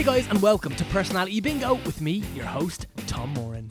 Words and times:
Hey 0.00 0.06
guys, 0.06 0.28
and 0.28 0.40
welcome 0.40 0.74
to 0.76 0.84
Personality 0.86 1.40
Bingo 1.42 1.74
with 1.74 2.00
me, 2.00 2.24
your 2.34 2.46
host, 2.46 2.86
Tom 3.06 3.34
Moran. 3.34 3.68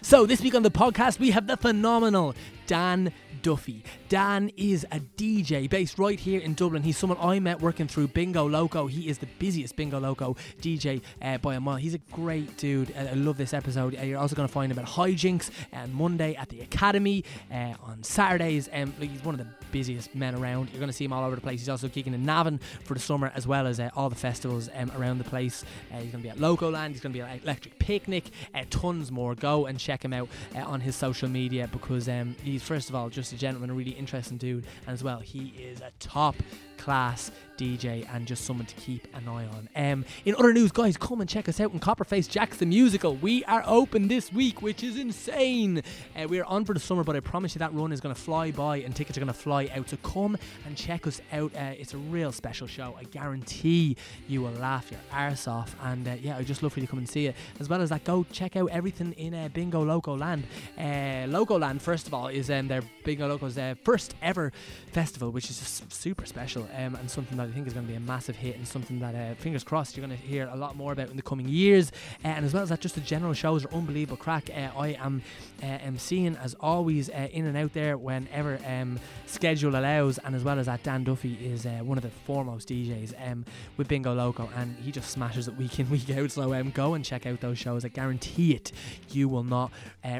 So, 0.00 0.26
this 0.26 0.40
week 0.40 0.54
on 0.54 0.62
the 0.62 0.70
podcast, 0.70 1.18
we 1.18 1.32
have 1.32 1.48
the 1.48 1.56
phenomenal 1.56 2.36
Dan 2.68 3.12
Duffy. 3.42 3.82
Dan 4.08 4.50
is 4.56 4.86
a 4.90 5.00
DJ 5.00 5.68
based 5.68 5.98
right 5.98 6.18
here 6.18 6.40
in 6.40 6.54
Dublin. 6.54 6.82
He's 6.82 6.96
someone 6.96 7.18
I 7.20 7.40
met 7.40 7.60
working 7.60 7.86
through 7.86 8.08
Bingo 8.08 8.48
Loco. 8.48 8.86
He 8.86 9.06
is 9.06 9.18
the 9.18 9.26
busiest 9.38 9.76
Bingo 9.76 10.00
Loco 10.00 10.34
DJ 10.62 11.02
uh, 11.20 11.36
by 11.38 11.56
a 11.56 11.60
mile. 11.60 11.76
He's 11.76 11.92
a 11.92 11.98
great 12.12 12.56
dude. 12.56 12.90
Uh, 12.96 13.00
I 13.00 13.12
love 13.12 13.36
this 13.36 13.52
episode. 13.52 13.94
Uh, 13.98 14.02
you're 14.02 14.18
also 14.18 14.34
going 14.34 14.48
to 14.48 14.52
find 14.52 14.72
him 14.72 14.78
at 14.78 14.86
Hijinks 14.86 15.50
on 15.74 15.92
Monday 15.92 16.34
at 16.36 16.48
the 16.48 16.62
Academy 16.62 17.22
uh, 17.52 17.74
on 17.82 18.02
Saturdays. 18.02 18.70
Um, 18.72 18.94
he's 18.98 19.22
one 19.22 19.38
of 19.38 19.46
the 19.46 19.52
busiest 19.70 20.14
men 20.14 20.34
around. 20.34 20.70
You're 20.70 20.80
going 20.80 20.88
to 20.88 20.96
see 20.96 21.04
him 21.04 21.12
all 21.12 21.24
over 21.24 21.34
the 21.34 21.42
place. 21.42 21.60
He's 21.60 21.68
also 21.68 21.88
kicking 21.88 22.14
in 22.14 22.24
Navan 22.24 22.60
for 22.84 22.94
the 22.94 23.00
summer 23.00 23.30
as 23.34 23.46
well 23.46 23.66
as 23.66 23.78
uh, 23.78 23.90
all 23.94 24.08
the 24.08 24.16
festivals 24.16 24.70
um, 24.74 24.90
around 24.96 25.18
the 25.18 25.24
place. 25.24 25.64
Uh, 25.92 25.98
he's 25.98 26.10
going 26.12 26.22
to 26.22 26.26
be 26.26 26.30
at 26.30 26.38
Locoland. 26.38 26.92
He's 26.92 27.02
going 27.02 27.12
to 27.12 27.18
be 27.18 27.22
at 27.22 27.42
Electric 27.42 27.78
Picnic. 27.78 28.30
Uh, 28.54 28.64
tons 28.70 29.12
more. 29.12 29.34
Go 29.34 29.66
and 29.66 29.78
check 29.78 30.02
him 30.02 30.14
out 30.14 30.30
uh, 30.56 30.60
on 30.60 30.80
his 30.80 30.96
social 30.96 31.28
media 31.28 31.68
because 31.70 32.08
um, 32.08 32.34
he's 32.42 32.62
first 32.62 32.88
of 32.88 32.94
all 32.94 33.10
just 33.10 33.34
a 33.34 33.36
gentleman, 33.36 33.76
really 33.76 33.97
interesting 33.98 34.38
dude, 34.38 34.64
and 34.86 34.94
as 34.94 35.02
well 35.02 35.18
he 35.20 35.48
is 35.58 35.80
a 35.80 35.90
top 35.98 36.36
class 36.76 37.30
DJ 37.58 38.08
and 38.14 38.26
just 38.26 38.44
someone 38.44 38.66
to 38.66 38.74
keep 38.76 39.06
an 39.14 39.28
eye 39.28 39.46
on. 39.46 39.68
Um, 39.74 40.04
in 40.24 40.34
other 40.36 40.52
news, 40.52 40.70
guys, 40.70 40.96
come 40.96 41.20
and 41.20 41.28
check 41.28 41.48
us 41.48 41.60
out 41.60 41.72
in 41.72 41.80
Copperface 41.80 42.28
Jacks 42.28 42.58
the 42.58 42.66
Musical. 42.66 43.16
We 43.16 43.44
are 43.44 43.62
open 43.66 44.08
this 44.08 44.32
week, 44.32 44.62
which 44.62 44.82
is 44.82 44.96
insane. 44.96 45.82
Uh, 46.16 46.28
we 46.28 46.38
are 46.38 46.44
on 46.44 46.64
for 46.64 46.72
the 46.72 46.80
summer, 46.80 47.02
but 47.02 47.16
I 47.16 47.20
promise 47.20 47.54
you 47.54 47.58
that 47.58 47.74
run 47.74 47.92
is 47.92 48.00
going 48.00 48.14
to 48.14 48.20
fly 48.20 48.52
by 48.52 48.78
and 48.78 48.94
tickets 48.94 49.18
are 49.18 49.20
going 49.20 49.32
to 49.32 49.38
fly 49.38 49.68
out. 49.74 49.90
So 49.90 49.96
come 49.98 50.38
and 50.64 50.76
check 50.76 51.06
us 51.06 51.20
out. 51.32 51.52
Uh, 51.54 51.74
it's 51.76 51.94
a 51.94 51.98
real 51.98 52.30
special 52.30 52.68
show. 52.68 52.96
I 52.98 53.04
guarantee 53.04 53.96
you 54.28 54.42
will 54.42 54.52
laugh 54.52 54.90
your 54.90 55.00
arse 55.12 55.48
off. 55.48 55.74
And 55.82 56.06
uh, 56.06 56.12
yeah, 56.20 56.36
I 56.36 56.44
just 56.44 56.62
love 56.62 56.72
for 56.72 56.80
you 56.80 56.86
to 56.86 56.90
come 56.90 57.00
and 57.00 57.08
see 57.08 57.26
it. 57.26 57.34
As 57.58 57.68
well 57.68 57.82
as 57.82 57.90
that, 57.90 58.04
go 58.04 58.24
check 58.30 58.54
out 58.54 58.70
everything 58.70 59.12
in 59.14 59.34
uh, 59.34 59.48
Bingo 59.52 59.84
Loco 59.84 60.16
Land. 60.16 60.44
Uh, 60.78 61.26
Loco 61.28 61.58
Land, 61.58 61.82
first 61.82 62.06
of 62.06 62.14
all, 62.14 62.28
is 62.28 62.50
um, 62.50 62.68
their 62.68 62.82
Bingo 63.04 63.26
Loco's 63.26 63.58
uh, 63.58 63.74
first 63.82 64.14
ever 64.22 64.52
festival, 64.92 65.32
which 65.32 65.50
is 65.50 65.58
just 65.58 65.92
super 65.92 66.24
special 66.24 66.68
um, 66.76 66.94
and 66.94 67.10
something 67.10 67.36
that 67.36 67.47
I 67.48 67.52
think 67.52 67.66
is 67.66 67.72
going 67.72 67.86
to 67.86 67.90
be 67.90 67.96
a 67.96 68.00
massive 68.00 68.36
hit 68.36 68.56
and 68.56 68.66
something 68.66 68.98
that, 69.00 69.14
uh, 69.14 69.34
fingers 69.36 69.64
crossed, 69.64 69.96
you're 69.96 70.06
going 70.06 70.18
to 70.18 70.26
hear 70.26 70.48
a 70.52 70.56
lot 70.56 70.76
more 70.76 70.92
about 70.92 71.10
in 71.10 71.16
the 71.16 71.22
coming 71.22 71.48
years. 71.48 71.90
Uh, 72.24 72.28
and 72.28 72.44
as 72.44 72.52
well 72.52 72.62
as 72.62 72.68
that, 72.68 72.80
just 72.80 72.94
the 72.94 73.00
general 73.00 73.32
shows 73.32 73.64
are 73.64 73.72
unbelievable 73.74 74.16
crack. 74.16 74.50
Uh, 74.50 74.70
I 74.76 74.88
am 75.00 75.22
uh, 75.62 75.66
emceeing 75.78 76.40
as 76.42 76.54
always 76.60 77.08
uh, 77.10 77.28
in 77.32 77.46
and 77.46 77.56
out 77.56 77.72
there 77.72 77.96
whenever 77.96 78.58
um, 78.66 78.98
schedule 79.26 79.76
allows, 79.76 80.18
and 80.18 80.34
as 80.34 80.44
well 80.44 80.58
as 80.58 80.66
that, 80.66 80.82
Dan 80.82 81.04
Duffy 81.04 81.34
is 81.34 81.66
uh, 81.66 81.80
one 81.82 81.98
of 81.98 82.02
the 82.02 82.10
foremost 82.10 82.68
DJs 82.68 83.14
um, 83.30 83.44
with 83.76 83.88
Bingo 83.88 84.14
Loco, 84.14 84.48
and 84.56 84.76
he 84.82 84.90
just 84.92 85.10
smashes 85.10 85.48
it 85.48 85.56
week 85.56 85.78
in 85.78 85.88
week 85.90 86.10
out. 86.10 86.30
So 86.30 86.54
um, 86.54 86.70
go 86.70 86.94
and 86.94 87.04
check 87.04 87.26
out 87.26 87.40
those 87.40 87.58
shows. 87.58 87.84
I 87.84 87.88
guarantee 87.88 88.54
it, 88.54 88.72
you 89.10 89.28
will 89.28 89.44
not 89.44 89.72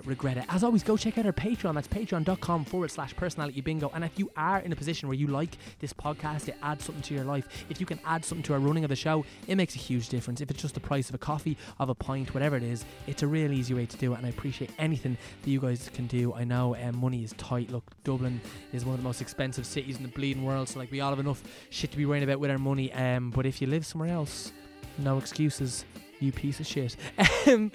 regret 0.05 0.37
it. 0.37 0.45
As 0.49 0.65
always, 0.65 0.83
go 0.83 0.97
check 0.97 1.19
out 1.19 1.27
our 1.27 1.33
Patreon. 1.33 1.75
That's 1.75 1.89
patreon.com 1.89 2.65
forward 2.65 2.91
slash 2.91 3.15
personality 3.17 3.61
bingo. 3.61 3.91
And 3.95 4.05
if 4.05 4.19
you 4.19 4.31
are 4.37 4.59
in 4.61 4.73
a 4.73 4.77
position 4.77 5.09
where 5.09 5.17
you 5.17 5.27
like 5.27 5.57
this 5.79 5.93
podcast, 5.93 6.49
it 6.49 6.57
adds 6.63 6.85
something 6.85 7.03
to 7.03 7.15
your 7.15 7.18
life. 7.25 7.67
If 7.69 7.81
you 7.81 7.87
can 7.87 8.01
add 8.05 8.25
something 8.25 8.43
to 8.45 8.53
our 8.55 8.59
running 8.59 8.85
of 8.85 8.91
the 8.91 8.97
show, 8.97 9.25
it 9.47 9.57
makes 9.57 9.75
a 9.75 9.79
huge 9.79 10.09
difference. 10.09 10.41
If 10.41 10.51
it's 10.51 10.63
just 10.63 10.75
the 10.75 10.81
price 10.81 11.09
of 11.09 11.15
a 11.15 11.19
coffee, 11.19 11.57
of 11.79 11.89
a 11.89 11.95
pint, 11.95 12.35
whatever 12.35 12.57
it 12.57 12.63
is, 12.63 12.85
it's 13.07 13.23
a 13.23 13.27
real 13.27 13.53
easy 13.53 13.75
way 13.75 13.87
to 13.87 13.97
do 13.97 14.13
it. 14.13 14.19
And 14.19 14.27
I 14.27 14.31
appreciate 14.31 14.71
anything 14.79 15.17
that 15.43 15.51
you 15.51 15.61
guys 15.61 15.91
can 15.93 16.07
do. 16.07 16.35
I 16.35 16.45
know 16.45 16.77
um, 16.77 16.97
money 16.99 17.25
is 17.25 17.33
tight. 17.35 17.71
Look, 17.71 17.85
Dublin 18.05 18.41
is 18.73 18.85
one 18.85 18.95
of 18.95 19.01
the 19.01 19.05
most 19.05 19.21
expensive 19.21 19.67
cities 19.67 19.97
in 19.97 20.03
the 20.03 20.09
bleeding 20.09 20.45
world. 20.45 20.69
So 20.69 20.79
like 20.79 20.91
we 20.91 21.01
all 21.01 21.11
have 21.11 21.21
enough 21.21 21.43
shit 21.71 21.91
to 21.91 21.97
be 21.97 22.07
worrying 22.07 22.25
about 22.25 22.41
with 22.41 22.51
our 22.51 22.59
money. 22.59 22.93
Um, 22.93 23.31
but 23.31 23.47
if 23.47 23.61
you 23.61 23.67
live 23.67 23.87
somewhere 23.87 24.11
else, 24.11 24.53
no 24.99 25.19
excuses. 25.19 25.85
You 26.21 26.33
piece 26.33 26.61
of 26.61 26.67
shit. 26.67 26.97
Um, 27.47 27.73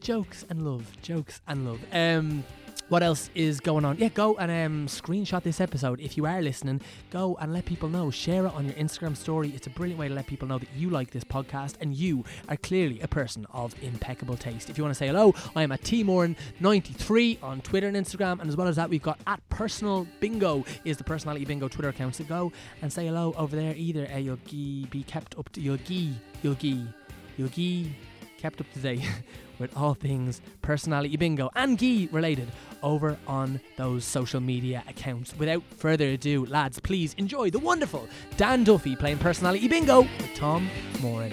jokes 0.00 0.44
and 0.50 0.64
love, 0.64 0.86
jokes 1.02 1.40
and 1.48 1.66
love. 1.66 1.80
Um, 1.92 2.44
what 2.88 3.02
else 3.02 3.30
is 3.34 3.60
going 3.60 3.84
on? 3.84 3.96
Yeah, 3.98 4.08
go 4.08 4.36
and 4.36 4.50
um, 4.50 4.86
screenshot 4.86 5.42
this 5.42 5.60
episode 5.60 6.00
if 6.00 6.16
you 6.16 6.26
are 6.26 6.42
listening. 6.42 6.80
Go 7.10 7.36
and 7.40 7.52
let 7.52 7.64
people 7.64 7.88
know. 7.88 8.10
Share 8.10 8.46
it 8.46 8.52
on 8.52 8.66
your 8.66 8.74
Instagram 8.74 9.16
story. 9.16 9.50
It's 9.54 9.66
a 9.66 9.70
brilliant 9.70 9.98
way 9.98 10.08
to 10.08 10.14
let 10.14 10.26
people 10.26 10.46
know 10.46 10.58
that 10.58 10.68
you 10.76 10.90
like 10.90 11.10
this 11.10 11.24
podcast 11.24 11.74
and 11.80 11.94
you 11.94 12.24
are 12.48 12.56
clearly 12.56 13.00
a 13.00 13.08
person 13.08 13.46
of 13.52 13.74
impeccable 13.82 14.36
taste. 14.36 14.68
If 14.68 14.76
you 14.76 14.84
want 14.84 14.94
to 14.94 14.98
say 14.98 15.06
hello, 15.06 15.34
I 15.56 15.62
am 15.62 15.72
at 15.72 15.82
tmoran93 15.82 17.42
on 17.42 17.60
Twitter 17.62 17.88
and 17.88 17.96
Instagram, 17.96 18.40
and 18.40 18.48
as 18.48 18.56
well 18.56 18.68
as 18.68 18.76
that, 18.76 18.90
we've 18.90 19.02
got 19.02 19.18
at 19.26 19.40
personal 19.48 20.06
bingo 20.20 20.64
is 20.84 20.96
the 20.96 21.04
personality 21.04 21.44
bingo 21.44 21.68
Twitter 21.68 21.88
account. 21.88 22.16
So 22.16 22.24
go 22.24 22.52
and 22.82 22.92
say 22.92 23.06
hello 23.06 23.34
over 23.36 23.56
there. 23.56 23.74
Either 23.74 24.06
uh, 24.12 24.18
you'll 24.18 24.38
be 24.46 25.04
kept 25.06 25.38
up 25.38 25.50
to 25.52 25.60
you'll 25.60 25.78
ge 25.78 26.12
you'll 26.42 26.54
ge 26.54 26.86
you'll 27.36 27.48
ge 27.48 27.88
kept 28.38 28.60
up 28.60 28.70
to 28.74 28.78
date 28.78 29.00
with 29.58 29.76
all 29.76 29.94
things 29.94 30.40
personality 30.62 31.16
bingo 31.16 31.50
and 31.54 31.78
Gee 31.78 32.08
related 32.12 32.48
over 32.82 33.16
on 33.26 33.60
those 33.76 34.04
social 34.04 34.40
media 34.40 34.84
accounts. 34.88 35.34
Without 35.38 35.62
further 35.76 36.08
ado, 36.10 36.46
lads, 36.46 36.78
please 36.80 37.14
enjoy 37.14 37.50
the 37.50 37.58
wonderful 37.58 38.08
Dan 38.36 38.64
Duffy 38.64 38.96
playing 38.96 39.18
personality 39.18 39.68
bingo 39.68 40.02
with 40.02 40.34
Tom 40.34 40.68
Moran. 41.00 41.32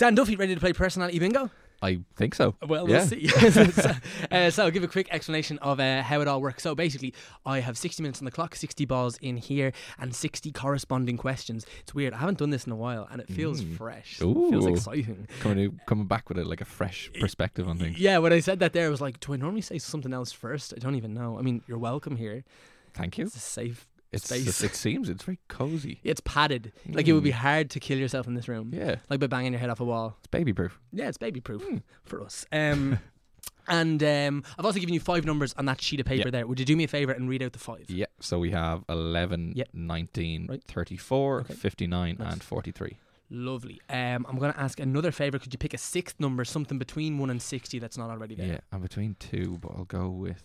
Dan 0.00 0.14
Duffy 0.14 0.34
ready 0.34 0.54
to 0.54 0.60
play 0.60 0.72
personality 0.72 1.18
bingo? 1.18 1.50
I 1.82 2.00
think 2.16 2.34
so. 2.34 2.54
Well, 2.66 2.88
Yeah. 2.88 3.00
we'll 3.00 3.06
see. 3.06 3.28
so, 3.72 3.92
uh, 4.30 4.48
so 4.50 4.64
I'll 4.64 4.70
give 4.70 4.82
a 4.82 4.88
quick 4.88 5.08
explanation 5.10 5.58
of 5.58 5.78
uh, 5.78 6.00
how 6.02 6.22
it 6.22 6.26
all 6.28 6.40
works. 6.40 6.62
So 6.62 6.74
basically, 6.74 7.12
I 7.44 7.60
have 7.60 7.76
60 7.76 8.02
minutes 8.02 8.18
on 8.18 8.24
the 8.24 8.30
clock, 8.30 8.54
60 8.56 8.86
balls 8.86 9.18
in 9.18 9.36
here, 9.36 9.72
and 9.98 10.14
60 10.14 10.52
corresponding 10.52 11.18
questions. 11.18 11.66
It's 11.80 11.94
weird. 11.94 12.14
I 12.14 12.16
haven't 12.16 12.38
done 12.38 12.48
this 12.48 12.64
in 12.64 12.72
a 12.72 12.76
while, 12.76 13.08
and 13.12 13.20
it 13.20 13.28
feels 13.28 13.60
Mm. 13.60 13.76
fresh. 13.76 14.14
It 14.22 14.24
feels 14.24 14.64
Ooh. 14.66 14.72
exciting. 14.72 15.28
Coming 15.40 15.78
coming 15.84 16.06
back 16.06 16.30
with 16.30 16.38
a, 16.38 16.44
like 16.46 16.62
a 16.62 16.66
fresh 16.66 17.10
perspective 17.20 17.68
on 17.68 17.76
things. 17.76 17.98
Yeah, 17.98 18.16
when 18.18 18.32
I 18.32 18.40
said 18.40 18.58
that 18.60 18.72
there, 18.72 18.86
I 18.86 18.90
was 18.90 19.02
like, 19.02 19.20
do 19.20 19.34
I 19.34 19.36
normally 19.36 19.60
say 19.60 19.78
something 19.78 20.14
else 20.14 20.32
first? 20.32 20.72
I 20.74 20.78
don't 20.78 20.94
even 20.94 21.12
know. 21.12 21.38
I 21.38 21.42
mean, 21.42 21.60
you're 21.66 21.76
welcome 21.78 22.16
here. 22.16 22.42
Thank 22.94 23.18
you. 23.18 23.26
It's 23.26 23.36
a 23.36 23.38
safe 23.38 23.86
It's 24.12 24.24
space. 24.24 24.62
it 24.62 24.74
seems 24.74 25.08
it's 25.08 25.22
very 25.24 25.38
cozy. 25.48 26.00
It's 26.02 26.20
padded. 26.24 26.72
Like 26.88 27.06
it 27.06 27.12
would 27.12 27.22
be 27.22 27.30
Mm. 27.30 27.34
hard 27.34 27.70
to 27.70 27.80
kill 27.80 27.98
yourself 27.98 28.26
in 28.26 28.34
this 28.34 28.48
room. 28.48 28.72
Yeah, 28.74 28.96
Like 29.08 29.20
by 29.20 29.26
banging 29.28 29.52
your 29.52 29.60
head 29.60 29.70
off 29.70 29.80
a 29.80 29.84
wall. 29.84 30.16
it's 30.18 30.26
baby 30.28 30.52
proof. 30.52 30.80
Yeah, 30.92 31.08
it's 31.08 31.18
baby 31.18 31.40
proof 31.40 31.62
Hmm. 31.62 31.76
for 32.02 32.22
us. 32.24 32.44
Um, 32.50 32.98
and 33.68 34.02
um, 34.02 34.42
I've 34.58 34.64
also 34.64 34.80
given 34.80 34.94
you 34.94 35.00
five 35.00 35.24
numbers 35.24 35.54
on 35.56 35.64
that 35.66 35.80
sheet 35.80 36.00
of 36.00 36.06
paper 36.06 36.28
Yeah. 36.28 36.30
there. 36.32 36.46
Would 36.46 36.58
you 36.58 36.66
do 36.66 36.76
me 36.76 36.84
a 36.84 36.88
favour 36.88 37.12
and 37.12 37.28
read 37.28 37.42
out 37.42 37.52
the 37.52 37.58
five? 37.60 37.84
Yeah, 37.88 38.06
so 38.20 38.38
we 38.40 38.50
have 38.50 38.84
11, 38.88 39.52
Yep. 39.54 39.68
19, 39.74 40.46
Right. 40.48 40.64
34, 40.64 41.40
Okay. 41.42 41.54
59 41.54 42.16
Nice. 42.18 42.32
and 42.32 42.42
43. 42.42 42.96
Lovely. 43.32 43.80
Um, 43.88 44.26
I'm 44.28 44.38
going 44.38 44.52
to 44.52 44.58
ask 44.58 44.80
another 44.80 45.12
favour. 45.12 45.38
Could 45.38 45.54
you 45.54 45.58
pick 45.58 45.72
a 45.72 45.78
sixth 45.78 46.18
number, 46.18 46.44
something 46.44 46.78
between 46.78 47.16
1 47.18 47.30
and 47.30 47.40
60 47.40 47.78
that's 47.78 47.96
not 47.96 48.10
already 48.10 48.34
there? 48.34 48.46
Yeah, 48.54 48.60
I'm 48.72 48.80
between 48.80 49.14
two, 49.20 49.58
but 49.62 49.70
I'll 49.76 49.84
go 49.84 50.08
with 50.10 50.42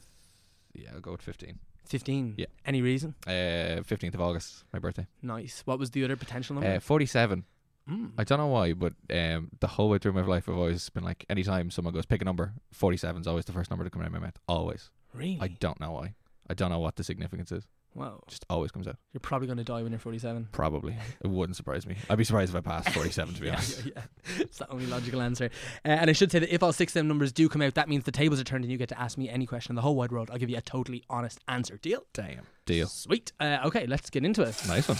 yeah, 0.76 0.90
I'll 0.94 1.00
go 1.00 1.14
with 1.14 1.22
15. 1.22 1.58
15? 1.88 2.36
Yeah. 2.38 2.46
Any 2.66 2.82
reason? 2.82 3.16
Uh, 3.28 3.82
15th 3.84 4.14
of 4.14 4.22
August, 4.22 4.64
my 4.74 4.80
birthday. 4.80 5.08
Nice. 5.22 5.62
What 5.66 5.80
was 5.80 5.92
the 5.92 6.04
other 6.04 6.16
potential 6.16 6.56
number? 6.56 6.76
Uh, 6.76 6.80
47. 6.80 7.44
Mm. 7.90 8.12
I 8.18 8.24
don't 8.24 8.40
know 8.40 8.48
why, 8.48 8.74
but 8.74 8.94
um, 9.12 9.50
the 9.60 9.68
whole 9.68 9.90
way 9.90 10.00
through 10.00 10.14
my 10.14 10.22
life, 10.22 10.50
I've 10.50 10.58
always 10.58 10.90
been 10.90 11.04
like, 11.04 11.26
anytime 11.30 11.70
someone 11.70 11.94
goes, 11.94 12.06
pick 12.06 12.22
a 12.22 12.26
number, 12.26 12.54
47 12.72 13.22
is 13.22 13.28
always 13.28 13.46
the 13.46 13.54
first 13.54 13.70
number 13.70 13.84
to 13.84 13.90
come 13.92 14.02
out 14.02 14.08
of 14.08 14.14
my 14.14 14.20
mouth. 14.20 14.38
Always. 14.48 14.90
really? 15.14 15.38
I 15.40 15.48
don't 15.50 15.80
know 15.80 15.92
why. 15.92 16.16
I 16.50 16.54
don't 16.54 16.72
know 16.72 16.80
what 16.80 16.96
the 16.96 17.04
significance 17.04 17.52
is. 17.52 17.68
Wow. 17.96 18.22
Just 18.28 18.46
always 18.50 18.72
comes 18.72 18.88
out. 18.88 18.98
You're 19.14 19.20
probably 19.22 19.48
going 19.48 19.58
to 19.58 19.64
die 19.64 19.82
when 19.82 19.92
you're 19.92 20.00
47. 20.00 20.50
Probably. 20.52 20.96
it 21.24 21.28
wouldn't 21.28 21.56
surprise 21.56 21.88
me. 21.88 21.96
I'd 22.10 22.18
be 22.18 22.24
surprised 22.24 22.52
if 22.54 22.56
I 22.56 22.62
passed 22.62 22.90
47, 22.90 23.34
to 23.36 23.42
be 23.42 23.48
yeah, 23.48 23.54
honest. 23.54 23.86
yeah, 23.86 23.92
yeah. 23.96 24.42
It's 24.42 24.58
the 24.60 24.70
only 24.70 24.86
logical 24.86 25.22
answer. 25.22 25.46
Uh, 25.84 25.88
and 25.90 26.10
I 26.10 26.14
should 26.14 26.32
say 26.32 26.40
that 26.40 26.54
if 26.54 26.62
all 26.62 26.74
six 26.74 26.92
of 26.92 27.00
them 27.00 27.08
numbers 27.08 27.32
do 27.32 27.50
come 27.50 27.62
out, 27.62 27.74
that 27.76 27.90
means 27.90 28.04
the 28.04 28.12
tables 28.12 28.40
are 28.40 28.44
turned 28.44 28.64
and 28.66 28.72
you 28.72 28.78
get 28.78 28.90
to 28.90 29.00
ask 29.00 29.18
me 29.18 29.30
any 29.30 29.46
question 29.46 29.72
in 29.72 29.76
the 29.76 29.82
whole 29.82 29.96
wide 29.96 30.12
world. 30.12 30.30
I'll 30.32 30.38
give 30.38 30.50
you 30.50 30.58
a 30.58 30.62
totally 30.62 31.04
honest 31.10 31.40
answer. 31.48 31.78
Deal? 31.78 32.04
Damn. 32.14 32.42
Deal. 32.66 32.88
Sweet. 32.88 33.32
Uh, 33.40 33.60
okay, 33.66 33.86
let's 33.88 34.10
get 34.10 34.26
into 34.26 34.42
it. 34.44 34.62
Nice 34.68 34.88
one. 34.88 34.98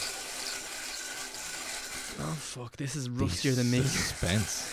Oh, 2.18 2.32
fuck. 2.34 2.78
This 2.78 2.96
is 2.96 3.10
rustier 3.10 3.52
than 3.54 3.70
me. 3.70 3.82
Suspense. 3.82 4.72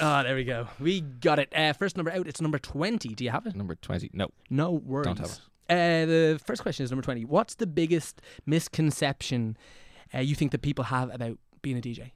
Ah, 0.00 0.24
there 0.24 0.34
we 0.34 0.42
go. 0.42 0.66
We 0.80 1.00
got 1.00 1.38
it. 1.38 1.52
Uh, 1.54 1.72
first 1.72 1.96
number 1.96 2.10
out, 2.10 2.26
it's 2.26 2.40
number 2.40 2.58
20. 2.58 3.10
Do 3.14 3.22
you 3.24 3.30
have 3.30 3.46
it? 3.46 3.54
Number 3.54 3.76
20. 3.76 4.10
No, 4.12 4.28
No 4.50 4.72
worries. 4.72 5.04
don't 5.06 5.18
have 5.20 5.28
it. 5.30 5.40
Uh, 5.68 6.04
the 6.06 6.40
first 6.44 6.62
question 6.62 6.84
is 6.84 6.90
number 6.90 7.02
20. 7.02 7.24
What's 7.24 7.54
the 7.54 7.66
biggest 7.66 8.20
misconception 8.46 9.56
uh, 10.14 10.18
you 10.18 10.34
think 10.34 10.52
that 10.52 10.62
people 10.62 10.84
have 10.84 11.12
about 11.14 11.38
being 11.62 11.78
a 11.78 11.80
DJ? 11.80 12.12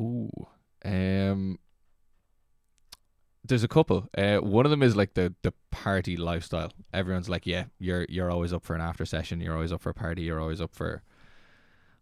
Ooh. 0.00 0.46
Um. 0.84 1.58
There's 3.46 3.64
a 3.64 3.68
couple. 3.68 4.08
Uh, 4.16 4.38
one 4.38 4.64
of 4.64 4.70
them 4.70 4.82
is 4.82 4.96
like 4.96 5.14
the 5.14 5.34
the 5.42 5.52
party 5.70 6.16
lifestyle. 6.16 6.72
Everyone's 6.94 7.28
like, 7.28 7.46
yeah, 7.46 7.64
you're 7.78 8.06
you're 8.08 8.30
always 8.30 8.52
up 8.54 8.64
for 8.64 8.74
an 8.74 8.80
after 8.80 9.04
session. 9.04 9.40
You're 9.40 9.54
always 9.54 9.72
up 9.72 9.82
for 9.82 9.90
a 9.90 9.94
party. 9.94 10.22
You're 10.22 10.40
always 10.40 10.62
up 10.62 10.74
for 10.74 11.02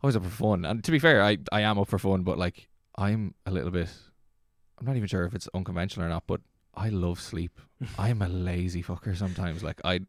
always 0.02 0.14
up 0.14 0.24
for 0.24 0.30
fun. 0.30 0.64
And 0.64 0.84
to 0.84 0.90
be 0.92 0.98
fair, 1.00 1.22
I 1.22 1.38
I 1.50 1.62
am 1.62 1.78
up 1.78 1.88
for 1.88 1.98
fun, 1.98 2.22
but 2.22 2.38
like 2.38 2.68
I'm 2.96 3.34
a 3.46 3.50
little 3.50 3.70
bit. 3.70 3.88
I'm 4.78 4.86
not 4.86 4.96
even 4.96 5.08
sure 5.08 5.24
if 5.24 5.34
it's 5.34 5.48
unconventional 5.54 6.06
or 6.06 6.08
not, 6.08 6.24
but 6.26 6.40
I 6.74 6.88
love 6.88 7.20
sleep. 7.20 7.60
I'm 7.98 8.22
a 8.22 8.28
lazy 8.28 8.82
fucker 8.82 9.16
sometimes. 9.16 9.62
Like 9.62 9.80
I, 9.84 10.00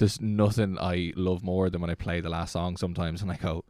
there's 0.00 0.20
nothing 0.20 0.78
I 0.78 1.12
love 1.14 1.44
more 1.44 1.68
than 1.68 1.82
when 1.82 1.90
I 1.90 1.94
play 1.94 2.20
the 2.20 2.30
last 2.30 2.52
song 2.52 2.76
sometimes, 2.76 3.22
and 3.22 3.30
I 3.30 3.36
go. 3.36 3.64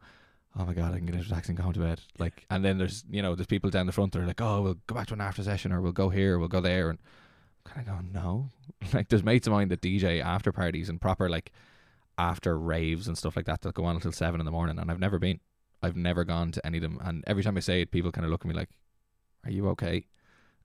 Oh 0.57 0.65
my 0.65 0.73
god, 0.73 0.93
I 0.93 0.97
can 0.97 1.05
get 1.05 1.15
into 1.15 1.27
a 1.27 1.33
taxi 1.33 1.51
and 1.51 1.57
go 1.57 1.63
home 1.63 1.73
to 1.73 1.79
bed. 1.79 2.01
Like, 2.19 2.45
and 2.49 2.65
then 2.65 2.77
there's 2.77 3.05
you 3.09 3.21
know 3.21 3.35
there's 3.35 3.47
people 3.47 3.69
down 3.69 3.85
the 3.85 3.91
front 3.91 4.13
that 4.13 4.19
are 4.19 4.25
like, 4.25 4.41
oh, 4.41 4.61
we'll 4.61 4.77
go 4.87 4.95
back 4.95 5.07
to 5.07 5.13
an 5.13 5.21
after 5.21 5.43
session, 5.43 5.71
or 5.71 5.81
we'll 5.81 5.91
go 5.91 6.09
here, 6.09 6.35
or 6.35 6.39
we'll 6.39 6.47
go 6.47 6.59
there, 6.61 6.89
and 6.89 6.99
kind 7.63 7.87
of 7.87 7.93
go 7.93 8.19
no. 8.19 8.49
Like, 8.93 9.09
there's 9.09 9.23
mates 9.23 9.45
of 9.45 9.53
mine 9.53 9.67
that 9.67 9.81
DJ 9.81 10.21
after 10.21 10.51
parties 10.51 10.89
and 10.89 10.99
proper 10.99 11.29
like 11.29 11.51
after 12.17 12.57
raves 12.57 13.07
and 13.07 13.17
stuff 13.17 13.35
like 13.35 13.45
that 13.45 13.61
that 13.61 13.75
go 13.75 13.85
on 13.85 13.95
until 13.95 14.11
seven 14.11 14.41
in 14.41 14.45
the 14.45 14.51
morning, 14.51 14.79
and 14.79 14.89
I've 14.89 14.99
never 14.99 15.19
been. 15.19 15.39
I've 15.83 15.95
never 15.97 16.23
gone 16.23 16.51
to 16.53 16.65
any 16.65 16.77
of 16.77 16.83
them, 16.83 16.99
and 17.03 17.23
every 17.27 17.43
time 17.43 17.57
I 17.57 17.61
say 17.61 17.81
it, 17.81 17.91
people 17.91 18.11
kind 18.11 18.25
of 18.25 18.31
look 18.31 18.41
at 18.41 18.47
me 18.47 18.53
like, 18.53 18.69
"Are 19.45 19.51
you 19.51 19.67
okay?" 19.69 20.05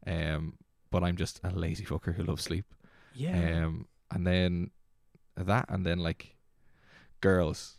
Um, 0.06 0.54
but 0.90 1.02
I'm 1.02 1.16
just 1.16 1.40
a 1.42 1.50
lazy 1.50 1.84
fucker 1.84 2.14
who 2.14 2.22
loves 2.22 2.44
sleep. 2.44 2.66
Yeah. 3.14 3.64
Um, 3.64 3.86
and 4.10 4.26
then 4.26 4.70
that, 5.36 5.66
and 5.68 5.84
then 5.84 5.98
like 5.98 6.36
girls, 7.20 7.78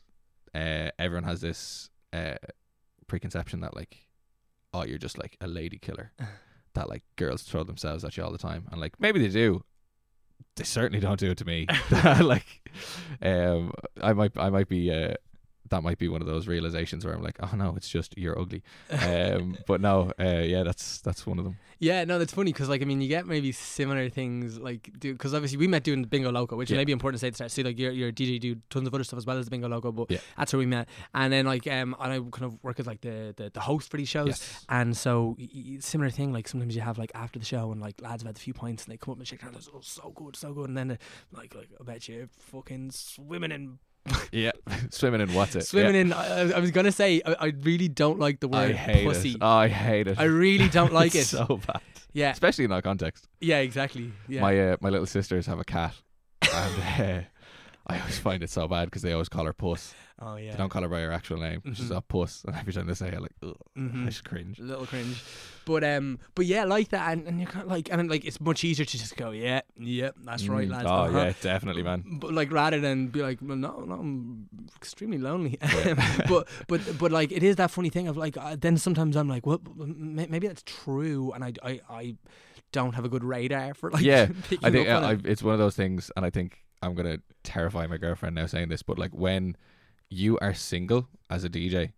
uh, 0.54 0.90
everyone 1.00 1.24
has 1.24 1.42
this 1.42 1.90
uh 2.14 2.36
preconception 3.08 3.62
that 3.62 3.76
like, 3.76 4.08
oh, 4.74 4.84
you're 4.84 4.98
just 4.98 5.18
like 5.18 5.38
a 5.42 5.48
lady 5.48 5.78
killer. 5.78 6.12
that 6.74 6.90
like 6.90 7.04
girls 7.16 7.44
throw 7.44 7.64
themselves 7.64 8.04
at 8.06 8.16
you 8.18 8.24
all 8.24 8.32
the 8.32 8.38
time, 8.38 8.68
and 8.72 8.80
like 8.80 9.00
maybe 9.00 9.20
they 9.20 9.30
do. 9.30 9.64
They 10.56 10.64
certainly 10.64 11.00
don't 11.00 11.20
do 11.20 11.32
it 11.32 11.38
to 11.40 11.46
me. 11.46 11.68
like, 12.22 12.70
um, 13.22 13.72
I 14.02 14.14
might, 14.14 14.32
I 14.38 14.50
might 14.50 14.68
be, 14.68 14.92
uh, 14.92 15.14
that 15.70 15.84
might 15.84 15.98
be 15.98 16.08
one 16.08 16.22
of 16.22 16.28
those 16.28 16.48
realizations 16.48 17.06
where 17.06 17.14
I'm 17.14 17.24
like, 17.24 17.38
oh 17.42 17.56
no, 17.56 17.74
it's 17.76 17.90
just 17.90 18.18
you're 18.18 18.38
ugly. 18.40 18.64
Um, 18.92 19.58
but 19.68 19.82
no, 19.82 20.12
uh, 20.20 20.24
yeah, 20.46 20.64
that's 20.64 21.02
that's 21.02 21.26
one 21.26 21.40
of 21.40 21.46
them. 21.46 21.58
Yeah, 21.80 22.04
no, 22.06 22.18
that's 22.18 22.34
funny 22.34 22.52
because 22.54 22.70
like 22.70 22.82
I 22.82 22.86
mean, 22.86 23.02
you 23.02 23.08
get 23.08 23.28
maybe 23.28 23.52
similar 23.52 24.10
things 24.10 24.58
like 24.60 24.92
do 25.00 25.14
because 25.14 25.34
obviously 25.34 25.58
we 25.58 25.68
met 25.68 25.84
doing 25.84 26.02
the 26.02 26.08
Bingo 26.08 26.32
Loco, 26.32 26.56
which 26.56 26.72
Yeah. 26.72 26.78
may 26.78 26.86
be 26.86 26.92
important 26.92 27.20
to 27.20 27.26
say 27.26 27.30
the 27.30 27.36
start. 27.36 27.52
See, 27.52 27.64
like 27.64 27.78
you're, 27.78 27.92
you're 27.92 28.10
a 28.10 28.12
DJ, 28.14 28.40
do 28.40 28.56
tons 28.70 28.88
of 28.88 28.94
other 28.94 29.04
stuff 29.04 29.18
as 29.18 29.26
well 29.26 29.38
as 29.38 29.46
the 29.46 29.52
Bingo 29.52 29.68
Loco, 29.68 29.92
but 29.92 30.10
Yeah. 30.10 30.20
that's 30.38 30.54
where 30.54 30.60
we 30.60 30.66
met. 30.66 30.90
And 31.14 31.32
then 31.32 31.46
like 31.46 31.68
um, 31.68 31.96
and 32.00 32.14
I 32.14 32.18
kind 32.32 32.46
of 32.46 32.64
work 32.64 32.80
as 32.80 32.88
like 32.88 33.02
the 33.02 33.34
the, 33.38 33.52
the 33.54 33.60
host 33.62 33.90
for 33.92 33.98
these 33.98 34.10
shows. 34.10 34.28
Yes. 34.28 34.66
And 34.70 34.98
so 34.98 35.36
y- 35.40 35.78
similar 35.80 36.10
thing, 36.10 36.34
like 36.34 36.48
sometimes 36.48 36.76
you 36.76 36.82
have 36.82 36.98
like 36.98 37.12
after 37.14 37.38
the 37.40 37.46
show 37.46 37.72
and 37.72 37.80
like 37.82 38.02
lads 38.02 38.24
have 38.24 38.28
had 38.30 38.38
a 38.38 38.40
few 38.40 38.54
pints 38.54 38.84
and 38.86 38.92
they 38.94 38.98
come 38.98 39.12
up 39.12 39.18
and 39.20 39.28
shake 39.28 39.42
hands, 39.42 39.70
oh 39.74 39.80
so 39.82 40.12
good, 40.16 40.36
so 40.36 40.54
good, 40.54 40.70
and 40.70 40.78
then 40.78 40.92
uh, 40.92 40.96
like 41.32 41.54
like 41.54 41.70
I 41.80 41.84
bet 41.84 42.08
you 42.08 42.30
fucking 42.40 42.92
swimming 42.92 43.52
in 43.52 43.78
Yeah, 44.32 44.52
swimming 44.90 45.22
in 45.22 45.34
what's 45.34 45.56
it? 45.56 45.66
swimming 45.66 45.96
Yeah. 45.96 46.02
in. 46.02 46.14
I, 46.14 46.52
I 46.58 46.60
was 46.60 46.72
gonna 46.72 46.92
say 46.92 47.22
I, 47.26 47.36
I 47.40 47.46
really 47.62 47.88
don't 47.88 48.20
like 48.20 48.40
the 48.40 48.48
word 48.48 48.72
I 48.72 48.74
hate 48.74 49.06
pussy. 49.06 49.32
it. 49.32 49.38
Oh, 49.42 49.48
I 49.48 49.68
hate 49.68 50.08
it. 50.08 50.20
I 50.20 50.24
really 50.26 50.70
don't 50.70 50.94
like 50.94 51.16
it. 51.22 51.26
So 51.26 51.60
bad, 51.66 51.82
yeah, 52.14 52.32
especially 52.32 52.66
in 52.66 52.72
that 52.72 52.84
context. 52.84 53.28
yeah, 53.40 53.58
exactly. 53.60 54.12
Yeah. 54.28 54.42
My 54.42 54.60
uh, 54.72 54.78
my 54.82 54.90
little 54.90 55.06
sisters 55.08 55.46
have 55.48 55.60
a 55.60 55.64
cat, 55.66 55.94
and 56.42 56.82
uh, 57.00 57.22
I 57.90 58.00
always 58.00 58.18
find 58.20 58.44
it 58.44 58.50
so 58.50 58.68
bad 58.68 58.86
because 58.86 59.02
they 59.02 59.14
always 59.14 59.30
call 59.30 59.46
her 59.46 59.54
Puss. 59.54 59.94
oh 60.20 60.36
yeah. 60.36 60.52
They 60.52 60.58
don't 60.58 60.70
call 60.70 60.82
her 60.82 60.90
by 60.90 61.00
her 61.02 61.12
actual 61.12 61.38
name. 61.38 61.62
She's 61.74 61.90
Mhm. 61.90 61.98
a 61.98 62.02
Puss, 62.02 62.44
and 62.46 62.56
every 62.56 62.74
time 62.74 62.86
they 62.88 62.94
say 62.94 63.10
it, 63.10 63.22
like, 63.22 63.32
ugh, 63.44 63.56
Mhm. 63.78 64.04
I 64.04 64.06
just 64.10 64.26
cringe. 64.26 64.60
a 64.60 64.64
little 64.64 64.86
cringe. 64.86 65.24
But 65.66 65.84
um, 65.84 66.20
but 66.36 66.46
yeah, 66.46 66.64
like 66.66 66.90
that, 66.90 67.12
and, 67.12 67.28
and 67.28 67.40
you're 67.40 67.50
kind 67.50 67.66
of 67.66 67.72
like, 67.72 67.90
and 67.92 68.10
like 68.10 68.26
it's 68.26 68.40
much 68.42 68.64
easier 68.64 68.86
to 68.86 68.98
just 68.98 69.16
go, 69.18 69.32
yeah, 69.32 69.62
yep, 69.78 70.16
that's 70.24 70.48
right, 70.48 70.68
Mm. 70.68 70.72
lads. 70.72 70.86
Oh 70.86 70.94
uh-huh. 70.94 71.18
yeah, 71.18 71.34
definitely, 71.42 71.84
man. 71.84 72.04
But 72.20 72.34
like 72.34 72.52
rather 72.52 72.80
than 72.80 73.08
be 73.08 73.22
like, 73.22 73.40
well, 73.42 73.58
no, 73.58 73.80
no, 73.82 73.96
I'm 73.96 74.48
extremely 74.76 75.18
lonely. 75.18 75.58
Yeah. 75.62 76.24
but 76.30 76.48
but 76.68 76.82
but 77.00 77.12
like 77.12 77.32
it 77.32 77.44
is 77.44 77.56
that 77.58 77.72
funny 77.72 77.90
thing 77.90 78.08
of 78.08 78.18
like 78.18 78.38
uh, 78.38 78.56
then 78.60 78.78
sometimes 78.78 79.16
I'm 79.16 79.28
like, 79.30 79.46
well, 79.46 79.62
maybe 79.76 80.48
that's 80.48 80.64
true, 80.66 81.32
and 81.34 81.44
I 81.44 81.54
I, 81.64 81.82
I 81.90 82.16
don't 82.74 82.96
have 82.96 83.06
a 83.06 83.10
good 83.10 83.24
radar 83.24 83.74
for 83.74 83.92
like 83.92 84.04
Yeah, 84.04 84.24
I 84.64 84.72
think 84.72 84.90
uh, 84.90 85.16
it. 85.20 85.26
it's 85.26 85.42
one 85.44 85.54
of 85.54 85.60
those 85.60 85.76
things, 85.76 86.12
and 86.16 86.26
I 86.26 86.30
think 86.30 86.64
I'm 86.82 86.96
gonna 86.96 87.20
terrify 87.44 87.88
my 87.88 87.98
girlfriend 87.98 88.36
now 88.36 88.46
saying 88.46 88.70
this, 88.70 88.84
but 88.84 89.00
like 89.00 89.12
when 89.12 89.56
you 90.10 90.38
are 90.40 90.54
single 90.54 91.08
as 91.30 91.44
a 91.44 91.50
DJ, 91.50 91.92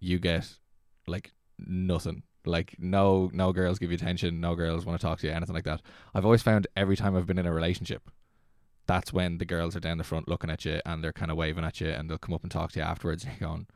you 0.00 0.18
get 0.18 0.58
like 1.06 1.32
nothing. 1.58 2.22
Like 2.44 2.76
no, 2.78 3.28
no 3.32 3.52
girls 3.52 3.78
give 3.78 3.90
you 3.90 3.96
attention. 3.96 4.40
No 4.40 4.54
girls 4.54 4.86
want 4.86 5.00
to 5.00 5.04
talk 5.06 5.18
to 5.20 5.26
you. 5.26 5.32
Anything 5.32 5.54
like 5.54 5.64
that. 5.64 5.82
I've 6.14 6.24
always 6.24 6.42
found 6.42 6.66
every 6.76 6.96
time 6.96 7.16
I've 7.16 7.26
been 7.26 7.38
in 7.38 7.46
a 7.46 7.52
relationship, 7.52 8.08
that's 8.86 9.12
when 9.12 9.38
the 9.38 9.44
girls 9.44 9.74
are 9.74 9.80
down 9.80 9.98
the 9.98 10.04
front 10.04 10.28
looking 10.28 10.50
at 10.50 10.64
you 10.64 10.80
and 10.86 11.02
they're 11.02 11.12
kind 11.12 11.30
of 11.32 11.36
waving 11.36 11.64
at 11.64 11.80
you, 11.80 11.88
and 11.88 12.08
they'll 12.08 12.18
come 12.18 12.34
up 12.34 12.42
and 12.44 12.52
talk 12.52 12.70
to 12.72 12.78
you 12.78 12.84
afterwards, 12.84 13.24
and 13.24 13.32
you're 13.40 13.48
going, 13.48 13.66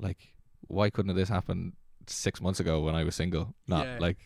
like, 0.00 0.34
why 0.66 0.90
couldn't 0.90 1.14
this 1.14 1.28
happen 1.28 1.74
six 2.08 2.40
months 2.40 2.58
ago 2.60 2.80
when 2.80 2.94
I 2.96 3.04
was 3.04 3.14
single? 3.14 3.54
Not 3.68 3.86
Yeah. 3.86 3.98
like, 4.00 4.18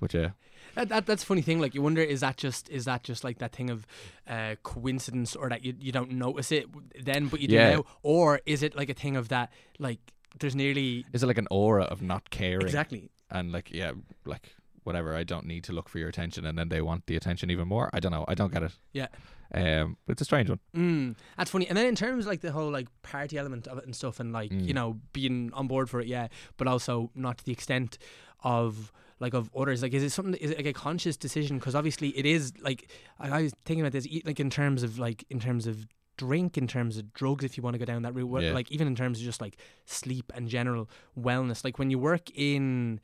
but 0.00 0.14
yeah, 0.14 0.30
That, 0.74 0.88
that 0.88 1.06
that's 1.06 1.22
a 1.22 1.26
funny 1.26 1.42
thing. 1.42 1.60
Like 1.60 1.74
you 1.74 1.82
wonder, 1.82 2.02
is 2.02 2.20
that 2.20 2.36
just 2.36 2.68
is 2.68 2.84
that 2.84 3.02
just 3.02 3.24
like 3.24 3.38
that 3.38 3.52
thing 3.52 3.70
of 3.70 3.86
uh, 4.28 4.54
coincidence, 4.62 5.34
or 5.36 5.48
that 5.48 5.64
you 5.64 5.74
you 5.80 5.92
don't 5.92 6.12
notice 6.12 6.52
it 6.52 6.66
then, 7.04 7.28
but 7.28 7.40
you 7.40 7.48
do 7.48 7.54
Yeah. 7.54 7.70
now, 7.76 7.84
or 8.02 8.40
is 8.46 8.62
it 8.62 8.76
like 8.76 8.88
a 8.90 8.94
thing 8.94 9.16
of 9.16 9.28
that 9.28 9.52
like 9.78 9.98
there's 10.38 10.54
nearly 10.54 11.04
is 11.12 11.22
it 11.22 11.26
like 11.26 11.38
an 11.38 11.48
aura 11.50 11.84
of 11.84 12.02
not 12.02 12.30
caring? 12.30 12.62
exactly 12.66 13.10
and 13.32 13.50
like 13.52 13.68
yeah 13.72 13.90
like 14.24 14.54
whatever 14.84 15.14
i 15.16 15.24
don't 15.24 15.44
need 15.44 15.62
to 15.64 15.72
look 15.72 15.88
for 15.88 15.98
your 15.98 16.08
attention 16.08 16.46
and 16.46 16.56
then 16.56 16.68
they 16.68 16.80
want 16.80 17.04
the 17.06 17.16
attention 17.16 17.50
even 17.50 17.66
more 17.68 17.90
i 17.92 17.98
don't 18.00 18.12
know 18.12 18.24
i 18.28 18.34
don't 18.34 18.52
get 18.52 18.62
it 18.62 18.72
Yeah. 18.92 19.08
um 19.54 19.96
but 20.06 20.12
it's 20.12 20.22
a 20.22 20.24
strange 20.24 20.48
one 20.48 20.60
Mm, 20.74 21.16
that's 21.36 21.50
funny. 21.50 21.66
And 21.68 21.76
then 21.76 21.86
in 21.86 21.96
terms 21.96 22.24
of 22.26 22.30
like 22.30 22.40
the 22.42 22.52
whole 22.52 22.70
like 22.70 22.86
party 23.02 23.36
element 23.38 23.66
of 23.66 23.78
it 23.78 23.84
and 23.84 23.94
stuff, 23.94 24.20
and 24.20 24.32
like 24.32 24.50
Mm. 24.52 24.66
you 24.68 24.72
know 24.74 25.00
being 25.12 25.50
on 25.52 25.66
board 25.66 25.90
for 25.90 26.00
it, 26.00 26.06
yeah, 26.06 26.28
but 26.56 26.66
also 26.68 27.10
not 27.16 27.38
to 27.38 27.44
the 27.44 27.52
extent 27.52 27.98
of 28.44 28.92
like 29.20 29.34
of 29.34 29.50
others. 29.56 29.82
Like, 29.82 29.92
is 29.94 30.02
it 30.02 30.10
something? 30.10 30.34
Is 30.34 30.50
it 30.50 30.56
like 30.58 30.66
a 30.66 30.72
conscious 30.72 31.16
decision? 31.16 31.58
Because 31.58 31.74
obviously 31.74 32.08
it 32.18 32.26
is. 32.26 32.52
Like, 32.60 32.90
I, 33.18 33.28
I 33.38 33.42
was 33.42 33.52
thinking 33.64 33.82
about 33.84 33.92
this, 33.92 34.08
like 34.24 34.40
in 34.40 34.50
terms 34.50 34.82
of 34.82 34.98
like 34.98 35.24
in 35.30 35.38
terms 35.40 35.66
of 35.66 35.86
drink, 36.16 36.58
in 36.58 36.66
terms 36.66 36.96
of 36.98 37.12
drugs, 37.14 37.44
if 37.44 37.56
you 37.56 37.62
want 37.62 37.74
to 37.74 37.78
go 37.78 37.84
down 37.84 38.02
that 38.02 38.14
route, 38.14 38.42
Yeah. 38.42 38.52
like 38.52 38.70
even 38.72 38.86
in 38.86 38.94
terms 38.96 39.18
of 39.18 39.24
just 39.24 39.40
like 39.40 39.56
sleep 39.86 40.32
and 40.34 40.48
general 40.48 40.88
wellness. 41.18 41.64
Like 41.64 41.78
when 41.78 41.90
you 41.90 41.98
work 41.98 42.30
in. 42.34 43.00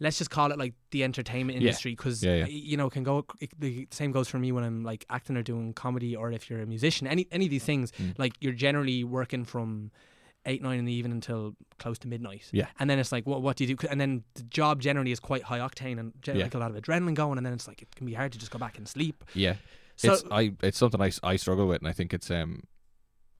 Let's 0.00 0.16
just 0.18 0.30
call 0.30 0.52
it 0.52 0.58
like 0.58 0.74
the 0.92 1.02
entertainment 1.02 1.58
industry 1.58 1.90
because 1.90 2.22
Yeah, 2.22 2.36
yeah. 2.36 2.46
you 2.46 2.76
know 2.76 2.88
can 2.88 3.02
go. 3.02 3.24
it- 3.40 3.50
The 3.58 3.88
same 3.90 4.12
goes 4.12 4.28
for 4.28 4.38
me 4.38 4.52
when 4.52 4.62
I'm 4.62 4.84
like 4.84 5.04
acting 5.10 5.36
or 5.36 5.42
doing 5.42 5.72
comedy, 5.72 6.14
or 6.14 6.30
if 6.30 6.48
you're 6.48 6.60
a 6.62 6.66
musician. 6.66 7.08
Any 7.08 7.26
any 7.32 7.46
of 7.46 7.50
these 7.50 7.64
things, 7.64 7.90
Mm. 7.90 8.16
like 8.16 8.34
you're 8.40 8.52
generally 8.52 9.02
working 9.02 9.44
from 9.44 9.90
eight 10.48 10.62
nine 10.62 10.78
in 10.78 10.84
the 10.84 10.92
evening 10.92 11.12
until 11.12 11.54
close 11.78 11.98
to 12.00 12.08
midnight. 12.08 12.48
Yeah. 12.52 12.66
and 12.80 12.88
then 12.90 12.98
it's 12.98 13.12
like, 13.12 13.26
what 13.26 13.42
what 13.42 13.56
do 13.56 13.64
you 13.64 13.76
do? 13.76 13.86
And 13.88 14.00
then 14.00 14.24
the 14.34 14.42
job 14.42 14.80
generally 14.80 15.12
is 15.12 15.20
quite 15.20 15.42
high 15.44 15.60
octane 15.60 15.98
and 16.00 16.12
gen- 16.22 16.36
Yeah. 16.36 16.44
like 16.44 16.54
a 16.54 16.58
lot 16.58 16.70
of 16.70 16.76
adrenaline 16.82 17.14
going. 17.14 17.36
And 17.38 17.46
then 17.46 17.52
it's 17.52 17.68
like 17.68 17.82
it 17.82 17.94
can 17.94 18.06
be 18.06 18.14
hard 18.14 18.32
to 18.32 18.38
just 18.38 18.50
go 18.50 18.58
back 18.58 18.76
and 18.78 18.86
sleep. 18.88 19.24
yeah 19.34 19.54
So 19.96 20.12
it's 20.14 20.24
i 20.30 20.52
it's 20.62 20.78
something 20.78 21.00
I, 21.00 21.10
I 21.22 21.36
struggle 21.36 21.66
with 21.68 21.80
and 21.82 21.88
i 21.88 21.92
think 21.98 22.14
it's 22.14 22.30
um 22.30 22.62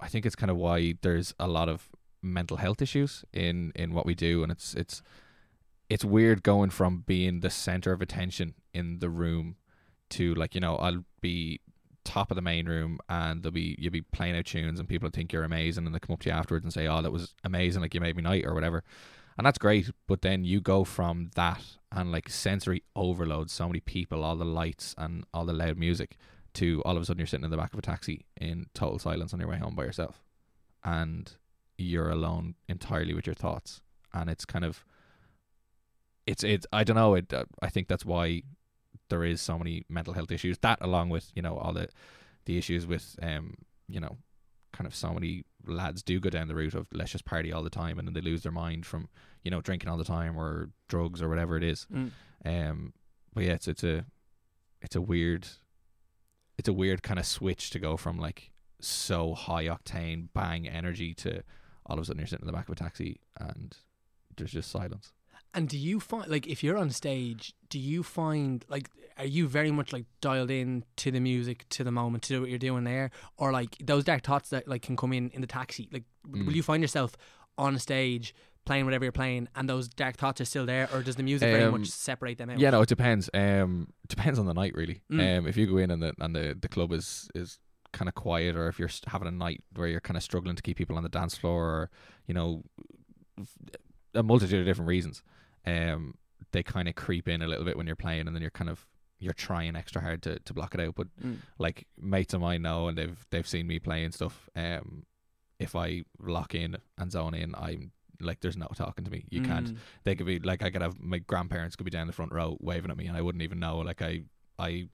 i 0.00 0.08
think 0.08 0.26
it's 0.26 0.34
kind 0.36 0.50
of 0.50 0.56
why 0.56 0.94
there's 1.02 1.32
a 1.38 1.46
lot 1.46 1.68
of 1.68 1.88
mental 2.22 2.56
health 2.56 2.80
issues 2.82 3.24
in 3.32 3.72
in 3.76 3.94
what 3.94 4.04
we 4.06 4.14
do 4.14 4.42
and 4.42 4.50
it's 4.52 4.74
it's 4.74 5.02
it's 5.88 6.04
weird 6.04 6.42
going 6.42 6.70
from 6.70 7.04
being 7.06 7.40
the 7.40 7.50
center 7.50 7.92
of 7.92 8.02
attention 8.02 8.54
in 8.74 8.98
the 8.98 9.08
room 9.08 9.56
to 10.10 10.34
like 10.34 10.54
you 10.56 10.60
know 10.60 10.74
i'll 10.76 11.04
be 11.20 11.60
top 12.08 12.30
of 12.30 12.34
the 12.34 12.42
main 12.42 12.66
room 12.66 12.98
and 13.08 13.42
they'll 13.42 13.52
be 13.52 13.76
you'll 13.78 13.92
be 13.92 14.02
playing 14.02 14.36
out 14.36 14.46
tunes 14.46 14.80
and 14.80 14.88
people 14.88 15.10
think 15.10 15.32
you're 15.32 15.44
amazing 15.44 15.86
and 15.86 15.94
they 15.94 15.98
come 15.98 16.14
up 16.14 16.20
to 16.20 16.30
you 16.30 16.34
afterwards 16.34 16.64
and 16.64 16.72
say 16.72 16.86
oh 16.86 17.02
that 17.02 17.12
was 17.12 17.34
amazing 17.44 17.82
like 17.82 17.94
you 17.94 18.00
made 18.00 18.16
me 18.16 18.22
night 18.22 18.44
or 18.46 18.54
whatever. 18.54 18.82
And 19.36 19.46
that's 19.46 19.58
great 19.58 19.90
but 20.06 20.22
then 20.22 20.44
you 20.44 20.60
go 20.60 20.84
from 20.84 21.30
that 21.36 21.62
and 21.92 22.10
like 22.10 22.28
sensory 22.28 22.82
overload 22.96 23.50
so 23.50 23.66
many 23.66 23.80
people 23.80 24.24
all 24.24 24.36
the 24.36 24.44
lights 24.44 24.94
and 24.98 25.24
all 25.32 25.44
the 25.44 25.52
loud 25.52 25.78
music 25.78 26.16
to 26.54 26.82
all 26.84 26.96
of 26.96 27.02
a 27.02 27.04
sudden 27.04 27.20
you're 27.20 27.26
sitting 27.26 27.44
in 27.44 27.50
the 27.50 27.56
back 27.56 27.72
of 27.72 27.78
a 27.78 27.82
taxi 27.82 28.26
in 28.40 28.66
total 28.74 28.98
silence 28.98 29.32
on 29.32 29.40
your 29.40 29.48
way 29.48 29.58
home 29.58 29.74
by 29.74 29.84
yourself. 29.84 30.22
And 30.84 31.30
you're 31.76 32.10
alone 32.10 32.54
entirely 32.68 33.14
with 33.14 33.26
your 33.26 33.34
thoughts. 33.34 33.80
And 34.12 34.28
it's 34.28 34.44
kind 34.44 34.64
of 34.64 34.84
it's 36.26 36.42
it's 36.42 36.66
I 36.72 36.84
don't 36.84 36.96
know 36.96 37.14
it 37.14 37.32
uh, 37.32 37.44
I 37.62 37.68
think 37.68 37.88
that's 37.88 38.04
why 38.04 38.42
there 39.08 39.24
is 39.24 39.40
so 39.40 39.58
many 39.58 39.84
mental 39.88 40.14
health 40.14 40.30
issues. 40.30 40.58
That 40.58 40.78
along 40.80 41.10
with 41.10 41.30
you 41.34 41.42
know 41.42 41.56
all 41.56 41.72
the 41.72 41.88
the 42.44 42.58
issues 42.58 42.86
with 42.86 43.16
um 43.22 43.54
you 43.88 44.00
know 44.00 44.16
kind 44.72 44.86
of 44.86 44.94
so 44.94 45.12
many 45.12 45.44
lads 45.66 46.02
do 46.02 46.20
go 46.20 46.30
down 46.30 46.48
the 46.48 46.54
route 46.54 46.74
of 46.74 46.86
let's 46.92 47.12
just 47.12 47.24
party 47.24 47.52
all 47.52 47.62
the 47.62 47.70
time 47.70 47.98
and 47.98 48.06
then 48.06 48.14
they 48.14 48.20
lose 48.20 48.42
their 48.42 48.52
mind 48.52 48.86
from 48.86 49.08
you 49.42 49.50
know 49.50 49.60
drinking 49.60 49.88
all 49.88 49.96
the 49.96 50.04
time 50.04 50.38
or 50.38 50.70
drugs 50.88 51.22
or 51.22 51.28
whatever 51.28 51.56
it 51.56 51.64
is. 51.64 51.86
Mm. 51.92 52.10
um 52.44 52.92
but 53.34 53.44
yeah 53.44 53.52
it's 53.52 53.68
it's 53.68 53.84
a 53.84 54.04
it's 54.80 54.96
a 54.96 55.00
weird 55.00 55.46
it's 56.56 56.68
a 56.68 56.72
weird 56.72 57.02
kind 57.02 57.18
of 57.18 57.26
switch 57.26 57.70
to 57.70 57.78
go 57.78 57.96
from 57.96 58.18
like 58.18 58.50
so 58.80 59.34
high 59.34 59.64
octane 59.64 60.28
bang 60.34 60.68
energy 60.68 61.14
to 61.14 61.42
all 61.86 61.96
of 61.96 62.02
a 62.02 62.06
sudden 62.06 62.20
you're 62.20 62.26
sitting 62.26 62.42
in 62.42 62.46
the 62.46 62.52
back 62.56 62.68
of 62.68 62.72
a 62.72 62.76
taxi 62.76 63.20
and 63.40 63.76
there's 64.36 64.52
just 64.52 64.70
silence 64.70 65.12
And 65.54 65.68
do 65.68 65.78
you 65.78 65.98
find 66.00 66.28
like 66.30 66.46
if 66.46 66.62
you're 66.62 66.76
on 66.76 66.90
stage, 66.90 67.54
do 67.70 67.78
you 67.78 68.02
find 68.02 68.64
like 68.68 68.88
are 69.16 69.24
you 69.26 69.48
very 69.48 69.70
much 69.72 69.92
like 69.92 70.04
dialed 70.20 70.50
in 70.50 70.84
to 70.96 71.10
the 71.10 71.18
music, 71.20 71.66
to 71.70 71.82
the 71.82 71.90
moment, 71.90 72.22
to 72.24 72.40
what 72.40 72.50
you're 72.50 72.58
doing 72.58 72.84
there, 72.84 73.10
or 73.36 73.50
like 73.50 73.76
those 73.82 74.04
dark 74.04 74.22
thoughts 74.22 74.50
that 74.50 74.68
like 74.68 74.82
can 74.82 74.96
come 74.96 75.12
in 75.12 75.30
in 75.30 75.40
the 75.40 75.46
taxi? 75.46 75.88
Like, 75.92 76.04
w 76.24 76.44
will 76.44 76.52
Mm. 76.52 76.56
you 76.56 76.62
find 76.62 76.82
yourself 76.82 77.16
on 77.56 77.78
stage 77.78 78.34
playing 78.64 78.84
whatever 78.84 79.04
you're 79.04 79.12
playing, 79.12 79.48
and 79.56 79.68
those 79.68 79.88
dark 79.88 80.16
thoughts 80.16 80.40
are 80.42 80.44
still 80.44 80.66
there, 80.66 80.88
or 80.92 81.02
does 81.02 81.16
the 81.16 81.22
music 81.22 81.48
very 81.50 81.64
Um, 81.64 81.72
much 81.72 81.86
separate 81.88 82.36
them 82.38 82.50
out? 82.50 82.58
Yeah, 82.60 82.70
no, 82.70 82.82
it 82.82 82.88
depends. 82.88 83.30
Um, 83.32 83.88
depends 84.08 84.38
on 84.38 84.44
the 84.46 84.52
night 84.54 84.74
really. 84.74 85.00
Mm. 85.10 85.38
Um, 85.38 85.46
if 85.48 85.56
you 85.56 85.66
go 85.66 85.78
in 85.78 85.90
and 85.90 86.02
the 86.02 86.12
and 86.20 86.36
the, 86.36 86.56
the 86.60 86.68
club 86.68 86.92
is 86.92 87.28
is 87.34 87.58
kind 87.92 88.08
of 88.10 88.14
quiet, 88.14 88.54
or 88.54 88.68
if 88.68 88.78
you're 88.78 88.90
having 89.06 89.26
a 89.26 89.30
night 89.46 89.64
where 89.74 89.88
you're 89.88 90.02
kind 90.08 90.16
of 90.18 90.22
struggling 90.22 90.54
to 90.54 90.62
keep 90.62 90.76
people 90.76 90.96
on 90.98 91.02
the 91.02 91.08
dance 91.08 91.34
floor, 91.36 91.64
or 91.64 91.90
you 92.28 92.34
know, 92.34 92.62
a 94.14 94.22
multitude 94.22 94.60
of 94.60 94.66
different 94.66 94.88
reasons, 94.88 95.22
um, 95.66 96.14
they 96.52 96.62
kind 96.62 96.88
of 96.88 96.94
creep 96.94 97.28
in 97.28 97.42
a 97.42 97.46
little 97.48 97.64
bit 97.64 97.76
when 97.76 97.86
you're 97.86 97.96
playing, 97.96 98.26
and 98.26 98.34
then 98.34 98.40
you're 98.42 98.50
kind 98.50 98.70
of 98.70 98.86
you're 99.20 99.32
trying 99.34 99.74
extra 99.74 100.00
hard 100.00 100.22
to, 100.22 100.38
to 100.40 100.54
block 100.54 100.74
it 100.74 100.80
out. 100.80 100.94
But 100.94 101.08
Mm. 101.22 101.38
like 101.58 101.86
mates 102.00 102.34
of 102.34 102.40
mine 102.40 102.62
know, 102.62 102.88
and 102.88 102.96
they've 102.96 103.26
they've 103.30 103.46
seen 103.48 103.66
me 103.66 103.78
playing 103.78 104.12
stuff. 104.12 104.48
Um, 104.54 105.04
if 105.58 105.74
I 105.74 106.04
lock 106.20 106.54
in 106.54 106.76
and 106.96 107.10
zone 107.10 107.34
in, 107.34 107.54
I'm 107.56 107.90
like, 108.20 108.40
there's 108.40 108.56
no 108.56 108.68
talking 108.76 109.04
to 109.04 109.10
me. 109.10 109.24
You 109.30 109.42
can't 109.42 109.72
Mm. 109.74 109.76
they 110.04 110.14
could 110.14 110.26
be 110.26 110.38
like 110.38 110.62
I 110.62 110.70
could 110.70 110.82
have 110.82 110.98
my 111.00 111.18
grandparents 111.18 111.74
could 111.76 111.84
be 111.84 111.90
down 111.90 112.06
the 112.06 112.12
front 112.12 112.32
row 112.32 112.56
waving 112.60 112.90
at 112.90 112.96
me 112.96 113.06
and 113.08 113.16
I 113.16 113.22
wouldn't 113.22 113.42
even 113.42 113.58
know. 113.58 113.78
Like 113.78 114.00
I 114.02 114.22
I 114.58 114.88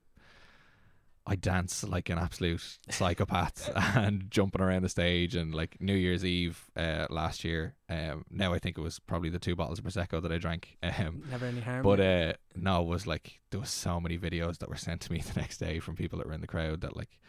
I 1.27 1.35
dance 1.35 1.83
like 1.83 2.09
an 2.09 2.19
absolute 2.19 2.61
psychopath 2.89 3.71
and 3.95 4.29
jumping 4.29 4.61
around 4.61 4.83
the 4.83 4.89
stage 4.89 5.35
and 5.35 5.55
like 5.55 5.81
New 5.81 5.95
Year's 5.95 6.23
Eve 6.23 6.63
uh, 6.75 7.07
last 7.09 7.43
year. 7.43 7.73
Um, 7.89 8.25
now 8.29 8.53
I 8.53 8.59
think 8.59 8.77
it 8.77 8.81
was 8.81 8.99
probably 8.99 9.29
the 9.29 9.39
two 9.39 9.55
bottles 9.55 9.79
of 9.79 9.85
prosecco 9.85 10.21
that 10.21 10.31
I 10.31 10.37
drank. 10.37 10.77
Um, 10.83 11.23
Never 11.31 11.47
any 11.47 11.61
harm. 11.61 11.81
but 11.81 11.99
uh, 11.99 12.33
no, 12.55 12.81
it 12.83 12.87
was 12.87 13.07
like 13.07 13.39
there 13.49 13.59
was 13.59 13.71
so 13.71 13.99
many 13.99 14.17
videos 14.19 14.59
that 14.59 14.69
were 14.69 14.75
sent 14.75 15.01
to 15.01 15.11
me 15.11 15.19
the 15.33 15.39
next 15.39 15.57
day 15.57 15.79
from 15.79 15.95
people 15.95 16.19
that 16.19 16.27
were 16.27 16.33
in 16.33 16.41
the 16.41 16.47
crowd 16.47 16.81
that 16.81 16.95
like 16.95 17.19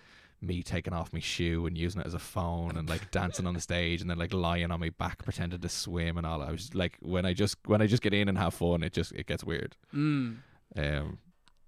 me 0.42 0.62
taking 0.62 0.92
off 0.92 1.14
my 1.14 1.18
shoe 1.18 1.64
and 1.64 1.78
using 1.78 2.02
it 2.02 2.06
as 2.06 2.12
a 2.12 2.18
phone 2.18 2.76
and 2.76 2.90
like 2.90 3.10
dancing 3.10 3.46
on 3.46 3.54
the 3.54 3.60
stage 3.60 4.02
and 4.02 4.10
then 4.10 4.18
like 4.18 4.34
lying 4.34 4.70
on 4.70 4.78
my 4.78 4.90
back 4.98 5.24
pretending 5.24 5.58
to 5.58 5.68
swim 5.70 6.18
and 6.18 6.26
all. 6.26 6.42
I 6.42 6.50
was 6.50 6.74
like 6.74 6.98
when 7.00 7.24
I 7.24 7.32
just 7.32 7.56
when 7.64 7.80
I 7.80 7.86
just 7.86 8.02
get 8.02 8.12
in 8.12 8.28
and 8.28 8.36
have 8.36 8.52
fun, 8.52 8.82
it 8.82 8.92
just 8.92 9.12
it 9.12 9.26
gets 9.26 9.42
weird. 9.42 9.74
Mm. 9.94 10.36
Um, 10.76 11.18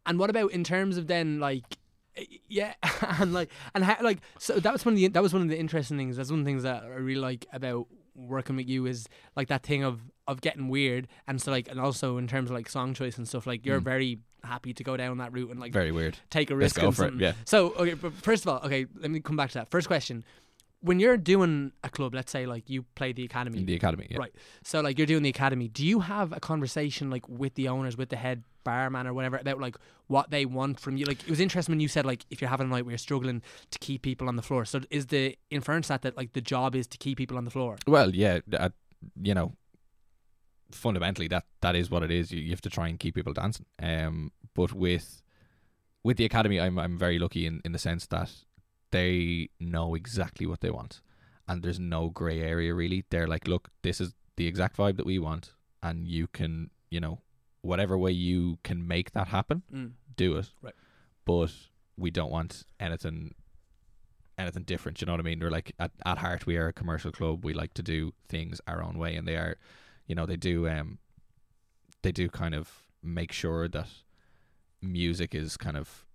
And 0.04 0.18
what 0.18 0.28
about 0.28 0.50
in 0.52 0.62
terms 0.64 0.98
of 0.98 1.06
then 1.06 1.40
like 1.40 1.77
yeah 2.48 2.74
and 3.20 3.32
like 3.32 3.50
and 3.74 3.84
how, 3.84 3.96
like 4.02 4.18
so 4.38 4.58
that 4.60 4.72
was 4.72 4.84
one 4.84 4.94
of 4.94 4.98
the 4.98 5.08
that 5.08 5.22
was 5.22 5.32
one 5.32 5.42
of 5.42 5.48
the 5.48 5.58
interesting 5.58 5.96
things 5.96 6.16
that's 6.16 6.30
one 6.30 6.40
of 6.40 6.44
the 6.44 6.50
things 6.50 6.62
that 6.62 6.82
I 6.84 6.86
really 6.88 7.20
like 7.20 7.46
about 7.52 7.86
working 8.14 8.56
with 8.56 8.68
you 8.68 8.86
is 8.86 9.06
like 9.36 9.48
that 9.48 9.62
thing 9.62 9.84
of 9.84 10.00
of 10.26 10.40
getting 10.40 10.68
weird 10.68 11.06
and 11.26 11.40
so 11.40 11.50
like 11.50 11.68
and 11.68 11.80
also 11.80 12.18
in 12.18 12.26
terms 12.26 12.50
of 12.50 12.56
like 12.56 12.68
song 12.68 12.92
choice 12.94 13.16
and 13.18 13.26
stuff 13.28 13.46
like 13.46 13.64
you're 13.64 13.80
Mm. 13.80 13.84
very 13.84 14.18
happy 14.44 14.72
to 14.72 14.84
go 14.84 14.96
down 14.96 15.18
that 15.18 15.32
route 15.32 15.50
and 15.50 15.58
like 15.60 15.72
very 15.72 15.92
weird. 15.92 16.16
take 16.30 16.50
a 16.50 16.54
Let's 16.54 16.74
risk 16.76 16.80
go 16.80 16.86
on 16.88 16.92
for 16.92 17.06
it. 17.06 17.14
Yeah. 17.14 17.32
So 17.44 17.72
okay, 17.74 17.94
but 17.94 18.12
first 18.14 18.44
of 18.44 18.48
all, 18.48 18.60
okay, 18.66 18.86
let 19.00 19.10
me 19.10 19.20
come 19.20 19.36
back 19.36 19.50
to 19.50 19.54
that. 19.58 19.70
First 19.70 19.86
question: 19.88 20.24
When 20.80 21.00
you're 21.00 21.16
doing 21.16 21.72
a 21.82 21.88
club, 21.88 22.14
let's 22.14 22.30
say 22.30 22.46
like 22.46 22.70
you 22.70 22.84
play 22.94 23.12
the 23.12 23.24
academy, 23.24 23.58
In 23.58 23.66
the 23.66 23.74
academy, 23.74 24.06
yeah. 24.10 24.18
Right. 24.18 24.32
So 24.62 24.80
like 24.80 24.96
you're 24.96 25.08
doing 25.08 25.24
the 25.24 25.28
academy. 25.28 25.68
Do 25.68 25.84
you 25.84 26.00
have 26.00 26.32
a 26.32 26.40
conversation 26.40 27.10
like 27.10 27.28
with 27.28 27.54
the 27.54 27.68
owners, 27.68 27.96
with 27.96 28.10
the 28.10 28.16
head 28.16 28.44
barman 28.62 29.06
or 29.06 29.14
whatever 29.14 29.38
about 29.38 29.58
like 29.58 29.76
what 30.06 30.30
they 30.30 30.44
want 30.44 30.78
from 30.78 30.96
you? 30.96 31.04
Like 31.04 31.22
it 31.22 31.30
was 31.30 31.40
interesting 31.40 31.72
when 31.72 31.80
you 31.80 31.88
said 31.88 32.06
like 32.06 32.24
if 32.30 32.40
you're 32.40 32.50
having 32.50 32.68
a 32.68 32.70
night 32.70 32.84
where 32.84 32.92
you're 32.92 32.98
struggling 32.98 33.42
to 33.70 33.78
keep 33.80 34.02
people 34.02 34.28
on 34.28 34.36
the 34.36 34.42
floor. 34.42 34.64
So 34.64 34.80
is 34.90 35.06
the 35.06 35.36
inference 35.50 35.88
that 35.88 36.02
that 36.02 36.16
like 36.16 36.32
the 36.34 36.40
job 36.40 36.76
is 36.76 36.86
to 36.88 36.98
keep 36.98 37.18
people 37.18 37.36
on 37.36 37.44
the 37.44 37.50
floor? 37.50 37.76
Well, 37.86 38.14
yeah, 38.14 38.38
uh, 38.52 38.68
you 39.20 39.34
know, 39.34 39.54
fundamentally 40.70 41.28
that 41.28 41.44
that 41.60 41.74
is 41.74 41.90
what 41.90 42.02
it 42.02 42.10
is. 42.10 42.30
You, 42.30 42.40
you 42.40 42.50
have 42.50 42.60
to 42.62 42.70
try 42.70 42.88
and 42.88 43.00
keep 43.00 43.14
people 43.14 43.32
dancing. 43.32 43.66
Um, 43.82 44.32
but 44.54 44.72
with 44.72 45.22
with 46.04 46.16
the 46.16 46.24
academy, 46.24 46.60
I'm 46.60 46.78
I'm 46.78 46.98
very 46.98 47.18
lucky 47.18 47.46
in 47.46 47.60
in 47.64 47.72
the 47.72 47.78
sense 47.78 48.06
that 48.06 48.30
they 48.90 49.48
know 49.60 49.94
exactly 49.94 50.46
what 50.46 50.60
they 50.60 50.70
want, 50.70 51.00
and 51.46 51.62
there's 51.62 51.80
no 51.80 52.08
gray 52.10 52.40
area 52.40 52.74
really. 52.74 53.04
They're 53.10 53.26
like, 53.28 53.46
look, 53.48 53.70
this 53.82 54.00
is 54.00 54.14
the 54.36 54.46
exact 54.46 54.76
vibe 54.76 54.96
that 54.96 55.06
we 55.06 55.18
want, 55.18 55.52
and 55.82 56.06
you 56.06 56.26
can, 56.28 56.70
you 56.90 57.00
know, 57.00 57.20
whatever 57.62 57.98
way 57.98 58.12
you 58.12 58.58
can 58.62 58.86
make 58.86 59.12
that 59.12 59.28
happen, 59.28 59.62
Mm. 59.72 59.92
do 60.16 60.36
it. 60.36 60.50
Right. 60.62 60.74
But 61.24 61.52
we 61.96 62.10
don't 62.10 62.30
want 62.30 62.64
anything 62.80 63.34
anything 64.38 64.62
different. 64.62 65.00
You 65.00 65.06
know 65.06 65.12
what 65.14 65.20
I 65.20 65.24
mean? 65.24 65.40
We're 65.40 65.50
like 65.50 65.72
at, 65.80 65.90
at 66.06 66.18
heart 66.18 66.46
we 66.46 66.56
are 66.56 66.68
a 66.68 66.72
commercial 66.72 67.10
club. 67.10 67.44
We 67.44 67.52
like 67.52 67.74
to 67.74 67.82
do 67.82 68.12
things 68.28 68.60
our 68.68 68.80
own 68.82 68.96
way 68.96 69.16
and 69.16 69.26
they 69.26 69.34
are 69.36 69.56
you 70.06 70.14
know, 70.14 70.24
they 70.26 70.36
do 70.36 70.68
um 70.68 70.98
they 72.02 72.12
do 72.12 72.28
kind 72.28 72.54
of 72.54 72.70
make 73.02 73.32
sure 73.32 73.66
that 73.68 73.88
music 74.80 75.34
is 75.34 75.56
kind 75.56 75.76
of 75.76 76.06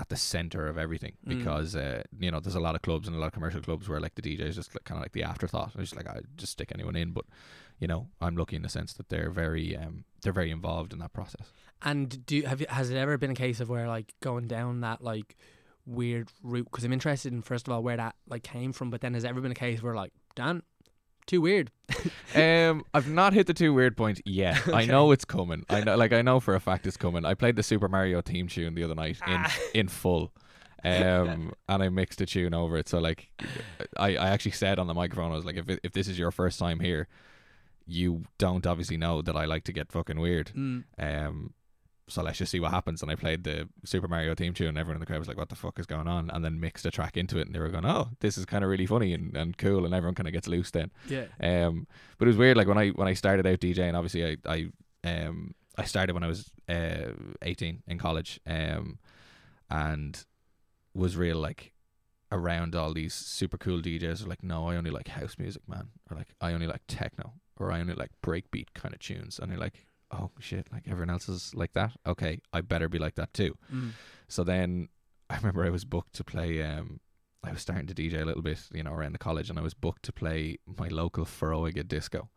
at 0.00 0.08
the 0.08 0.16
center 0.16 0.66
of 0.66 0.76
everything 0.78 1.12
Mm. 1.26 1.38
because 1.38 1.76
uh, 1.76 2.02
you 2.18 2.30
know 2.30 2.40
there's 2.40 2.54
a 2.54 2.60
lot 2.68 2.74
of 2.74 2.82
clubs 2.82 3.06
and 3.06 3.14
a 3.16 3.20
lot 3.20 3.26
of 3.26 3.32
commercial 3.32 3.60
clubs 3.60 3.88
where 3.88 4.00
like 4.00 4.14
the 4.14 4.22
DJ 4.22 4.40
is 4.48 4.56
just 4.56 4.74
like, 4.74 4.84
kind 4.84 4.98
of 4.98 5.02
like 5.04 5.12
the 5.12 5.22
afterthought. 5.22 5.72
It's 5.74 5.90
just 5.90 5.96
like 5.96 6.08
I 6.08 6.20
just 6.36 6.52
stick 6.52 6.70
anyone 6.74 6.96
in, 6.96 7.10
but 7.12 7.26
you 7.78 7.86
know 7.86 8.08
I'm 8.20 8.36
lucky 8.36 8.56
in 8.56 8.62
the 8.62 8.68
sense 8.68 8.92
that 8.94 9.08
they're 9.10 9.30
very 9.30 9.76
um 9.76 10.04
they're 10.22 10.32
very 10.32 10.50
involved 10.50 10.92
in 10.94 10.98
that 11.00 11.12
process. 11.12 11.46
And 11.82 12.24
do 12.26 12.36
you, 12.36 12.46
have 12.46 12.60
you, 12.60 12.66
has 12.68 12.90
it 12.90 12.96
ever 12.96 13.16
been 13.18 13.30
a 13.30 13.34
case 13.46 13.58
of 13.60 13.68
where 13.70 13.88
like 13.88 14.12
going 14.20 14.46
down 14.48 14.80
that 14.82 15.02
like 15.02 15.36
weird 15.86 16.28
route? 16.42 16.66
Because 16.70 16.84
I'm 16.84 16.92
interested 16.92 17.32
in 17.32 17.42
first 17.42 17.66
of 17.68 17.72
all 17.72 17.82
where 17.82 17.96
that 17.96 18.16
like 18.28 18.42
came 18.42 18.72
from, 18.72 18.90
but 18.90 19.00
then 19.00 19.14
has 19.14 19.24
it 19.24 19.28
ever 19.28 19.40
been 19.40 19.52
a 19.52 19.54
case 19.54 19.82
where 19.82 19.94
like 19.94 20.12
Dan, 20.34 20.62
too 21.30 21.40
weird? 21.40 21.70
um, 22.34 22.84
I've 22.92 23.08
not 23.08 23.32
hit 23.32 23.46
the 23.46 23.54
too 23.54 23.72
weird 23.72 23.96
point 23.96 24.20
yet. 24.24 24.68
I 24.74 24.84
know 24.84 25.12
it's 25.12 25.24
coming. 25.24 25.64
I 25.70 25.82
know, 25.82 25.96
like 25.96 26.12
I 26.12 26.22
know 26.22 26.40
for 26.40 26.54
a 26.54 26.60
fact 26.60 26.86
it's 26.86 26.96
coming. 26.96 27.24
I 27.24 27.34
played 27.34 27.56
the 27.56 27.62
Super 27.62 27.88
Mario 27.88 28.20
theme 28.20 28.48
tune 28.48 28.74
the 28.74 28.84
other 28.84 28.94
night 28.94 29.18
in 29.26 29.34
Ah. 29.44 29.56
in 29.74 29.88
full, 29.88 30.32
um, 30.84 31.52
and 31.68 31.82
I 31.82 31.88
mixed 31.88 32.20
a 32.20 32.26
tune 32.26 32.54
over 32.54 32.76
it. 32.76 32.88
So 32.88 32.98
like, 32.98 33.30
I, 33.96 34.16
I 34.16 34.28
actually 34.30 34.52
said 34.52 34.78
on 34.78 34.86
the 34.86 34.94
microphone, 34.94 35.32
I 35.32 35.36
was 35.36 35.44
like, 35.44 35.56
if 35.56 35.78
if 35.82 35.92
this 35.92 36.08
is 36.08 36.18
your 36.18 36.30
first 36.30 36.58
time 36.58 36.80
here, 36.80 37.08
you 37.86 38.24
don't 38.38 38.66
obviously 38.66 38.96
know 38.96 39.22
that 39.22 39.36
I 39.36 39.44
like 39.46 39.64
to 39.64 39.72
get 39.72 39.90
fucking 39.92 40.20
weird. 40.20 40.52
Mm. 40.54 40.84
Um, 40.98 41.54
so 42.10 42.22
let's 42.22 42.38
just 42.38 42.52
see 42.52 42.60
what 42.60 42.70
happens. 42.70 43.02
And 43.02 43.10
I 43.10 43.14
played 43.14 43.44
the 43.44 43.68
Super 43.84 44.08
Mario 44.08 44.34
theme 44.34 44.52
tune, 44.52 44.68
and 44.68 44.78
everyone 44.78 44.96
in 44.96 45.00
the 45.00 45.06
crowd 45.06 45.18
was 45.18 45.28
like, 45.28 45.38
"What 45.38 45.48
the 45.48 45.56
fuck 45.56 45.78
is 45.78 45.86
going 45.86 46.08
on?" 46.08 46.30
And 46.30 46.44
then 46.44 46.60
mixed 46.60 46.84
a 46.86 46.90
track 46.90 47.16
into 47.16 47.38
it, 47.38 47.46
and 47.46 47.54
they 47.54 47.60
were 47.60 47.68
going, 47.68 47.86
"Oh, 47.86 48.08
this 48.20 48.36
is 48.36 48.44
kind 48.44 48.64
of 48.64 48.70
really 48.70 48.86
funny 48.86 49.14
and, 49.14 49.36
and 49.36 49.56
cool," 49.56 49.84
and 49.84 49.94
everyone 49.94 50.14
kind 50.14 50.26
of 50.26 50.32
gets 50.32 50.48
loose 50.48 50.70
then. 50.70 50.90
Yeah. 51.08 51.26
Um, 51.40 51.86
but 52.18 52.26
it 52.26 52.30
was 52.30 52.36
weird. 52.36 52.56
Like 52.56 52.68
when 52.68 52.78
I 52.78 52.90
when 52.90 53.08
I 53.08 53.14
started 53.14 53.46
out 53.46 53.60
DJing, 53.60 53.94
obviously 53.94 54.26
I 54.26 54.36
I 54.46 54.68
um 55.08 55.54
I 55.78 55.84
started 55.84 56.12
when 56.12 56.24
I 56.24 56.28
was 56.28 56.50
uh 56.68 57.12
18 57.42 57.82
in 57.86 57.98
college. 57.98 58.40
Um, 58.46 58.98
and 59.70 60.24
was 60.94 61.16
real 61.16 61.38
like 61.38 61.72
around 62.32 62.74
all 62.74 62.92
these 62.92 63.14
super 63.14 63.56
cool 63.56 63.80
DJs. 63.80 64.24
Are 64.24 64.28
like, 64.28 64.42
no, 64.42 64.68
I 64.68 64.76
only 64.76 64.90
like 64.90 65.08
house 65.08 65.36
music, 65.38 65.62
man, 65.68 65.88
or 66.10 66.16
like 66.16 66.34
I 66.40 66.52
only 66.52 66.66
like 66.66 66.82
techno, 66.88 67.34
or 67.56 67.72
I 67.72 67.80
only 67.80 67.94
like 67.94 68.10
breakbeat 68.22 68.68
kind 68.74 68.94
of 68.94 69.00
tunes. 69.00 69.38
And 69.38 69.50
they're 69.50 69.58
like, 69.58 69.86
oh 70.10 70.30
shit, 70.38 70.66
like 70.72 70.84
everyone 70.88 71.10
else 71.10 71.28
is 71.28 71.54
like 71.54 71.72
that. 71.74 71.92
Okay, 72.06 72.40
I 72.52 72.60
better 72.60 72.88
be 72.88 72.98
like 72.98 73.14
that 73.16 73.32
too. 73.34 73.56
Mm. 73.72 73.90
So 74.28 74.44
then 74.44 74.88
I 75.28 75.36
remember 75.36 75.64
I 75.64 75.70
was 75.70 75.84
booked 75.84 76.14
to 76.14 76.24
play. 76.24 76.62
Um, 76.62 77.00
I 77.42 77.52
was 77.52 77.62
starting 77.62 77.86
to 77.86 77.94
DJ 77.94 78.20
a 78.20 78.24
little 78.24 78.42
bit, 78.42 78.60
you 78.72 78.82
know, 78.82 78.92
around 78.92 79.12
the 79.12 79.18
college, 79.18 79.48
and 79.48 79.58
I 79.58 79.62
was 79.62 79.74
booked 79.74 80.02
to 80.04 80.12
play 80.12 80.58
my 80.78 80.88
local 80.88 81.24
Foróige 81.24 81.86
disco. 81.88 82.28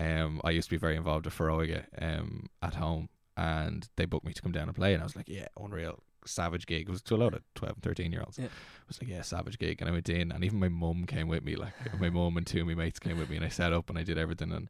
Um, 0.00 0.40
I 0.42 0.50
used 0.50 0.68
to 0.68 0.74
be 0.74 0.78
very 0.78 0.96
involved 0.96 1.26
with 1.26 1.36
Foróige 1.36 1.84
um, 2.00 2.46
at 2.62 2.74
home, 2.74 3.08
and 3.36 3.88
they 3.96 4.04
booked 4.04 4.26
me 4.26 4.32
to 4.32 4.42
come 4.42 4.52
down 4.52 4.68
and 4.68 4.74
play, 4.74 4.94
and 4.94 5.02
I 5.02 5.04
was 5.06 5.14
like, 5.14 5.28
yeah, 5.28 5.46
unreal, 5.60 6.02
savage 6.26 6.66
gig. 6.66 6.88
It 6.88 6.90
was 6.90 7.02
to 7.02 7.14
a 7.14 7.16
lot 7.16 7.34
of 7.34 7.42
12 7.54 7.74
and 7.76 7.82
13 7.82 8.10
year 8.10 8.22
olds. 8.22 8.38
Yeah. 8.38 8.46
I 8.46 8.88
was 8.88 9.00
like, 9.00 9.10
yeah, 9.10 9.22
savage 9.22 9.58
gig, 9.58 9.80
and 9.80 9.88
I 9.88 9.92
went 9.92 10.08
in, 10.08 10.32
and 10.32 10.42
even 10.42 10.58
my 10.58 10.68
mum 10.68 11.04
came 11.06 11.28
with 11.28 11.44
me. 11.44 11.54
Like 11.54 11.74
my 12.00 12.10
mum 12.10 12.36
and 12.36 12.46
two 12.46 12.62
of 12.62 12.66
my 12.66 12.74
mates 12.74 12.98
came 12.98 13.18
with 13.18 13.30
me, 13.30 13.36
and 13.36 13.44
I 13.44 13.48
set 13.48 13.72
up 13.72 13.90
and 13.90 13.98
I 13.98 14.02
did 14.02 14.18
everything, 14.18 14.50
and 14.52 14.68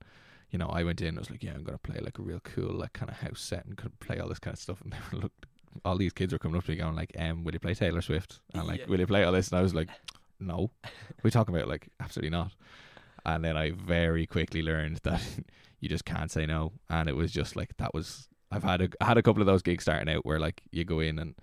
you 0.53 0.59
know, 0.59 0.67
I 0.69 0.85
went 0.85 1.01
in. 1.01 1.17
I 1.17 1.21
was 1.21 1.31
like, 1.31 1.43
yeah, 1.43 1.55
I'm 1.55 1.65
gonna 1.65 1.79
play 1.79 1.99
like 2.01 2.19
a 2.21 2.23
real 2.23 2.41
cool, 2.45 2.73
like 2.75 2.93
kind 2.93 3.11
of 3.11 3.17
house 3.17 3.41
set, 3.41 3.65
and 3.65 3.77
could 3.77 3.99
play 3.99 4.19
all 4.21 4.29
this 4.29 4.39
kind 4.39 4.55
of 4.55 4.61
stuff. 4.61 4.81
And 4.85 4.93
they 4.93 4.99
were 5.13 5.23
look, 5.25 5.33
all 5.85 5.97
these 5.97 6.13
kids 6.13 6.33
were 6.33 6.39
coming 6.39 6.57
up 6.59 6.65
to 6.67 6.71
me 6.71 6.77
going 6.77 6.95
like, 6.95 7.13
um, 7.19 7.43
will 7.43 7.55
you 7.55 7.59
play 7.59 7.75
Taylor 7.75 8.03
Swift? 8.03 8.41
And 8.55 8.69
like, 8.69 8.81
Yeah. 8.81 8.87
will 8.87 9.01
you 9.01 9.07
play 9.07 9.25
all 9.25 9.33
this? 9.33 9.49
And 9.49 9.59
I 9.59 9.63
was 9.63 9.75
like, 9.75 9.89
no. 10.39 10.71
we're 11.25 11.31
talking 11.31 11.55
about 11.57 11.69
like 11.69 11.89
absolutely 11.99 12.31
not. 12.31 12.53
And 13.25 13.45
then 13.45 13.57
I 13.57 13.71
very 13.71 14.27
quickly 14.27 14.63
learned 14.63 14.99
that 15.05 15.23
you 15.81 15.89
just 15.89 16.05
can't 16.05 16.31
say 16.31 16.47
no. 16.47 16.73
And 16.91 17.09
it 17.09 17.17
was 17.17 17.33
just 17.33 17.57
like 17.57 17.77
that 17.79 17.95
was. 17.95 18.29
I've 18.51 18.65
had 18.65 18.83
a 18.83 18.89
I 19.01 19.07
had 19.07 19.17
a 19.17 19.23
couple 19.23 19.41
of 19.41 19.47
those 19.47 19.63
gigs 19.63 19.85
starting 19.85 20.15
out 20.15 20.27
where 20.27 20.39
like 20.39 20.61
you 20.71 20.85
go 20.85 21.01
in 21.01 21.19
and 21.19 21.35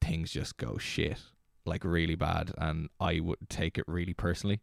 things 0.00 0.32
just 0.32 0.56
go 0.56 0.76
shit, 0.78 1.18
like 1.64 1.84
really 1.84 2.16
bad, 2.16 2.50
and 2.58 2.88
I 2.98 3.20
would 3.20 3.48
take 3.48 3.78
it 3.78 3.84
really 3.86 4.14
personally. 4.14 4.60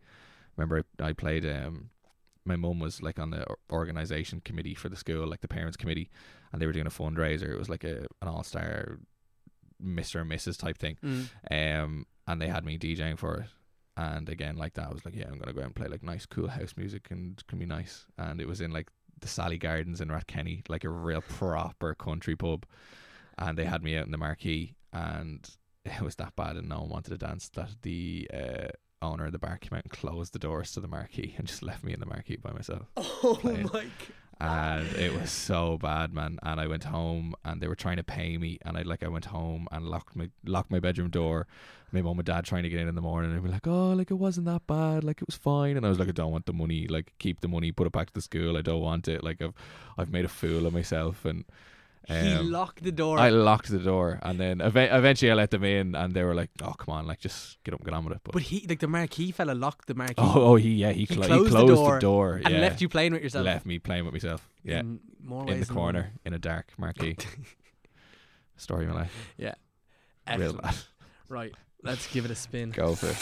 Remember, 0.57 0.83
I, 0.99 1.09
I 1.09 1.13
played. 1.13 1.45
Um, 1.45 1.91
my 2.45 2.55
mum 2.55 2.79
was 2.79 3.01
like 3.01 3.19
on 3.19 3.31
the 3.31 3.45
organization 3.71 4.41
committee 4.43 4.73
for 4.73 4.89
the 4.89 4.95
school, 4.95 5.27
like 5.27 5.41
the 5.41 5.47
parents 5.47 5.77
committee, 5.77 6.09
and 6.51 6.61
they 6.61 6.65
were 6.65 6.73
doing 6.73 6.87
a 6.87 6.91
fundraiser. 6.91 7.49
It 7.49 7.57
was 7.57 7.69
like 7.69 7.83
a 7.83 8.05
an 8.21 8.27
all 8.27 8.43
star 8.43 8.99
Mister 9.79 10.19
and 10.19 10.31
Mrs. 10.31 10.57
type 10.57 10.77
thing. 10.77 10.97
Mm. 11.03 11.27
Um, 11.51 12.05
and 12.27 12.41
they 12.41 12.47
had 12.47 12.65
me 12.65 12.77
DJing 12.77 13.17
for 13.17 13.37
it. 13.37 13.47
And 13.97 14.29
again, 14.29 14.55
like 14.55 14.73
that, 14.75 14.87
I 14.87 14.93
was 14.93 15.05
like, 15.05 15.15
yeah, 15.15 15.27
I'm 15.27 15.37
gonna 15.37 15.53
go 15.53 15.61
out 15.61 15.65
and 15.65 15.75
play 15.75 15.87
like 15.87 16.03
nice, 16.03 16.25
cool 16.25 16.47
house 16.47 16.73
music, 16.77 17.07
and 17.11 17.33
it's 17.33 17.43
gonna 17.43 17.59
be 17.59 17.65
nice. 17.65 18.05
And 18.17 18.39
it 18.39 18.47
was 18.47 18.61
in 18.61 18.71
like 18.71 18.89
the 19.19 19.27
Sally 19.27 19.57
Gardens 19.57 20.01
in 20.01 20.09
Rathkenny, 20.09 20.67
like 20.69 20.83
a 20.83 20.89
real 20.89 21.21
proper 21.21 21.93
country 21.93 22.35
pub, 22.35 22.65
and 23.37 23.57
they 23.57 23.65
had 23.65 23.83
me 23.83 23.97
out 23.97 24.05
in 24.05 24.11
the 24.11 24.17
marquee, 24.17 24.75
and 24.93 25.47
it 25.85 26.01
was 26.01 26.15
that 26.15 26.35
bad, 26.35 26.55
and 26.55 26.69
no 26.69 26.79
one 26.81 26.89
wanted 26.89 27.11
to 27.11 27.17
dance 27.17 27.49
that 27.49 27.69
the 27.81 28.29
uh, 28.33 28.67
owner 29.01 29.25
of 29.25 29.31
the 29.31 29.39
bar 29.39 29.57
came 29.57 29.77
out 29.77 29.83
and 29.83 29.91
closed 29.91 30.33
the 30.33 30.39
doors 30.39 30.71
to 30.73 30.79
the 30.79 30.87
marquee 30.87 31.33
and 31.37 31.47
just 31.47 31.63
left 31.63 31.83
me 31.83 31.93
in 31.93 31.99
the 31.99 32.05
marquee 32.05 32.35
by 32.37 32.51
myself 32.51 32.83
Oh 32.97 33.37
playing. 33.41 33.69
my! 33.73 33.85
and 34.39 34.87
it 34.95 35.13
was 35.13 35.29
so 35.29 35.77
bad, 35.77 36.13
man. 36.13 36.39
And 36.41 36.59
I 36.59 36.65
went 36.65 36.85
home, 36.85 37.35
and 37.45 37.61
they 37.61 37.67
were 37.67 37.75
trying 37.75 37.97
to 37.97 38.03
pay 38.03 38.37
me, 38.39 38.57
and 38.65 38.75
I 38.75 38.81
like 38.81 39.03
I 39.03 39.07
went 39.07 39.25
home 39.25 39.67
and 39.71 39.85
locked 39.85 40.15
my 40.15 40.29
locked 40.45 40.71
my 40.71 40.79
bedroom 40.79 41.09
door. 41.11 41.45
My 41.91 42.01
mom 42.01 42.17
and 42.17 42.25
dad 42.25 42.45
trying 42.45 42.63
to 42.63 42.69
get 42.69 42.79
in 42.79 42.87
in 42.87 42.95
the 42.95 43.01
morning, 43.01 43.31
and 43.33 43.43
be 43.43 43.49
like, 43.51 43.67
"Oh, 43.67 43.91
like 43.91 44.09
it 44.09 44.15
wasn't 44.15 44.47
that 44.47 44.65
bad, 44.65 45.03
like 45.03 45.21
it 45.21 45.27
was 45.27 45.35
fine." 45.35 45.77
And 45.77 45.85
I 45.85 45.89
was 45.89 45.99
like, 45.99 46.07
"I 46.07 46.11
don't 46.13 46.31
want 46.31 46.47
the 46.47 46.53
money, 46.53 46.87
like 46.87 47.13
keep 47.19 47.41
the 47.41 47.47
money, 47.47 47.71
put 47.71 47.85
it 47.85 47.93
back 47.93 48.07
to 48.07 48.13
the 48.13 48.21
school. 48.21 48.57
I 48.57 48.61
don't 48.61 48.81
want 48.81 49.07
it. 49.07 49.23
Like 49.23 49.41
I've 49.43 49.53
I've 49.97 50.09
made 50.11 50.25
a 50.25 50.29
fool 50.29 50.65
of 50.65 50.73
myself." 50.73 51.23
And 51.23 51.45
he 52.11 52.33
um, 52.33 52.51
locked 52.51 52.83
the 52.83 52.91
door. 52.91 53.17
I 53.19 53.29
locked 53.29 53.69
the 53.69 53.79
door, 53.79 54.19
and 54.21 54.39
then 54.39 54.61
ev- 54.61 54.75
eventually 54.75 55.31
I 55.31 55.35
let 55.35 55.51
them 55.51 55.63
in, 55.63 55.95
and 55.95 56.13
they 56.13 56.23
were 56.23 56.33
like, 56.35 56.49
"Oh, 56.61 56.73
come 56.73 56.93
on, 56.95 57.07
like 57.07 57.19
just 57.19 57.61
get 57.63 57.73
up 57.73 57.79
and 57.79 57.85
get 57.85 57.93
on 57.93 58.05
with 58.05 58.15
it." 58.15 58.21
But, 58.23 58.33
but 58.33 58.41
he, 58.41 58.65
like 58.67 58.79
the 58.79 58.87
marquee 58.87 59.31
fella, 59.31 59.53
locked 59.53 59.87
the 59.87 59.95
marquee 59.95 60.15
oh, 60.17 60.33
oh, 60.35 60.55
he 60.55 60.73
yeah, 60.75 60.91
he, 60.91 61.01
He 61.01 61.07
clo- 61.07 61.27
closed 61.27 61.31
he 61.31 61.43
the 61.43 61.49
closed 61.49 61.75
door 61.75 61.93
the 61.95 61.99
door, 62.01 62.35
and 62.43 62.53
yeah. 62.55 62.61
left 62.61 62.81
you 62.81 62.89
playing 62.89 63.13
with 63.13 63.23
yourself. 63.23 63.45
left 63.45 63.65
me 63.65 63.79
playing 63.79 64.05
with 64.05 64.13
myself. 64.13 64.49
Yeah, 64.63 64.79
in 64.79 64.99
more 65.23 65.49
in 65.49 65.59
the 65.59 65.65
corner 65.65 66.11
in 66.25 66.33
a 66.33 66.39
dark 66.39 66.71
marquee. 66.77 67.17
Story 68.57 68.85
of 68.85 68.91
my 68.91 69.01
life. 69.01 69.33
Yeah. 69.37 69.55
Real 70.27 70.41
Excellent. 70.49 70.61
bad. 70.61 70.75
Right, 71.29 71.53
let's 71.83 72.07
give 72.13 72.25
it 72.25 72.31
a 72.31 72.35
spin. 72.35 72.71
Go 72.71 72.93
for 72.95 73.07
it. 73.07 73.15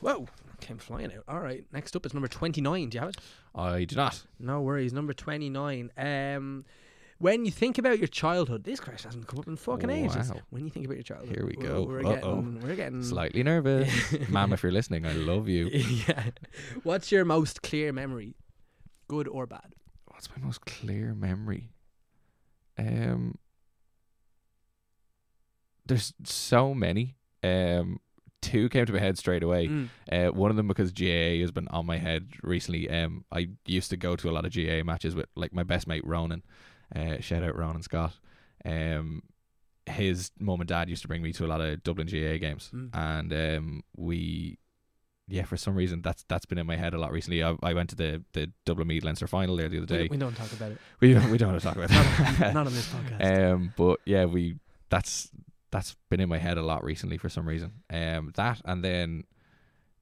Whoa, 0.00 0.28
came 0.60 0.78
flying 0.78 1.12
out. 1.12 1.24
All 1.26 1.40
right, 1.40 1.64
next 1.72 1.96
up 1.96 2.06
is 2.06 2.14
number 2.14 2.28
twenty-nine. 2.28 2.88
Do 2.90 2.96
you 2.96 3.00
have 3.00 3.10
it? 3.10 3.16
I 3.54 3.84
do 3.84 3.96
not. 3.96 4.22
No 4.38 4.60
worries. 4.60 4.92
Number 4.92 5.12
twenty-nine. 5.12 5.90
Um, 5.96 6.64
when 7.18 7.44
you 7.44 7.50
think 7.50 7.78
about 7.78 7.98
your 7.98 8.08
childhood, 8.08 8.64
this 8.64 8.80
question 8.80 9.08
hasn't 9.08 9.26
come 9.26 9.38
up 9.38 9.46
in 9.46 9.56
fucking 9.56 9.90
ages. 9.90 10.32
When 10.50 10.64
you 10.64 10.70
think 10.70 10.86
about 10.86 10.96
your 10.96 11.04
childhood, 11.04 11.36
Here 11.36 11.46
we 11.46 11.54
we're- 11.56 11.68
go. 11.68 11.82
We're 11.84 12.00
Uh-oh. 12.06 12.36
getting, 12.36 12.60
we're 12.60 12.74
getting 12.76 13.02
Slightly 13.02 13.42
nervous. 13.42 13.90
Ma'am, 14.28 14.52
if 14.52 14.62
you're 14.62 14.72
listening, 14.72 15.06
I 15.06 15.12
love 15.12 15.48
you. 15.48 15.66
yeah. 16.08 16.30
What's 16.82 17.10
your 17.12 17.24
most 17.24 17.62
clear 17.62 17.92
memory, 17.92 18.34
good 19.08 19.28
or 19.28 19.46
bad? 19.46 19.74
What's 20.06 20.28
my 20.30 20.42
most 20.44 20.64
clear 20.66 21.14
memory? 21.14 21.70
Um, 22.78 23.36
there's 25.86 26.14
so 26.24 26.74
many. 26.74 27.16
Um, 27.42 28.00
two 28.40 28.68
came 28.68 28.86
to 28.86 28.92
my 28.92 28.98
head 28.98 29.18
straight 29.18 29.42
away. 29.42 29.68
Mm. 29.68 29.88
Uh, 30.10 30.32
one 30.32 30.50
of 30.50 30.56
them 30.56 30.68
because 30.68 30.92
GAA 30.92 31.40
has 31.40 31.50
been 31.50 31.68
on 31.68 31.86
my 31.86 31.98
head 31.98 32.28
recently. 32.42 32.88
Um, 32.88 33.24
I 33.32 33.48
used 33.66 33.90
to 33.90 33.96
go 33.96 34.16
to 34.16 34.30
a 34.30 34.32
lot 34.32 34.44
of 34.44 34.52
GAA 34.54 34.82
matches 34.84 35.14
with 35.14 35.26
like 35.34 35.52
my 35.52 35.62
best 35.62 35.86
mate 35.86 36.06
Ronan. 36.06 36.42
Uh, 36.94 37.20
shout 37.20 37.42
out 37.42 37.56
Ronan 37.56 37.82
Scott. 37.82 38.12
Um, 38.64 39.22
his 39.86 40.30
mum 40.38 40.60
and 40.60 40.68
dad 40.68 40.88
used 40.88 41.02
to 41.02 41.08
bring 41.08 41.22
me 41.22 41.32
to 41.34 41.44
a 41.44 41.48
lot 41.48 41.60
of 41.60 41.82
Dublin 41.82 42.06
GAA 42.06 42.38
games, 42.38 42.70
Mm. 42.74 42.90
and 42.94 43.32
um, 43.32 43.82
we, 43.96 44.58
yeah, 45.28 45.44
for 45.44 45.56
some 45.58 45.74
reason 45.74 46.00
that's 46.02 46.24
that's 46.28 46.46
been 46.46 46.58
in 46.58 46.66
my 46.66 46.76
head 46.76 46.94
a 46.94 46.98
lot 46.98 47.12
recently. 47.12 47.42
I, 47.42 47.54
I 47.62 47.74
went 47.74 47.90
to 47.90 47.96
the 47.96 48.22
the 48.32 48.50
Dublin 48.64 48.88
Meath 48.88 49.04
Leinster 49.04 49.26
final 49.26 49.56
there 49.56 49.68
the 49.68 49.78
other 49.78 49.86
day. 49.86 50.08
we 50.10 50.16
don't 50.16 50.36
talk 50.36 50.52
about 50.52 50.72
it. 50.72 50.78
We 51.00 51.12
don't, 51.14 51.30
we 51.30 51.36
don't 51.38 51.50
want 51.50 51.60
to 51.60 51.66
talk 51.66 51.76
about 51.84 51.90
Not, 52.40 52.54
not 52.54 52.66
on 52.66 52.72
this 52.72 52.88
podcast. 52.94 53.52
Um, 53.52 53.72
but 53.76 54.00
yeah, 54.06 54.24
we 54.24 54.56
that's 54.88 55.30
that's 55.70 55.96
been 56.08 56.20
in 56.20 56.28
my 56.28 56.38
head 56.38 56.56
a 56.56 56.62
lot 56.62 56.82
recently 56.84 57.18
for 57.18 57.28
some 57.28 57.46
reason. 57.46 57.72
Um, 57.92 58.32
that 58.36 58.60
and 58.64 58.82
then 58.84 59.24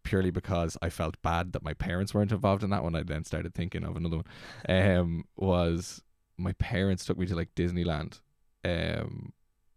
purely 0.04 0.30
because 0.30 0.76
I 0.82 0.90
felt 0.90 1.20
bad 1.22 1.52
that 1.52 1.62
my 1.64 1.74
parents 1.74 2.12
weren't 2.14 2.32
involved 2.32 2.62
in 2.62 2.70
that 2.70 2.82
one. 2.84 2.94
I 2.94 3.02
then 3.02 3.24
started 3.24 3.54
thinking 3.54 3.82
of 3.84 3.96
another 3.96 4.16
one. 4.18 4.26
Um, 4.68 5.24
was 5.36 6.02
my 6.42 6.52
parents 6.54 7.04
took 7.04 7.18
me 7.18 7.26
to 7.26 7.34
like 7.36 7.54
Disneyland. 7.54 8.20
Um, 8.64 9.32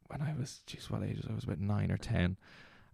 when 0.08 0.22
I 0.22 0.34
was, 0.38 0.62
jeez, 0.68 0.90
what 0.90 1.04
age 1.04 1.18
was 1.18 1.26
I? 1.28 1.32
I 1.32 1.36
was 1.36 1.44
about 1.44 1.60
nine 1.60 1.92
or 1.92 1.98
ten, 1.98 2.38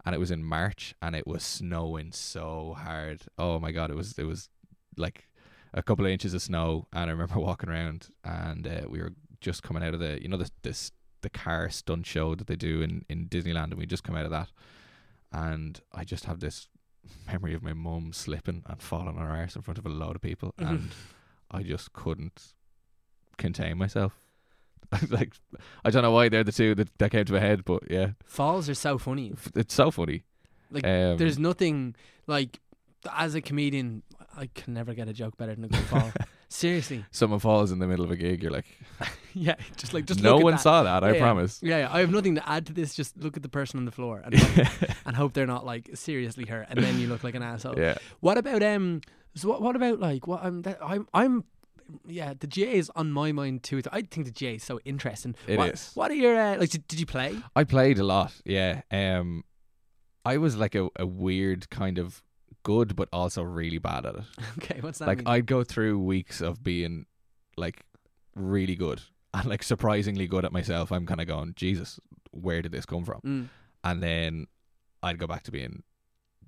and 0.06 0.16
it 0.16 0.20
was 0.20 0.32
in 0.32 0.44
March, 0.44 0.96
and 1.02 1.16
it 1.16 1.28
was 1.28 1.44
snowing 1.44 2.12
so 2.12 2.76
hard. 2.80 3.24
Oh 3.38 3.60
my 3.60 3.72
god, 3.72 3.90
it 3.92 3.96
was 3.96 4.18
it 4.18 4.24
was 4.26 4.50
like 4.98 5.28
a 5.74 5.84
couple 5.84 6.06
of 6.06 6.12
inches 6.12 6.34
of 6.34 6.42
snow, 6.42 6.88
and 6.94 7.10
I 7.10 7.14
remember 7.14 7.40
walking 7.40 7.70
around, 7.70 8.10
and 8.24 8.66
uh, 8.68 8.82
we 8.90 9.00
were 9.02 9.14
just 9.42 9.64
coming 9.64 9.84
out 9.84 9.94
of 9.94 10.00
the, 10.00 10.22
you 10.22 10.28
know, 10.30 10.38
this 10.38 10.52
this 10.64 10.92
the 11.22 11.30
car 11.30 11.70
stunt 11.70 12.06
show 12.06 12.36
that 12.36 12.48
they 12.48 12.56
do 12.56 12.82
in 12.82 13.06
in 13.10 13.28
Disneyland, 13.28 13.66
and 13.72 13.76
we 13.78 13.86
just 13.86 14.04
come 14.04 14.16
out 14.16 14.26
of 14.26 14.32
that, 14.32 14.50
and 15.32 15.82
I 15.94 16.04
just 16.04 16.26
have 16.26 16.40
this 16.40 16.68
memory 17.28 17.54
of 17.54 17.64
my 17.64 17.74
mum 17.74 18.14
slipping 18.14 18.64
and 18.68 18.82
falling 18.82 19.08
on 19.10 19.18
her 19.18 19.32
arse 19.32 19.56
in 19.56 19.62
front 19.62 19.78
of 19.78 19.86
a 19.86 19.90
load 19.90 20.16
of 20.16 20.22
people, 20.22 20.54
Mhm. 20.60 20.68
and 20.70 20.90
I 21.52 21.64
just 21.64 21.92
couldn't 21.94 22.54
contain 23.42 23.78
myself. 23.78 24.14
like 25.10 25.34
I 25.86 25.90
don't 25.90 26.04
know 26.04 26.12
why 26.12 26.28
they're 26.30 26.44
the 26.44 26.52
two 26.52 26.76
that, 26.76 26.90
that 26.98 27.12
came 27.12 27.26
to 27.26 27.34
my 27.34 27.40
head, 27.40 27.64
but 27.66 27.84
yeah, 27.90 28.12
Falls 28.26 28.70
are 28.70 28.74
so 28.74 28.98
funny. 28.98 29.34
it's 29.56 29.74
so 29.74 29.90
funny. 29.92 30.24
Like, 30.70 30.86
um, 30.86 31.18
There's 31.18 31.38
nothing 31.40 31.96
like 32.28 32.60
as 33.14 33.36
a 33.36 33.42
comedian, 33.42 34.04
I 34.38 34.50
can 34.54 34.74
never 34.74 34.94
get 34.94 35.08
a 35.08 35.14
joke 35.14 35.38
better 35.38 35.56
than 35.56 35.66
a 35.66 35.68
good 35.68 35.80
fall. 35.86 36.12
Seriously, 36.50 37.06
someone 37.12 37.40
falls 37.40 37.72
in 37.72 37.80
the 37.80 37.88
middle 37.88 38.04
of 38.04 38.12
a 38.12 38.18
gig, 38.18 38.44
you're 38.44 38.52
like, 38.52 38.66
yeah. 39.34 39.56
Just 39.78 39.94
like 39.94 40.06
just 40.06 40.22
no 40.22 40.32
look 40.32 40.42
at 40.42 40.44
one 40.44 40.54
that. 40.56 40.60
saw 40.60 40.84
that. 40.84 41.02
I 41.04 41.14
Yeah, 41.14 41.20
promise. 41.20 41.60
Yeah, 41.64 41.78
yeah, 41.80 41.90
I 41.90 42.02
have 42.02 42.12
nothing 42.12 42.36
to 42.36 42.50
add 42.50 42.66
to 42.66 42.74
this. 42.74 42.94
Just 42.94 43.18
look 43.18 43.38
at 43.38 43.44
the 43.44 43.50
person 43.50 43.80
on 43.80 43.86
the 43.86 43.92
floor 43.92 44.22
and 44.26 44.38
hope, 44.38 44.68
and 45.06 45.16
hope 45.16 45.32
they're 45.34 45.48
not 45.48 45.66
like 45.66 45.90
seriously 45.94 46.46
hurt, 46.46 46.68
and 46.70 46.84
then 46.84 47.00
you 47.00 47.08
look 47.08 47.24
like 47.24 47.36
an 47.36 47.44
asshole. 47.44 47.80
yeah. 47.80 47.96
What 48.20 48.38
about 48.38 48.62
um? 48.64 49.00
So 49.36 49.48
what, 49.48 49.62
what 49.62 49.78
about 49.78 50.02
like 50.02 50.28
what 50.28 50.44
I'm 50.44 50.62
that, 50.64 50.80
I'm 50.82 51.08
I'm 51.14 51.46
yeah 52.06 52.34
the 52.40 52.48
GAA 52.48 52.78
is 52.78 52.92
on 52.96 53.12
my 53.12 53.32
mind 53.32 53.64
too. 53.64 53.82
I 53.92 54.02
think 54.02 54.26
the 54.26 54.32
GAA 54.32 54.56
is 54.56 54.64
so 54.64 54.80
interesting. 54.86 55.36
It 55.48 55.58
what, 55.58 55.74
is. 55.74 55.92
What 55.94 56.12
are 56.12 56.16
your 56.16 56.40
uh, 56.40 56.58
like? 56.58 56.70
Did, 56.70 56.88
did 56.88 57.00
you 57.00 57.06
play? 57.06 57.38
I 57.56 57.64
played 57.64 58.00
a 58.00 58.04
lot. 58.04 58.34
Yeah. 58.46 58.82
Um, 58.92 59.44
I 60.26 60.38
was 60.38 60.56
like 60.56 60.76
a, 60.76 60.90
a 60.98 61.06
weird 61.06 61.70
kind 61.70 61.98
of 61.98 62.22
good, 62.64 62.96
but 62.96 63.10
also 63.12 63.44
really 63.44 63.80
bad 63.80 64.06
at 64.06 64.16
it. 64.16 64.24
Okay, 64.58 64.80
what's 64.82 65.00
that 65.00 65.08
like 65.08 65.20
mean? 65.20 65.28
I'd 65.28 65.46
go 65.46 65.64
through 65.64 66.00
weeks 66.00 66.42
of 66.42 66.64
being 66.64 67.06
like 67.58 67.84
really 68.36 68.76
good 68.76 69.02
and 69.34 69.46
like 69.46 69.64
surprisingly 69.64 70.28
good 70.28 70.46
at 70.46 70.52
myself. 70.52 70.92
I'm 70.92 71.06
kind 71.06 71.22
of 71.22 71.28
going, 71.28 71.54
Jesus, 71.56 72.00
where 72.32 72.62
did 72.62 72.72
this 72.72 72.86
come 72.86 73.04
from? 73.06 73.22
Mm. 73.26 73.50
And 73.84 74.04
then 74.04 74.48
I'd 75.02 75.18
go 75.18 75.28
back 75.28 75.44
to 75.44 75.52
being 75.52 75.84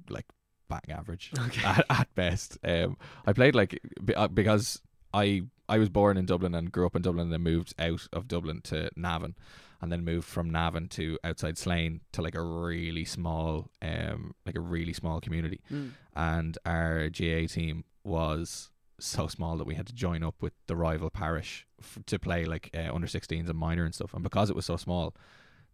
like 0.10 0.26
bang 0.70 0.82
average 0.90 1.32
Okay. 1.40 1.66
at, 1.66 1.86
at 1.90 2.16
best. 2.16 2.58
Um, 2.64 2.98
I 3.26 3.34
played 3.34 3.56
like 3.56 3.80
uh, 4.16 4.28
because 4.28 4.82
I 5.14 5.44
I 5.70 5.78
was 5.78 5.90
born 5.90 6.18
in 6.18 6.26
Dublin 6.26 6.56
and 6.56 6.72
grew 6.72 6.86
up 6.86 6.96
in 6.96 7.02
Dublin, 7.02 7.24
and 7.26 7.34
then 7.34 7.42
moved 7.42 7.74
out 7.80 8.08
of 8.12 8.28
Dublin 8.28 8.62
to 8.66 8.90
Navan, 8.96 9.36
and 9.82 9.92
then 9.92 10.04
moved 10.04 10.28
from 10.28 10.50
Navan 10.50 10.88
to 10.90 11.18
outside 11.24 11.58
Slane 11.58 12.02
to 12.12 12.22
like 12.22 12.36
a 12.36 12.42
really 12.42 13.06
small 13.06 13.70
um 13.82 14.34
like 14.46 14.56
a 14.56 14.62
really 14.62 14.94
small 14.94 15.20
community 15.22 15.62
Mm. 15.72 15.92
and 16.16 16.58
our 16.66 17.10
GAA 17.10 17.48
team 17.48 17.84
was 18.04 18.70
so 19.00 19.28
small 19.28 19.58
that 19.58 19.66
we 19.68 19.76
had 19.76 19.88
to 19.88 19.94
join 19.94 20.24
up 20.24 20.36
with 20.42 20.54
the 20.68 20.76
rival 20.76 21.10
parish 21.10 21.66
f- 21.82 21.98
to 22.06 22.20
play 22.20 22.46
like 22.46 22.70
uh, 22.76 22.94
under 22.94 23.08
16s 23.08 23.50
and 23.50 23.58
minor 23.58 23.84
and 23.86 23.94
stuff. 23.96 24.14
And 24.14 24.24
because 24.24 24.50
it 24.50 24.56
was 24.56 24.66
so 24.66 24.78
small, 24.78 25.14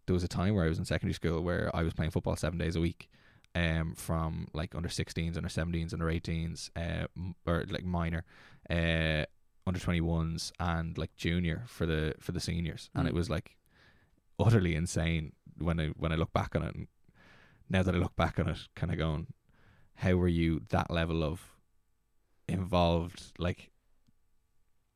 there 0.06 0.14
was 0.14 0.24
a 0.24 0.28
time 0.28 0.54
where 0.54 0.64
I 0.64 0.68
was 0.68 0.78
in 0.78 0.84
secondary 0.84 1.14
school 1.14 1.40
where 1.42 1.70
I 1.74 1.82
was 1.82 1.92
playing 1.92 2.10
football 2.12 2.34
seven 2.34 2.58
days 2.58 2.74
a 2.76 2.80
week, 2.80 3.08
um, 3.54 3.94
from 3.94 4.48
like 4.52 4.74
under 4.74 4.88
16s, 4.88 5.36
under 5.36 5.48
17s, 5.48 5.92
under 5.92 6.06
18s, 6.06 6.70
uh, 6.74 7.06
m- 7.16 7.34
or 7.46 7.64
like 7.68 7.84
minor, 7.84 8.24
uh, 8.70 9.24
under 9.66 9.78
21s, 9.80 10.52
and 10.60 10.96
like 10.96 11.14
junior 11.16 11.64
for 11.66 11.86
the 11.86 12.14
for 12.20 12.32
the 12.32 12.40
seniors. 12.40 12.88
And 12.94 13.04
Mm. 13.06 13.08
it 13.10 13.14
was 13.14 13.28
like 13.28 13.56
utterly 14.38 14.74
insane 14.74 15.32
when 15.58 15.78
I 15.80 15.88
when 15.88 16.12
I 16.12 16.16
look 16.16 16.32
back 16.32 16.54
on 16.56 16.62
it. 16.62 16.74
And 16.74 16.86
now 17.68 17.82
that 17.82 17.94
I 17.94 17.98
look 17.98 18.16
back 18.16 18.38
on 18.38 18.48
it, 18.48 18.58
kind 18.74 18.92
of 18.92 18.98
going, 18.98 19.26
how 19.96 20.14
were 20.14 20.28
you 20.28 20.62
that 20.70 20.90
level 20.90 21.22
of 21.22 21.40
involved 22.48 23.32
like 23.38 23.70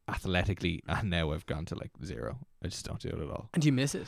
athletically 0.08 0.82
and 0.86 1.08
now 1.10 1.32
I've 1.32 1.46
gone 1.46 1.64
to 1.66 1.74
like 1.74 1.90
zero. 2.04 2.38
I 2.62 2.68
just 2.68 2.84
don't 2.84 3.00
do 3.00 3.08
it 3.08 3.18
at 3.20 3.30
all. 3.30 3.48
And 3.54 3.62
do 3.62 3.66
you 3.68 3.72
miss 3.72 3.94
it? 3.94 4.06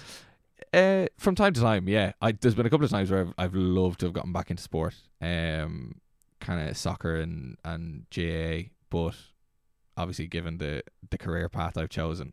Uh 0.73 1.07
from 1.19 1.35
time 1.35 1.53
to 1.55 1.61
time, 1.61 1.89
yeah. 1.89 2.13
I 2.21 2.33
there's 2.33 2.55
been 2.55 2.67
a 2.67 2.71
couple 2.71 2.85
of 2.85 2.91
times 2.91 3.11
where 3.11 3.21
I've 3.21 3.35
I've 3.39 3.55
loved 3.55 4.01
to 4.01 4.07
have 4.07 4.13
gotten 4.13 4.33
back 4.33 4.51
into 4.51 4.63
sport. 4.63 4.95
Um 5.21 6.01
kind 6.41 6.69
of 6.69 6.77
soccer 6.77 7.17
and 7.17 7.57
and 7.65 8.07
GAA, 8.15 8.71
but 8.91 9.15
obviously 9.97 10.27
given 10.27 10.59
the 10.59 10.83
the 11.11 11.19
career 11.19 11.49
path 11.49 11.77
I've 11.79 11.89
chosen 11.89 12.33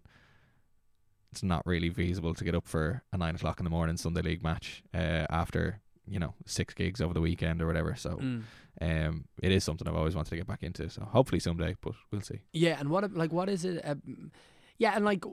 it's 1.32 1.43
not 1.43 1.65
really 1.65 1.89
feasible 1.89 2.34
to 2.36 2.43
get 2.43 2.54
up 2.56 2.67
for 2.67 3.02
a 3.12 3.17
nine 3.17 3.36
o'clock 3.36 3.60
in 3.60 3.63
the 3.63 3.69
morning 3.69 3.97
Sunday 3.97 4.21
league 4.21 4.43
match 4.43 4.84
uh, 4.93 5.26
after 5.32 5.82
you 6.08 6.19
know 6.19 6.36
six 6.45 6.73
gigs 6.76 7.02
over 7.02 7.13
the 7.13 7.21
weekend 7.21 7.62
or 7.62 7.65
whatever. 7.67 7.95
So 7.95 8.12
Mm. 8.17 8.43
um, 8.82 9.26
it 9.41 9.52
is 9.52 9.63
something 9.63 9.88
I've 9.88 9.95
always 9.95 10.15
wanted 10.15 10.30
to 10.30 10.36
get 10.36 10.45
back 10.47 10.62
into. 10.62 10.89
So 10.89 11.04
hopefully 11.06 11.39
someday, 11.39 11.76
but 11.82 11.93
we'll 12.12 12.21
see. 12.21 12.41
Yeah, 12.52 12.78
and 12.80 12.89
what 12.89 13.12
like 13.13 13.34
what 13.34 13.49
is 13.49 13.65
it? 13.65 13.82
Um, 13.84 14.32
yeah, 14.78 14.93
and 14.95 15.04
like 15.06 15.23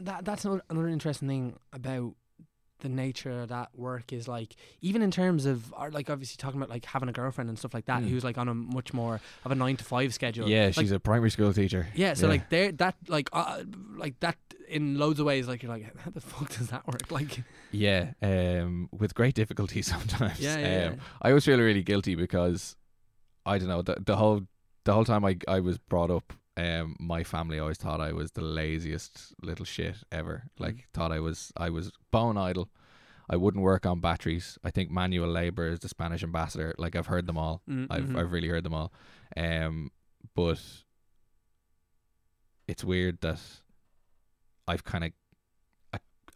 that 0.00 0.24
that's 0.24 0.44
another, 0.44 0.62
another 0.68 0.88
interesting 0.88 1.28
thing 1.28 1.56
about 1.72 2.14
the 2.80 2.88
nature 2.88 3.40
of 3.42 3.48
that 3.48 3.70
work 3.74 4.12
is 4.12 4.28
like 4.28 4.54
even 4.82 5.00
in 5.02 5.10
terms 5.10 5.46
of 5.46 5.72
like 5.92 6.10
obviously 6.10 6.36
talking 6.36 6.58
about 6.60 6.68
like 6.70 6.84
having 6.84 7.08
a 7.08 7.12
girlfriend 7.12 7.48
and 7.48 7.58
stuff 7.58 7.72
like 7.72 7.86
that 7.86 8.02
Mm. 8.02 8.08
who's 8.08 8.22
like 8.24 8.36
on 8.38 8.48
a 8.48 8.54
much 8.54 8.92
more 8.92 9.20
of 9.44 9.50
a 9.50 9.54
nine 9.54 9.76
to 9.76 9.84
five 9.84 10.12
schedule 10.12 10.48
Yeah, 10.48 10.66
Like, 10.66 10.74
she's 10.74 10.92
a 10.92 11.00
primary 11.00 11.30
school 11.30 11.52
teacher. 11.54 11.88
yeah 11.94 12.12
so 12.14 12.26
yeah. 12.26 12.32
like 12.32 12.50
there 12.50 12.72
that 12.72 12.96
like 13.08 13.28
uh, 13.32 13.62
like 13.96 14.20
that 14.20 14.36
in 14.68 14.98
loads 14.98 15.20
of 15.20 15.26
ways 15.26 15.48
like 15.48 15.62
you're 15.62 15.72
like 15.72 15.96
how 16.00 16.10
the 16.10 16.20
fuck 16.20 16.48
does 16.56 16.68
that 16.68 16.86
work 16.86 17.10
like 17.10 17.42
Yeah, 17.72 18.12
um, 18.22 18.88
with 18.92 19.14
great 19.14 19.34
difficulty 19.34 19.80
sometimes. 19.94 20.40
yeah 20.40 20.58
yeah, 20.58 20.88
Um, 20.90 20.98
I 21.22 21.28
always 21.30 21.44
feel 21.44 21.58
really 21.58 21.82
guilty 21.82 22.14
because 22.14 22.76
I 23.46 23.58
don't 23.58 23.68
know 23.68 23.82
the 23.82 23.96
the 24.04 24.16
whole 24.16 24.42
the 24.84 24.92
whole 24.92 25.04
time 25.04 25.24
I 25.24 25.38
I 25.48 25.60
was 25.60 25.78
brought 25.78 26.10
up, 26.10 26.32
um, 26.56 26.96
my 26.98 27.22
family 27.22 27.58
always 27.58 27.76
thought 27.76 28.00
I 28.00 28.12
was 28.12 28.32
the 28.32 28.42
laziest 28.42 29.34
little 29.42 29.64
shit 29.64 29.96
ever. 30.10 30.44
Like 30.58 30.88
thought 30.94 31.12
I 31.12 31.20
was 31.20 31.52
I 31.56 31.70
was 31.70 31.92
bone 32.10 32.36
idle. 32.36 32.70
I 33.28 33.36
wouldn't 33.36 33.64
work 33.64 33.84
on 33.84 34.00
batteries. 34.00 34.56
I 34.64 34.70
think 34.70 34.90
manual 34.90 35.28
labor 35.28 35.68
is 35.68 35.80
the 35.80 35.88
Spanish 35.88 36.22
ambassador. 36.22 36.74
Like 36.78 36.94
I've 36.94 37.08
heard 37.08 37.26
them 37.26 37.36
all. 37.36 37.62
Mm, 37.68 37.88
I've 37.90 38.04
mhm. 38.04 38.18
I've 38.18 38.32
really 38.32 38.48
heard 38.48 38.64
them 38.64 38.74
all. 38.74 38.92
Um, 39.36 39.90
but 40.34 40.60
it's 42.68 42.84
weird 42.84 43.20
that 43.20 43.40
I've 44.66 44.84
kind 44.84 45.04
of 45.04 45.12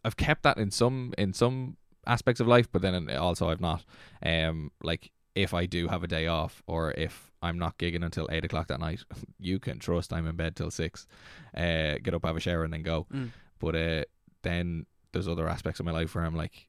I've 0.03 0.17
kept 0.17 0.43
that 0.43 0.57
in 0.57 0.71
some 0.71 1.13
in 1.17 1.33
some 1.33 1.77
aspects 2.07 2.41
of 2.41 2.47
life, 2.47 2.71
but 2.71 2.81
then 2.81 3.09
also 3.09 3.49
I've 3.49 3.61
not. 3.61 3.83
Um, 4.23 4.71
like 4.83 5.11
if 5.35 5.53
I 5.53 5.65
do 5.65 5.87
have 5.87 6.03
a 6.03 6.07
day 6.07 6.27
off, 6.27 6.61
or 6.67 6.91
if 6.91 7.31
I'm 7.41 7.57
not 7.57 7.77
gigging 7.77 8.03
until 8.03 8.27
eight 8.31 8.45
o'clock 8.45 8.67
that 8.67 8.79
night, 8.79 9.01
you 9.39 9.59
can 9.59 9.79
trust 9.79 10.13
I'm 10.13 10.27
in 10.27 10.35
bed 10.35 10.55
till 10.55 10.71
six. 10.71 11.07
Uh, 11.55 11.95
get 12.01 12.13
up, 12.13 12.25
have 12.25 12.37
a 12.37 12.39
shower, 12.39 12.63
and 12.63 12.73
then 12.73 12.83
go. 12.83 13.07
Mm. 13.13 13.29
But 13.59 13.75
uh, 13.75 14.03
then 14.41 14.85
there's 15.11 15.27
other 15.27 15.47
aspects 15.47 15.79
of 15.79 15.85
my 15.85 15.91
life 15.91 16.15
where 16.15 16.25
I'm 16.25 16.35
like, 16.35 16.67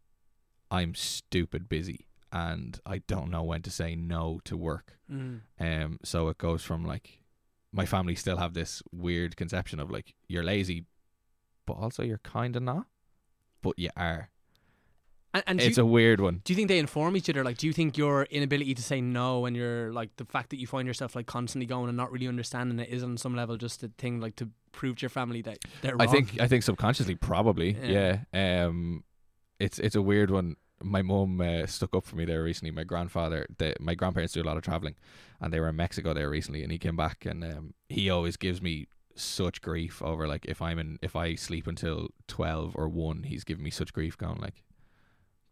I'm 0.71 0.95
stupid 0.95 1.69
busy, 1.69 2.07
and 2.31 2.79
I 2.87 2.99
don't 2.99 3.31
know 3.31 3.43
when 3.43 3.63
to 3.63 3.71
say 3.71 3.95
no 3.95 4.41
to 4.45 4.57
work. 4.57 4.99
Mm. 5.11 5.41
Um, 5.61 5.99
so 6.05 6.29
it 6.29 6.39
goes 6.39 6.63
from 6.63 6.85
like 6.85 7.23
my 7.73 7.87
family 7.87 8.15
still 8.15 8.37
have 8.37 8.55
this 8.55 8.83
weird 8.93 9.37
conception 9.37 9.81
of 9.81 9.91
like 9.91 10.15
you're 10.29 10.45
lazy, 10.45 10.85
but 11.67 11.75
also 11.75 12.03
you're 12.03 12.19
kind 12.19 12.55
of 12.57 12.63
not, 12.63 12.87
but 13.63 13.79
you 13.79 13.91
are. 13.97 14.31
And, 15.35 15.43
and 15.47 15.61
It's 15.61 15.77
you, 15.77 15.83
a 15.83 15.87
weird 15.87 16.21
one. 16.21 16.41
do 16.45 16.53
you 16.53 16.57
think 16.57 16.69
they 16.69 16.79
inform 16.79 17.17
each 17.17 17.29
other 17.31 17.43
like 17.45 17.57
do 17.59 17.67
you 17.67 17.73
think 17.73 17.97
your 17.97 18.25
inability 18.25 18.75
to 18.75 18.83
say 18.83 19.01
no 19.01 19.47
and 19.47 19.57
your 19.57 19.93
like 19.93 20.11
the 20.17 20.25
fact 20.25 20.51
that 20.51 20.59
you 20.59 20.67
find 20.67 20.87
yourself 20.87 21.17
like 21.17 21.27
constantly 21.27 21.67
going 21.67 21.89
and 21.89 21.97
not 21.97 22.13
really 22.13 22.29
understanding 22.29 22.79
it 22.79 22.89
is 22.89 23.03
on 23.03 23.17
some 23.17 23.35
level 23.35 23.57
just 23.57 23.83
a 23.83 23.89
thing 23.99 24.21
like 24.21 24.37
to 24.37 24.49
prove 24.73 24.97
to 24.97 25.03
your 25.03 25.11
family 25.11 25.43
that 25.43 25.59
they're 25.81 25.97
wrong 25.97 26.09
I 26.09 26.11
think 26.11 26.41
I 26.41 26.49
think 26.49 26.63
subconsciously 26.63 27.15
probably 27.15 27.77
Yeah. 27.83 28.19
yeah. 28.33 28.67
Um, 28.67 29.05
it's 29.59 29.79
it's 29.79 29.95
a 29.95 30.03
weird 30.03 30.31
one. 30.31 30.57
My 30.83 31.03
mom 31.03 31.41
uh, 31.41 31.67
stuck 31.67 31.95
up 31.95 32.05
for 32.05 32.17
me 32.17 32.25
there 32.25 32.43
recently. 32.43 32.73
My 32.73 32.83
grandfather, 32.83 33.47
the, 33.59 33.75
my 33.79 33.95
grandparents 33.95 34.33
do 34.33 34.43
a 34.43 34.49
lot 34.51 34.57
of 34.57 34.65
traveling, 34.65 34.97
and 35.41 35.53
they 35.53 35.61
were 35.61 35.69
in 35.69 35.77
Mexico 35.77 36.13
there 36.13 36.29
recently, 36.29 36.65
and 36.65 36.73
he 36.73 36.79
came 36.79 36.97
back, 36.97 37.25
and 37.25 37.45
um, 37.45 37.75
he 37.89 38.11
always 38.11 38.37
gives 38.37 38.61
me 38.61 38.89
such 39.15 39.61
grief 39.63 40.03
over 40.03 40.27
like 40.27 40.45
if 40.47 40.61
I'm 40.61 40.81
in 40.81 40.99
if 41.01 41.15
I 41.15 41.37
sleep 41.37 41.69
until 41.69 42.09
twelve 42.27 42.73
or 42.75 42.89
one, 42.89 43.23
he's 43.23 43.45
giving 43.45 43.63
me 43.63 43.71
such 43.71 43.93
grief, 43.93 44.19
going 44.19 44.41
like, 44.41 44.65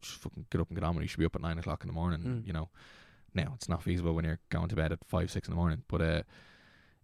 just 0.03 0.17
fucking 0.19 0.47
get 0.51 0.61
up 0.61 0.69
and 0.69 0.77
get 0.77 0.85
on. 0.85 0.95
with 0.95 1.03
it. 1.03 1.05
You 1.05 1.09
should 1.09 1.21
be 1.21 1.27
up 1.27 1.35
at 1.37 1.43
nine 1.43 1.59
o'clock 1.59 1.83
in 1.83 1.89
the 1.89 1.95
morning. 1.95 2.21
Mm. 2.21 2.47
You 2.47 2.53
know, 2.53 2.69
now 3.35 3.53
it's 3.55 3.69
not 3.69 3.83
feasible 3.83 4.15
when 4.15 4.25
you're 4.25 4.41
going 4.51 4.69
to 4.69 4.77
bed 4.77 4.93
at 4.93 5.05
five 5.07 5.31
six 5.31 5.49
in 5.49 5.53
the 5.53 5.57
morning, 5.57 5.83
but 5.89 6.01
uh, 6.01 6.23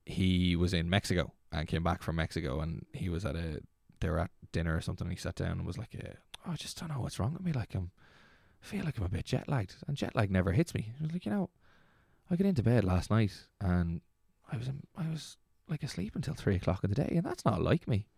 he 0.04 0.56
was 0.56 0.72
in 0.72 0.88
Mexico 0.90 1.32
and 1.52 1.68
came 1.68 1.82
back 1.82 2.02
from 2.02 2.16
Mexico, 2.16 2.60
and 2.60 2.84
he 2.92 3.08
was 3.08 3.24
at 3.24 3.36
a 3.36 3.60
they 4.00 4.10
were 4.10 4.18
at 4.20 4.30
dinner 4.52 4.76
or 4.76 4.80
something. 4.80 5.06
And 5.06 5.12
he 5.12 5.20
sat 5.20 5.34
down 5.34 5.52
and 5.52 5.66
was 5.66 5.78
like, 5.78 5.94
uh, 5.98 6.14
"Oh, 6.46 6.52
I 6.52 6.56
just 6.56 6.78
don't 6.78 6.90
know 6.90 7.00
what's 7.00 7.18
wrong 7.18 7.32
with 7.32 7.42
me. 7.42 7.52
Like 7.52 7.74
I'm, 7.74 7.90
I 8.62 8.66
feel 8.66 8.84
like 8.84 8.98
I'm 8.98 9.04
a 9.04 9.08
bit 9.08 9.24
jet 9.24 9.48
lagged, 9.48 9.76
and 9.86 9.96
jet 9.96 10.16
lag 10.16 10.30
never 10.30 10.52
hits 10.52 10.74
me." 10.74 10.92
I 11.00 11.04
was 11.04 11.12
like, 11.12 11.26
"You 11.26 11.32
know, 11.32 11.50
I 12.30 12.36
got 12.36 12.46
into 12.46 12.62
bed 12.62 12.84
last 12.84 13.10
night 13.10 13.32
and 13.60 14.00
I 14.50 14.56
was 14.56 14.68
in, 14.68 14.82
I 14.96 15.08
was 15.08 15.36
like 15.68 15.82
asleep 15.82 16.14
until 16.14 16.34
three 16.34 16.56
o'clock 16.56 16.84
in 16.84 16.90
the 16.90 16.96
day, 16.96 17.12
and 17.16 17.24
that's 17.24 17.44
not 17.44 17.62
like 17.62 17.86
me." 17.88 18.08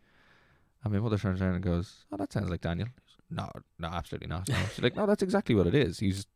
And 0.84 0.92
my 0.92 1.00
mother 1.00 1.18
turns 1.18 1.42
around 1.42 1.54
and 1.54 1.64
goes, 1.64 2.06
"Oh, 2.12 2.16
that 2.16 2.32
sounds 2.32 2.50
like 2.50 2.60
Daniel." 2.60 2.88
No, 3.30 3.50
no, 3.78 3.88
absolutely 3.88 4.28
not. 4.28 4.48
No. 4.48 4.56
She's 4.74 4.82
like, 4.82 4.96
"No, 4.96 5.06
that's 5.06 5.22
exactly 5.22 5.54
what 5.54 5.66
it 5.66 5.74
is. 5.74 5.98
He's, 5.98 6.26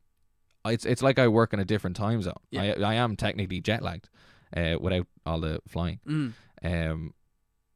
it's 0.65 0.85
it's 0.85 1.03
like 1.03 1.19
I 1.19 1.29
work 1.29 1.53
in 1.53 1.61
a 1.61 1.65
different 1.65 1.97
time 1.97 2.23
zone. 2.23 2.35
Yeah. 2.51 2.75
I 2.79 2.93
I 2.93 2.95
am 2.95 3.17
technically 3.17 3.61
jet 3.61 3.83
lagged, 3.83 4.09
uh, 4.57 4.77
without 4.81 5.07
all 5.27 5.41
the 5.41 5.61
flying." 5.69 6.01
Mm. 6.07 6.33
um, 6.65 7.15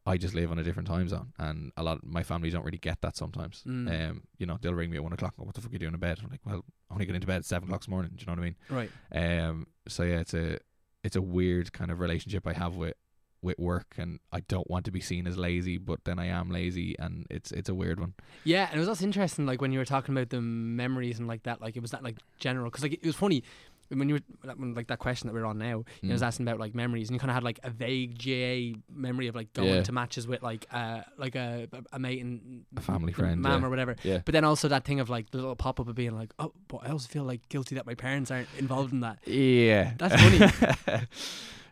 I 0.08 0.16
just 0.16 0.34
live 0.34 0.52
on 0.52 0.58
a 0.60 0.62
different 0.62 0.86
time 0.86 1.08
zone, 1.08 1.32
and 1.36 1.72
a 1.76 1.82
lot 1.82 1.96
of 1.96 2.04
my 2.04 2.22
family 2.22 2.48
don't 2.50 2.64
really 2.64 2.78
get 2.78 3.00
that 3.00 3.16
sometimes. 3.16 3.64
Mm. 3.66 4.10
Um, 4.10 4.22
you 4.38 4.46
know, 4.46 4.56
they'll 4.60 4.72
ring 4.74 4.88
me 4.90 4.98
at 4.98 5.02
one 5.02 5.12
o'clock. 5.12 5.34
and 5.36 5.46
What 5.46 5.56
the 5.56 5.60
fuck 5.60 5.70
are 5.70 5.74
you 5.74 5.80
doing 5.80 5.94
in 5.94 5.98
bed? 5.98 6.20
I'm 6.22 6.30
like, 6.30 6.40
well, 6.46 6.64
I 6.88 6.94
only 6.94 7.06
get 7.06 7.16
into 7.16 7.26
bed 7.26 7.38
at 7.38 7.44
seven 7.44 7.66
o'clock 7.68 7.80
this 7.80 7.88
morning. 7.88 8.12
Do 8.14 8.20
you 8.20 8.26
know 8.26 8.40
what 8.40 8.46
I 8.70 8.78
mean? 8.78 8.90
right 9.12 9.42
Um, 9.42 9.66
so 9.88 10.04
yeah, 10.04 10.20
it's 10.20 10.34
a 10.34 10.58
it's 11.02 11.16
a 11.16 11.22
weird 11.22 11.72
kind 11.72 11.90
of 11.90 11.98
relationship 11.98 12.46
I 12.46 12.52
have 12.52 12.76
with 12.76 12.94
with 13.42 13.58
work, 13.58 13.94
and 13.98 14.18
I 14.32 14.40
don't 14.40 14.68
want 14.70 14.84
to 14.86 14.90
be 14.90 15.00
seen 15.00 15.26
as 15.26 15.36
lazy, 15.36 15.78
but 15.78 16.04
then 16.04 16.18
I 16.18 16.26
am 16.26 16.50
lazy, 16.50 16.96
and 16.98 17.26
it's 17.30 17.52
it's 17.52 17.68
a 17.68 17.74
weird 17.74 18.00
one. 18.00 18.14
Yeah, 18.44 18.66
and 18.66 18.76
it 18.76 18.80
was 18.80 18.88
also 18.88 19.04
interesting, 19.04 19.46
like 19.46 19.60
when 19.60 19.72
you 19.72 19.78
were 19.78 19.84
talking 19.84 20.14
about 20.16 20.30
the 20.30 20.40
memories 20.40 21.18
and 21.18 21.28
like 21.28 21.42
that, 21.44 21.60
like 21.60 21.76
it 21.76 21.80
was 21.82 21.90
that 21.92 22.02
like 22.02 22.16
general, 22.38 22.70
because 22.70 22.82
like 22.82 22.94
it 22.94 23.04
was 23.04 23.16
funny 23.16 23.42
when 23.88 24.08
you 24.08 24.16
were 24.16 24.52
when, 24.56 24.74
like 24.74 24.88
that 24.88 24.98
question 24.98 25.28
that 25.28 25.32
we're 25.34 25.44
on 25.46 25.58
now. 25.58 25.84
You 26.02 26.08
know, 26.08 26.10
I 26.10 26.14
was 26.14 26.22
Mm. 26.22 26.26
asking 26.26 26.48
about 26.48 26.58
like 26.58 26.74
memories, 26.74 27.08
and 27.08 27.14
you 27.14 27.20
kind 27.20 27.30
of 27.30 27.34
had 27.34 27.44
like 27.44 27.60
a 27.62 27.70
vague 27.70 28.18
GAA 28.18 28.80
memory 28.92 29.28
of 29.28 29.36
like 29.36 29.52
going 29.52 29.68
Yeah. 29.74 29.82
to 29.84 29.92
matches 29.92 30.26
with 30.26 30.42
like 30.42 30.66
uh 30.72 31.02
like 31.18 31.36
a 31.36 31.68
a 31.92 31.98
mate 32.00 32.20
and 32.24 32.64
A 32.76 32.80
family 32.80 33.12
friend, 33.12 33.40
mum 33.40 33.60
yeah. 33.60 33.66
or 33.66 33.70
whatever. 33.70 33.94
Yeah, 34.02 34.22
But 34.24 34.32
then 34.32 34.42
also 34.44 34.66
that 34.68 34.84
thing 34.84 34.98
of 34.98 35.08
like 35.08 35.30
the 35.30 35.38
little 35.38 35.54
pop 35.54 35.78
up 35.78 35.86
of 35.86 35.94
being 35.94 36.16
like, 36.16 36.32
oh, 36.40 36.52
but 36.66 36.78
I 36.78 36.90
also 36.90 37.06
feel 37.06 37.22
like 37.22 37.48
guilty 37.48 37.76
that 37.76 37.86
my 37.86 37.94
parents 37.94 38.32
aren't 38.32 38.48
involved 38.58 38.92
in 38.92 39.00
that. 39.00 39.20
yeah, 39.24 39.92
That's 39.98 40.20
funny. 40.20 41.06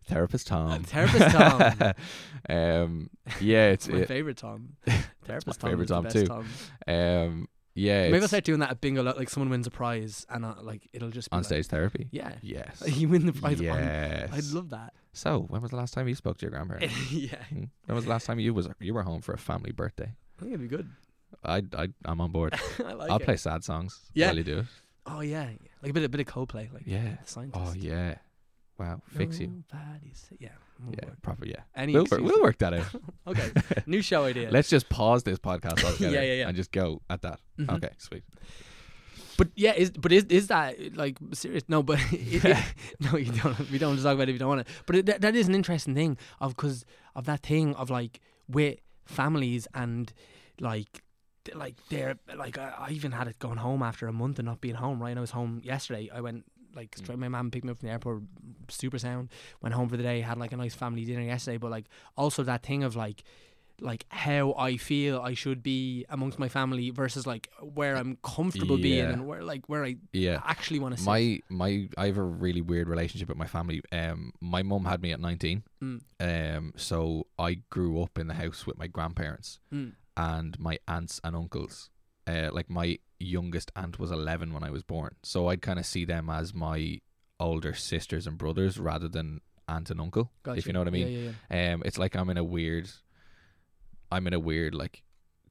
Therapist 0.06 0.46
Tom. 0.46 0.82
Therapist 0.84 1.30
Tom. 1.36 1.92
um, 2.48 3.10
yeah, 3.40 3.70
it's 3.70 3.88
my 3.88 3.98
it, 3.98 4.08
favorite 4.08 4.36
Tom. 4.36 4.76
Therapist 5.24 5.60
Tom. 5.60 5.78
the 5.78 5.86
Tom 5.86 6.08
too. 6.08 6.26
Tom. 6.26 6.46
um, 6.86 7.48
yeah, 7.76 8.02
Maybe 8.08 8.20
I'll 8.22 8.28
start 8.28 8.44
doing 8.44 8.60
that 8.60 8.70
at 8.70 8.80
bingo. 8.80 9.02
Like 9.02 9.28
someone 9.28 9.50
wins 9.50 9.66
a 9.66 9.70
prize, 9.70 10.26
and 10.30 10.44
uh, 10.44 10.54
like 10.62 10.88
it'll 10.92 11.10
just 11.10 11.30
be 11.30 11.34
on 11.34 11.40
like- 11.40 11.46
stage 11.46 11.66
therapy. 11.66 12.08
Yeah. 12.12 12.34
Yes. 12.40 12.82
You 12.86 13.08
win 13.08 13.26
the 13.26 13.32
prize. 13.32 13.58
on- 13.58 13.64
Yes. 13.66 14.30
I'd 14.32 14.44
love 14.54 14.70
that. 14.70 14.92
So, 15.12 15.40
when 15.48 15.60
was 15.62 15.70
the 15.70 15.76
last 15.76 15.92
time 15.94 16.06
you 16.08 16.14
spoke 16.14 16.38
to 16.38 16.42
your 16.46 16.50
grandparents? 16.50 17.12
yeah. 17.12 17.36
Hmm? 17.48 17.64
when 17.86 17.94
was 17.96 18.04
the 18.04 18.10
last 18.10 18.26
time 18.26 18.38
you 18.38 18.54
was 18.54 18.68
you 18.80 18.94
were 18.94 19.02
home 19.02 19.22
for 19.22 19.32
a 19.32 19.38
family 19.38 19.72
birthday? 19.72 20.12
I 20.38 20.40
think 20.40 20.52
it'd 20.54 20.60
be 20.60 20.68
good. 20.76 20.88
I 21.42 21.62
I 21.76 21.88
I'm 22.04 22.20
on 22.20 22.30
board. 22.30 22.54
I 22.84 22.92
like 22.92 23.10
I'll 23.10 23.16
it. 23.18 23.24
play 23.24 23.36
sad 23.36 23.64
songs 23.64 23.98
Yeah. 24.12 24.26
while 24.28 24.36
you 24.36 24.44
do 24.44 24.58
it. 24.60 24.66
Oh 25.06 25.20
yeah, 25.20 25.48
like 25.82 25.90
a 25.90 25.92
bit, 25.92 26.04
a 26.04 26.08
bit 26.08 26.20
of 26.20 26.26
Coldplay, 26.26 26.72
like 26.72 26.84
Yeah. 26.86 27.16
the 27.24 27.28
scientist. 27.30 27.60
Oh 27.66 27.74
yeah. 27.76 28.14
Wow. 28.78 29.00
Fix 29.08 29.38
you. 29.40 29.46
Nobody's- 29.72 30.28
Yeah. 30.38 30.48
I'm 30.80 30.88
on 30.88 30.94
Yeah. 30.94 31.04
board. 31.04 31.22
Proper. 31.22 31.46
Yeah. 31.46 31.60
Any 31.76 31.92
We'll 31.92 32.02
work, 32.02 32.12
excuse. 32.12 32.30
we'll 32.32 32.42
work 32.42 32.58
that 32.58 32.74
out. 32.74 32.86
Okay. 33.26 33.50
New 33.86 34.02
show 34.02 34.24
idea. 34.24 34.50
Let's 34.50 34.68
just 34.68 34.88
pause 34.88 35.22
this 35.22 35.38
podcast 35.38 35.84
altogether 35.84 36.14
Yeah, 36.14 36.22
yeah, 36.22 36.32
yeah. 36.40 36.48
and 36.48 36.56
just 36.56 36.72
go 36.72 37.00
at 37.08 37.22
that. 37.22 37.40
Mhm. 37.58 37.76
Okay. 37.76 37.90
Sweet. 37.98 38.24
But 39.36 39.48
yeah, 39.56 39.72
is 39.74 39.90
but 39.90 40.12
is 40.12 40.24
is 40.24 40.46
that 40.48 40.96
like 40.96 41.18
serious? 41.32 41.64
No, 41.68 41.82
but 41.82 41.98
it, 42.12 42.44
it- 42.44 42.64
no, 43.00 43.16
you 43.16 43.32
don't. 43.32 43.58
We 43.70 43.78
don't 43.78 43.90
want 43.90 43.98
to 43.98 44.04
talk 44.04 44.14
about 44.14 44.24
it 44.24 44.30
if 44.30 44.34
you 44.34 44.38
don't 44.38 44.48
want 44.48 44.66
to. 44.66 44.72
But 44.86 44.96
it, 44.96 45.06
that, 45.06 45.20
that 45.22 45.34
is 45.34 45.48
an 45.48 45.54
interesting 45.54 45.94
thing 45.94 46.16
of 46.40 46.54
because 46.54 46.84
of 47.16 47.24
that 47.26 47.40
thing 47.42 47.74
of 47.74 47.90
like 47.90 48.20
with 48.48 48.78
families 49.06 49.66
and 49.74 50.12
like 50.60 51.02
th- 51.44 51.56
like 51.56 51.74
they're 51.88 52.16
like 52.36 52.58
I, 52.58 52.74
I 52.78 52.90
even 52.90 53.10
had 53.10 53.26
it 53.26 53.38
going 53.40 53.56
home 53.58 53.82
after 53.82 54.06
a 54.06 54.12
month 54.12 54.38
and 54.38 54.46
not 54.46 54.60
being 54.60 54.76
home. 54.76 55.00
Right, 55.02 55.10
and 55.10 55.18
I 55.18 55.20
was 55.22 55.32
home 55.32 55.60
yesterday. 55.64 56.08
I 56.14 56.20
went 56.20 56.44
like 56.74 56.96
straight. 56.96 57.18
My 57.18 57.28
mum 57.28 57.50
picked 57.50 57.64
me 57.64 57.70
up 57.72 57.78
from 57.78 57.86
the 57.88 57.92
airport, 57.92 58.22
super 58.68 58.98
sound. 58.98 59.30
Went 59.62 59.74
home 59.74 59.88
for 59.88 59.96
the 59.96 60.02
day. 60.02 60.20
Had 60.20 60.38
like 60.38 60.52
a 60.52 60.56
nice 60.56 60.74
family 60.74 61.04
dinner 61.04 61.22
yesterday. 61.22 61.56
But 61.58 61.70
like 61.70 61.86
also 62.16 62.42
that 62.44 62.62
thing 62.62 62.82
of 62.84 62.96
like 62.96 63.22
like 63.80 64.06
how 64.08 64.54
I 64.56 64.76
feel 64.76 65.20
I 65.20 65.34
should 65.34 65.60
be 65.60 66.06
amongst 66.08 66.38
my 66.38 66.48
family 66.48 66.90
versus 66.90 67.26
like 67.26 67.50
where 67.60 67.96
I'm 67.96 68.18
comfortable 68.22 68.76
being 68.78 69.04
and 69.04 69.26
where 69.26 69.42
like 69.42 69.68
where 69.68 69.84
I 69.84 69.96
Yeah. 70.12 70.40
actually 70.44 70.78
want 70.78 70.94
to 70.96 71.00
sit. 71.00 71.06
My 71.10 71.40
my 71.48 71.88
I 71.98 72.06
have 72.06 72.16
a 72.16 72.22
really 72.22 72.60
weird 72.62 72.88
relationship 72.88 73.28
with 73.28 73.36
my 73.36 73.48
family. 73.48 73.82
Um, 73.90 74.32
my 74.40 74.62
mum 74.62 74.84
had 74.84 75.02
me 75.02 75.12
at 75.12 75.18
nineteen. 75.20 75.64
Mm. 75.82 76.00
Um, 76.20 76.72
so 76.76 77.26
I 77.36 77.62
grew 77.68 78.00
up 78.00 78.16
in 78.16 78.28
the 78.28 78.34
house 78.34 78.64
with 78.64 78.78
my 78.78 78.86
grandparents 78.86 79.58
Mm. 79.72 79.94
and 80.16 80.58
my 80.60 80.78
aunts 80.86 81.20
and 81.24 81.34
uncles. 81.34 81.90
Uh, 82.28 82.50
like 82.52 82.70
my 82.70 82.98
youngest 83.24 83.70
aunt 83.76 83.98
was 83.98 84.10
eleven 84.10 84.52
when 84.52 84.62
I 84.62 84.70
was 84.70 84.82
born, 84.82 85.14
so 85.22 85.48
I'd 85.48 85.62
kind 85.62 85.78
of 85.78 85.86
see 85.86 86.04
them 86.04 86.28
as 86.30 86.54
my 86.54 87.00
older 87.40 87.74
sisters 87.74 88.26
and 88.26 88.38
brothers 88.38 88.78
rather 88.78 89.08
than 89.08 89.40
aunt 89.68 89.90
and 89.90 90.00
uncle. 90.00 90.30
If 90.58 90.66
you 90.66 90.72
know 90.72 90.80
what 90.80 90.88
I 90.88 90.92
mean. 90.92 91.08
Yeah, 91.08 91.18
yeah, 91.18 91.30
yeah. 91.50 91.72
Um, 91.74 91.82
it's 91.84 91.98
like 91.98 92.14
I'm 92.16 92.30
in 92.30 92.36
a 92.38 92.44
weird, 92.44 92.88
I'm 94.10 94.26
in 94.26 94.34
a 94.34 94.38
weird 94.40 94.74
like 94.74 95.02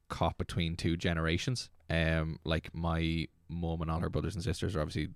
caught 0.08 0.38
between 0.38 0.76
two 0.76 0.96
generations. 0.96 1.70
Um, 1.90 2.38
like 2.44 2.74
my 2.74 3.28
mom 3.48 3.82
and 3.82 3.90
all 3.90 4.00
her 4.00 4.08
brothers 4.08 4.34
and 4.34 4.42
sisters 4.42 4.74
are 4.74 4.80
obviously 4.80 5.08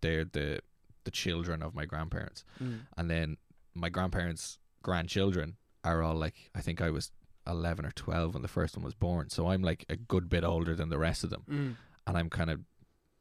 they're 0.00 0.24
the 0.24 0.60
the 1.04 1.10
children 1.10 1.62
of 1.62 1.74
my 1.74 1.86
grandparents, 1.86 2.44
Mm. 2.62 2.80
and 2.96 3.10
then 3.10 3.36
my 3.74 3.88
grandparents' 3.88 4.58
grandchildren 4.82 5.56
are 5.84 6.02
all 6.02 6.14
like 6.14 6.50
I 6.54 6.60
think 6.60 6.80
I 6.80 6.90
was 6.90 7.10
eleven 7.48 7.84
or 7.86 7.90
twelve 7.92 8.34
when 8.34 8.42
the 8.42 8.48
first 8.48 8.76
one 8.76 8.84
was 8.84 8.94
born. 8.94 9.30
So 9.30 9.48
I'm 9.48 9.62
like 9.62 9.84
a 9.88 9.96
good 9.96 10.28
bit 10.28 10.44
older 10.44 10.74
than 10.74 10.88
the 10.88 10.98
rest 10.98 11.24
of 11.24 11.30
them, 11.30 11.44
Mm. 11.48 11.76
and 12.06 12.18
I'm 12.18 12.30
kind 12.30 12.50
of, 12.50 12.60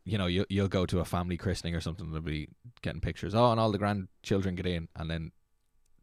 you 0.04 0.18
know, 0.18 0.28
you 0.28 0.46
you'll 0.50 0.68
go 0.68 0.86
to 0.86 1.00
a 1.00 1.06
family 1.06 1.38
christening 1.38 1.76
or 1.76 1.82
something, 1.82 2.12
they'll 2.12 2.22
be 2.22 2.50
getting 2.82 3.02
pictures. 3.02 3.34
Oh, 3.34 3.52
and 3.52 3.60
all 3.60 3.72
the 3.72 3.78
grandchildren 3.78 4.56
get 4.56 4.66
in, 4.66 4.88
and 4.96 5.10
then 5.10 5.32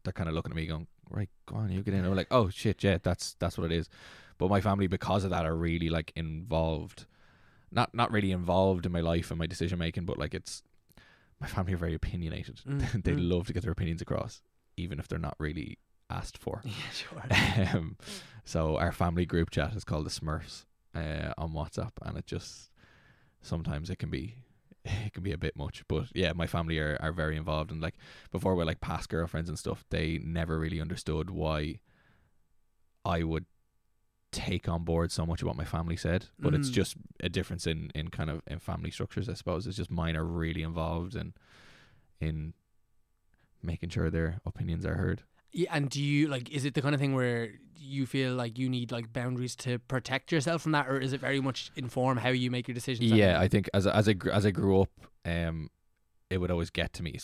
they're 0.03 0.13
kind 0.13 0.29
of 0.29 0.35
looking 0.35 0.51
at 0.51 0.55
me 0.55 0.65
going, 0.67 0.87
right, 1.09 1.29
go 1.45 1.55
on, 1.55 1.71
you 1.71 1.81
get 1.81 1.93
in. 1.93 2.01
And 2.01 2.09
we're 2.09 2.15
like, 2.15 2.31
oh 2.31 2.49
shit, 2.49 2.83
yeah, 2.83 2.97
that's 3.01 3.35
that's 3.39 3.57
what 3.57 3.71
it 3.71 3.75
is. 3.75 3.89
But 4.37 4.49
my 4.49 4.61
family, 4.61 4.87
because 4.87 5.23
of 5.23 5.29
that, 5.29 5.45
are 5.45 5.55
really 5.55 5.89
like 5.89 6.11
involved. 6.15 7.05
Not 7.71 7.93
not 7.93 8.11
really 8.11 8.31
involved 8.31 8.85
in 8.85 8.91
my 8.91 9.01
life 9.01 9.31
and 9.31 9.39
my 9.39 9.47
decision 9.47 9.79
making, 9.79 10.05
but 10.05 10.17
like 10.17 10.33
it's 10.33 10.63
my 11.39 11.47
family 11.47 11.73
are 11.73 11.77
very 11.77 11.93
opinionated. 11.93 12.61
Mm, 12.67 13.03
they 13.03 13.11
mm. 13.11 13.29
love 13.29 13.47
to 13.47 13.53
get 13.53 13.63
their 13.63 13.71
opinions 13.71 14.01
across, 14.01 14.41
even 14.77 14.99
if 14.99 15.07
they're 15.07 15.19
not 15.19 15.35
really 15.39 15.77
asked 16.09 16.37
for. 16.37 16.61
Yeah, 16.65 16.89
sure. 16.93 17.23
um, 17.77 17.97
so 18.43 18.77
our 18.77 18.91
family 18.91 19.25
group 19.25 19.49
chat 19.49 19.73
is 19.75 19.83
called 19.83 20.05
the 20.05 20.09
Smurfs 20.09 20.65
uh, 20.95 21.33
on 21.37 21.51
WhatsApp, 21.53 21.91
and 22.01 22.17
it 22.17 22.25
just 22.27 22.69
sometimes 23.41 23.89
it 23.89 23.97
can 23.99 24.09
be 24.09 24.35
it 24.85 25.13
can 25.13 25.23
be 25.23 25.31
a 25.31 25.37
bit 25.37 25.55
much. 25.57 25.83
But 25.87 26.05
yeah, 26.13 26.33
my 26.33 26.47
family 26.47 26.77
are, 26.79 26.97
are 26.99 27.11
very 27.11 27.37
involved, 27.37 27.71
and 27.71 27.81
like 27.81 27.95
before 28.31 28.55
we're 28.55 28.65
like 28.65 28.81
past 28.81 29.09
girlfriends 29.09 29.49
and 29.49 29.57
stuff, 29.59 29.83
they 29.89 30.19
never 30.23 30.59
really 30.59 30.79
understood 30.81 31.29
why 31.29 31.79
I 33.03 33.23
would 33.23 33.45
take 34.31 34.67
on 34.67 34.83
board 34.83 35.11
so 35.11 35.25
much 35.25 35.41
of 35.41 35.47
what 35.47 35.55
my 35.55 35.63
family 35.63 35.95
said. 35.95 36.25
But 36.37 36.53
it's 36.53 36.69
Mm. 36.69 36.73
just 36.73 36.97
a 37.21 37.29
difference 37.29 37.65
in 37.65 37.91
in 37.95 38.09
kind 38.09 38.29
of 38.29 38.41
in 38.47 38.59
family 38.59 38.91
structures, 38.91 39.29
I 39.29 39.33
suppose. 39.33 39.65
It's 39.65 39.77
just 39.77 39.89
mine 39.91 40.15
are 40.15 40.25
really 40.25 40.61
involved 40.61 41.15
in 41.15 41.33
in 42.19 42.53
making 43.63 43.89
sure 43.89 44.09
their 44.09 44.39
opinions 44.45 44.85
are 44.85 44.95
heard. 44.95 45.23
Yeah, 45.55 45.69
and 45.75 45.89
do 45.89 46.01
you 46.01 46.27
like? 46.27 46.51
Is 46.51 46.65
it 46.65 46.73
the 46.73 46.81
kind 46.81 46.93
of 46.93 46.99
thing 47.01 47.15
where 47.15 47.49
you 47.77 48.05
feel 48.05 48.33
like 48.33 48.57
you 48.57 48.67
need 48.69 48.91
like 48.91 49.13
boundaries 49.13 49.55
to 49.55 49.79
protect 49.79 50.31
yourself 50.31 50.61
from 50.63 50.73
that, 50.73 50.87
or 50.89 50.97
is 50.99 51.13
it 51.13 51.21
very 51.21 51.39
much 51.39 51.71
inform 51.75 52.17
how 52.17 52.29
you 52.29 52.51
make 52.51 52.67
your 52.67 52.75
decisions? 52.75 53.09
Yeah, 53.11 53.39
I 53.39 53.47
think 53.47 53.69
as 53.73 53.87
I- 53.87 53.97
as 53.97 54.09
I 54.09 54.15
as 54.33 54.45
I 54.45 54.51
grew 54.51 54.81
up, 54.81 54.89
um, 55.23 55.69
it 56.29 56.39
would 56.39 56.51
always 56.51 56.69
get 56.71 56.91
to 56.93 57.03
me, 57.03 57.17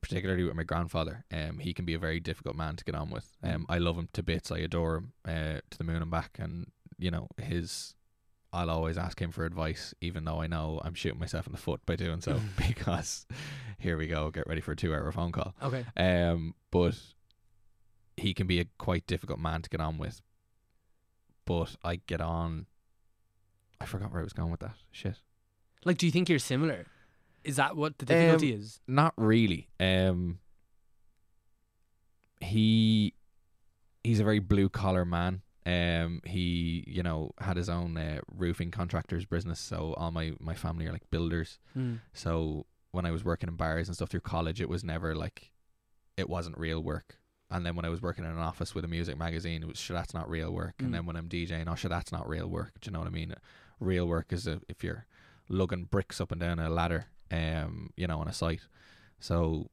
particularly 0.00 0.44
with 0.44 0.54
my 0.54 0.62
grandfather. 0.62 1.24
Um, 1.32 1.58
he 1.58 1.72
can 1.74 1.84
be 1.84 1.94
a 1.94 1.98
very 1.98 2.20
difficult 2.20 2.54
man 2.56 2.76
to 2.76 2.84
get 2.84 2.94
on 2.94 3.10
with. 3.10 3.32
Um, 3.42 3.66
I 3.68 3.78
love 3.78 3.96
him 3.98 4.08
to 4.12 4.22
bits. 4.22 4.52
I 4.52 4.58
adore 4.58 4.96
him 4.96 5.12
uh, 5.26 5.60
to 5.70 5.78
the 5.78 5.84
moon 5.84 6.02
and 6.02 6.10
back, 6.10 6.36
and 6.38 6.66
you 6.98 7.10
know 7.10 7.28
his. 7.38 7.94
I'll 8.52 8.70
always 8.70 8.96
ask 8.96 9.20
him 9.20 9.32
for 9.32 9.44
advice, 9.44 9.94
even 10.00 10.24
though 10.26 10.40
I 10.40 10.46
know 10.46 10.80
I'm 10.84 10.94
shooting 10.94 11.18
myself 11.18 11.46
in 11.48 11.52
the 11.52 11.58
foot 11.58 11.80
by 11.86 11.96
doing 11.96 12.20
so. 12.20 12.38
because 12.68 13.26
here 13.78 13.96
we 13.98 14.06
go, 14.06 14.30
get 14.30 14.46
ready 14.46 14.60
for 14.60 14.70
a 14.72 14.76
two-hour 14.76 15.10
phone 15.10 15.32
call. 15.32 15.56
Okay. 15.60 15.84
Um, 15.96 16.54
but 16.70 16.94
he 18.16 18.34
can 18.34 18.46
be 18.46 18.60
a 18.60 18.66
quite 18.78 19.06
difficult 19.06 19.38
man 19.38 19.62
to 19.62 19.70
get 19.70 19.80
on 19.80 19.98
with. 19.98 20.20
But 21.44 21.76
I 21.84 21.96
get 22.06 22.20
on. 22.20 22.66
I 23.80 23.86
forgot 23.86 24.10
where 24.12 24.20
I 24.20 24.24
was 24.24 24.32
going 24.32 24.50
with 24.50 24.60
that. 24.60 24.76
Shit. 24.92 25.16
Like, 25.84 25.98
do 25.98 26.06
you 26.06 26.12
think 26.12 26.28
you're 26.28 26.38
similar? 26.38 26.86
Is 27.42 27.56
that 27.56 27.76
what 27.76 27.98
the 27.98 28.06
difficulty 28.06 28.52
Um, 28.54 28.60
is? 28.60 28.80
Not 28.86 29.12
really. 29.16 29.68
Um. 29.78 30.38
He, 32.40 33.14
he's 34.02 34.20
a 34.20 34.24
very 34.24 34.38
blue 34.38 34.68
collar 34.68 35.04
man. 35.04 35.42
Um, 35.66 36.20
he, 36.26 36.84
you 36.86 37.02
know, 37.02 37.30
had 37.38 37.56
his 37.56 37.70
own 37.70 37.96
uh, 37.96 38.20
roofing 38.30 38.70
contractors 38.70 39.24
business. 39.24 39.58
So 39.60 39.94
all 39.96 40.10
my 40.10 40.34
my 40.40 40.54
family 40.54 40.86
are 40.86 40.92
like 40.92 41.08
builders. 41.10 41.58
Mm. 41.76 42.00
So 42.12 42.66
when 42.90 43.06
I 43.06 43.10
was 43.12 43.24
working 43.24 43.48
in 43.48 43.56
bars 43.56 43.88
and 43.88 43.96
stuff 43.96 44.10
through 44.10 44.20
college, 44.20 44.60
it 44.60 44.68
was 44.68 44.84
never 44.84 45.14
like, 45.14 45.52
it 46.18 46.28
wasn't 46.28 46.58
real 46.58 46.82
work. 46.82 47.16
And 47.50 47.64
then 47.64 47.76
when 47.76 47.84
I 47.84 47.88
was 47.88 48.02
working 48.02 48.24
in 48.24 48.30
an 48.30 48.38
office 48.38 48.74
with 48.74 48.84
a 48.84 48.88
music 48.88 49.16
magazine, 49.18 49.62
it 49.62 49.68
was 49.68 49.78
sure 49.78 49.94
that's 49.96 50.14
not 50.14 50.28
real 50.28 50.50
work. 50.50 50.74
Mm. 50.78 50.86
And 50.86 50.94
then 50.94 51.06
when 51.06 51.16
I'm 51.16 51.28
DJing, 51.28 51.68
oh 51.68 51.74
sure 51.74 51.88
that's 51.88 52.12
not 52.12 52.28
real 52.28 52.48
work. 52.48 52.72
Do 52.80 52.88
you 52.88 52.92
know 52.92 53.00
what 53.00 53.08
I 53.08 53.12
mean? 53.12 53.34
Real 53.80 54.06
work 54.06 54.32
is 54.32 54.46
a, 54.46 54.60
if 54.68 54.82
you're 54.82 55.06
lugging 55.48 55.84
bricks 55.84 56.20
up 56.20 56.32
and 56.32 56.40
down 56.40 56.58
a 56.58 56.68
ladder, 56.68 57.06
um, 57.30 57.90
you 57.96 58.06
know, 58.06 58.18
on 58.18 58.28
a 58.28 58.32
site. 58.32 58.62
So 59.20 59.70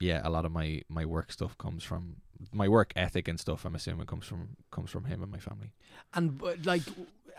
yeah, 0.00 0.20
a 0.24 0.30
lot 0.30 0.44
of 0.44 0.52
my 0.52 0.82
my 0.88 1.04
work 1.04 1.32
stuff 1.32 1.56
comes 1.58 1.82
from 1.82 2.16
my 2.52 2.68
work 2.68 2.92
ethic 2.94 3.28
and 3.28 3.38
stuff. 3.38 3.64
I'm 3.64 3.74
assuming 3.74 4.06
comes 4.06 4.26
from 4.26 4.56
comes 4.70 4.90
from 4.90 5.04
him 5.04 5.22
and 5.22 5.32
my 5.32 5.38
family. 5.38 5.72
And 6.14 6.38
but, 6.38 6.64
like, 6.64 6.82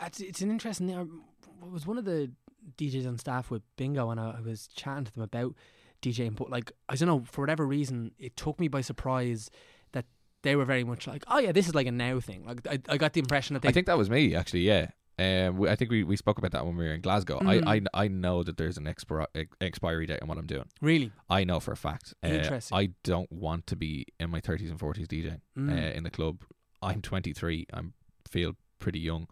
it's, 0.02 0.20
it's 0.20 0.42
an 0.42 0.52
interesting. 0.52 0.88
Thing. 0.88 1.22
I 1.62 1.66
was 1.66 1.86
one 1.86 1.98
of 1.98 2.06
the 2.06 2.32
DJs 2.78 3.08
on 3.08 3.18
staff 3.18 3.50
with 3.50 3.64
Bingo, 3.78 4.10
and 4.10 4.20
I, 4.20 4.36
I 4.38 4.42
was 4.42 4.68
chatting 4.68 5.06
to 5.06 5.14
them 5.14 5.24
about 5.24 5.56
DJing. 6.02 6.36
But 6.36 6.50
like, 6.50 6.72
I 6.88 6.96
don't 6.96 7.08
know 7.08 7.24
for 7.32 7.42
whatever 7.42 7.66
reason, 7.66 8.12
it 8.18 8.36
took 8.38 8.60
me 8.60 8.68
by 8.68 8.82
surprise 8.82 9.50
that 9.92 10.06
they 10.44 10.56
were 10.56 10.66
very 10.66 10.84
much 10.84 11.08
like, 11.08 11.24
oh 11.28 11.40
yeah, 11.40 11.52
this 11.52 11.68
is 11.68 11.76
like 11.76 11.88
a 11.88 11.92
now 11.92 12.20
thing. 12.20 12.46
Like, 12.46 12.66
I, 12.68 12.80
I 12.94 12.98
got 12.98 13.14
the 13.14 13.20
impression 13.20 13.54
that 13.56 13.62
they 13.62 13.70
I 13.70 13.72
think 13.72 13.88
that 13.88 13.98
was 13.98 14.10
me 14.10 14.36
actually. 14.36 14.62
Yeah. 14.62 14.90
Um, 15.18 15.58
we, 15.58 15.70
I 15.70 15.76
think 15.76 15.92
we, 15.92 16.06
we 16.06 16.16
spoke 16.16 16.38
about 16.38 16.52
that 16.52 16.66
when 16.66 16.78
we 16.78 16.86
were 16.86 16.94
in 16.94 17.02
Glasgow. 17.02 17.40
Mm. 17.40 17.68
I, 17.68 17.76
I 17.76 18.06
I 18.06 18.08
know 18.08 18.42
that 18.42 18.56
there's 18.56 18.78
an 18.78 18.86
expir- 18.86 19.26
expiry 19.60 20.06
date 20.06 20.22
on 20.22 20.30
what 20.30 20.38
I'm 20.38 20.46
doing. 20.48 20.64
really. 20.82 21.12
I 21.30 21.44
know 21.44 21.60
for 21.60 21.74
a 21.74 21.76
fact. 21.76 22.14
Uh, 22.24 22.28
Interesting. 22.30 22.78
I 22.78 22.92
don't 23.04 23.30
want 23.30 23.68
to 23.68 23.76
be 23.76 24.06
in 24.18 24.30
my 24.30 24.40
30s 24.40 24.70
and 24.70 24.80
40s 24.80 25.08
DJing 25.08 25.42
Mm. 25.58 25.72
uh, 25.74 25.92
in 25.94 26.04
the 26.04 26.10
club. 26.10 26.44
I'm 26.82 27.02
23. 27.02 27.68
I 27.74 27.82
feel 28.30 28.54
pretty 28.80 29.00
young, 29.00 29.28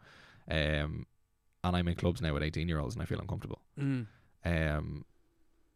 um, 0.51 1.05
and 1.63 1.75
I'm 1.77 1.87
in 1.87 1.95
clubs 1.95 2.21
now 2.21 2.33
with 2.33 2.43
18 2.43 2.67
year 2.67 2.79
olds, 2.81 2.95
and 2.95 3.01
I 3.01 3.05
feel 3.05 3.21
uncomfortable. 3.21 3.61
Mm. 3.79 4.07
Um, 4.43 5.05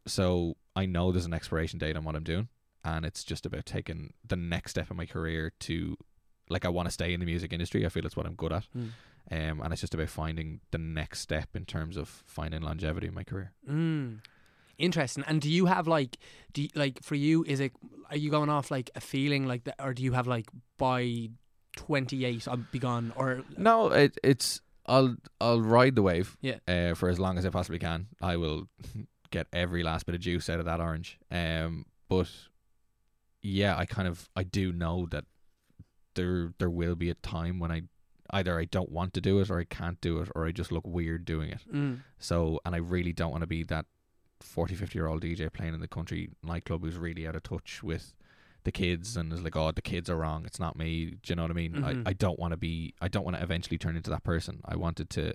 so 0.08 0.58
I 0.76 0.86
know 0.86 1.12
there's 1.12 1.26
an 1.26 1.34
expiration 1.34 1.80
date 1.80 1.96
on 1.98 2.04
what 2.04 2.16
I'm 2.16 2.24
doing, 2.24 2.48
and 2.84 3.06
it's 3.06 3.24
just 3.24 3.46
about 3.46 3.66
taking 3.66 4.14
the 4.28 4.36
next 4.36 4.72
step 4.72 4.90
in 4.92 4.98
my 4.98 5.06
career 5.06 5.52
to, 5.62 5.98
like, 6.50 6.66
I 6.66 6.70
want 6.70 6.88
to 6.88 6.92
stay 6.92 7.14
in 7.14 7.20
the 7.20 7.26
music 7.26 7.52
industry. 7.54 7.86
I 7.86 7.90
feel 7.90 8.06
it's 8.06 8.16
what 8.18 8.26
I'm 8.26 8.36
good 8.36 8.54
at, 8.54 8.68
Mm. 8.76 8.90
um, 9.32 9.62
and 9.62 9.72
it's 9.74 9.82
just 9.82 9.94
about 9.94 10.10
finding 10.10 10.62
the 10.72 10.78
next 10.78 11.20
step 11.20 11.50
in 11.56 11.66
terms 11.66 11.98
of 11.98 12.08
finding 12.26 12.62
longevity 12.62 13.08
in 13.08 13.14
my 13.14 13.24
career. 13.24 13.52
Mm. 13.70 14.20
Interesting. 14.78 15.24
And 15.28 15.42
do 15.42 15.50
you 15.52 15.68
have 15.68 15.88
like, 15.88 16.18
do 16.54 16.64
you, 16.64 16.70
like 16.74 17.04
for 17.04 17.14
you, 17.16 17.44
is 17.48 17.60
it 17.60 17.72
are 18.10 18.18
you 18.18 18.32
going 18.32 18.50
off 18.50 18.72
like 18.72 18.90
a 18.96 19.00
feeling 19.02 19.46
like 19.46 19.66
that, 19.66 19.76
or 19.80 19.94
do 19.94 20.02
you 20.02 20.14
have 20.14 20.26
like 20.26 20.48
by 20.80 21.30
twenty 21.76 22.26
eight 22.26 22.48
I'll 22.48 22.58
be 22.72 22.80
gone, 22.80 23.14
or 23.16 23.44
No, 23.58 23.90
it, 23.90 24.18
it's 24.24 24.60
I'll 24.88 25.18
I'll 25.40 25.62
ride 25.62 25.96
the 25.96 26.02
wave. 26.02 26.36
Yeah. 26.42 26.58
Uh, 26.68 26.96
for 26.96 27.10
as 27.10 27.20
long 27.20 27.38
as 27.38 27.46
I 27.46 27.50
possibly 27.50 27.78
can. 27.78 28.08
I 28.24 28.38
will 28.38 28.70
get 29.32 29.48
every 29.52 29.82
last 29.84 30.06
bit 30.06 30.14
of 30.16 30.22
juice 30.22 30.50
out 30.50 30.60
of 30.60 30.66
that 30.66 30.80
orange. 30.80 31.18
Um, 31.32 31.86
but 32.10 32.30
yeah, 33.42 33.76
I 33.78 33.86
kind 33.86 34.08
of 34.08 34.30
I 34.36 34.44
do 34.44 34.72
know 34.72 35.08
that 35.12 35.26
there 36.16 36.54
there 36.60 36.70
will 36.70 36.96
be 36.96 37.10
a 37.10 37.16
time 37.16 37.60
when 37.60 37.72
I 37.72 37.84
either 38.32 38.58
I 38.60 38.66
don't 38.66 38.92
want 38.92 39.14
to 39.16 39.22
do 39.22 39.40
it 39.40 39.50
or 39.50 39.60
I 39.60 39.64
can't 39.66 40.00
do 40.02 40.20
it 40.20 40.30
or 40.36 40.46
I 40.46 40.52
just 40.52 40.72
look 40.72 40.86
weird 40.86 41.26
doing 41.26 41.50
it. 41.50 41.62
mm. 41.74 42.00
So 42.20 42.60
and 42.66 42.76
I 42.76 42.78
really 42.80 43.14
don't 43.14 43.32
want 43.32 43.42
to 43.42 43.48
be 43.48 43.64
that 43.64 43.86
40 44.42 44.76
50 44.76 44.98
year 44.98 45.08
old 45.08 45.22
DJ 45.24 45.52
playing 45.52 45.74
in 45.74 45.80
the 45.82 45.88
country 45.88 46.30
nightclub 46.44 46.84
who's 46.84 46.98
really 46.98 47.28
out 47.28 47.36
of 47.36 47.44
touch 47.44 47.82
with 47.84 48.14
the 48.64 48.72
kids 48.72 49.18
and 49.18 49.32
is 49.34 49.42
like 49.42 49.56
oh 49.56 49.72
the 49.72 49.82
kids 49.82 50.10
are 50.10 50.18
wrong 50.18 50.46
it's 50.46 50.60
not 50.60 50.78
me 50.78 51.06
do 51.24 51.32
you 51.32 51.36
know 51.36 51.42
what 51.44 51.52
I 51.52 51.54
mean 51.56 51.74
Mhm. 51.74 52.08
I, 52.08 52.10
I 52.10 52.14
don't 52.14 52.38
want 52.40 52.52
to 52.52 52.58
be 52.58 52.94
I 53.02 53.08
don't 53.08 53.24
want 53.24 53.38
to 53.38 53.44
eventually 53.44 53.78
turn 53.78 53.96
into 53.96 54.10
that 54.12 54.24
person 54.24 54.62
I 54.66 54.76
wanted 54.76 55.10
to 55.12 55.34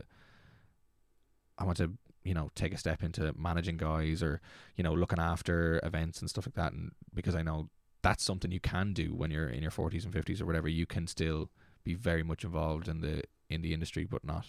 I 1.58 1.64
want 1.64 1.76
to 1.78 1.92
you 2.26 2.34
know 2.34 2.50
take 2.54 2.74
a 2.74 2.78
step 2.78 3.02
into 3.02 3.32
managing 3.36 3.76
guys 3.76 4.22
or 4.22 4.40
you 4.76 4.84
know 4.84 4.92
looking 4.92 5.18
after 5.18 5.80
events 5.82 6.20
and 6.20 6.28
stuff 6.30 6.46
like 6.46 6.54
that 6.54 6.72
and 6.72 6.92
because 7.14 7.34
I 7.34 7.42
know 7.42 7.68
that's 8.02 8.22
something 8.22 8.52
you 8.52 8.60
can 8.60 8.92
do 8.92 9.14
when 9.14 9.30
you're 9.30 9.48
in 9.48 9.62
your 9.62 9.70
40s 9.70 10.04
and 10.04 10.12
50s 10.12 10.40
or 10.40 10.46
whatever 10.46 10.68
you 10.68 10.86
can 10.86 11.06
still 11.06 11.50
be 11.84 11.94
very 11.94 12.22
much 12.22 12.44
involved 12.44 12.88
in 12.88 13.00
the 13.00 13.22
in 13.48 13.62
the 13.62 13.72
industry 13.72 14.04
but 14.04 14.24
not 14.24 14.46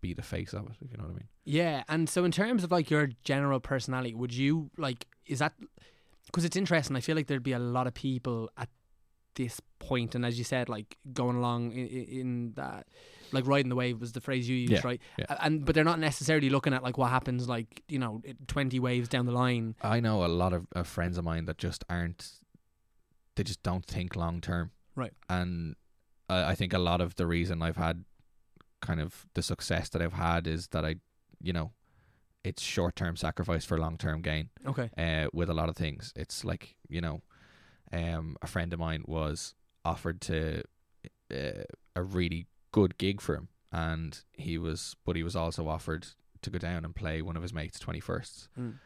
be 0.00 0.14
the 0.14 0.22
face 0.22 0.52
of 0.52 0.66
it 0.66 0.76
if 0.80 0.90
you 0.90 0.96
know 0.96 1.04
what 1.04 1.10
I 1.10 1.14
mean 1.14 1.28
Yeah, 1.44 1.82
and 1.88 2.08
so 2.08 2.24
in 2.24 2.30
terms 2.30 2.62
of 2.62 2.70
like 2.70 2.90
your 2.90 3.08
general 3.24 3.58
personality, 3.58 4.14
would 4.14 4.34
you 4.34 4.70
like 4.76 5.06
is 5.26 5.38
that 5.40 5.54
because 6.26 6.44
it's 6.44 6.56
interesting? 6.56 6.96
I 6.96 7.00
feel 7.00 7.16
like 7.16 7.26
there'd 7.26 7.42
be 7.42 7.52
a 7.52 7.58
lot 7.58 7.86
of 7.86 7.94
people 7.94 8.50
at 8.56 8.68
this 9.34 9.60
point, 9.78 10.14
and 10.14 10.26
as 10.26 10.36
you 10.36 10.44
said, 10.44 10.68
like 10.68 10.98
going 11.12 11.36
along 11.36 11.72
in, 11.72 11.86
in 11.86 12.52
that, 12.56 12.86
like 13.32 13.46
riding 13.46 13.68
the 13.68 13.76
wave 13.76 14.00
was 14.00 14.12
the 14.12 14.20
phrase 14.20 14.48
you 14.48 14.56
used, 14.56 14.72
Yeah, 14.72 14.80
right? 14.84 15.00
yeah. 15.18 15.26
And 15.40 15.64
but 15.64 15.74
they're 15.74 15.84
not 15.84 15.98
necessarily 15.98 16.50
looking 16.50 16.72
at 16.74 16.82
like 16.82 16.98
what 16.98 17.10
happens, 17.10 17.48
like 17.48 17.82
you 17.88 17.98
know, 17.98 18.22
twenty 18.46 18.78
waves 18.80 19.08
down 19.08 19.26
the 19.26 19.32
line. 19.32 19.74
I 19.82 20.00
know 20.00 20.24
a 20.24 20.26
lot 20.28 20.52
of, 20.52 20.66
of 20.72 20.86
friends 20.86 21.18
of 21.18 21.24
mine 21.24 21.44
that 21.46 21.58
just 21.58 21.84
aren't. 21.88 22.32
They 23.36 23.42
just 23.44 23.62
don't 23.62 23.84
think 23.84 24.16
long 24.16 24.40
term. 24.40 24.72
Right. 24.96 25.12
And 25.28 25.76
I, 26.28 26.50
I 26.50 26.54
think 26.54 26.72
a 26.72 26.78
lot 26.78 27.00
of 27.00 27.14
the 27.14 27.26
reason 27.26 27.62
I've 27.62 27.76
had 27.76 28.04
kind 28.80 29.00
of 29.00 29.26
the 29.34 29.42
success 29.42 29.88
that 29.90 30.02
I've 30.02 30.12
had 30.14 30.46
is 30.46 30.68
that 30.68 30.84
I, 30.84 30.96
you 31.40 31.52
know, 31.52 31.72
it's 32.44 32.62
short 32.62 32.96
term 32.96 33.16
sacrifice 33.16 33.64
for 33.64 33.78
long 33.78 33.96
term 33.98 34.22
gain. 34.22 34.50
Okay. 34.66 34.90
Uh, 34.98 35.28
with 35.32 35.48
a 35.50 35.54
lot 35.54 35.68
of 35.68 35.76
things, 35.76 36.12
it's 36.16 36.44
like 36.44 36.76
you 36.88 37.00
know, 37.00 37.20
um, 37.92 38.36
a 38.42 38.46
friend 38.46 38.72
of 38.72 38.80
mine 38.80 39.04
was 39.06 39.54
offered 39.84 40.20
to 40.22 40.62
uh, 41.32 41.62
a 41.94 42.02
really 42.02 42.46
good 42.72 42.98
gig 42.98 43.20
for 43.20 43.34
him, 43.34 43.48
and 43.72 44.20
he 44.32 44.58
was, 44.58 44.96
but 45.04 45.16
he 45.16 45.22
was 45.22 45.36
also 45.36 45.68
offered 45.68 46.06
to 46.42 46.50
go 46.50 46.58
down 46.58 46.84
and 46.84 46.94
play 46.94 47.20
one 47.22 47.36
of 47.36 47.42
his 47.42 47.52
mates' 47.52 47.78
twenty 47.80 48.00
firsts 48.00 48.48
Mm. 48.56 48.78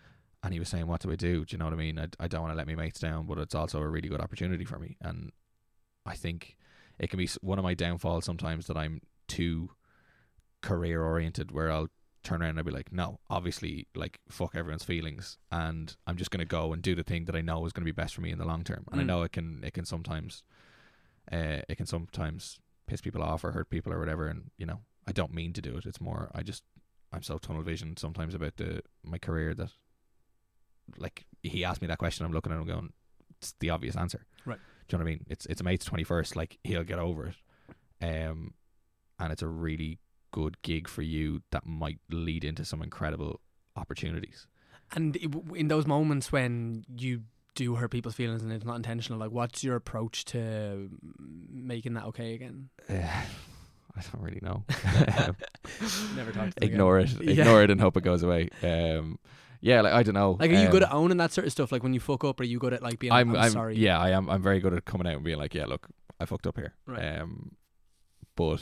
and 0.42 0.52
he 0.52 0.58
was 0.58 0.68
saying, 0.68 0.86
"What 0.86 1.00
do 1.02 1.10
I 1.12 1.16
do? 1.16 1.44
Do 1.44 1.54
you 1.54 1.58
know 1.58 1.66
what 1.66 1.74
I 1.74 1.76
mean? 1.76 1.98
I, 1.98 2.08
I 2.18 2.28
don't 2.28 2.42
want 2.42 2.52
to 2.52 2.56
let 2.56 2.66
my 2.66 2.74
mates 2.74 2.98
down, 3.00 3.26
but 3.26 3.38
it's 3.38 3.54
also 3.54 3.80
a 3.80 3.88
really 3.88 4.08
good 4.08 4.20
opportunity 4.20 4.64
for 4.64 4.78
me." 4.78 4.96
And 5.00 5.30
I 6.04 6.14
think 6.14 6.56
it 6.98 7.10
can 7.10 7.18
be 7.18 7.28
one 7.40 7.58
of 7.58 7.64
my 7.64 7.74
downfalls 7.74 8.24
sometimes 8.24 8.66
that 8.66 8.76
I'm 8.76 9.02
too 9.28 9.70
career 10.62 11.02
oriented, 11.02 11.50
where 11.52 11.70
I'll 11.70 11.88
turn 12.22 12.40
around 12.40 12.50
and 12.50 12.58
I'll 12.60 12.64
be 12.64 12.70
like, 12.70 12.92
no, 12.92 13.18
obviously, 13.28 13.88
like 13.94 14.20
fuck 14.28 14.54
everyone's 14.54 14.84
feelings, 14.84 15.38
and 15.50 15.94
I'm 16.06 16.16
just 16.16 16.30
gonna 16.30 16.44
go 16.44 16.72
and 16.72 16.82
do 16.82 16.94
the 16.94 17.02
thing 17.04 17.24
that 17.26 17.36
I 17.36 17.40
know 17.40 17.64
is 17.66 17.72
gonna 17.72 17.84
be 17.84 17.90
best 17.92 18.14
for 18.14 18.20
me 18.20 18.30
in 18.30 18.38
the 18.38 18.44
long 18.44 18.62
term. 18.64 18.84
And 18.92 19.00
I 19.00 19.04
Mm. 19.04 19.08
know 19.08 19.22
it 19.22 19.32
can 19.32 19.62
it 19.64 19.72
can 19.74 19.84
sometimes, 19.84 20.42
uh, 21.30 21.62
it 21.68 21.76
can 21.76 21.86
sometimes 21.86 22.60
piss 22.86 23.00
people 23.00 23.22
off 23.22 23.44
or 23.44 23.52
hurt 23.52 23.70
people 23.70 23.92
or 23.92 23.98
whatever, 23.98 24.28
and 24.28 24.50
you 24.58 24.66
know 24.66 24.80
I 25.06 25.12
don't 25.12 25.34
mean 25.34 25.52
to 25.54 25.62
do 25.62 25.76
it. 25.76 25.86
It's 25.86 26.00
more 26.00 26.30
I 26.34 26.42
just 26.42 26.62
I'm 27.12 27.22
so 27.22 27.38
tunnel 27.38 27.62
vision 27.62 27.96
sometimes 27.96 28.34
about 28.34 28.56
the 28.56 28.82
my 29.02 29.18
career 29.18 29.54
that 29.54 29.70
like 30.96 31.24
he 31.42 31.64
asked 31.64 31.82
me 31.82 31.88
that 31.88 31.98
question, 31.98 32.26
I'm 32.26 32.32
looking 32.32 32.52
at 32.52 32.58
him 32.58 32.66
going, 32.66 32.92
it's 33.38 33.54
the 33.60 33.70
obvious 33.70 33.96
answer. 33.96 34.26
Right. 34.44 34.58
Do 34.88 34.96
you 34.96 34.98
know 34.98 35.04
what 35.04 35.10
I 35.10 35.14
mean? 35.14 35.26
It's 35.28 35.46
it's 35.46 35.60
a 35.60 35.64
mate's 35.64 35.84
twenty 35.84 36.04
first, 36.04 36.36
like 36.36 36.58
he'll 36.64 36.84
get 36.84 36.98
over 36.98 37.26
it. 37.28 37.36
Um 38.06 38.54
and 39.18 39.32
it's 39.32 39.42
a 39.42 39.48
really 39.48 39.98
good 40.32 40.60
gig 40.62 40.88
for 40.88 41.02
you 41.02 41.42
that 41.50 41.66
might 41.66 41.98
lead 42.10 42.44
into 42.44 42.64
some 42.64 42.82
incredible 42.82 43.40
opportunities. 43.76 44.46
And 44.94 45.16
in 45.54 45.68
those 45.68 45.86
moments 45.86 46.32
when 46.32 46.84
you 46.96 47.22
do 47.54 47.74
hurt 47.74 47.90
people's 47.90 48.14
feelings 48.14 48.42
and 48.42 48.52
it's 48.52 48.64
not 48.64 48.76
intentional, 48.76 49.18
like 49.18 49.30
what's 49.30 49.62
your 49.62 49.76
approach 49.76 50.24
to 50.26 50.88
making 51.50 51.94
that 51.94 52.04
okay 52.06 52.34
again? 52.34 52.68
Yeah. 52.88 53.24
I 53.96 54.00
don't 54.00 54.22
really 54.22 54.40
know. 54.42 54.64
Never 56.16 56.32
talk 56.32 56.48
ignore 56.62 56.98
again. 56.98 57.18
it. 57.20 57.24
Yeah. 57.36 57.42
Ignore 57.42 57.62
it 57.64 57.70
and 57.70 57.80
hope 57.80 57.96
it 57.96 58.02
goes 58.02 58.22
away. 58.22 58.48
Um 58.62 59.18
yeah, 59.60 59.80
like 59.82 59.92
I 59.92 60.02
don't 60.02 60.14
know. 60.14 60.36
Like, 60.40 60.50
are 60.50 60.54
you 60.54 60.68
good 60.70 60.82
Um, 60.82 60.88
at 60.88 60.94
owning 60.94 61.16
that 61.18 61.30
sort 61.32 61.46
of 61.46 61.52
stuff? 61.52 61.70
Like 61.70 61.84
when 61.84 61.94
you 61.94 62.00
fuck 62.00 62.24
up, 62.24 62.40
are 62.40 62.44
you 62.44 62.58
good 62.58 62.72
at 62.72 62.82
like 62.82 62.98
being? 62.98 63.12
I'm, 63.12 63.28
like, 63.28 63.38
I'm, 63.38 63.44
I'm 63.44 63.50
sorry. 63.52 63.76
Yeah, 63.76 63.96
I 63.96 64.10
am. 64.10 64.28
I'm 64.28 64.42
very 64.42 64.58
good 64.58 64.74
at 64.74 64.84
coming 64.86 65.06
out 65.06 65.14
and 65.14 65.22
being 65.22 65.38
like, 65.38 65.54
yeah, 65.54 65.66
look, 65.66 65.86
I 66.18 66.24
fucked 66.24 66.48
up 66.48 66.56
here. 66.56 66.74
Right. 66.84 67.20
Um, 67.20 67.52
but 68.34 68.60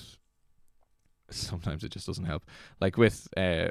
sometimes 1.31 1.85
it 1.85 1.93
just 1.93 2.07
doesn't 2.07 2.27
help. 2.27 2.45
Like 2.83 2.99
with 2.99 3.29
uh, 3.37 3.69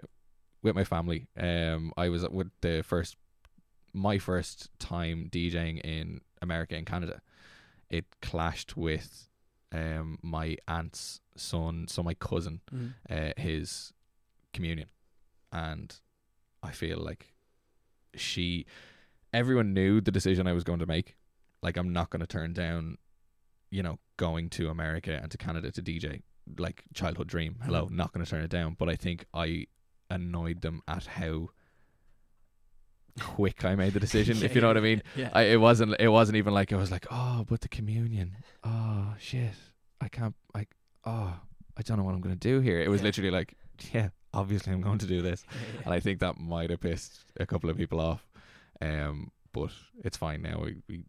with 0.63 0.75
my 0.75 0.83
family, 0.83 1.27
um, 1.39 1.93
I 1.97 2.09
was 2.09 2.27
with 2.29 2.49
the 2.61 2.81
first, 2.81 3.15
my 3.93 4.17
first 4.17 4.69
time 4.79 5.29
DJing 5.31 5.79
in 5.83 6.21
America 6.41 6.75
and 6.75 6.85
Canada. 6.85 7.21
It 7.89 8.05
clashed 8.21 8.77
with, 8.77 9.27
um, 9.71 10.19
my 10.21 10.57
aunt's 10.67 11.21
son, 11.35 11.87
so 11.87 12.03
my 12.03 12.13
cousin, 12.13 12.61
Mm. 12.71 12.93
uh, 13.09 13.33
his 13.41 13.93
communion, 14.53 14.89
and 15.51 15.95
I 16.61 16.71
feel 16.71 16.97
like 16.99 17.33
she, 18.15 18.65
everyone 19.33 19.73
knew 19.73 20.01
the 20.01 20.11
decision 20.11 20.47
I 20.47 20.53
was 20.53 20.63
going 20.63 20.79
to 20.79 20.85
make. 20.85 21.15
Like 21.61 21.77
I'm 21.77 21.91
not 21.93 22.09
going 22.09 22.21
to 22.21 22.27
turn 22.27 22.53
down, 22.53 22.97
you 23.69 23.83
know, 23.83 23.99
going 24.17 24.49
to 24.51 24.69
America 24.69 25.19
and 25.21 25.31
to 25.31 25.37
Canada 25.37 25.71
to 25.71 25.81
DJ. 25.81 26.21
Like 26.57 26.83
childhood 26.93 27.27
dream. 27.27 27.57
Hello, 27.63 27.85
Mhm. 27.87 27.91
not 27.91 28.11
going 28.11 28.25
to 28.25 28.29
turn 28.29 28.43
it 28.43 28.49
down. 28.49 28.75
But 28.77 28.89
I 28.89 28.95
think 28.95 29.25
I 29.33 29.67
annoyed 30.09 30.61
them 30.61 30.81
at 30.87 31.05
how 31.05 31.49
quick 33.19 33.63
I 33.65 33.75
made 33.75 33.93
the 33.93 33.99
decision. 33.99 34.37
if 34.43 34.55
you 34.55 34.61
know 34.61 34.67
what 34.67 34.77
I 34.77 34.81
mean. 34.81 35.01
Yeah. 35.15 35.29
I, 35.33 35.43
it 35.43 35.59
wasn't. 35.59 35.95
It 35.99 36.09
wasn't 36.09 36.37
even 36.37 36.53
like 36.53 36.71
I 36.73 36.75
was 36.77 36.91
like, 36.91 37.05
oh, 37.11 37.45
but 37.47 37.61
the 37.61 37.69
communion. 37.69 38.37
Oh 38.63 39.13
shit, 39.19 39.53
I 40.01 40.07
can't. 40.07 40.35
I 40.55 40.67
oh, 41.05 41.33
I 41.77 41.81
don't 41.81 41.97
know 41.97 42.03
what 42.03 42.13
I'm 42.15 42.21
gonna 42.21 42.35
do 42.35 42.59
here. 42.59 42.79
It 42.79 42.89
was 42.89 43.01
Yeah. 43.01 43.05
literally 43.05 43.31
like, 43.31 43.55
yeah, 43.93 44.09
obviously 44.33 44.73
I'm 44.73 44.81
going 44.81 44.99
to 44.99 45.07
do 45.07 45.21
this, 45.21 45.43
and 45.85 45.93
I 45.93 45.99
think 45.99 46.19
that 46.19 46.39
might 46.39 46.69
have 46.69 46.81
pissed 46.81 47.19
a 47.39 47.45
couple 47.45 47.69
of 47.69 47.77
people 47.77 47.99
off. 47.99 48.27
Um, 48.81 49.31
but 49.51 49.71
it's 50.03 50.15
fine 50.17 50.41
now. 50.41 50.61
We, 50.63 50.77
we 50.87 51.03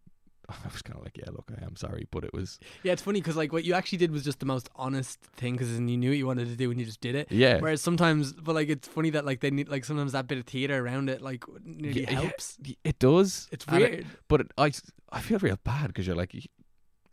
I 0.64 0.68
was 0.72 0.82
kind 0.82 0.98
of 0.98 1.04
like, 1.04 1.16
yeah, 1.16 1.30
look, 1.32 1.50
I 1.60 1.64
am 1.64 1.76
sorry, 1.76 2.06
but 2.10 2.24
it 2.24 2.32
was, 2.32 2.58
Yeah, 2.82 2.92
it's 2.92 3.02
funny 3.02 3.20
because 3.20 3.36
like 3.36 3.52
what 3.52 3.64
you 3.64 3.74
actually 3.74 3.98
did 3.98 4.10
was 4.10 4.24
just 4.24 4.38
the 4.40 4.46
most 4.46 4.68
honest 4.76 5.20
thing 5.36 5.54
because 5.54 5.70
you 5.72 5.80
knew 5.96 6.10
what 6.10 6.18
you 6.18 6.26
wanted 6.26 6.48
to 6.48 6.56
do 6.56 6.70
and 6.70 6.78
you 6.80 6.86
just 6.86 7.00
did 7.00 7.14
it. 7.14 7.28
yeah, 7.30 7.58
Whereas 7.60 7.80
sometimes, 7.80 8.32
but 8.32 8.54
like 8.54 8.68
it's 8.68 8.88
funny 8.88 9.10
that 9.10 9.24
like 9.24 9.40
they 9.40 9.50
need 9.50 9.68
like 9.68 9.84
sometimes 9.84 10.12
that 10.12 10.26
bit 10.26 10.38
of 10.38 10.44
theater 10.46 10.84
around 10.84 11.08
it 11.10 11.20
like 11.22 11.44
nearly 11.64 12.02
Yeah, 12.02 12.10
yeah. 12.12 12.20
helps. 12.20 12.58
Y- 12.66 12.76
it 12.84 12.98
does. 12.98 13.48
It's 13.52 13.64
And 13.68 13.82
it- 13.82 13.90
weird. 13.90 14.06
but 14.28 14.40
it, 14.42 14.52
I 14.58 15.20
feel 15.20 15.38
real 15.38 15.58
bad 15.64 15.88
because 15.88 16.06
you're 16.06 16.16
like, 16.16 16.34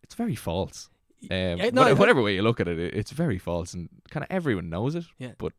it's 0.04 0.15
very 0.15 0.36
false. 0.36 0.89
Um, 1.32 1.58
Yeah, 1.58 1.69
no, 1.71 1.82
whatever, 1.82 2.00
whatever 2.00 2.21
way 2.21 2.36
you 2.36 2.43
look 2.43 2.60
at 2.60 2.67
it, 2.67 2.78
it 2.80 2.93
it's 2.93 3.12
very 3.12 3.39
false, 3.39 3.73
and 3.73 3.89
kind 4.12 4.23
of 4.23 4.28
everyone 4.30 4.69
knows 4.69 4.93
it. 4.95 5.06
Yeah. 5.17 5.32
But 5.38 5.54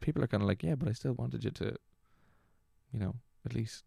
people 0.00 0.24
are 0.24 0.26
kind 0.26 0.42
of 0.42 0.48
like, 0.48 0.62
yeah, 0.62 0.74
but 0.74 0.88
I 0.88 0.92
still 0.92 1.12
wanted 1.12 1.44
you 1.44 1.50
to, 1.50 1.76
you 2.92 2.98
know, 2.98 3.14
at 3.44 3.54
least 3.54 3.84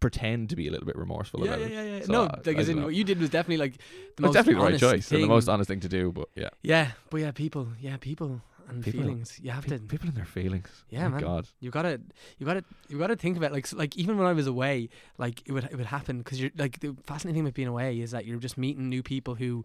pretend 0.00 0.48
to 0.50 0.56
be 0.56 0.66
a 0.66 0.70
little 0.70 0.86
bit 0.86 0.96
remorseful 0.96 1.40
yeah, 1.44 1.54
about 1.54 1.60
yeah, 1.60 1.66
it. 1.66 1.72
yeah, 1.72 1.96
yeah. 1.98 2.04
So 2.04 2.12
no, 2.12 2.22
I- 2.24 2.40
like 2.46 2.56
I 2.56 2.60
as 2.60 2.68
in 2.68 2.82
what 2.82 2.94
you 2.94 3.04
did 3.04 3.20
was 3.20 3.30
definitely 3.30 3.58
like 3.58 3.74
the 4.16 4.22
most 4.22 4.32
definitely 4.34 4.64
the 4.64 4.70
right 4.72 4.80
choice 4.80 5.08
thing. 5.08 5.16
and 5.16 5.24
the 5.24 5.28
most 5.28 5.48
honest 5.48 5.68
thing 5.68 5.80
to 5.80 5.88
do. 5.88 6.10
But 6.12 6.28
yeah, 6.34 6.48
Yeah, 6.62 6.92
but 7.10 7.18
yeah, 7.20 7.30
people, 7.32 7.68
yeah, 7.80 7.96
people 7.98 8.40
and 8.68 8.84
People- 8.84 9.00
feelings. 9.02 9.38
You 9.42 9.50
have 9.50 9.64
pe- 9.66 9.78
to. 9.78 9.82
people 9.84 10.08
and 10.08 10.16
their 10.16 10.24
feelings. 10.24 10.84
Yeah, 10.90 11.02
My 11.08 11.08
man. 11.08 11.20
God. 11.20 11.48
You 11.60 11.70
gotta, 11.72 12.00
you 12.38 12.46
gotta, 12.46 12.62
you 12.88 12.98
gotta 12.98 13.16
think 13.16 13.36
about 13.36 13.50
like, 13.52 13.70
like 13.72 13.96
even 13.96 14.16
when 14.16 14.26
I 14.28 14.32
was 14.32 14.46
away, 14.46 14.88
like 15.18 15.42
it 15.44 15.50
would, 15.52 15.64
it 15.64 15.76
would 15.76 15.86
happen 15.86 16.18
because 16.18 16.40
you're 16.40 16.52
like 16.56 16.78
the 16.78 16.96
fascinating 17.04 17.34
thing 17.40 17.46
about 17.46 17.54
being 17.54 17.66
away 17.68 17.98
is 18.00 18.12
that 18.12 18.26
you're 18.26 18.38
just 18.38 18.56
meeting 18.56 18.88
new 18.88 19.02
people 19.02 19.34
who 19.34 19.64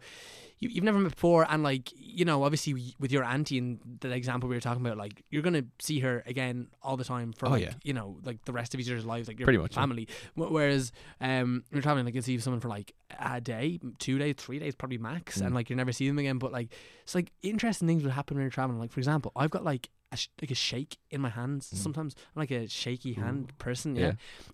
you, 0.59 0.69
you've 0.69 0.83
never 0.83 0.99
met 0.99 1.11
before, 1.11 1.45
and 1.49 1.63
like 1.63 1.91
you 1.97 2.23
know, 2.25 2.43
obviously 2.43 2.95
with 2.99 3.11
your 3.11 3.23
auntie 3.23 3.57
and 3.57 3.79
the 3.99 4.11
example 4.11 4.47
we 4.49 4.55
were 4.55 4.61
talking 4.61 4.85
about, 4.85 4.97
like 4.97 5.23
you're 5.29 5.41
gonna 5.41 5.65
see 5.79 5.99
her 5.99 6.23
again 6.25 6.67
all 6.81 6.95
the 6.97 7.03
time 7.03 7.33
for 7.33 7.47
Oh, 7.47 7.51
like 7.51 7.63
yeah. 7.63 7.73
you 7.83 7.93
know, 7.93 8.17
like 8.23 8.43
the 8.45 8.53
rest 8.53 8.73
of 8.73 8.79
each 8.79 8.87
other's 8.89 9.05
lives, 9.05 9.27
like 9.27 9.37
your 9.39 9.45
Pretty 9.45 9.57
much, 9.59 9.73
family. 9.75 10.07
Wh- 10.35 10.51
Whereas, 10.51 10.91
um, 11.19 11.63
you're 11.71 11.81
traveling, 11.81 12.05
like 12.05 12.15
you 12.15 12.21
see 12.21 12.37
someone 12.39 12.59
for 12.61 12.69
like 12.69 12.93
a 13.19 13.41
day, 13.41 13.79
two 13.99 14.17
days, 14.17 14.35
three 14.37 14.59
days, 14.59 14.75
probably 14.75 14.97
max, 14.97 15.39
Mm. 15.39 15.47
and 15.47 15.55
like 15.55 15.69
you 15.69 15.75
never 15.75 15.91
see 15.91 16.07
them 16.07 16.19
again. 16.19 16.37
But 16.37 16.51
like, 16.53 16.71
it's 17.03 17.15
like 17.15 17.31
interesting 17.41 17.87
things 17.87 18.03
would 18.03 18.13
happen 18.13 18.37
when 18.37 18.43
you're 18.43 18.49
traveling. 18.51 18.79
Like 18.79 18.91
for 18.91 18.99
example, 19.01 19.31
I've 19.35 19.51
got 19.51 19.63
like 19.65 19.89
a 20.11 20.17
sh- 20.17 20.27
like 20.41 20.51
a 20.51 20.55
shake 20.55 20.97
in 21.09 21.21
my 21.21 21.29
hands. 21.29 21.69
Mm. 21.73 21.77
Sometimes 21.77 22.15
I'm 22.35 22.39
like 22.41 22.51
a 22.51 22.67
shaky 22.67 23.13
hand 23.13 23.57
person. 23.57 23.95
Yeah. 23.95 24.05
Yeah. 24.05 24.11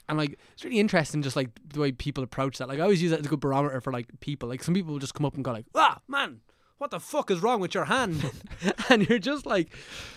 and 0.10 0.18
like 0.18 0.40
it's 0.54 0.64
really 0.64 0.80
interesting, 0.80 1.22
just 1.22 1.36
like 1.36 1.50
the 1.74 1.80
way 1.80 1.92
people 1.92 2.24
approach 2.24 2.58
that. 2.60 2.68
Like 2.68 2.80
I 2.80 2.84
always 2.84 3.02
use 3.02 3.12
that 3.12 3.20
as 3.20 3.26
a 3.26 3.30
good 3.30 3.40
barometer 3.42 3.82
for 3.82 3.92
like 3.92 4.08
people. 4.22 4.50
Like 4.50 4.64
some 4.64 4.74
people 4.74 4.94
will 4.94 5.00
just 5.00 5.14
come 5.14 5.26
up 5.26 5.36
and 5.36 5.44
go 5.44 5.52
like, 5.52 5.66
"Ah, 5.76 6.00
man." 6.08 6.42
What 6.78 6.90
the 6.90 7.00
fuck 7.00 7.30
is 7.30 7.42
wrong 7.44 7.62
with 7.62 7.76
your 7.76 7.86
hand? 7.86 8.26
and 8.90 9.08
you're 9.08 9.20
just 9.20 9.46
like, 9.46 9.70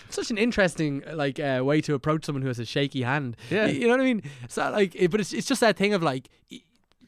such 0.09 0.31
an 0.31 0.37
interesting 0.39 1.03
like 1.13 1.39
uh, 1.39 1.61
way 1.63 1.79
to 1.81 1.93
approach 1.93 2.25
someone 2.25 2.41
who 2.41 2.47
has 2.47 2.57
a 2.57 2.65
shaky 2.65 3.03
hand. 3.03 3.37
Yeah. 3.51 3.65
Y- 3.65 3.71
you 3.73 3.81
know 3.81 3.89
what 3.89 4.01
I 4.01 4.05
mean. 4.05 4.23
So 4.49 4.67
like, 4.71 4.95
it, 4.95 5.11
but 5.11 5.19
it's 5.19 5.31
it's 5.31 5.45
just 5.47 5.61
that 5.61 5.77
thing 5.77 5.93
of 5.93 6.01
like, 6.01 6.27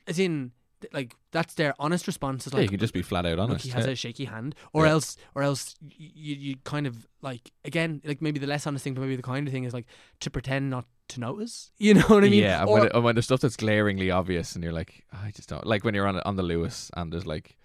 as 0.06 0.20
in, 0.20 0.52
th- 0.82 0.94
like 0.94 1.16
that's 1.32 1.54
their 1.56 1.74
honest 1.80 2.08
response. 2.08 2.48
Is 2.48 2.54
Yeah, 2.54 2.60
you 2.60 2.64
like, 2.64 2.70
can 2.72 2.80
just 2.80 2.94
be 2.94 3.02
flat 3.02 3.26
out 3.26 3.38
look, 3.38 3.50
honest. 3.50 3.66
he 3.66 3.72
has 3.72 3.86
yeah. 3.86 3.92
a 3.92 3.96
shaky 3.96 4.26
hand, 4.26 4.56
or 4.74 4.86
Yeah. 4.86 4.92
else, 4.92 5.18
or 5.36 5.44
else 5.44 5.76
you 5.98 6.36
you 6.36 6.56
kind 6.64 6.88
of 6.88 7.08
like 7.22 7.52
again, 7.66 8.02
like 8.06 8.22
maybe 8.22 8.40
the 8.40 8.48
less 8.48 8.66
honest 8.68 8.84
thing, 8.84 8.94
but 8.94 9.02
maybe 9.02 9.16
the 9.16 9.22
kinder 9.24 9.52
thing 9.52 9.64
is 9.64 9.74
like 9.74 9.86
to 10.22 10.30
pretend 10.30 10.70
not 10.70 10.86
to 11.10 11.20
notice. 11.20 11.72
You 11.78 11.94
know 11.96 12.02
what 12.08 12.24
I 12.24 12.30
mean? 12.30 12.44
Yeah, 12.44 12.64
Or- 12.66 12.74
when, 12.74 12.86
it, 12.88 13.02
when 13.04 13.16
there's 13.16 13.26
stuff 13.26 13.40
that's 13.42 13.56
glaringly 13.58 14.12
obvious, 14.12 14.56
and 14.56 14.64
you're 14.64 14.74
like, 14.74 15.06
I 15.14 15.32
just 15.32 15.50
don't 15.50 15.66
like 15.66 15.84
when 15.84 15.94
you're 15.96 16.08
on 16.08 16.20
on 16.22 16.36
the 16.36 16.44
Luas, 16.44 16.90
and 16.96 17.12
there's 17.14 17.26
like 17.26 17.58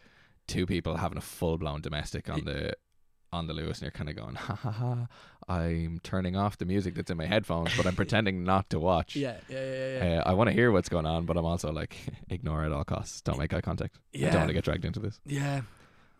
two 0.46 0.66
people 0.66 0.96
having 0.96 1.18
a 1.18 1.22
full 1.22 1.58
blown 1.58 1.80
domestic 1.80 2.28
on 2.30 2.44
the 2.44 2.72
on 3.32 3.46
the 3.46 3.54
Luas, 3.54 3.74
and 3.78 3.82
you're 3.82 3.90
kind 3.92 4.10
of 4.10 4.16
going, 4.16 4.34
ha 4.34 4.54
ha 4.54 4.70
ha. 4.70 5.06
I'm 5.48 6.00
turning 6.02 6.36
off 6.36 6.58
the 6.58 6.64
music 6.64 6.94
that's 6.94 7.10
in 7.10 7.16
my 7.16 7.26
headphones, 7.26 7.76
but 7.76 7.86
I'm 7.86 7.96
pretending 8.02 8.44
not 8.44 8.70
to 8.70 8.78
watch. 8.78 9.16
yeah, 9.16 9.36
yeah, 9.48 9.64
yeah, 9.64 10.04
yeah. 10.04 10.22
Uh, 10.24 10.30
I 10.30 10.34
want 10.34 10.48
to 10.48 10.54
hear 10.54 10.70
what's 10.70 10.88
going 10.88 11.06
on, 11.06 11.26
but 11.26 11.36
I'm 11.36 11.44
also 11.44 11.72
like, 11.72 11.96
ignore 12.30 12.62
it 12.62 12.66
at 12.66 12.72
all 12.72 12.84
costs. 12.84 13.20
Don't 13.20 13.38
make 13.38 13.52
eye 13.52 13.60
contact. 13.60 13.98
Yeah. 14.12 14.28
I 14.28 14.30
don't 14.30 14.40
want 14.42 14.48
to 14.48 14.54
get 14.54 14.64
dragged 14.64 14.84
into 14.84 15.00
this. 15.00 15.18
yeah. 15.24 15.62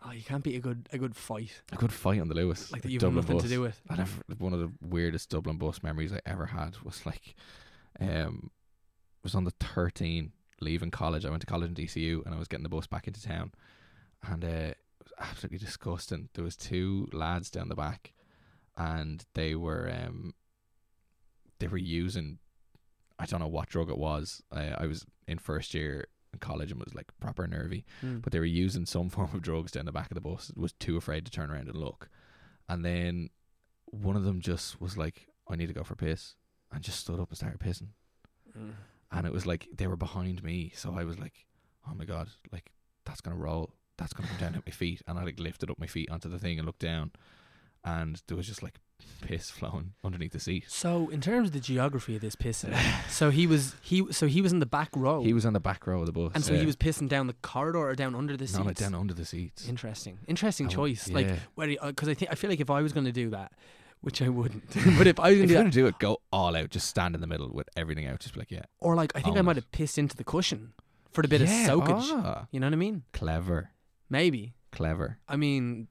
Oh, 0.05 0.11
you 0.11 0.21
can't 0.21 0.43
beat 0.43 0.57
a 0.57 0.59
good 0.59 0.89
a 0.91 0.97
good 0.97 1.15
fight 1.15 1.61
A 1.71 1.77
good 1.77 1.93
fight 1.93 2.19
on 2.19 2.27
the 2.27 2.35
Luas, 2.35 2.73
like 2.73 2.81
that. 2.81 2.91
You've 2.91 2.99
Dublin 2.99 3.21
nothing 3.21 3.37
bus. 3.37 3.43
to 3.43 3.49
do 3.49 3.61
with. 3.61 3.79
I 3.89 3.95
never, 3.95 4.11
one 4.37 4.51
of 4.51 4.59
the 4.59 4.69
weirdest 4.81 5.29
Dublin 5.29 5.57
bus 5.57 5.81
memories 5.81 6.11
I 6.11 6.19
ever 6.25 6.45
had 6.47 6.75
was 6.83 7.05
like, 7.05 7.35
um, 8.01 8.51
was 9.23 9.33
on 9.33 9.45
the 9.45 9.51
13 9.51 10.33
leaving 10.59 10.91
college. 10.91 11.25
I 11.25 11.29
went 11.29 11.39
to 11.39 11.47
college 11.47 11.69
in 11.69 11.75
DCU 11.75 12.25
and 12.25 12.35
I 12.35 12.37
was 12.37 12.49
getting 12.49 12.63
the 12.63 12.69
bus 12.69 12.85
back 12.85 13.07
into 13.07 13.21
town, 13.23 13.53
and 14.23 14.43
uh, 14.43 14.47
it 14.47 14.77
was 15.01 15.13
absolutely 15.19 15.59
disgusting. 15.59 16.27
There 16.33 16.43
was 16.43 16.57
two 16.57 17.07
lads 17.13 17.49
down 17.49 17.69
the 17.69 17.75
back, 17.75 18.11
and 18.77 19.23
they 19.33 19.55
were 19.55 19.91
um, 19.91 20.33
they 21.59 21.67
were 21.67 21.77
using, 21.77 22.39
I 23.19 23.25
don't 23.25 23.39
know 23.39 23.47
what 23.47 23.69
drug 23.69 23.89
it 23.89 23.97
was. 23.97 24.41
I, 24.51 24.69
I 24.69 24.85
was 24.87 25.05
in 25.27 25.37
first 25.37 25.73
year 25.73 26.07
in 26.33 26.39
college 26.39 26.71
and 26.71 26.79
was 26.79 26.95
like 26.95 27.07
proper 27.19 27.45
nervy 27.47 27.85
Mm. 28.03 28.21
but 28.21 28.33
they 28.33 28.39
were 28.39 28.45
using 28.45 28.85
some 28.85 29.09
form 29.15 29.29
of 29.33 29.41
drugs 29.41 29.71
down 29.71 29.85
the 29.85 29.91
back 29.91 30.09
of 30.11 30.15
the 30.15 30.21
bus. 30.21 30.51
Was 30.55 30.73
too 30.73 30.97
afraid 30.97 31.25
to 31.25 31.31
turn 31.31 31.51
around 31.51 31.67
and 31.67 31.77
look, 31.77 32.09
and 32.67 32.83
then 32.83 33.29
one 33.85 34.15
of 34.15 34.23
them 34.23 34.41
just 34.41 34.81
was 34.81 34.97
like, 34.97 35.27
"I 35.47 35.55
need 35.55 35.67
to 35.67 35.73
go 35.73 35.83
for 35.83 35.93
a 35.93 35.97
piss," 35.97 36.35
and 36.71 36.83
just 36.83 36.99
stood 36.99 37.19
up 37.19 37.29
and 37.29 37.37
started 37.37 37.59
pissing. 37.59 37.89
Mm. 38.57 38.71
And 39.11 39.27
it 39.27 39.33
was 39.33 39.45
like 39.45 39.67
they 39.75 39.85
were 39.87 39.95
behind 39.95 40.43
me, 40.43 40.71
so 40.75 40.95
I 40.97 41.03
was 41.03 41.19
like, 41.19 41.45
"Oh 41.87 41.93
my 41.93 42.05
god, 42.05 42.29
like 42.51 42.71
that's 43.05 43.21
gonna 43.21 43.37
roll, 43.37 43.75
that's 43.97 44.13
gonna 44.13 44.27
come 44.29 44.39
down 44.39 44.55
at 44.55 44.65
my 44.65 44.71
feet." 44.71 45.03
And 45.07 45.19
I 45.19 45.23
like 45.23 45.39
lifted 45.39 45.69
up 45.69 45.77
my 45.79 45.85
feet 45.87 46.09
onto 46.09 46.29
the 46.29 46.39
thing 46.39 46.57
and 46.57 46.65
looked 46.65 46.79
down, 46.79 47.11
and 47.83 48.21
there 48.27 48.37
was 48.37 48.47
just 48.47 48.63
like 48.63 48.79
piss 49.21 49.49
flowing 49.49 49.93
underneath 50.03 50.31
the 50.33 50.39
seat. 50.39 50.65
So 50.69 51.09
in 51.09 51.21
terms 51.21 51.49
of 51.49 51.53
the 51.53 51.59
geography 51.59 52.15
of 52.15 52.21
this 52.21 52.35
pissing, 52.35 52.73
so 53.09 53.29
he 53.29 53.47
was 53.47 53.75
he 53.81 54.11
so 54.11 54.27
he 54.27 54.41
was 54.41 54.51
in 54.51 54.59
the 54.59 54.65
back 54.65 54.89
row, 54.95 55.23
He 55.23 55.33
was 55.33 55.45
on 55.45 55.53
the 55.53 55.59
back 55.59 55.85
row 55.87 55.99
of 56.01 56.05
the 56.05 56.11
bus. 56.11 56.31
and 56.35 56.43
so 56.43 56.53
yeah. 56.53 56.59
he 56.59 56.65
was 56.65 56.75
pissing 56.75 57.07
down 57.09 57.27
the 57.27 57.35
corridor 57.41 57.79
or 57.79 57.95
down 57.95 58.15
under 58.15 58.35
the 58.37 58.43
no, 58.45 58.47
seats. 58.47 58.65
like 58.65 58.75
down 58.77 58.95
under 58.95 59.13
the 59.13 59.25
seats. 59.25 59.67
Interesting, 59.67 60.19
interesting 60.27 60.67
choice. 60.69 61.09
Like 61.09 61.27
yeah. 61.27 61.35
where 61.55 61.67
because 61.87 62.09
I 62.09 62.13
think 62.13 62.31
I 62.31 62.35
feel 62.35 62.49
like 62.49 62.59
if 62.59 62.69
I 62.69 62.81
was 62.81 62.93
going 62.93 63.05
to 63.05 63.11
do 63.11 63.29
that, 63.31 63.51
which 64.01 64.21
I 64.21 64.29
wouldn't, 64.29 64.67
but 64.97 65.07
if 65.07 65.19
I 65.19 65.29
was 65.29 65.37
going 65.37 65.39
to 65.39 65.43
If 65.43 65.47
do 65.47 65.53
you're 65.53 65.57
that, 65.59 65.63
gonna 65.63 65.71
do 65.71 65.87
it, 65.87 65.99
go 65.99 66.17
all 66.31 66.55
out. 66.55 66.69
Just 66.69 66.87
stand 66.87 67.15
in 67.15 67.21
the 67.21 67.27
middle 67.27 67.49
with 67.51 67.69
everything 67.75 68.05
out. 68.07 68.19
Just 68.19 68.33
be 68.33 68.39
like, 68.41 68.51
yeah, 68.51 68.63
or 68.79 68.95
like 68.95 69.11
I 69.15 69.21
think 69.21 69.37
I 69.37 69.41
might 69.41 69.55
have 69.57 69.71
pissed 69.71 69.97
into 69.97 70.15
the 70.17 70.23
cushion 70.23 70.73
for 71.11 71.21
the 71.21 71.27
bit 71.27 71.41
Yeah, 71.41 71.59
of 71.61 71.65
soakage. 71.67 72.09
ah. 72.11 72.47
You 72.51 72.59
know 72.59 72.67
what 72.67 72.73
I 72.73 72.77
mean? 72.77 73.03
clever, 73.13 73.69
Maybe. 74.09 74.53
clever. 74.71 75.19
I 75.27 75.35
mean, 75.37 75.87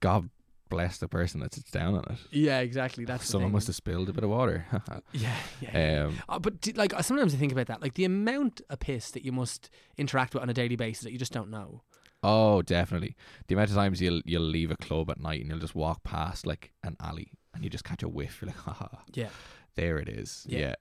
God 0.00 0.30
bless 0.72 0.98
the 0.98 1.08
person 1.08 1.40
that 1.40 1.54
sits 1.54 1.70
down 1.70 1.94
on 1.94 2.04
it. 2.10 2.18
yeah, 2.30 2.60
exactly. 2.60 3.04
That's 3.04 3.24
the 3.24 3.30
Someone 3.32 3.52
must 3.52 3.66
have 3.68 3.76
spilled 3.76 4.08
a 4.08 4.12
bit 4.12 4.24
of 4.24 4.30
water. 4.30 4.66
Yeah, 5.12 5.34
yeah. 5.60 6.04
um, 6.06 6.18
Uh, 6.28 6.38
but 6.38 6.60
d- 6.60 6.72
like 6.72 6.92
sometimes 7.02 7.34
I 7.34 7.36
think 7.36 7.52
about 7.52 7.66
that, 7.66 7.82
like 7.82 7.94
the 7.94 8.04
amount 8.04 8.60
of 8.70 8.80
piss 8.80 9.10
that 9.12 9.24
you 9.24 9.32
must 9.32 9.70
interact 9.96 10.34
with 10.34 10.42
on 10.42 10.50
a 10.50 10.54
daily 10.54 10.76
basis 10.76 11.04
that 11.04 11.12
you 11.12 11.18
just 11.18 11.32
don't 11.32 11.50
know. 11.50 11.82
oh, 12.24 12.62
definitely. 12.62 13.16
The 13.48 13.54
amount 13.54 13.70
of 13.70 13.76
times 13.76 14.00
you'll 14.00 14.22
you'll 14.24 14.42
leave 14.58 14.70
a 14.70 14.76
club 14.76 15.10
at 15.10 15.20
night 15.20 15.40
and 15.40 15.50
you'll 15.50 15.58
just 15.66 15.74
walk 15.74 16.02
past 16.04 16.46
like 16.46 16.72
an 16.82 16.96
alley 17.00 17.32
and 17.54 17.62
you 17.64 17.70
just 17.70 17.84
catch 17.84 18.02
a 18.02 18.08
whiff. 18.08 18.38
You're 18.42 18.48
like, 18.48 18.56
haha, 18.58 18.88
Yeah. 19.14 19.28
there 19.74 19.98
it 19.98 20.08
is. 20.08 20.46
Yeah. 20.48 20.58
Yeah. 20.58 20.74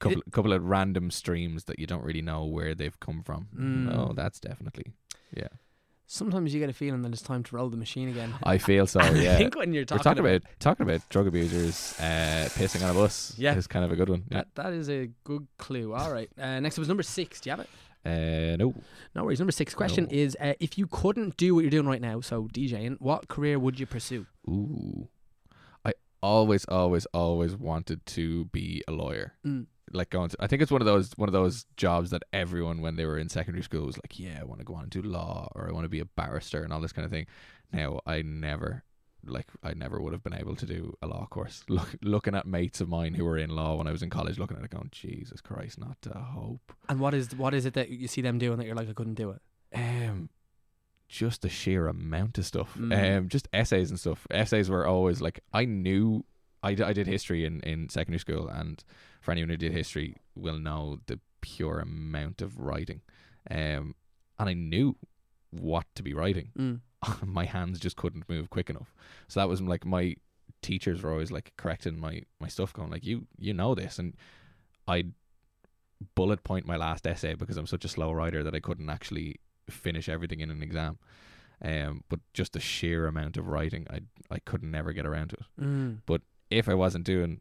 Couple, 0.00 0.22
couple 0.30 0.52
of 0.52 0.64
random 0.64 1.10
streams 1.10 1.64
that 1.64 1.78
you 1.80 1.86
don't 1.86 2.04
really 2.04 2.22
know 2.22 2.44
where 2.46 2.72
they've 2.74 2.98
come 3.00 3.22
from. 3.24 3.48
Mm. 3.54 3.96
Oh, 3.96 4.12
that's 4.14 4.38
definitely. 4.40 4.92
Yeah. 5.36 5.48
Sometimes 6.10 6.54
you 6.54 6.60
get 6.60 6.70
a 6.70 6.72
feeling 6.72 7.02
that 7.02 7.12
it's 7.12 7.20
time 7.20 7.42
to 7.42 7.54
roll 7.54 7.68
the 7.68 7.76
machine 7.76 8.08
again. 8.08 8.32
I 8.42 8.56
feel 8.56 8.86
so. 8.86 8.98
Yeah. 9.14 9.34
I 9.34 9.36
think 9.36 9.54
when 9.56 9.74
you're 9.74 9.84
talking, 9.84 10.02
talking 10.02 10.20
about 10.20 10.42
talking 10.58 10.84
about 10.88 11.06
drug 11.10 11.26
abusers 11.26 11.94
uh, 12.00 12.48
pissing 12.52 12.82
on 12.82 12.90
a 12.90 12.94
bus. 12.94 13.34
Yeah. 13.36 13.54
is 13.54 13.66
kind 13.66 13.84
of 13.84 13.92
a 13.92 13.96
good 13.96 14.08
one. 14.08 14.24
Yeah. 14.30 14.38
that, 14.38 14.54
that 14.54 14.72
is 14.72 14.88
a 14.88 15.10
good 15.24 15.46
clue. 15.58 15.92
All 15.92 16.10
right. 16.10 16.30
Uh, 16.40 16.60
next 16.60 16.78
up 16.78 16.82
is 16.82 16.88
number 16.88 17.02
six. 17.02 17.42
Do 17.42 17.50
you 17.50 17.56
have 17.56 17.60
it? 17.60 17.68
Uh, 18.06 18.56
no. 18.56 18.74
No 19.14 19.24
worries. 19.24 19.38
Number 19.38 19.52
six 19.52 19.74
question 19.74 20.04
No. 20.04 20.10
is: 20.16 20.34
uh, 20.40 20.54
If 20.60 20.78
you 20.78 20.86
couldn't 20.86 21.36
do 21.36 21.54
what 21.54 21.60
you're 21.60 21.70
doing 21.70 21.86
right 21.86 22.00
now, 22.00 22.22
so 22.22 22.44
DJing, 22.54 22.96
what 23.00 23.28
career 23.28 23.58
would 23.58 23.78
you 23.78 23.84
pursue? 23.84 24.24
Ooh. 24.48 25.08
I 25.84 25.92
always, 26.22 26.64
always, 26.66 27.04
always 27.12 27.54
wanted 27.54 28.06
to 28.06 28.46
be 28.46 28.82
a 28.88 28.92
lawyer. 28.92 29.34
Mm. 29.46 29.66
Like 29.92 30.10
going 30.10 30.30
to, 30.30 30.36
I 30.40 30.46
think 30.46 30.62
it's 30.62 30.70
one 30.70 30.82
of 30.82 30.86
those 30.86 31.12
one 31.16 31.28
of 31.28 31.32
those 31.32 31.66
jobs 31.76 32.10
that 32.10 32.22
everyone 32.32 32.80
when 32.80 32.96
they 32.96 33.06
were 33.06 33.18
in 33.18 33.28
secondary 33.28 33.62
school 33.62 33.86
was 33.86 33.96
like, 33.96 34.18
yeah, 34.18 34.38
I 34.40 34.44
want 34.44 34.60
to 34.60 34.64
go 34.64 34.74
on 34.74 34.82
and 34.82 34.90
do 34.90 35.02
law 35.02 35.50
or 35.54 35.68
I 35.68 35.72
want 35.72 35.84
to 35.84 35.88
be 35.88 36.00
a 36.00 36.04
barrister 36.04 36.62
and 36.62 36.72
all 36.72 36.80
this 36.80 36.92
kind 36.92 37.04
of 37.04 37.10
thing. 37.10 37.26
Now 37.72 38.00
I 38.06 38.22
never 38.22 38.84
like 39.26 39.46
I 39.62 39.74
never 39.74 40.00
would 40.00 40.12
have 40.12 40.22
been 40.22 40.34
able 40.34 40.56
to 40.56 40.66
do 40.66 40.96
a 41.02 41.06
law 41.06 41.26
course. 41.26 41.64
Look, 41.68 41.96
looking 42.02 42.34
at 42.34 42.46
mates 42.46 42.80
of 42.80 42.88
mine 42.88 43.14
who 43.14 43.24
were 43.24 43.38
in 43.38 43.50
law 43.50 43.76
when 43.76 43.86
I 43.86 43.92
was 43.92 44.02
in 44.02 44.10
college, 44.10 44.38
looking 44.38 44.56
at 44.56 44.64
it, 44.64 44.70
going, 44.70 44.88
Jesus 44.92 45.40
Christ, 45.40 45.78
not 45.78 46.00
to 46.02 46.10
hope. 46.10 46.72
And 46.88 47.00
what 47.00 47.14
is 47.14 47.34
what 47.34 47.54
is 47.54 47.66
it 47.66 47.74
that 47.74 47.90
you 47.90 48.08
see 48.08 48.20
them 48.20 48.38
doing 48.38 48.58
that 48.58 48.66
you're 48.66 48.76
like, 48.76 48.88
I 48.88 48.92
couldn't 48.92 49.14
do 49.14 49.30
it? 49.30 49.42
Um, 49.74 50.30
just 51.08 51.42
the 51.42 51.48
sheer 51.48 51.88
amount 51.88 52.38
of 52.38 52.46
stuff. 52.46 52.74
Mm. 52.76 53.18
Um, 53.18 53.28
just 53.28 53.48
essays 53.52 53.90
and 53.90 53.98
stuff. 53.98 54.26
Essays 54.30 54.70
were 54.70 54.86
always 54.86 55.20
like 55.20 55.40
I 55.52 55.64
knew. 55.64 56.24
I, 56.62 56.70
I 56.70 56.92
did 56.92 57.06
history 57.06 57.44
in, 57.44 57.60
in 57.60 57.88
secondary 57.88 58.18
school, 58.18 58.48
and 58.48 58.82
for 59.20 59.32
anyone 59.32 59.50
who 59.50 59.56
did 59.56 59.72
history 59.72 60.16
will 60.34 60.58
know 60.58 61.00
the 61.06 61.20
pure 61.40 61.80
amount 61.80 62.42
of 62.42 62.58
writing. 62.58 63.00
Um, 63.50 63.94
and 64.38 64.48
I 64.48 64.54
knew 64.54 64.96
what 65.50 65.86
to 65.94 66.02
be 66.02 66.14
writing. 66.14 66.50
Mm. 66.58 66.80
my 67.26 67.44
hands 67.44 67.78
just 67.78 67.96
couldn't 67.96 68.28
move 68.28 68.50
quick 68.50 68.70
enough. 68.70 68.94
So 69.28 69.40
that 69.40 69.48
was 69.48 69.60
like 69.60 69.86
my 69.86 70.16
teachers 70.62 71.02
were 71.02 71.12
always 71.12 71.30
like 71.30 71.52
correcting 71.56 71.98
my 72.00 72.22
my 72.40 72.48
stuff, 72.48 72.72
going 72.72 72.90
like 72.90 73.04
you 73.04 73.26
you 73.38 73.54
know 73.54 73.74
this, 73.74 73.98
and 73.98 74.14
I'd 74.86 75.12
bullet 76.14 76.44
point 76.44 76.66
my 76.66 76.76
last 76.76 77.06
essay 77.06 77.34
because 77.34 77.56
I'm 77.56 77.66
such 77.66 77.84
a 77.84 77.88
slow 77.88 78.12
writer 78.12 78.42
that 78.44 78.54
I 78.54 78.60
couldn't 78.60 78.90
actually 78.90 79.36
finish 79.68 80.08
everything 80.08 80.40
in 80.40 80.50
an 80.50 80.62
exam. 80.62 80.98
Um, 81.60 82.04
but 82.08 82.20
just 82.34 82.52
the 82.52 82.60
sheer 82.60 83.06
amount 83.06 83.36
of 83.36 83.48
writing, 83.48 83.86
I 83.90 84.00
I 84.30 84.38
could 84.40 84.62
never 84.62 84.92
get 84.92 85.06
around 85.06 85.30
to 85.30 85.36
it. 85.36 85.64
Mm. 85.64 85.98
If 86.50 86.68
I 86.68 86.74
wasn't 86.74 87.04
doing, 87.04 87.40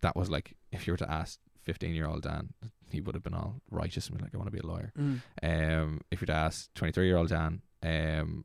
that 0.00 0.16
was 0.16 0.30
like 0.30 0.56
if 0.72 0.86
you 0.86 0.92
were 0.92 0.98
to 0.98 1.10
ask 1.10 1.38
fifteen 1.62 1.94
year 1.94 2.06
old 2.06 2.22
Dan, 2.22 2.54
he 2.90 3.00
would 3.00 3.14
have 3.14 3.22
been 3.22 3.34
all 3.34 3.60
righteous 3.70 4.08
and 4.08 4.16
be 4.18 4.22
like, 4.24 4.34
I 4.34 4.38
want 4.38 4.48
to 4.48 4.52
be 4.52 4.58
a 4.58 4.66
lawyer. 4.66 4.92
Mm. 4.98 5.20
Um, 5.42 6.00
if 6.10 6.20
you 6.20 6.24
were 6.24 6.32
to 6.34 6.38
ask 6.38 6.72
twenty 6.74 6.92
three 6.92 7.06
year 7.06 7.16
old 7.16 7.28
Dan, 7.28 7.62
um, 7.82 8.44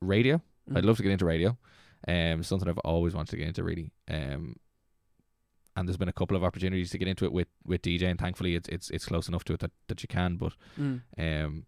radio. 0.00 0.40
Mm. 0.70 0.78
I'd 0.78 0.84
love 0.84 0.96
to 0.98 1.02
get 1.02 1.12
into 1.12 1.24
radio. 1.24 1.56
Um, 2.06 2.42
something 2.42 2.68
I've 2.68 2.78
always 2.78 3.14
wanted 3.14 3.30
to 3.32 3.36
get 3.36 3.48
into, 3.48 3.64
really. 3.64 3.92
Um, 4.08 4.56
and 5.76 5.88
there's 5.88 5.96
been 5.96 6.08
a 6.08 6.12
couple 6.12 6.36
of 6.36 6.44
opportunities 6.44 6.90
to 6.90 6.98
get 6.98 7.08
into 7.08 7.24
it 7.24 7.32
with 7.32 7.48
with 7.64 7.82
DJ, 7.82 8.04
and 8.04 8.18
thankfully 8.18 8.54
it's 8.54 8.68
it's 8.68 8.90
it's 8.90 9.06
close 9.06 9.28
enough 9.28 9.44
to 9.44 9.54
it 9.54 9.60
that, 9.60 9.72
that 9.88 10.02
you 10.02 10.08
can. 10.08 10.36
But 10.36 10.52
Mm. 10.78 11.02
um, 11.18 11.66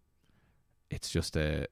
it's 0.90 1.10
just 1.10 1.36
uh, 1.36 1.66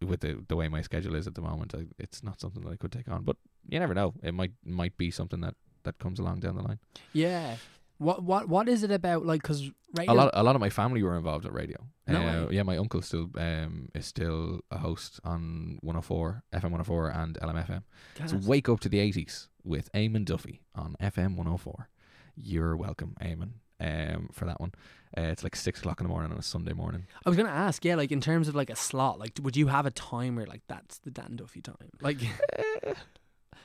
with 0.00 0.20
the 0.20 0.44
the 0.48 0.56
way 0.56 0.68
my 0.68 0.82
schedule 0.82 1.14
is 1.14 1.26
at 1.26 1.34
the 1.34 1.42
moment, 1.42 1.74
I, 1.74 1.86
it's 1.98 2.22
not 2.22 2.40
something 2.40 2.62
that 2.64 2.70
I 2.72 2.76
could 2.76 2.92
take 2.92 3.08
on. 3.10 3.24
But 3.24 3.36
you 3.68 3.78
never 3.78 3.94
know; 3.94 4.14
it 4.22 4.32
might 4.34 4.52
might 4.64 4.96
be 4.96 5.10
something 5.10 5.40
that 5.40 5.54
that 5.84 5.98
comes 5.98 6.18
along 6.18 6.40
down 6.40 6.56
the 6.56 6.62
line. 6.62 6.78
Yeah. 7.12 7.56
What 7.98 8.22
what 8.22 8.48
what 8.48 8.68
is 8.68 8.82
it 8.82 8.90
about? 8.90 9.26
Like, 9.26 9.42
because 9.42 9.70
radio. 9.94 10.12
A 10.12 10.14
lot 10.14 10.30
a 10.32 10.42
lot 10.42 10.54
of 10.56 10.60
my 10.60 10.70
family 10.70 11.02
were 11.02 11.16
involved 11.16 11.44
at 11.44 11.52
radio. 11.52 11.76
No 12.08 12.20
Uh, 12.20 12.46
way. 12.46 12.56
yeah, 12.56 12.62
my 12.62 12.76
uncle 12.78 13.02
still 13.02 13.28
um 13.36 13.88
is 13.94 14.06
still 14.06 14.60
a 14.70 14.78
host 14.78 15.20
on 15.22 15.78
104 15.82 16.42
FM 16.52 16.70
104 16.70 17.08
and 17.10 17.38
LMFM. 17.42 17.82
So 18.26 18.38
wake 18.46 18.68
up 18.70 18.80
to 18.80 18.88
the 18.88 18.98
80s 18.98 19.48
with 19.64 19.92
Eamon 19.92 20.24
Duffy 20.24 20.62
on 20.74 20.96
FM 21.00 21.36
104. 21.36 21.88
You're 22.36 22.74
welcome, 22.74 23.14
Eamon, 23.20 23.50
um, 23.80 24.30
for 24.32 24.46
that 24.46 24.60
one. 24.60 24.72
Uh, 25.16 25.22
it's 25.32 25.42
like 25.44 25.54
six 25.56 25.80
o'clock 25.80 26.00
in 26.00 26.04
the 26.04 26.08
morning 26.10 26.32
on 26.32 26.38
a 26.38 26.42
Sunday 26.42 26.72
morning. 26.72 27.06
I 27.26 27.28
was 27.28 27.36
gonna 27.36 27.50
ask, 27.50 27.84
yeah, 27.84 27.96
like 27.96 28.12
in 28.12 28.20
terms 28.22 28.48
of 28.48 28.54
like 28.54 28.70
a 28.70 28.76
slot, 28.76 29.18
like 29.18 29.38
would 29.42 29.56
you 29.58 29.66
have 29.66 29.84
a 29.84 29.90
timer 29.90 30.46
like 30.46 30.62
that's 30.68 30.98
the 31.00 31.10
Dan 31.10 31.36
Duffy 31.36 31.60
time, 31.60 31.90
like? 32.00 32.18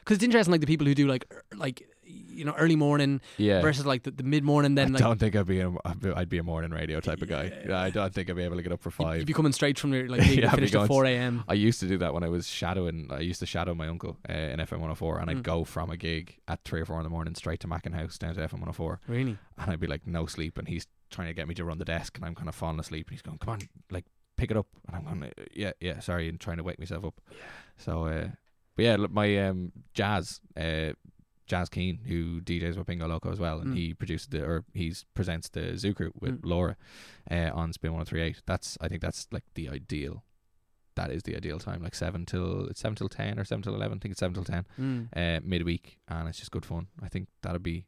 Because 0.06 0.18
it's 0.18 0.24
interesting, 0.24 0.52
like 0.52 0.62
the 0.62 0.68
people 0.68 0.86
who 0.88 0.94
do 0.96 1.08
like 1.08 1.26
er- 1.34 1.44
like 1.56 1.88
you 2.08 2.46
know 2.46 2.54
early 2.58 2.76
morning 2.76 3.20
Yeah. 3.38 3.62
versus 3.62 3.86
like 3.88 4.04
the, 4.04 4.12
the 4.12 4.22
mid 4.24 4.44
morning. 4.44 4.76
Then 4.76 4.90
I 4.90 4.92
like 4.92 5.00
don't 5.02 5.20
think 5.20 5.36
I'd 5.36 5.48
be 5.48 5.62
a, 5.62 5.74
I'd 5.84 6.30
be- 6.30 6.38
a 6.38 6.44
morning 6.44 6.70
radio 6.72 7.00
type 7.00 7.22
of 7.24 7.28
guy. 7.30 7.52
Yeah. 7.68 7.80
I 7.80 7.90
don't 7.90 8.14
think 8.14 8.30
I'd 8.30 8.36
be 8.36 8.44
able 8.44 8.58
to 8.58 8.62
get 8.62 8.72
up 8.72 8.82
for 8.82 8.92
five. 8.92 9.18
you'd 9.18 9.26
be 9.26 9.34
coming 9.34 9.52
straight 9.52 9.80
from 9.80 9.94
your 9.94 10.08
like 10.08 10.22
Yeah, 10.26 10.32
yeah, 10.32 10.46
I'd 10.48 10.52
be 10.52 10.56
finished 10.58 10.76
at 10.76 10.88
four 10.88 11.06
a.m. 11.06 11.44
I 11.48 11.54
used 11.54 11.80
to 11.80 11.88
do 11.88 11.98
that 11.98 12.14
when 12.14 12.24
I 12.24 12.30
was 12.30 12.48
shadowing. 12.48 13.08
I 13.10 13.22
used 13.22 13.40
to 13.40 13.46
shadow 13.48 13.74
my 13.74 13.88
uncle 13.88 14.18
uh, 14.30 14.34
in 14.34 14.60
FM 14.60 14.74
104, 14.74 15.18
and 15.20 15.30
I'd 15.32 15.38
Mm. 15.38 15.44
go 15.44 15.64
from 15.64 15.90
a 15.90 15.98
gig 15.98 16.38
at 16.48 16.64
three 16.64 16.82
or 16.82 16.86
four 16.86 16.98
in 17.00 17.04
the 17.04 17.10
morning 17.10 17.34
straight 17.36 17.60
to 17.62 17.68
Macken 17.68 17.94
House 17.96 18.18
down 18.20 18.36
to 18.36 18.42
FM 18.42 18.54
104, 18.62 19.00
Really? 19.08 19.38
and 19.58 19.72
I'd 19.72 19.80
be 19.80 19.88
like 19.88 20.06
no 20.06 20.26
sleep, 20.28 20.58
and 20.60 20.68
he's 20.68 20.86
trying 21.10 21.28
to 21.30 21.34
get 21.34 21.48
me 21.48 21.56
to 21.56 21.66
run 21.66 21.80
the 21.80 21.86
desk, 21.86 22.16
and 22.18 22.26
I'm 22.26 22.36
kind 22.36 22.50
of 22.50 22.54
falling 22.56 22.80
asleep, 22.80 23.08
and 23.08 23.14
he's 23.16 23.22
going, 23.24 23.40
"Come 23.40 23.54
on, 23.54 23.60
like 23.90 24.06
pick 24.38 24.52
it 24.52 24.58
up," 24.58 24.68
and 24.88 24.96
I'm 24.98 25.04
going, 25.06 25.24
"Uh, 25.24 25.44
"Yeah, 25.54 25.72
yeah, 25.80 26.00
sorry," 26.00 26.30
and 26.30 26.40
trying 26.40 26.58
to 26.58 26.64
wake 26.64 26.78
myself 26.78 27.04
up. 27.06 27.20
Yeah. 27.32 27.38
So, 27.78 28.06
uh, 28.06 28.28
but 28.76 28.86
yeah, 28.86 28.96
look, 28.98 29.12
my 29.12 29.38
um, 29.48 29.72
jazz, 29.94 30.42
uh, 30.58 30.92
Jazz 31.48 31.70
Keen, 31.70 32.00
who 32.08 32.42
DJs 32.42 32.76
with 32.76 32.88
Bingo 32.88 33.08
Loco 33.08 33.32
as 33.32 33.40
well, 33.40 33.60
and 33.60 33.74
Mm. 33.74 33.78
he 33.78 33.94
produces 33.94 34.28
the 34.28 34.44
or 34.44 34.66
he 34.74 34.94
presents 35.14 35.48
the 35.50 35.78
Zoo 35.78 35.94
Crew 35.94 36.12
with 36.20 36.42
Mm. 36.42 36.46
Laura 36.50 36.76
uh, 37.30 37.52
on 37.54 37.72
Spin 37.72 37.92
1038. 37.94 38.42
That's 38.48 38.78
I 38.82 38.88
think 38.88 39.02
that's 39.02 39.28
like 39.32 39.44
the 39.54 39.70
ideal. 39.70 40.24
That 40.96 41.12
is 41.12 41.24
the 41.24 41.36
ideal 41.36 41.60
time, 41.60 41.84
like 41.84 41.94
seven 41.94 42.26
till 42.26 42.66
it's 42.68 42.80
seven 42.80 42.96
till 42.96 43.10
ten 43.10 43.38
or 43.38 43.44
seven 43.44 43.62
till 43.62 43.76
eleven. 43.76 43.98
I 43.98 44.00
think 44.00 44.14
it's 44.14 44.20
seven 44.20 44.34
till 44.34 44.44
ten 44.46 44.66
Mm. 44.80 45.08
uh, 45.16 45.40
midweek, 45.44 46.00
and 46.08 46.28
it's 46.30 46.40
just 46.40 46.52
good 46.52 46.66
fun. 46.66 46.88
I 47.02 47.10
think 47.10 47.28
that'd 47.44 47.62
be, 47.62 47.86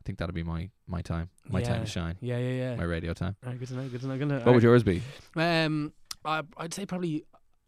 I 0.00 0.02
think 0.04 0.18
that'd 0.18 0.34
be 0.34 0.42
my 0.42 0.68
my 0.86 1.00
time, 1.00 1.30
my 1.48 1.62
time 1.62 1.84
to 1.84 1.90
shine, 1.90 2.16
Yeah, 2.20 2.36
yeah, 2.38 2.52
yeah. 2.52 2.76
my 2.76 2.84
radio 2.84 3.14
time. 3.14 3.36
All 3.42 3.50
right, 3.50 3.58
good 3.58 3.68
to 3.68 3.74
know. 3.74 3.88
Good 3.88 4.00
to 4.02 4.06
know. 4.08 4.18
Good 4.18 4.28
to 4.28 4.38
know. 4.38 4.44
What 4.44 4.54
would 4.54 4.62
yours 4.64 4.82
be? 4.82 5.00
Um, 5.36 5.92
I, 6.24 6.42
I'd 6.58 6.74
say 6.74 6.84
probably, 6.84 7.24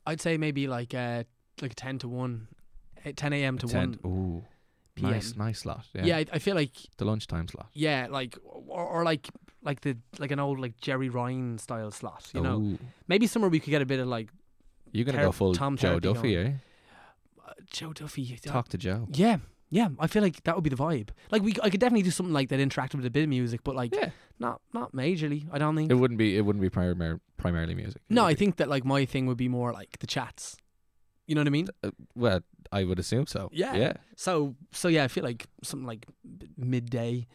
I'd 0.06 0.20
say 0.20 0.36
maybe 0.36 0.66
like 0.66 0.92
uh 0.92 1.24
like 1.62 1.74
ten 1.76 1.98
to 2.00 2.08
one, 2.08 2.48
eh, 3.04 3.12
ten 3.14 3.32
a.m. 3.32 3.58
to 3.58 3.66
Ten. 3.66 3.98
one 4.02 4.12
Ooh, 4.12 4.44
p.m. 4.94 5.10
nice, 5.12 5.36
nice 5.36 5.58
slot. 5.60 5.86
Yeah, 5.94 6.04
Yeah, 6.04 6.16
I, 6.18 6.26
I 6.34 6.38
feel 6.38 6.54
like 6.54 6.72
the 6.96 7.04
lunchtime 7.04 7.48
slot. 7.48 7.68
yeah, 7.72 8.06
like 8.10 8.36
or, 8.44 8.84
or 8.84 9.04
like 9.04 9.28
like 9.62 9.80
the 9.82 9.96
like 10.18 10.30
an 10.30 10.40
old 10.40 10.58
like 10.60 10.76
Gerry 10.80 11.08
Ryan 11.08 11.58
style 11.58 11.90
slot. 11.90 12.28
You 12.34 12.40
know, 12.40 12.58
Ooh. 12.60 12.78
maybe 13.08 13.26
somewhere 13.26 13.50
we 13.50 13.60
could 13.60 13.70
get 13.70 13.82
a 13.82 13.86
bit 13.86 14.00
of 14.00 14.08
like 14.08 14.28
you're 14.92 15.04
gonna 15.04 15.18
Ter- 15.18 15.24
go 15.24 15.32
full 15.32 15.54
Tom 15.54 15.76
Joe 15.76 15.98
Therapy 16.00 16.08
Duffy, 16.08 16.34
going. 16.34 16.46
eh? 16.46 16.52
uh, 17.46 17.52
Joe 17.70 17.92
Duffy. 17.92 18.38
uh, 18.46 18.50
Talk 18.50 18.68
to 18.68 18.78
Joe. 18.78 19.06
Yeah, 19.12 19.36
yeah. 19.68 19.88
I 19.98 20.06
feel 20.06 20.22
like 20.22 20.42
that 20.44 20.54
would 20.54 20.64
be 20.64 20.70
the 20.70 20.76
vibe. 20.76 21.10
Like 21.30 21.42
we, 21.42 21.54
I 21.62 21.70
could 21.70 21.78
definitely 21.80 22.02
do 22.02 22.10
something 22.10 22.32
like 22.32 22.48
that, 22.48 22.58
interactive 22.58 22.96
with 22.96 23.06
a 23.06 23.10
bit 23.10 23.22
of 23.24 23.28
music, 23.28 23.60
but 23.62 23.76
like 23.76 23.94
Yeah, 23.94 24.10
not 24.38 24.60
not 24.72 24.92
majorly. 24.92 25.44
I 25.52 25.58
don't 25.58 25.76
think. 25.76 25.90
it 25.90 25.94
wouldn't 25.94 26.18
be. 26.18 26.36
It 26.36 26.40
wouldn't 26.40 26.62
be 26.62 26.70
primar- 26.70 27.20
primarily 27.36 27.74
music. 27.74 28.02
It 28.08 28.14
no, 28.14 28.22
would 28.22 28.28
I 28.28 28.32
be- 28.32 28.38
think 28.38 28.56
that 28.56 28.68
like 28.68 28.84
my 28.84 29.04
thing 29.04 29.26
would 29.26 29.36
be 29.38 29.48
more 29.48 29.72
like 29.72 29.98
the 30.00 30.06
chats. 30.06 30.56
You 31.26 31.34
know 31.36 31.42
what 31.42 31.46
I 31.46 31.50
mean? 31.50 31.68
Uh, 31.84 31.90
well, 32.16 32.40
I 32.72 32.84
would 32.84 32.98
assume 32.98 33.26
so. 33.26 33.48
Yeah. 33.52 33.74
Yeah. 33.74 33.92
So 34.16 34.54
so 34.72 34.88
yeah, 34.88 35.04
I 35.04 35.08
feel 35.08 35.24
like 35.24 35.46
something 35.62 35.86
like 35.86 36.06
midday. 36.56 37.26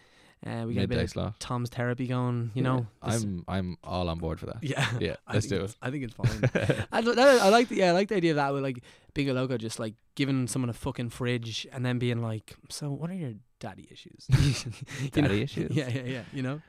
Uh, 0.46 0.64
we 0.68 0.76
get 0.76 0.84
a 0.84 0.88
bit 0.88 0.98
midday 1.00 1.22
of. 1.22 1.40
Tom's 1.40 1.70
therapy 1.70 2.06
going. 2.08 2.52
You 2.54 2.62
know, 2.62 2.86
This- 3.06 3.24
I'm 3.24 3.44
I'm 3.48 3.78
all 3.84 4.10
on 4.10 4.20
board 4.20 4.40
for 4.40 4.46
that. 4.48 4.58
yeah, 4.64 4.86
Yeah, 5.00 5.16
I 5.28 5.34
let's 5.34 5.48
think 5.48 5.60
do 5.60 5.64
it's- 5.66 5.72
it. 5.72 5.78
I 5.82 5.90
think 5.92 6.04
it's 6.04 6.14
fine. 6.14 6.86
I, 6.92 7.00
I 7.48 7.50
like 7.50 7.68
the 7.70 7.76
yeah, 7.78 7.90
I 7.90 7.92
like 7.92 8.10
the 8.10 8.16
idea 8.16 8.32
of 8.32 8.36
that 8.36 8.54
with 8.54 8.62
like 8.62 8.84
Bingo 9.16 9.34
Loco 9.34 9.58
just 9.58 9.80
like 9.80 9.96
giving 10.16 10.48
someone 10.48 10.70
a 10.70 10.74
fucking 10.74 11.10
fridge 11.10 11.66
and 11.72 11.84
then 11.86 11.98
being 12.00 12.22
like, 12.22 12.56
so 12.70 12.92
what 12.92 13.10
are 13.10 13.16
your 13.16 13.34
daddy 13.60 13.88
issues? 13.92 14.28
You 15.16 15.22
know? 15.22 15.28
Daddy 15.30 15.42
issues. 15.42 15.72
Yeah, 15.76 15.90
yeah, 15.90 16.04
yeah. 16.04 16.24
You 16.32 16.44
know. 16.44 16.62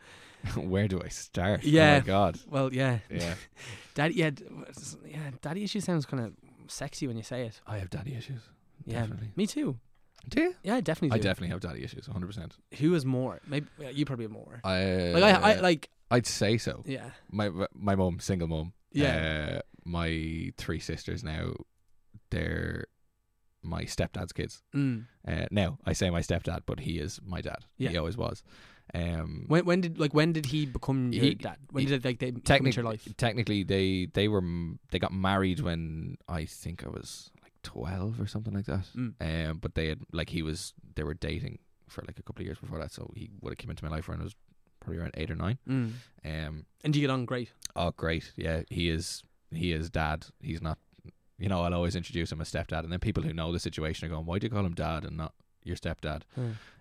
Where 0.55 0.89
do 0.89 1.01
I 1.05 1.09
start? 1.09 1.61
Oh 1.64 1.69
Yeah. 1.69 1.99
my 1.99 2.07
god. 2.07 2.39
Well, 2.49 2.73
yeah, 2.73 3.01
Yeah. 3.11 3.35
daddy. 3.95 4.14
Yeah, 4.14 4.31
d- 4.31 4.45
yeah. 5.07 5.31
Daddy 5.43 5.64
issues 5.64 5.85
sounds 5.85 6.07
kind 6.07 6.25
of 6.25 6.33
sexy 6.69 7.07
when 7.09 7.17
you 7.17 7.23
say 7.25 7.43
it. 7.47 7.61
I 7.67 7.79
have 7.79 7.91
daddy 7.91 8.14
issues. 8.14 8.41
Yeah, 8.85 9.01
Definitely. 9.01 9.31
me 9.37 9.47
too. 9.47 9.79
Do 10.29 10.41
you? 10.41 10.55
Yeah, 10.64 10.74
I 10.77 10.81
definitely. 10.81 11.18
I 11.18 11.22
definitely 11.22 11.49
have 11.51 11.61
daddy 11.61 11.85
issues. 11.85 12.09
100. 12.09 12.27
percent 12.27 12.57
Who 12.81 12.93
has 12.95 13.05
more? 13.05 13.41
Maybe 13.47 13.66
yeah, 13.79 13.91
you 13.91 14.05
probably 14.05 14.24
have 14.24 14.33
more. 14.33 14.61
I 14.64 15.12
Like 15.14 15.22
I, 15.24 15.53
I 15.53 15.61
like. 15.61 15.89
I'd 16.11 16.27
say 16.27 16.59
so. 16.59 16.83
Yeah. 16.87 17.11
My 17.31 17.51
my 17.74 17.95
mum, 17.95 18.18
single 18.20 18.49
mom. 18.49 18.72
Yeah. 18.93 19.59
Uh, 19.59 19.61
my 19.85 20.53
three 20.57 20.81
sisters 20.81 21.22
now, 21.22 21.53
they're 22.31 22.87
my 23.62 23.85
stepdad's 23.85 24.33
kids. 24.33 24.62
Mm. 24.74 25.07
Uh, 25.27 25.47
now 25.51 25.79
I 25.85 25.93
say 25.93 26.11
my 26.11 26.20
stepdad, 26.20 26.61
but 26.66 26.81
he 26.81 26.99
is 26.99 27.20
my 27.24 27.41
dad. 27.41 27.64
He 27.77 27.97
always 27.97 28.16
was. 28.16 28.43
Um, 28.95 29.45
When 29.49 29.64
when 29.64 29.81
did 29.81 29.99
like 29.99 30.14
when 30.14 30.33
did 30.33 30.47
he 30.47 30.64
become 30.66 31.12
your 31.12 31.24
He- 31.24 31.35
dad? 31.35 31.57
When 31.70 31.83
he- 31.85 31.91
did 31.91 32.05
like 32.05 32.18
they 32.20 32.29
into 32.29 32.70
your 32.77 32.85
life? 32.85 33.09
technically, 33.16 33.64
they 33.64 34.07
they 34.12 34.29
were 34.29 34.43
they 34.91 34.99
got 35.01 35.12
married 35.12 35.61
when 35.61 36.16
I 36.29 36.45
think 36.45 36.85
I 36.85 36.89
was 36.89 37.31
twelve 37.71 38.21
or 38.21 38.27
something 38.27 38.55
like 38.55 38.67
that. 38.67 38.87
Mm. 38.97 39.14
Um, 39.21 39.59
but 39.59 39.75
they 39.75 39.89
had 39.89 40.01
like 40.12 40.31
he 40.31 40.43
was 40.43 40.73
they 40.95 41.03
were 41.03 41.14
dating 41.14 41.59
for 41.89 42.03
like 42.07 42.19
a 42.19 42.23
couple 42.23 42.43
of 42.43 42.47
years 42.47 42.59
before 42.59 42.79
that, 42.81 42.93
so 42.93 43.11
he 43.14 43.31
would 43.41 43.51
have 43.53 43.59
come 43.59 43.71
into 43.71 43.85
my 43.85 43.91
life 43.91 44.09
when 44.09 44.21
I 44.21 44.25
was 44.25 44.35
probably 44.81 44.99
around 45.01 45.14
eight 45.17 45.31
or 45.31 45.37
nine. 45.37 45.59
Mm. 45.69 45.93
Um, 46.25 46.67
And 46.85 46.93
do 46.93 46.99
you 47.01 47.07
get 47.07 47.12
on 47.12 47.25
great? 47.27 47.51
oh 47.75 47.91
great, 47.97 48.33
yeah, 48.37 48.62
he 48.71 48.89
is 48.89 49.23
he 49.51 49.73
is 49.73 49.91
dad. 49.91 50.27
He's 50.41 50.62
not, 50.62 50.79
you 51.39 51.49
know, 51.49 51.62
I'll 51.62 51.75
always 51.75 51.97
introduce 51.97 52.33
him 52.33 52.41
as 52.41 52.51
stepdad, 52.51 52.83
and 52.85 52.93
then 52.93 53.01
people 53.01 53.23
who 53.23 53.33
know 53.33 53.53
the 53.53 53.61
situation 53.61 54.07
are 54.07 54.11
going, 54.14 54.27
why 54.27 54.39
do 54.39 54.47
you 54.47 54.51
call 54.51 54.64
him 54.67 54.75
dad 54.75 55.05
and 55.05 55.17
not 55.17 55.33
your 55.62 55.77
stepdad? 55.77 56.23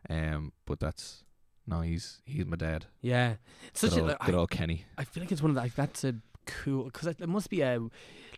Um, 0.09 0.51
but 0.65 0.79
that's 0.79 1.23
no, 1.67 1.81
he's 1.81 2.21
he's 2.25 2.45
my 2.45 2.57
dad. 2.57 2.85
Yeah, 3.01 3.35
it's 3.67 3.81
such 3.81 3.91
good 3.91 3.99
a. 3.99 4.01
old, 4.01 4.09
like, 4.11 4.19
good 4.25 4.35
I, 4.35 4.37
old 4.37 4.49
Kenny. 4.51 4.85
I 4.97 5.03
feel 5.03 5.21
like 5.23 5.31
it's 5.31 5.41
one 5.41 5.51
of 5.51 5.55
the, 5.55 5.61
like 5.61 5.75
that's 5.75 6.03
a 6.03 6.15
cool 6.45 6.85
because 6.85 7.07
it, 7.07 7.17
it 7.19 7.27
must 7.29 7.49
be 7.49 7.61
a 7.61 7.79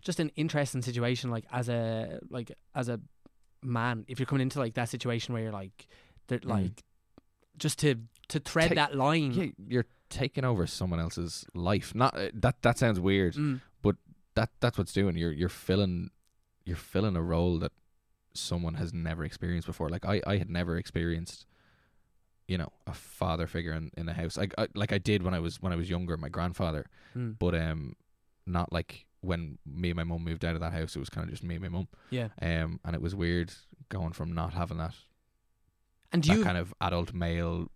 just 0.02 0.20
an 0.20 0.32
interesting 0.36 0.82
situation 0.82 1.30
like 1.32 1.46
as 1.52 1.70
a 1.70 2.20
like 2.30 2.52
as 2.76 2.90
a 2.90 3.00
man 3.64 4.06
if 4.08 4.20
you're 4.20 4.26
coming 4.26 4.42
into 4.44 4.60
like 4.60 4.74
that 4.76 4.90
situation 4.90 5.34
where 5.34 5.44
you're 5.44 5.52
like 5.52 5.88
that 6.28 6.44
Mm. 6.44 6.50
like 6.50 6.84
just 7.58 7.80
to 7.80 7.96
to 8.30 8.40
thread 8.40 8.70
Take- 8.70 8.76
that 8.76 8.96
line. 8.96 9.32
Yeah, 9.32 9.46
you're 9.68 9.86
taking 10.10 10.46
over 10.46 10.68
someone 10.68 11.00
else's 11.00 11.46
life. 11.54 11.96
Not 11.96 12.16
uh, 12.18 12.30
that 12.36 12.62
that 12.62 12.78
sounds 12.78 13.00
weird. 13.00 13.34
Mm. 13.36 13.62
That 14.36 14.52
that's 14.60 14.78
what's 14.78 14.94
doing. 14.94 15.18
You're 15.18 15.32
you're 15.32 15.50
filling 15.50 16.12
you're 16.64 16.78
filling 16.78 17.16
a 17.16 17.24
role 17.24 17.58
that 17.58 17.72
someone 18.36 18.76
has 18.76 18.94
never 18.94 19.26
experienced 19.26 19.66
before. 19.66 19.90
Like 19.90 20.06
I 20.06 20.22
I 20.28 20.38
had 20.38 20.48
never 20.50 20.78
experienced 20.78 21.48
you 22.48 22.58
know 22.58 22.70
a 22.86 22.94
father 22.94 23.48
figure 23.48 23.74
in, 23.74 23.92
in 23.98 24.06
the 24.06 24.14
house. 24.14 24.38
I, 24.38 24.48
I 24.58 24.68
like 24.76 24.92
I 24.94 24.98
did 24.98 25.24
when 25.24 25.34
I 25.34 25.40
was 25.40 25.62
when 25.62 25.74
I 25.74 25.76
was 25.76 25.90
younger, 25.90 26.18
my 26.18 26.30
grandfather, 26.30 26.86
Mm. 27.16 27.38
but 27.40 27.54
um 27.56 27.96
not 28.46 28.72
like 28.72 29.06
when 29.22 29.58
me 29.66 29.90
and 29.90 29.98
my 29.98 30.04
mum 30.04 30.24
moved 30.24 30.46
out 30.46 30.56
of 30.56 30.62
that 30.62 30.74
house. 30.74 30.96
It 30.96 31.00
was 31.00 31.10
kind 31.10 31.26
of 31.26 31.32
just 31.32 31.44
me 31.44 31.56
and 31.56 31.64
my 31.64 31.70
mum. 31.70 31.88
Yeah, 32.12 32.30
Um, 32.42 32.80
and 32.86 32.96
it 32.96 33.02
was 33.02 33.14
weird 33.16 33.52
going 33.90 34.14
from 34.14 34.34
not 34.34 34.54
having 34.54 34.78
that 34.78 34.94
and 36.14 36.24
that 36.24 36.38
you 36.38 36.44
kind 36.44 36.58
of 36.58 36.74
adult 36.80 37.14
male 37.14 37.70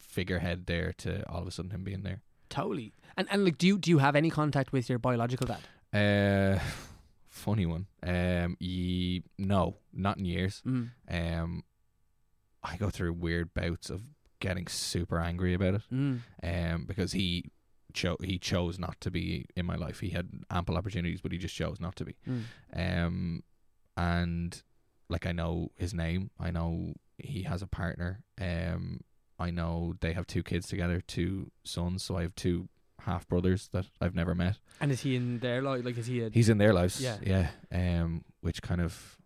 figurehead 0.00 0.66
there 0.66 0.92
to 0.98 1.28
all 1.30 1.40
of 1.42 1.46
a 1.46 1.50
sudden 1.50 1.70
him 1.70 1.84
being 1.84 2.02
there. 2.02 2.20
totally 2.50 2.92
and 3.16 3.26
and 3.30 3.44
like 3.44 3.56
do 3.58 3.66
you 3.66 3.78
do 3.78 3.90
you 3.90 3.98
have 3.98 4.14
any 4.16 4.30
contact 4.30 4.72
with 4.72 4.88
your 4.90 4.98
biological 4.98 5.46
dad? 5.46 5.60
Uh, 5.94 6.58
funny 7.28 7.66
one. 7.66 7.86
Um, 8.02 8.56
ye, 8.60 9.22
no, 9.38 9.76
not 9.92 10.18
in 10.18 10.24
years. 10.26 10.62
Mm. 10.66 10.90
Um, 11.10 11.64
I 12.62 12.76
go 12.76 12.90
through 12.90 13.14
weird 13.14 13.54
bouts 13.54 13.90
of 13.90 14.02
getting 14.40 14.66
super 14.66 15.20
angry 15.20 15.54
about 15.54 15.74
it. 15.74 15.82
Mm. 15.92 16.20
Um, 16.42 16.84
because 16.86 17.12
he 17.12 17.50
cho- 17.92 18.18
he 18.22 18.38
chose 18.38 18.78
not 18.78 19.00
to 19.00 19.10
be 19.10 19.46
in 19.56 19.66
my 19.66 19.76
life. 19.76 20.00
He 20.00 20.10
had 20.10 20.28
ample 20.50 20.76
opportunities, 20.76 21.20
but 21.20 21.32
he 21.32 21.38
just 21.38 21.54
chose 21.54 21.80
not 21.80 21.96
to 21.96 22.04
be. 22.04 22.16
Mm. 22.28 22.44
Um, 22.74 23.42
and 23.96 24.62
like 25.08 25.26
I 25.26 25.32
know 25.32 25.70
his 25.76 25.94
name. 25.94 26.30
I 26.38 26.50
know 26.50 26.94
he 27.18 27.42
has 27.42 27.62
a 27.62 27.66
partner. 27.66 28.24
Um, 28.40 29.00
I 29.38 29.50
know 29.50 29.94
they 30.00 30.12
have 30.12 30.26
two 30.26 30.42
kids 30.42 30.66
together, 30.68 31.00
two 31.00 31.50
sons. 31.64 32.02
So 32.02 32.16
I 32.16 32.22
have 32.22 32.34
two 32.34 32.68
half 33.00 33.28
brothers 33.28 33.68
that 33.72 33.86
I've 34.00 34.14
never 34.14 34.34
met. 34.34 34.58
And 34.80 34.90
is 34.90 35.00
he 35.00 35.16
in 35.16 35.38
their 35.40 35.62
life? 35.62 35.84
Like, 35.84 35.98
is 35.98 36.06
he 36.06 36.22
a? 36.22 36.30
He's 36.30 36.48
in 36.48 36.58
their 36.58 36.72
lives. 36.72 37.00
Yeah. 37.00 37.18
Yeah. 37.22 37.50
Um, 37.72 38.24
which 38.40 38.62
kind 38.62 38.80
of 38.80 39.18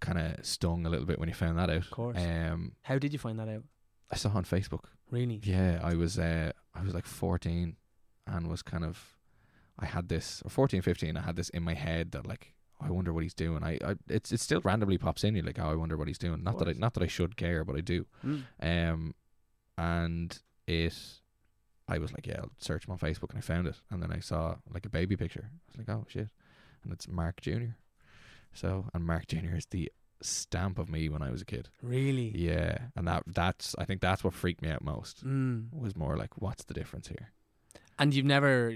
kind 0.00 0.18
of 0.18 0.44
stung 0.44 0.86
a 0.86 0.90
little 0.90 1.06
bit 1.06 1.18
when 1.18 1.28
you 1.28 1.34
found 1.34 1.58
that 1.58 1.70
out. 1.70 1.76
Of 1.76 1.90
course. 1.90 2.18
Um, 2.18 2.72
How 2.82 2.98
did 2.98 3.12
you 3.12 3.18
find 3.18 3.38
that 3.38 3.48
out? 3.48 3.64
I 4.10 4.16
saw 4.16 4.30
on 4.30 4.44
Facebook. 4.44 4.84
Really? 5.10 5.40
Yeah, 5.42 5.80
I 5.82 5.94
was 5.94 6.18
uh, 6.18 6.52
I 6.74 6.82
was 6.82 6.94
like 6.94 7.06
14 7.06 7.76
and 8.26 8.46
was 8.46 8.62
kind 8.62 8.84
of 8.84 9.16
I 9.78 9.86
had 9.86 10.08
this 10.08 10.42
or 10.44 10.50
14 10.50 10.82
15 10.82 11.16
I 11.16 11.20
had 11.20 11.36
this 11.36 11.48
in 11.50 11.62
my 11.62 11.74
head 11.74 12.12
that 12.12 12.26
like 12.26 12.54
oh, 12.80 12.86
I 12.86 12.90
wonder 12.90 13.12
what 13.12 13.22
he's 13.22 13.34
doing. 13.34 13.62
I, 13.62 13.78
I 13.84 13.94
it's 14.08 14.32
it 14.32 14.40
still 14.40 14.60
randomly 14.60 14.98
pops 14.98 15.24
in 15.24 15.34
you 15.34 15.42
like 15.42 15.58
oh 15.58 15.70
I 15.70 15.74
wonder 15.74 15.96
what 15.96 16.08
he's 16.08 16.18
doing. 16.18 16.42
Not 16.42 16.58
that 16.58 16.68
I 16.68 16.72
not 16.72 16.94
that 16.94 17.02
I 17.02 17.06
should 17.06 17.36
care, 17.36 17.64
but 17.64 17.76
I 17.76 17.80
do. 17.80 18.06
Mm. 18.24 18.42
Um 18.62 19.14
and 19.76 20.38
it 20.66 20.94
I 21.90 21.98
was 21.98 22.12
like, 22.12 22.26
yeah, 22.26 22.40
I'll 22.40 22.50
search 22.58 22.86
him 22.86 22.92
on 22.92 22.98
Facebook 22.98 23.30
and 23.30 23.38
I 23.38 23.40
found 23.40 23.66
it. 23.66 23.76
And 23.90 24.02
then 24.02 24.12
I 24.12 24.20
saw 24.20 24.56
like 24.72 24.84
a 24.84 24.90
baby 24.90 25.16
picture. 25.16 25.50
I 25.50 25.70
was 25.70 25.78
like, 25.78 25.96
oh 25.96 26.04
shit. 26.08 26.28
And 26.84 26.92
it's 26.92 27.08
Mark 27.08 27.40
Jr. 27.40 27.72
So 28.52 28.86
and 28.94 29.04
Mark 29.04 29.26
Jr. 29.26 29.56
is 29.56 29.66
the 29.66 29.90
stamp 30.22 30.78
of 30.78 30.88
me 30.88 31.08
when 31.08 31.22
I 31.22 31.30
was 31.30 31.42
a 31.42 31.44
kid. 31.44 31.68
Really? 31.82 32.32
Yeah. 32.36 32.78
And 32.96 33.06
that 33.06 33.24
that's 33.26 33.74
I 33.78 33.84
think 33.84 34.00
that's 34.00 34.24
what 34.24 34.34
freaked 34.34 34.62
me 34.62 34.70
out 34.70 34.82
most. 34.82 35.24
Mm. 35.24 35.72
Was 35.72 35.96
more 35.96 36.16
like, 36.16 36.40
what's 36.40 36.64
the 36.64 36.74
difference 36.74 37.08
here? 37.08 37.32
And 38.00 38.14
you've 38.14 38.26
never, 38.26 38.72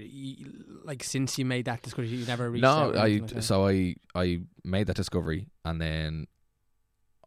like, 0.83 1.01
since 1.01 1.39
you 1.39 1.45
made 1.45 1.63
that 1.65 1.81
discovery, 1.81 2.09
you 2.09 2.25
never 2.25 2.49
reached 2.51 2.65
out. 2.65 2.93
No, 2.93 2.99
I 2.99 3.07
like 3.07 3.41
so 3.41 3.65
I 3.67 3.95
I 4.13 4.41
made 4.65 4.87
that 4.87 4.97
discovery 4.97 5.47
and 5.63 5.79
then 5.79 6.27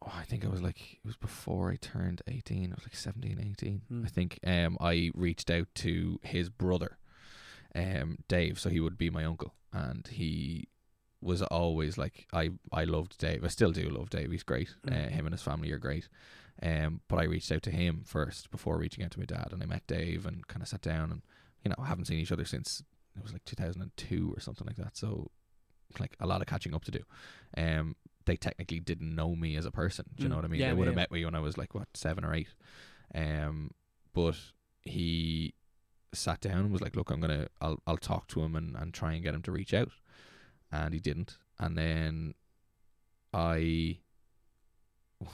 oh, 0.02 0.12
I 0.14 0.24
think 0.24 0.44
it 0.44 0.50
was 0.50 0.62
like 0.62 0.80
it 0.80 1.06
was 1.06 1.16
before 1.16 1.70
I 1.70 1.76
turned 1.76 2.22
18. 2.28 2.64
It 2.64 2.76
was 2.76 2.84
like 2.84 2.94
17, 2.94 3.38
18. 3.50 3.82
Hmm. 3.88 4.02
I 4.04 4.08
think 4.08 4.38
um 4.46 4.76
I 4.80 5.10
reached 5.14 5.50
out 5.50 5.68
to 5.76 6.20
his 6.22 6.50
brother 6.50 6.98
um 7.74 8.18
Dave, 8.28 8.58
so 8.58 8.68
he 8.68 8.80
would 8.80 8.98
be 8.98 9.10
my 9.10 9.24
uncle 9.24 9.54
and 9.72 10.06
he 10.06 10.68
was 11.26 11.42
always 11.42 11.98
like 11.98 12.26
I 12.32 12.50
I 12.72 12.84
loved 12.84 13.18
Dave. 13.18 13.44
I 13.44 13.48
still 13.48 13.72
do 13.72 13.88
love 13.90 14.08
Dave. 14.10 14.30
He's 14.30 14.42
great. 14.42 14.70
Mm. 14.86 14.92
Uh, 15.06 15.08
him 15.10 15.26
and 15.26 15.34
his 15.34 15.42
family 15.42 15.70
are 15.72 15.78
great. 15.78 16.08
Um 16.62 17.00
but 17.08 17.18
I 17.18 17.24
reached 17.24 17.52
out 17.52 17.62
to 17.64 17.70
him 17.70 18.02
first 18.06 18.50
before 18.50 18.78
reaching 18.78 19.04
out 19.04 19.10
to 19.12 19.18
my 19.18 19.26
dad 19.26 19.48
and 19.52 19.62
I 19.62 19.66
met 19.66 19.86
Dave 19.86 20.24
and 20.26 20.46
kind 20.46 20.62
of 20.62 20.68
sat 20.68 20.80
down 20.82 21.10
and 21.12 21.22
you 21.64 21.70
know, 21.76 21.82
haven't 21.84 22.04
seen 22.06 22.18
each 22.20 22.32
other 22.32 22.44
since 22.44 22.82
it 23.16 23.22
was 23.22 23.32
like 23.32 23.44
2002 23.44 24.32
or 24.36 24.40
something 24.40 24.66
like 24.66 24.76
that. 24.76 24.96
So, 24.96 25.30
like 25.98 26.14
a 26.20 26.26
lot 26.26 26.40
of 26.42 26.46
catching 26.46 26.74
up 26.74 26.84
to 26.84 26.90
do. 26.92 27.00
Um, 27.56 27.96
they 28.24 28.36
technically 28.36 28.78
didn't 28.78 29.14
know 29.14 29.34
me 29.34 29.56
as 29.56 29.66
a 29.66 29.70
person. 29.70 30.04
Do 30.14 30.22
you 30.22 30.28
know 30.28 30.34
Mm, 30.34 30.38
what 30.38 30.44
I 30.44 30.48
mean? 30.48 30.60
yeah, 30.60 30.68
they 30.68 30.74
would 30.74 30.86
have 30.86 30.94
yeah. 30.94 31.02
met 31.02 31.10
me 31.12 31.24
when 31.24 31.34
I 31.34 31.40
was 31.40 31.56
like 31.58 31.74
what 31.74 31.88
seven 31.94 32.24
or 32.24 32.34
eight. 32.34 32.54
Um, 33.14 33.70
but 34.14 34.36
he 34.82 35.54
sat 36.12 36.40
down 36.40 36.58
and 36.58 36.72
was 36.72 36.82
like, 36.82 36.94
"Look, 36.96 37.10
I'm 37.10 37.20
gonna, 37.20 37.48
I'll, 37.60 37.80
I'll 37.86 37.96
talk 37.96 38.28
to 38.28 38.42
him 38.42 38.54
and, 38.54 38.76
and 38.76 38.92
try 38.94 39.12
and 39.14 39.22
get 39.22 39.34
him 39.34 39.42
to 39.42 39.52
reach 39.52 39.74
out," 39.74 39.90
and 40.84 40.94
he 40.94 41.00
didn't. 41.00 41.38
And 41.58 41.76
then 41.76 42.34
I, 43.32 43.98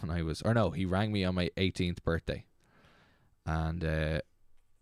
when 0.00 0.10
I 0.10 0.22
was, 0.22 0.42
or 0.42 0.54
no, 0.54 0.70
he 0.70 0.84
rang 0.84 1.12
me 1.12 1.24
on 1.24 1.34
my 1.34 1.50
18th 1.56 2.02
birthday, 2.02 2.44
and 3.44 3.84
uh, 3.84 4.20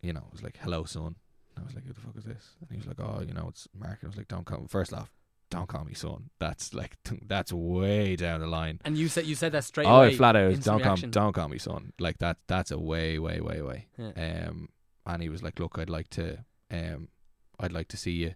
you 0.02 0.12
know, 0.12 0.24
it 0.26 0.32
was 0.32 0.42
like, 0.42 0.58
"Hello, 0.58 0.84
son." 0.84 1.16
I 1.58 1.62
was 1.62 1.74
like, 1.74 1.86
"Who 1.86 1.92
the 1.92 2.00
fuck 2.00 2.16
is 2.16 2.24
this?" 2.24 2.56
And 2.60 2.70
he 2.70 2.76
was 2.76 2.86
like, 2.86 3.00
"Oh, 3.00 3.22
you 3.26 3.32
know, 3.32 3.46
it's 3.48 3.68
Mark." 3.74 3.98
And 4.02 4.08
I 4.08 4.08
was 4.08 4.16
like, 4.16 4.28
"Don't 4.28 4.44
call." 4.44 4.66
First 4.68 4.92
off, 4.92 5.10
don't 5.50 5.68
call 5.68 5.84
me 5.84 5.94
son. 5.94 6.30
That's 6.38 6.74
like 6.74 6.96
that's 7.26 7.52
way 7.52 8.16
down 8.16 8.40
the 8.40 8.46
line. 8.46 8.80
And 8.84 8.96
you 8.98 9.08
said 9.08 9.26
you 9.26 9.34
said 9.34 9.52
that 9.52 9.64
straight 9.64 9.86
oh, 9.86 9.96
away. 9.96 10.14
flat 10.14 10.36
out, 10.36 10.60
don't 10.60 10.82
call, 10.82 10.96
don't 10.96 11.32
call 11.32 11.48
me 11.48 11.58
son. 11.58 11.92
Like 11.98 12.18
that. 12.18 12.36
That's 12.46 12.70
a 12.70 12.78
way, 12.78 13.18
way, 13.18 13.40
way, 13.40 13.62
way. 13.62 13.86
Yeah. 13.96 14.48
Um, 14.48 14.68
and 15.06 15.22
he 15.22 15.28
was 15.28 15.42
like, 15.42 15.58
"Look, 15.58 15.78
I'd 15.78 15.90
like 15.90 16.08
to, 16.10 16.44
um, 16.70 17.08
I'd 17.58 17.72
like 17.72 17.88
to 17.88 17.96
see 17.96 18.12
you. 18.12 18.34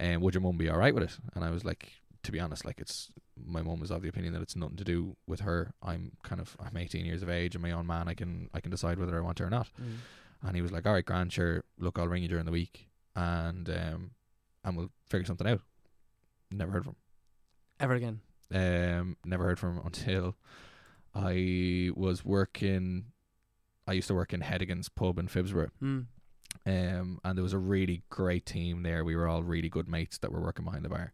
Um, 0.00 0.20
would 0.20 0.34
your 0.34 0.40
mum 0.42 0.56
be 0.56 0.68
all 0.68 0.78
right 0.78 0.94
with 0.94 1.04
it?" 1.04 1.18
And 1.34 1.44
I 1.44 1.50
was 1.50 1.64
like, 1.64 1.92
"To 2.24 2.32
be 2.32 2.40
honest, 2.40 2.64
like 2.64 2.80
it's 2.80 3.10
my 3.36 3.62
mum 3.62 3.82
is 3.82 3.90
of 3.90 4.02
the 4.02 4.08
opinion 4.08 4.32
that 4.34 4.42
it's 4.42 4.56
nothing 4.56 4.76
to 4.76 4.84
do 4.84 5.16
with 5.26 5.40
her. 5.40 5.72
I'm 5.82 6.12
kind 6.22 6.40
of 6.40 6.56
I'm 6.60 6.76
18 6.76 7.04
years 7.06 7.22
of 7.22 7.30
age. 7.30 7.54
I'm 7.56 7.62
my 7.62 7.72
own 7.72 7.86
man. 7.86 8.08
I 8.08 8.14
can 8.14 8.48
I 8.54 8.60
can 8.60 8.70
decide 8.70 8.98
whether 8.98 9.16
I 9.16 9.20
want 9.20 9.38
her 9.38 9.46
or 9.46 9.50
not." 9.50 9.68
Mm. 9.80 9.96
And 10.42 10.56
he 10.56 10.62
was 10.62 10.70
like, 10.72 10.86
"All 10.86 10.92
right, 10.92 11.04
Grant, 11.04 11.32
sure. 11.32 11.64
Look, 11.78 11.98
I'll 11.98 12.08
ring 12.08 12.22
you 12.22 12.28
during 12.28 12.44
the 12.46 12.52
week, 12.52 12.88
and 13.16 13.68
um, 13.68 14.10
and 14.64 14.76
we'll 14.76 14.90
figure 15.08 15.26
something 15.26 15.46
out." 15.48 15.62
Never 16.50 16.72
heard 16.72 16.84
from 16.84 16.96
Ever 17.80 17.94
again? 17.94 18.20
Um, 18.52 19.16
never 19.24 19.44
heard 19.44 19.58
from 19.58 19.76
him 19.76 19.82
until 19.86 20.36
I 21.14 21.90
was 21.94 22.24
working. 22.24 23.06
I 23.86 23.92
used 23.92 24.08
to 24.08 24.14
work 24.14 24.32
in 24.32 24.40
Hedigan's 24.42 24.88
pub 24.88 25.18
in 25.18 25.28
Phibsborough, 25.28 25.70
Mm. 25.82 26.06
Um, 26.68 27.18
and 27.24 27.36
there 27.36 27.42
was 27.42 27.52
a 27.54 27.58
really 27.58 28.02
great 28.10 28.44
team 28.46 28.82
there. 28.82 29.04
We 29.04 29.16
were 29.16 29.26
all 29.28 29.42
really 29.42 29.68
good 29.68 29.88
mates 29.88 30.18
that 30.18 30.30
were 30.32 30.40
working 30.40 30.64
behind 30.64 30.84
the 30.84 30.88
bar, 30.88 31.12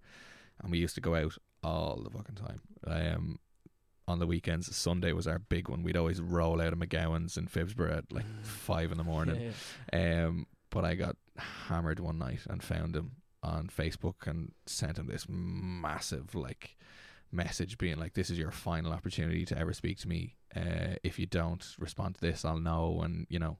and 0.62 0.70
we 0.72 0.78
used 0.78 0.94
to 0.96 1.00
go 1.00 1.14
out 1.14 1.36
all 1.62 2.02
the 2.02 2.10
fucking 2.10 2.34
time. 2.36 2.60
Um, 2.86 3.38
on 4.06 4.18
the 4.18 4.26
weekends, 4.26 4.74
Sunday 4.76 5.12
was 5.12 5.26
our 5.26 5.38
big 5.38 5.68
one. 5.68 5.82
We'd 5.82 5.96
always 5.96 6.20
roll 6.20 6.60
out 6.60 6.72
of 6.74 6.78
McGowan's 6.78 7.38
in 7.38 7.46
Phibsborough 7.46 7.96
at 7.98 8.12
like 8.12 8.26
Mm. 8.26 8.44
five 8.44 8.92
in 8.92 8.98
the 8.98 9.04
morning. 9.04 9.52
Yeah. 9.92 10.26
Um, 10.26 10.46
but 10.70 10.84
I 10.84 10.94
got 10.94 11.16
hammered 11.38 12.00
one 12.00 12.18
night 12.18 12.40
and 12.50 12.62
found 12.62 12.96
him 12.96 13.12
on 13.42 13.68
Facebook 13.68 14.26
and 14.26 14.52
sent 14.66 14.98
him 14.98 15.06
this 15.06 15.26
massive 15.28 16.34
like 16.34 16.76
message 17.32 17.78
being 17.78 17.96
like, 17.98 18.12
"This 18.14 18.28
is 18.30 18.38
your 18.38 18.50
final 18.50 18.92
opportunity 18.92 19.44
to 19.46 19.58
ever 19.58 19.72
speak 19.72 19.98
to 20.00 20.08
me. 20.08 20.34
Uh, 20.54 20.96
if 21.02 21.18
you 21.18 21.26
don't 21.26 21.64
respond 21.78 22.14
to 22.16 22.20
this, 22.20 22.44
I'll 22.44 22.58
know, 22.60 23.00
and 23.02 23.26
you 23.30 23.38
know, 23.38 23.56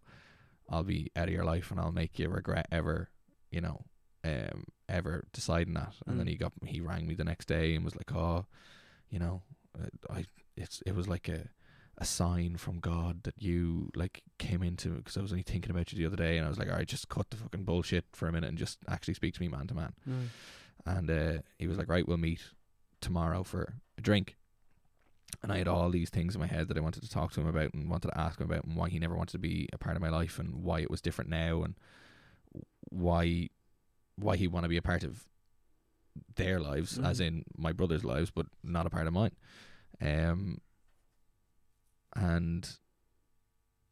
I'll 0.69 0.83
be 0.83 1.11
out 1.17 1.29
of 1.29 1.35
your 1.35 1.45
life, 1.45 1.71
and 1.71 1.79
I'll 1.81 1.93
make 1.93 2.19
you 2.19 2.29
regret 2.29 2.67
ever, 2.73 3.11
you 3.51 3.61
know, 3.61 3.85
um, 4.25 4.65
ever 4.89 5.25
deciding 5.33 5.75
that." 5.75 5.95
And 6.07 6.19
then 6.19 6.27
Mm. 6.27 6.31
he 6.31 6.37
got 6.37 6.53
he 6.67 6.81
rang 6.81 7.07
me 7.07 7.15
the 7.15 7.25
next 7.25 7.47
day 7.47 7.75
and 7.75 7.85
was 7.85 7.97
like, 7.97 8.13
"Oh, 8.15 8.47
you 9.11 9.19
know, 9.19 9.43
uh, 9.79 9.89
I 10.13 10.27
it's 10.57 10.83
it 10.87 10.95
was 10.95 11.09
like 11.09 11.29
a." 11.29 11.49
a 11.97 12.05
sign 12.05 12.57
from 12.57 12.81
God 12.81 13.23
that 13.23 13.41
you 13.41 13.89
like 13.95 14.21
came 14.39 14.65
into 14.65 14.89
because 14.95 15.17
I 15.17 15.21
was 15.23 15.31
only 15.31 15.45
thinking 15.45 15.71
about 15.71 15.93
you 15.93 15.97
the 15.99 16.07
other 16.07 16.17
day 16.17 16.39
and 16.39 16.45
I 16.45 16.49
was 16.49 16.59
like, 16.59 16.69
all 16.69 16.75
right, 16.75 16.89
just 16.89 17.09
cut 17.09 17.31
the 17.31 17.37
fucking 17.37 17.63
bullshit 17.63 18.05
for 18.13 18.27
a 18.27 18.33
minute 18.33 18.49
and 18.49 18.59
just 18.59 18.81
actually 18.89 19.15
speak 19.15 19.33
to 19.35 19.41
me 19.41 19.47
man 19.47 19.69
to 19.69 19.75
man. 19.75 19.93
Mm. 20.11 20.27
And 20.87 21.09
uh, 21.09 21.43
he 21.57 21.69
was 21.69 21.79
like, 21.79 21.89
right, 21.89 22.05
we'll 22.05 22.17
meet 22.17 22.43
tomorrow 23.01 23.45
for 23.45 23.75
a 23.97 24.01
drink. 24.01 24.37
And 25.45 25.53
I 25.53 25.59
had 25.59 25.69
all 25.69 25.91
these 25.91 26.09
things 26.09 26.35
in 26.35 26.41
my 26.41 26.47
head 26.47 26.69
that 26.69 26.79
I 26.79 26.81
wanted 26.81 27.03
to 27.03 27.11
talk 27.11 27.33
to 27.35 27.41
him 27.43 27.47
about 27.47 27.75
and 27.75 27.91
wanted 27.91 28.09
to 28.09 28.19
ask 28.19 28.41
him 28.41 28.51
about 28.51 28.65
and 28.65 28.77
why 28.77 28.89
he 28.89 28.99
never 28.99 29.15
wanted 29.15 29.33
to 29.33 29.39
be 29.39 29.69
a 29.75 29.77
part 29.79 29.95
of 29.95 30.01
my 30.01 30.09
life 30.09 30.39
and 30.39 30.55
why 30.65 30.81
it 30.81 30.91
was 30.91 31.03
different 31.03 31.29
now 31.29 31.63
and 31.63 31.75
why 32.89 33.51
why 34.17 34.37
he 34.37 34.49
want 34.49 34.65
to 34.65 34.71
be 34.71 34.79
a 34.79 34.83
part 34.83 35.05
of 35.05 35.29
their 36.37 36.59
lives, 36.59 36.99
as 36.99 37.21
Mhm. 37.21 37.27
in 37.27 37.45
my 37.59 37.73
brother's 37.73 38.05
lives, 38.05 38.31
but 38.31 38.47
not 38.63 38.87
a 38.87 38.91
part 38.91 39.07
of 39.07 39.13
mine. 39.13 39.37
Um, 40.01 40.63
and 42.17 42.79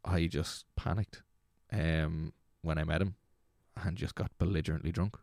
I 0.07 0.29
just 0.29 0.65
panicked 0.75 1.23
um, 1.71 2.33
when 2.63 2.79
I 2.79 2.85
met 2.85 3.03
him 3.03 3.17
and 3.77 3.99
just 3.99 4.15
got 4.15 4.39
belligerently 4.39 4.91
drunk. 4.91 5.19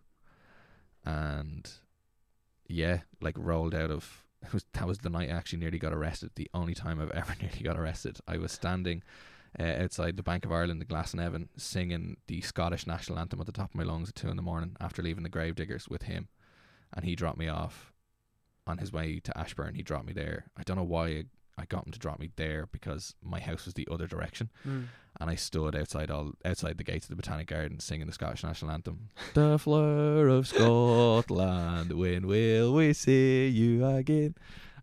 And 1.04 1.72
yeah, 2.68 3.02
like 3.20 3.36
rolled 3.36 3.74
out 3.74 3.90
of 3.90 4.26
it 4.44 4.54
was 4.54 4.66
that 4.74 4.88
was 4.88 5.00
the 5.00 5.10
night 5.10 5.30
I 5.30 5.34
actually 5.34 5.60
nearly 5.60 5.80
got 5.80 5.94
arrested. 5.94 6.32
The 6.36 6.50
only 6.54 6.74
time 6.74 7.00
I've 7.00 7.12
ever 7.22 7.36
nearly 7.42 7.62
got 7.62 7.78
arrested. 7.78 8.20
I 8.28 8.38
was 8.38 8.52
standing 8.52 9.04
uh, 9.60 9.64
outside 9.64 10.18
the 10.18 10.24
Bank 10.24 10.46
of 10.46 10.52
Ireland 10.52 10.82
in 10.82 10.88
Glasnevin 10.88 11.48
singing 11.58 12.18
the 12.28 12.42
Scottish 12.42 12.86
national 12.86 13.20
anthem 13.20 13.40
at 13.40 13.46
the 13.46 13.52
top 13.52 13.70
of 13.70 13.76
my 13.76 13.84
lungs 13.84 14.10
at 14.10 14.16
two 14.16 14.30
in 14.30 14.38
the 14.38 14.44
morning 14.44 14.76
after 14.80 15.02
leaving 15.02 15.24
the 15.24 15.30
Gravediggers 15.30 15.88
with 15.90 16.04
him, 16.04 16.28
and 16.94 17.06
he 17.06 17.16
dropped 17.16 17.40
me 17.40 17.48
off 17.48 17.94
on 18.68 18.78
his 18.78 18.94
way 18.94 19.20
to 19.24 19.38
Ashbourne. 19.38 19.76
He 19.76 19.82
dropped 19.82 20.06
me 20.06 20.14
there. 20.14 20.46
I 20.56 20.64
don't 20.64 20.78
know 20.78 20.84
why 20.84 21.24
I, 21.60 21.66
got 21.66 21.86
him 21.86 21.92
to 21.94 22.00
drop 22.00 22.20
me 22.20 22.30
there 22.36 22.68
because 22.72 23.16
my 23.24 23.40
house 23.40 23.66
was 23.66 23.74
the 23.74 23.88
other 23.92 24.08
direction, 24.08 24.50
Mm. 24.68 24.86
and 25.20 25.30
I 25.30 25.36
stood 25.36 25.76
outside 25.76 26.10
all 26.12 26.32
outside 26.46 26.78
the 26.78 26.84
gates 26.84 27.06
of 27.06 27.10
the 27.10 27.16
Botanic 27.16 27.48
Garden 27.48 27.80
singing 27.80 28.08
the 28.08 28.14
Scottish 28.14 28.44
national 28.44 28.72
anthem. 28.72 29.10
the 29.34 29.58
flower 29.60 30.28
of 30.28 30.48
Scotland, 30.48 31.92
when 31.94 32.28
will 32.28 32.74
we 32.74 32.94
see 32.94 33.48
you 33.50 33.86
again? 33.86 34.36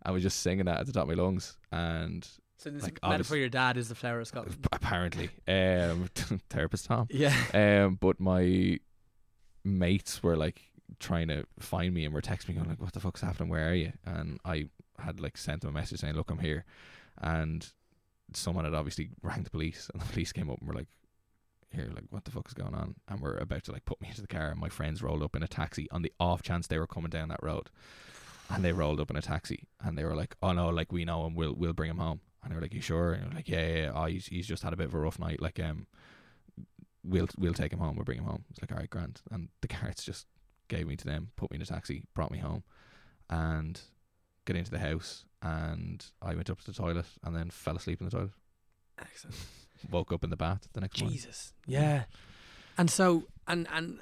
I 0.03 0.11
was 0.11 0.23
just 0.23 0.39
singing 0.39 0.65
that 0.65 0.79
at 0.79 0.85
the 0.85 0.93
top 0.93 1.03
of 1.03 1.09
my 1.17 1.21
lungs, 1.21 1.57
and 1.71 2.27
So 2.57 2.69
this 2.69 2.83
Like, 2.83 2.99
metaphor, 3.03 3.35
for 3.35 3.37
your 3.37 3.49
dad 3.49 3.77
is 3.77 3.89
the 3.89 3.95
flower 3.95 4.19
of 4.21 4.27
Scotland. 4.27 4.57
apparently, 4.71 5.29
um, 5.47 6.09
therapist 6.49 6.85
Tom. 6.85 7.07
Yeah. 7.09 7.35
Um, 7.53 7.95
but 7.95 8.19
my 8.19 8.79
mates 9.63 10.23
were 10.23 10.35
like 10.37 10.61
trying 10.99 11.27
to 11.27 11.43
find 11.59 11.93
me 11.93 12.05
and 12.05 12.13
were 12.13 12.21
texting 12.21 12.49
me 12.49 12.55
going 12.55 12.69
like, 12.69 12.81
"What 12.81 12.93
the 12.93 12.99
fuck's 12.99 13.21
happening? 13.21 13.49
Where 13.49 13.69
are 13.69 13.73
you?" 13.75 13.91
And 14.05 14.39
I 14.45 14.69
had 14.99 15.19
like 15.19 15.37
sent 15.37 15.63
him 15.63 15.69
a 15.69 15.73
message 15.73 15.99
saying, 15.99 16.15
"Look, 16.15 16.31
I'm 16.31 16.39
here," 16.39 16.65
and 17.21 17.67
someone 18.33 18.65
had 18.65 18.73
obviously 18.73 19.09
rang 19.21 19.43
the 19.43 19.49
police, 19.49 19.89
and 19.93 20.01
the 20.01 20.05
police 20.11 20.31
came 20.31 20.49
up 20.49 20.59
and 20.59 20.67
were 20.67 20.75
like, 20.75 20.89
"Here, 21.69 21.89
like, 21.93 22.05
what 22.09 22.25
the 22.25 22.31
fuck 22.31 22.47
is 22.47 22.53
going 22.53 22.75
on?" 22.75 22.95
And 23.07 23.19
we're 23.19 23.37
about 23.37 23.63
to 23.65 23.71
like 23.71 23.85
put 23.85 24.01
me 24.01 24.09
into 24.09 24.21
the 24.21 24.27
car, 24.27 24.49
and 24.49 24.59
my 24.59 24.69
friends 24.69 25.03
rolled 25.03 25.23
up 25.23 25.35
in 25.35 25.43
a 25.43 25.47
taxi 25.47 25.89
on 25.91 26.01
the 26.01 26.13
off 26.19 26.41
chance 26.41 26.67
they 26.67 26.79
were 26.79 26.87
coming 26.87 27.09
down 27.09 27.29
that 27.29 27.43
road, 27.43 27.69
and 28.49 28.63
they 28.63 28.73
rolled 28.73 28.99
up 28.99 29.09
in 29.09 29.15
a 29.15 29.21
taxi, 29.21 29.67
and 29.81 29.97
they 29.97 30.03
were 30.03 30.15
like, 30.15 30.35
"Oh 30.41 30.53
no, 30.53 30.69
like 30.69 30.91
we 30.91 31.05
know 31.05 31.25
him, 31.25 31.35
we'll 31.35 31.53
we'll 31.53 31.73
bring 31.73 31.91
him 31.91 31.97
home." 31.97 32.21
And 32.43 32.51
they 32.51 32.55
were 32.55 32.61
like, 32.61 32.73
"You 32.73 32.81
sure?" 32.81 33.13
And 33.13 33.33
like, 33.33 33.49
"Yeah, 33.49 33.67
yeah, 33.67 33.75
yeah. 33.75 33.91
Oh, 33.93 34.05
he's 34.05 34.27
he's 34.27 34.47
just 34.47 34.63
had 34.63 34.73
a 34.73 34.77
bit 34.77 34.87
of 34.87 34.93
a 34.93 34.99
rough 34.99 35.19
night. 35.19 35.41
Like, 35.41 35.59
um, 35.59 35.87
we'll 37.03 37.27
we'll 37.37 37.53
take 37.53 37.73
him 37.73 37.79
home. 37.79 37.95
We'll 37.95 38.05
bring 38.05 38.19
him 38.19 38.25
home." 38.25 38.45
It's 38.49 38.61
like, 38.61 38.71
"All 38.71 38.77
right, 38.77 38.89
Grant." 38.89 39.21
And 39.31 39.49
the 39.61 39.67
guards 39.67 40.03
just 40.03 40.27
gave 40.67 40.87
me 40.87 40.97
to 40.97 41.05
them, 41.05 41.29
put 41.37 41.49
me 41.49 41.55
in 41.55 41.61
a 41.61 41.65
taxi, 41.65 42.03
brought 42.13 42.31
me 42.31 42.39
home, 42.39 42.63
and 43.29 43.79
got 44.47 44.57
into 44.57 44.71
the 44.71 44.79
house. 44.79 45.25
And 45.41 46.03
I 46.21 46.33
went 46.33 46.49
up 46.49 46.59
to 46.61 46.65
the 46.65 46.73
toilet 46.73 47.05
and 47.23 47.35
then 47.35 47.51
fell 47.51 47.75
asleep 47.75 48.01
in 48.01 48.05
the 48.05 48.11
toilet. 48.11 48.31
Excellent. 48.99 49.35
Woke 49.91 50.11
up 50.11 50.23
in 50.23 50.31
the 50.31 50.37
bath 50.37 50.67
the 50.73 50.81
next 50.81 50.99
morning. 50.99 51.15
Jesus. 51.15 51.53
Yeah. 51.67 52.03
And 52.77 52.89
so 52.89 53.25
and 53.47 53.67
and 53.71 54.01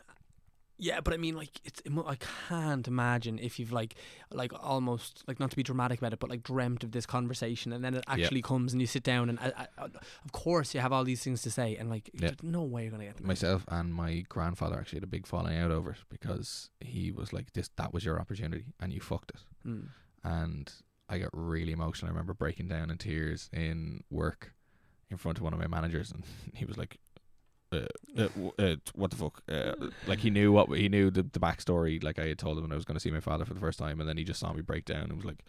yeah, 0.78 1.00
but 1.00 1.14
I 1.14 1.18
mean, 1.18 1.36
like, 1.36 1.62
it's. 1.64 1.82
It, 1.86 1.93
I 2.06 2.18
can't 2.50 2.86
imagine 2.88 3.39
if 3.39 3.60
you've 3.60 3.72
like, 3.72 3.96
like 4.30 4.52
almost 4.62 5.24
like 5.26 5.39
not 5.39 5.50
to 5.52 5.56
be 5.56 5.64
dramatic 5.64 6.00
about 6.00 6.12
it, 6.12 6.20
but 6.20 6.30
like 6.30 6.43
dreamt 6.43 6.84
of 6.84 6.91
this 6.91 7.06
conversation, 7.06 7.72
and 7.72 7.84
then 7.84 7.93
it 7.93 8.04
actually 8.08 8.41
comes, 8.41 8.74
and 8.74 8.82
you 8.82 8.88
sit 8.88 9.04
down, 9.04 9.30
and 9.30 9.39
uh, 9.39 9.52
uh, 9.78 9.88
of 10.26 10.32
course 10.34 10.74
you 10.74 10.82
have 10.82 10.91
all 10.91 11.06
these 11.06 11.24
things 11.24 11.41
to 11.43 11.52
say, 11.52 11.78
and 11.78 11.89
like, 11.89 12.10
there's 12.14 12.43
no 12.43 12.64
way 12.64 12.84
you're 12.84 12.91
gonna 12.91 13.06
get 13.06 13.16
them. 13.16 13.26
Myself 13.26 13.64
and 13.70 13.93
my 13.93 14.26
grandfather 14.28 14.78
actually 14.78 14.98
had 14.98 15.04
a 15.04 15.08
big 15.08 15.26
falling 15.26 15.58
out 15.58 15.72
over 15.72 15.91
it 15.91 15.98
because 16.10 16.70
he 16.82 17.10
was 17.10 17.32
like, 17.32 17.54
"This 17.54 17.70
that 17.78 17.93
was 17.93 18.04
your 18.04 18.20
opportunity 18.20 18.66
and 18.82 18.91
you 18.91 19.00
fucked 19.00 19.32
it." 19.32 19.41
Mm. 19.66 19.88
And 20.26 20.71
I 21.07 21.19
got 21.19 21.30
really 21.32 21.71
emotional. 21.71 22.09
I 22.09 22.13
remember 22.13 22.34
breaking 22.34 22.67
down 22.67 22.89
in 22.89 22.97
tears 22.97 23.49
in 23.53 24.03
work 24.09 24.53
in 25.09 25.17
front 25.17 25.38
of 25.38 25.43
one 25.43 25.53
of 25.53 25.59
my 25.59 25.67
managers, 25.67 26.11
and 26.11 26.23
he 26.53 26.65
was 26.65 26.78
like, 26.78 26.97
uh, 27.71 27.86
uh, 28.17 28.28
uh, 28.59 28.76
"What 28.93 29.11
the 29.11 29.17
fuck?" 29.17 29.43
Uh, 29.47 29.73
like 30.07 30.19
he 30.19 30.30
knew 30.30 30.51
what 30.51 30.69
he 30.78 30.89
knew 30.89 31.11
the 31.11 31.23
the 31.23 31.39
backstory. 31.39 32.03
Like 32.03 32.19
I 32.19 32.28
had 32.28 32.39
told 32.39 32.57
him 32.57 32.63
when 32.63 32.71
I 32.71 32.76
was 32.76 32.86
going 32.86 32.95
to 32.95 33.01
see 33.01 33.11
my 33.11 33.19
father 33.19 33.45
for 33.45 33.53
the 33.53 33.59
first 33.59 33.80
time, 33.80 33.99
and 33.99 34.09
then 34.09 34.17
he 34.17 34.23
just 34.23 34.39
saw 34.39 34.51
me 34.51 34.61
break 34.61 34.86
down 34.86 35.03
and 35.03 35.15
was 35.15 35.26
like, 35.26 35.45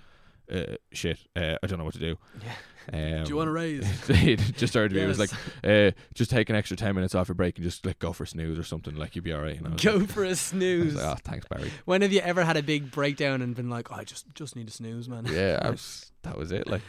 uh, 0.52 0.76
"Shit, 0.92 1.18
uh, 1.34 1.56
I 1.62 1.66
don't 1.66 1.78
know 1.78 1.84
what 1.84 1.94
to 1.94 2.00
do." 2.00 2.16
Yeah. 2.42 2.52
Um, 2.92 3.24
Do 3.24 3.30
you 3.30 3.36
want 3.36 3.48
to 3.48 3.52
raise? 3.52 3.84
he 4.06 4.36
just 4.36 4.72
started 4.72 4.90
to 4.90 4.94
me. 4.94 5.02
It 5.02 5.08
was 5.08 5.18
like, 5.18 5.32
uh, 5.64 5.90
"Just 6.14 6.30
take 6.30 6.48
an 6.50 6.54
extra 6.54 6.76
ten 6.76 6.94
minutes 6.94 7.16
off 7.16 7.26
your 7.26 7.34
break 7.34 7.56
and 7.56 7.64
just 7.64 7.84
like 7.84 7.98
go 7.98 8.12
for 8.12 8.22
a 8.22 8.28
snooze 8.28 8.56
or 8.60 8.62
something. 8.62 8.94
Like 8.94 9.16
you'd 9.16 9.24
be 9.24 9.32
all 9.32 9.40
right." 9.40 9.58
And 9.58 9.66
I 9.66 9.70
Go 9.76 9.96
like, 9.96 10.08
for 10.08 10.22
a 10.22 10.36
snooze. 10.36 10.94
like, 10.94 11.04
"Oh, 11.16 11.16
thanks, 11.24 11.48
Barry." 11.48 11.72
When 11.84 12.02
have 12.02 12.12
you 12.12 12.20
ever 12.20 12.44
had 12.44 12.56
a 12.56 12.62
big 12.62 12.92
breakdown 12.92 13.42
and 13.42 13.56
been 13.56 13.68
like, 13.68 13.90
oh, 13.90 13.96
I 13.96 14.04
just 14.04 14.32
just 14.34 14.54
need 14.54 14.68
a 14.68 14.70
snooze, 14.70 15.08
man? 15.08 15.26
yeah, 15.28 15.68
was, 15.68 16.12
that 16.22 16.38
was 16.38 16.52
it. 16.52 16.68
Like, 16.68 16.82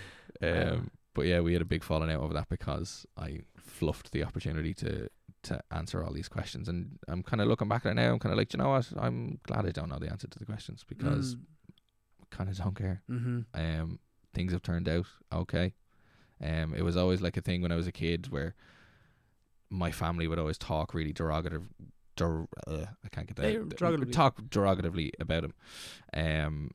um, 0.44 0.92
but 1.16 1.26
yeah, 1.26 1.40
we 1.40 1.54
had 1.54 1.64
a 1.64 1.66
big 1.66 1.84
falling 1.84 2.12
out 2.12 2.22
over 2.22 2.36
that 2.36 2.50
because 2.50 3.08
I 3.18 3.40
fluffed 3.58 4.12
the 4.12 4.24
opportunity 4.24 4.76
to 4.76 5.10
to 5.44 5.62
answer 5.72 6.04
all 6.04 6.14
these 6.14 6.30
questions, 6.30 6.70
and 6.70 7.00
I'm 7.08 7.24
kind 7.24 7.42
of 7.42 7.48
looking 7.48 7.70
back 7.70 7.88
at 7.88 7.94
it 7.94 7.96
now. 7.96 8.14
I'm 8.14 8.20
kind 8.20 8.34
of 8.34 8.38
like, 8.38 8.50
"Do 8.50 8.58
you 8.58 8.64
know 8.64 8.70
what? 8.70 8.88
I'm 9.00 9.40
glad 9.48 9.66
I 9.66 9.72
don't 9.72 9.90
know 9.90 9.98
the 9.98 10.12
answer 10.12 10.28
to 10.28 10.38
the 10.38 10.46
questions 10.46 10.86
because 10.88 11.36
I 11.36 11.38
kind 12.30 12.50
of 12.50 12.58
don't 12.58 12.76
care. 12.76 13.02
Mm-hmm. 13.10 13.40
Um, 13.54 14.00
things 14.34 14.52
have 14.54 14.62
turned 14.62 14.88
out 14.88 15.06
okay. 15.34 15.74
Um, 16.44 16.74
it 16.76 16.84
was 16.84 16.98
always 16.98 17.22
like 17.22 17.38
a 17.38 17.42
thing 17.42 17.62
when 17.62 17.72
I 17.72 17.76
was 17.76 17.88
a 17.88 17.92
kid 17.92 18.32
where 18.32 18.56
my 19.70 19.92
family 19.92 20.28
would 20.28 20.40
always 20.40 20.58
talk 20.58 20.94
really 20.94 21.14
derogative. 21.14 21.64
Der- 22.16 22.48
uh, 22.68 22.86
I 23.04 23.10
can't 23.12 23.28
get 23.28 23.36
that. 23.38 23.42
They- 23.42 23.56
derogatively. 23.56 24.12
Talk 24.12 24.42
derogatively 24.42 25.12
about 25.20 25.44
him, 25.44 25.54
um, 26.14 26.72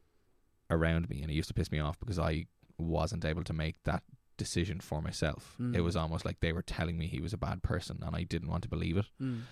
around 0.70 1.09
me, 1.09 1.22
and 1.22 1.30
it 1.30 1.34
used 1.34 1.48
to 1.48 1.55
piss 1.55 1.70
me 1.70 1.78
off 1.78 1.98
because 1.98 2.18
I 2.18 2.46
wasn't 2.78 3.24
able 3.24 3.44
to 3.44 3.53
make 3.53 3.82
that 3.84 4.03
decision 4.36 4.80
for 4.80 5.00
myself. 5.00 5.55
Mm. 5.61 5.76
It 5.76 5.82
was 5.82 5.96
almost 5.96 6.24
like 6.24 6.40
they 6.40 6.53
were 6.53 6.62
telling 6.62 6.98
me 6.98 7.07
he 7.07 7.20
was 7.20 7.32
a 7.32 7.38
bad 7.38 7.62
person, 7.62 8.00
and 8.03 8.16
I 8.16 8.24
didn't 8.24 8.48
want 8.48 8.62
to 8.64 8.68
believe 8.68 8.96
it. 8.96 9.07
Mm. 9.20 9.42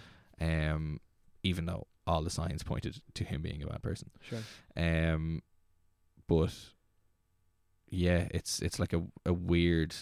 Um, 0.40 1.00
even 1.42 1.66
though 1.66 1.86
all 2.06 2.22
the 2.22 2.30
signs 2.30 2.62
pointed 2.62 3.00
to 3.14 3.24
him 3.24 3.42
being 3.42 3.62
a 3.62 3.66
bad 3.66 3.82
person. 3.82 4.10
Sure. 4.20 4.40
Um, 4.76 5.42
but 6.30 6.54
yeah, 7.88 8.28
it's 8.30 8.60
it's 8.60 8.78
like 8.78 8.92
a 8.92 9.02
a 9.26 9.32
weird 9.32 9.96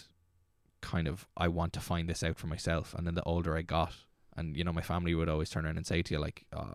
kind 0.82 1.08
of 1.08 1.26
I 1.38 1.48
want 1.48 1.72
to 1.72 1.80
find 1.80 2.06
this 2.06 2.22
out 2.22 2.36
for 2.36 2.48
myself. 2.48 2.94
And 2.94 3.06
then 3.06 3.14
the 3.14 3.22
older 3.22 3.56
I 3.56 3.62
got, 3.62 3.94
and 4.36 4.54
you 4.54 4.62
know, 4.62 4.72
my 4.74 4.82
family 4.82 5.14
would 5.14 5.30
always 5.30 5.48
turn 5.48 5.64
around 5.64 5.78
and 5.78 5.86
say 5.86 6.02
to 6.02 6.14
you 6.14 6.20
like, 6.20 6.44
uh, 6.52 6.74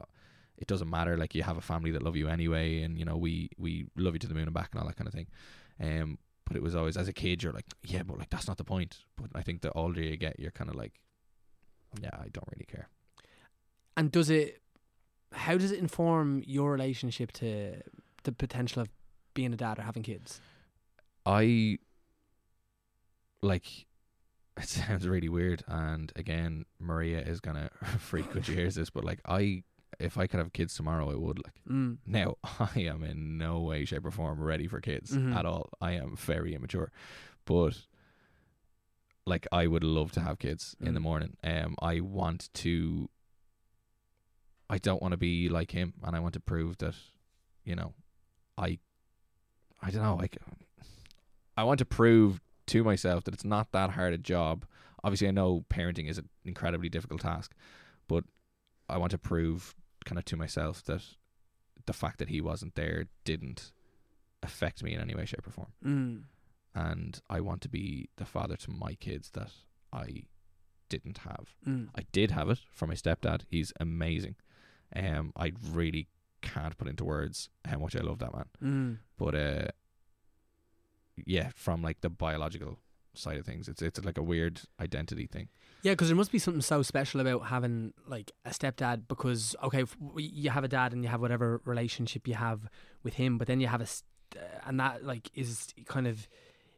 "It 0.58 0.68
doesn't 0.68 0.90
matter. 0.90 1.18
Like 1.18 1.36
you 1.36 1.44
have 1.44 1.58
a 1.58 1.62
family 1.62 1.92
that 1.92 2.02
love 2.02 2.16
you 2.16 2.30
anyway, 2.30 2.82
and 2.82 2.98
you 2.98 3.06
know 3.06 3.16
we 3.16 3.52
we 3.60 3.86
love 3.96 4.16
you 4.16 4.20
to 4.20 4.28
the 4.28 4.34
moon 4.34 4.46
and 4.46 4.56
back 4.56 4.70
and 4.72 4.82
all 4.82 4.88
that 4.88 4.98
kind 4.98 5.08
of 5.08 5.14
thing." 5.14 5.28
Um, 5.80 6.18
but 6.46 6.58
it 6.58 6.64
was 6.64 6.76
always 6.76 6.98
as 6.98 7.08
a 7.08 7.14
kid, 7.14 7.44
you're 7.44 7.54
like, 7.54 7.68
"Yeah, 7.84 8.02
but 8.02 8.18
like 8.18 8.32
that's 8.32 8.48
not 8.48 8.58
the 8.58 8.64
point." 8.64 9.02
But 9.16 9.30
I 9.36 9.44
think 9.44 9.62
the 9.62 9.72
older 9.74 10.02
you 10.02 10.18
get, 10.18 10.40
you're 10.40 10.50
kind 10.50 10.72
of 10.72 10.76
like, 10.76 11.00
"Yeah, 12.02 12.10
I 12.14 12.30
don't 12.30 12.50
really 12.52 12.66
care." 12.66 12.90
And 13.96 14.12
does 14.12 14.32
it? 14.32 14.64
How 15.32 15.58
does 15.58 15.72
it 15.72 15.78
inform 15.78 16.42
your 16.44 16.72
relationship 16.72 17.32
to 17.34 17.84
the 18.24 18.32
potential 18.32 18.82
of 18.82 18.90
being 19.34 19.54
a 19.54 19.58
dad 19.58 19.80
or 19.80 19.84
having 19.84 20.04
kids? 20.04 20.40
I 21.26 21.80
like 23.42 23.86
it 24.58 24.68
sounds 24.70 25.08
really 25.08 25.30
weird, 25.30 25.64
and 25.68 26.12
again, 26.16 26.66
Maria 26.80 27.20
is 27.22 27.40
gonna 27.40 27.70
freak 28.00 28.34
when 28.34 28.44
she 28.44 28.54
hears 28.54 28.76
this, 28.76 28.90
but 28.90 29.04
like 29.04 29.20
I, 29.26 29.64
if 30.00 30.18
I 30.18 30.28
could 30.28 30.40
have 30.40 30.54
kids 30.54 30.76
tomorrow, 30.76 31.10
I 31.12 31.16
would. 31.16 31.40
Like 31.44 31.56
Mm. 31.70 31.98
now, 32.06 32.36
I 32.60 32.82
am 32.82 33.04
in 33.04 33.38
no 33.38 33.62
way, 33.62 33.86
shape, 33.86 34.06
or 34.06 34.12
form 34.12 34.40
ready 34.42 34.68
for 34.68 34.80
kids 34.82 35.12
Mhm. 35.14 35.36
at 35.36 35.46
all. 35.46 35.70
I 35.82 35.94
am 35.94 36.16
very 36.16 36.54
immature, 36.54 36.92
but 37.46 37.86
like 39.26 39.48
I 39.52 39.68
would 39.68 39.84
love 39.84 40.12
to 40.14 40.20
have 40.22 40.38
kids 40.40 40.76
in 40.82 40.94
the 40.94 41.00
Mm. 41.00 41.04
morning. 41.04 41.38
Um, 41.44 41.76
I 41.82 42.00
want 42.02 42.54
to. 42.56 43.10
I 44.70 44.78
don't 44.78 45.02
want 45.02 45.12
to 45.14 45.18
be 45.18 45.50
like 45.50 45.72
him, 45.72 45.94
and 46.04 46.16
I 46.16 46.20
want 46.20 46.34
to 46.34 46.40
prove 46.40 46.78
that, 46.80 46.96
you 47.64 47.76
know, 47.76 47.94
I. 48.58 48.80
I 49.84 49.92
don't 49.92 50.04
know. 50.04 50.16
Like, 50.16 50.38
I 51.58 51.64
want 51.64 51.80
to 51.80 51.86
prove 51.86 52.42
to 52.68 52.84
myself 52.84 53.26
that 53.26 53.34
it's 53.34 53.46
not 53.46 53.72
that 53.74 53.92
hard 53.92 54.14
a 54.14 54.18
job. 54.18 54.66
Obviously, 55.04 55.28
I 55.28 55.32
know 55.32 55.66
parenting 55.70 56.10
is 56.10 56.18
an 56.18 56.30
incredibly 56.46 56.90
difficult 56.90 57.22
task, 57.22 57.54
but 58.08 58.24
I 58.88 58.98
want 58.98 59.12
to 59.12 59.18
prove 59.18 59.76
kind 60.06 60.18
of 60.18 60.26
to 60.26 60.38
myself 60.38 60.84
that 60.86 61.04
the 61.86 61.94
fact 61.94 62.20
that 62.20 62.30
he 62.30 62.40
wasn't 62.40 62.76
there 62.76 63.06
didn't 63.26 63.72
affect 64.42 64.84
me 64.84 64.94
in 64.94 65.02
any 65.02 65.14
way, 65.16 65.26
shape, 65.26 65.46
or 65.46 65.52
form. 65.52 65.74
Mm. 65.86 66.24
And 66.76 67.22
I 67.30 67.42
want 67.42 67.62
to 67.62 67.70
be 67.70 68.10
the 68.16 68.26
father 68.26 68.56
to 68.56 68.72
my 68.72 68.94
kids 68.96 69.32
that 69.32 69.52
I 69.92 70.24
didn't 70.90 71.20
have. 71.20 71.56
Mm. 71.68 71.90
I 71.96 72.04
did 72.12 72.32
have 72.32 72.50
it 72.50 72.60
from 72.72 72.90
my 72.90 72.96
stepdad. 72.96 73.42
He's 73.50 73.74
amazing. 73.80 74.36
Um, 74.96 75.34
I 75.36 75.52
really 75.72 76.08
can't 76.44 76.78
put 76.78 76.88
into 76.88 77.04
words 77.04 77.50
how 77.66 77.78
much 77.80 77.96
I 77.96 78.02
love 78.02 78.20
that 78.20 78.32
man. 78.36 78.46
Mm. 78.64 78.98
But 79.18 79.34
uh, 79.36 79.68
yeah, 81.26 81.50
from 81.56 81.82
like 81.82 82.02
the 82.02 82.10
biological 82.10 82.80
side 83.14 83.38
of 83.38 83.46
things, 83.46 83.68
it's 83.68 83.82
it's 83.82 84.04
like 84.04 84.18
a 84.18 84.24
weird 84.24 84.62
identity 84.80 85.28
thing. 85.28 85.48
Yeah, 85.84 85.92
because 85.94 86.08
there 86.08 86.16
must 86.16 86.32
be 86.32 86.40
something 86.40 86.62
so 86.62 86.82
special 86.82 87.20
about 87.22 87.48
having 87.48 87.94
like 88.08 88.32
a 88.46 88.50
stepdad. 88.52 89.04
Because 89.08 89.56
okay, 89.64 89.84
you 90.18 90.50
have 90.50 90.64
a 90.64 90.68
dad 90.68 90.94
and 90.94 91.04
you 91.04 91.10
have 91.10 91.22
whatever 91.22 91.62
relationship 91.66 92.28
you 92.28 92.36
have 92.36 92.62
with 93.04 93.16
him, 93.16 93.38
but 93.38 93.48
then 93.48 93.60
you 93.60 93.68
have 93.68 93.82
a, 93.82 93.86
st- 93.86 94.06
uh, 94.38 94.68
and 94.68 94.80
that 94.80 95.04
like 95.04 95.30
is 95.34 95.74
kind 95.86 96.08
of, 96.08 96.28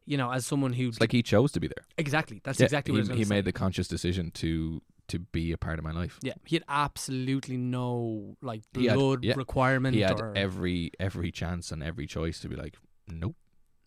you 0.06 0.18
know, 0.18 0.32
as 0.32 0.46
someone 0.46 0.74
who 0.74 0.88
It's 0.90 1.00
like 1.00 1.12
he 1.12 1.24
chose 1.24 1.52
to 1.54 1.60
be 1.60 1.68
there. 1.68 1.86
exactly 1.98 2.42
that's 2.44 2.60
Yeah, 2.60 2.66
exactly 2.66 2.94
he, 2.96 3.02
what 3.02 3.18
he 3.18 3.24
say. 3.24 3.30
made 3.36 3.46
the 3.46 3.54
conscious 3.54 3.88
decision 3.88 4.32
to 4.32 4.82
to 5.08 5.20
be 5.20 5.52
a 5.52 5.58
part 5.58 5.78
of 5.80 5.86
my 5.86 5.92
life. 5.92 6.20
Yeah, 6.24 6.34
he 6.46 6.56
had 6.56 6.64
absolutely 6.68 7.58
no 7.58 8.36
like 8.42 8.64
He 8.74 8.86
had- 8.86 8.96
blood 8.98 9.24
yeah, 9.24 9.36
requirement. 9.36 9.96
He 9.96 10.02
had 10.02 10.20
or, 10.20 10.34
every 10.36 10.92
every 11.00 11.32
chance 11.32 11.72
and 11.72 11.84
every 11.84 12.08
choice 12.08 12.40
to 12.42 12.50
be 12.50 12.56
like, 12.56 12.76
nope, 13.08 13.36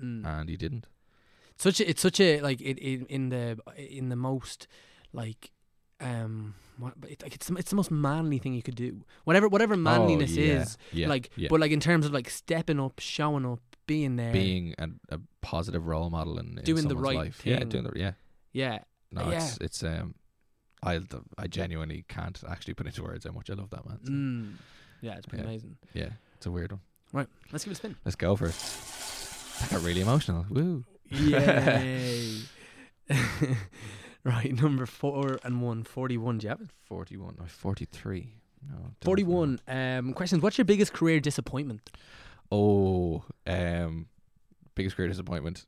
Mm. 0.02 0.24
and 0.24 0.48
he 0.48 0.56
didn't. 0.56 0.86
such 1.56 1.80
a, 1.80 1.90
it's 1.90 2.00
such 2.00 2.20
a 2.20 2.40
like 2.40 2.60
it, 2.60 2.78
it 2.78 3.04
in 3.08 3.30
the 3.30 3.58
in 3.76 4.08
the 4.10 4.16
most 4.16 4.68
like 5.12 5.50
um 6.00 6.54
what, 6.78 6.92
it, 7.08 7.20
like 7.22 7.34
it's 7.34 7.50
it's 7.50 7.70
the 7.70 7.76
most 7.76 7.90
manly 7.90 8.38
thing 8.38 8.54
you 8.54 8.62
could 8.62 8.76
do. 8.76 9.04
Whatever 9.24 9.48
whatever 9.48 9.76
manliness 9.76 10.36
oh, 10.36 10.40
yeah, 10.40 10.60
is, 10.62 10.78
yeah, 10.92 11.08
like 11.08 11.30
yeah. 11.34 11.48
but 11.50 11.58
like 11.58 11.72
in 11.72 11.80
terms 11.80 12.06
of 12.06 12.12
like 12.12 12.30
stepping 12.30 12.78
up, 12.78 13.00
showing 13.00 13.44
up, 13.44 13.58
being 13.88 14.14
there, 14.14 14.32
being 14.32 14.74
a, 14.78 14.88
a 15.10 15.18
positive 15.40 15.84
role 15.86 16.10
model 16.10 16.38
in 16.38 16.54
Doing 16.62 16.86
the 16.86 16.96
right 16.96 17.16
life. 17.16 17.40
Yeah, 17.44 17.64
doing 17.64 17.82
the 17.82 17.92
yeah. 17.96 18.12
yeah, 18.52 18.78
No, 19.10 19.28
it's 19.30 19.58
it's 19.58 19.82
um, 19.82 20.14
I 20.82 21.00
I 21.36 21.46
genuinely 21.46 22.04
can't 22.08 22.40
actually 22.48 22.74
put 22.74 22.86
into 22.86 23.02
words 23.02 23.24
how 23.24 23.32
much 23.32 23.50
I 23.50 23.54
love 23.54 23.70
that 23.70 23.86
man. 23.86 23.98
So, 24.04 24.10
mm. 24.12 24.52
yeah, 25.00 25.16
it's 25.16 25.26
pretty 25.26 25.42
Yeah. 25.42 25.48
amazing. 25.50 25.76
Yeah, 25.94 26.10
it's 26.36 26.46
a 26.46 26.50
weird 26.50 26.72
one. 26.72 26.80
Right, 27.12 27.28
let's 27.52 27.64
give 27.64 27.70
it 27.72 27.74
a 27.74 27.76
spin. 27.76 27.96
Let's 28.04 28.16
go 28.16 28.36
for 28.36 28.46
it. 28.46 29.64
I 29.64 29.74
got 29.74 29.82
really 29.84 30.00
emotional. 30.02 30.46
Woo. 30.50 30.84
Yay! 31.10 32.42
right, 34.24 34.52
number 34.52 34.86
four 34.86 35.38
and 35.42 35.62
one, 35.62 35.82
41. 35.84 36.38
Do 36.38 36.44
you 36.44 36.48
have 36.50 36.60
it? 36.60 36.68
41 36.84 37.36
or 37.40 37.46
43. 37.46 38.34
No. 38.68 38.74
don't 38.76 38.82
know. 38.84 38.90
41. 39.02 39.60
Um, 39.68 40.12
questions. 40.12 40.42
What's 40.42 40.58
your 40.58 40.64
biggest 40.66 40.92
career 40.92 41.18
disappointment? 41.20 41.90
Oh, 42.52 43.24
um, 43.46 44.06
biggest 44.74 44.96
career 44.96 45.08
disappointment. 45.08 45.66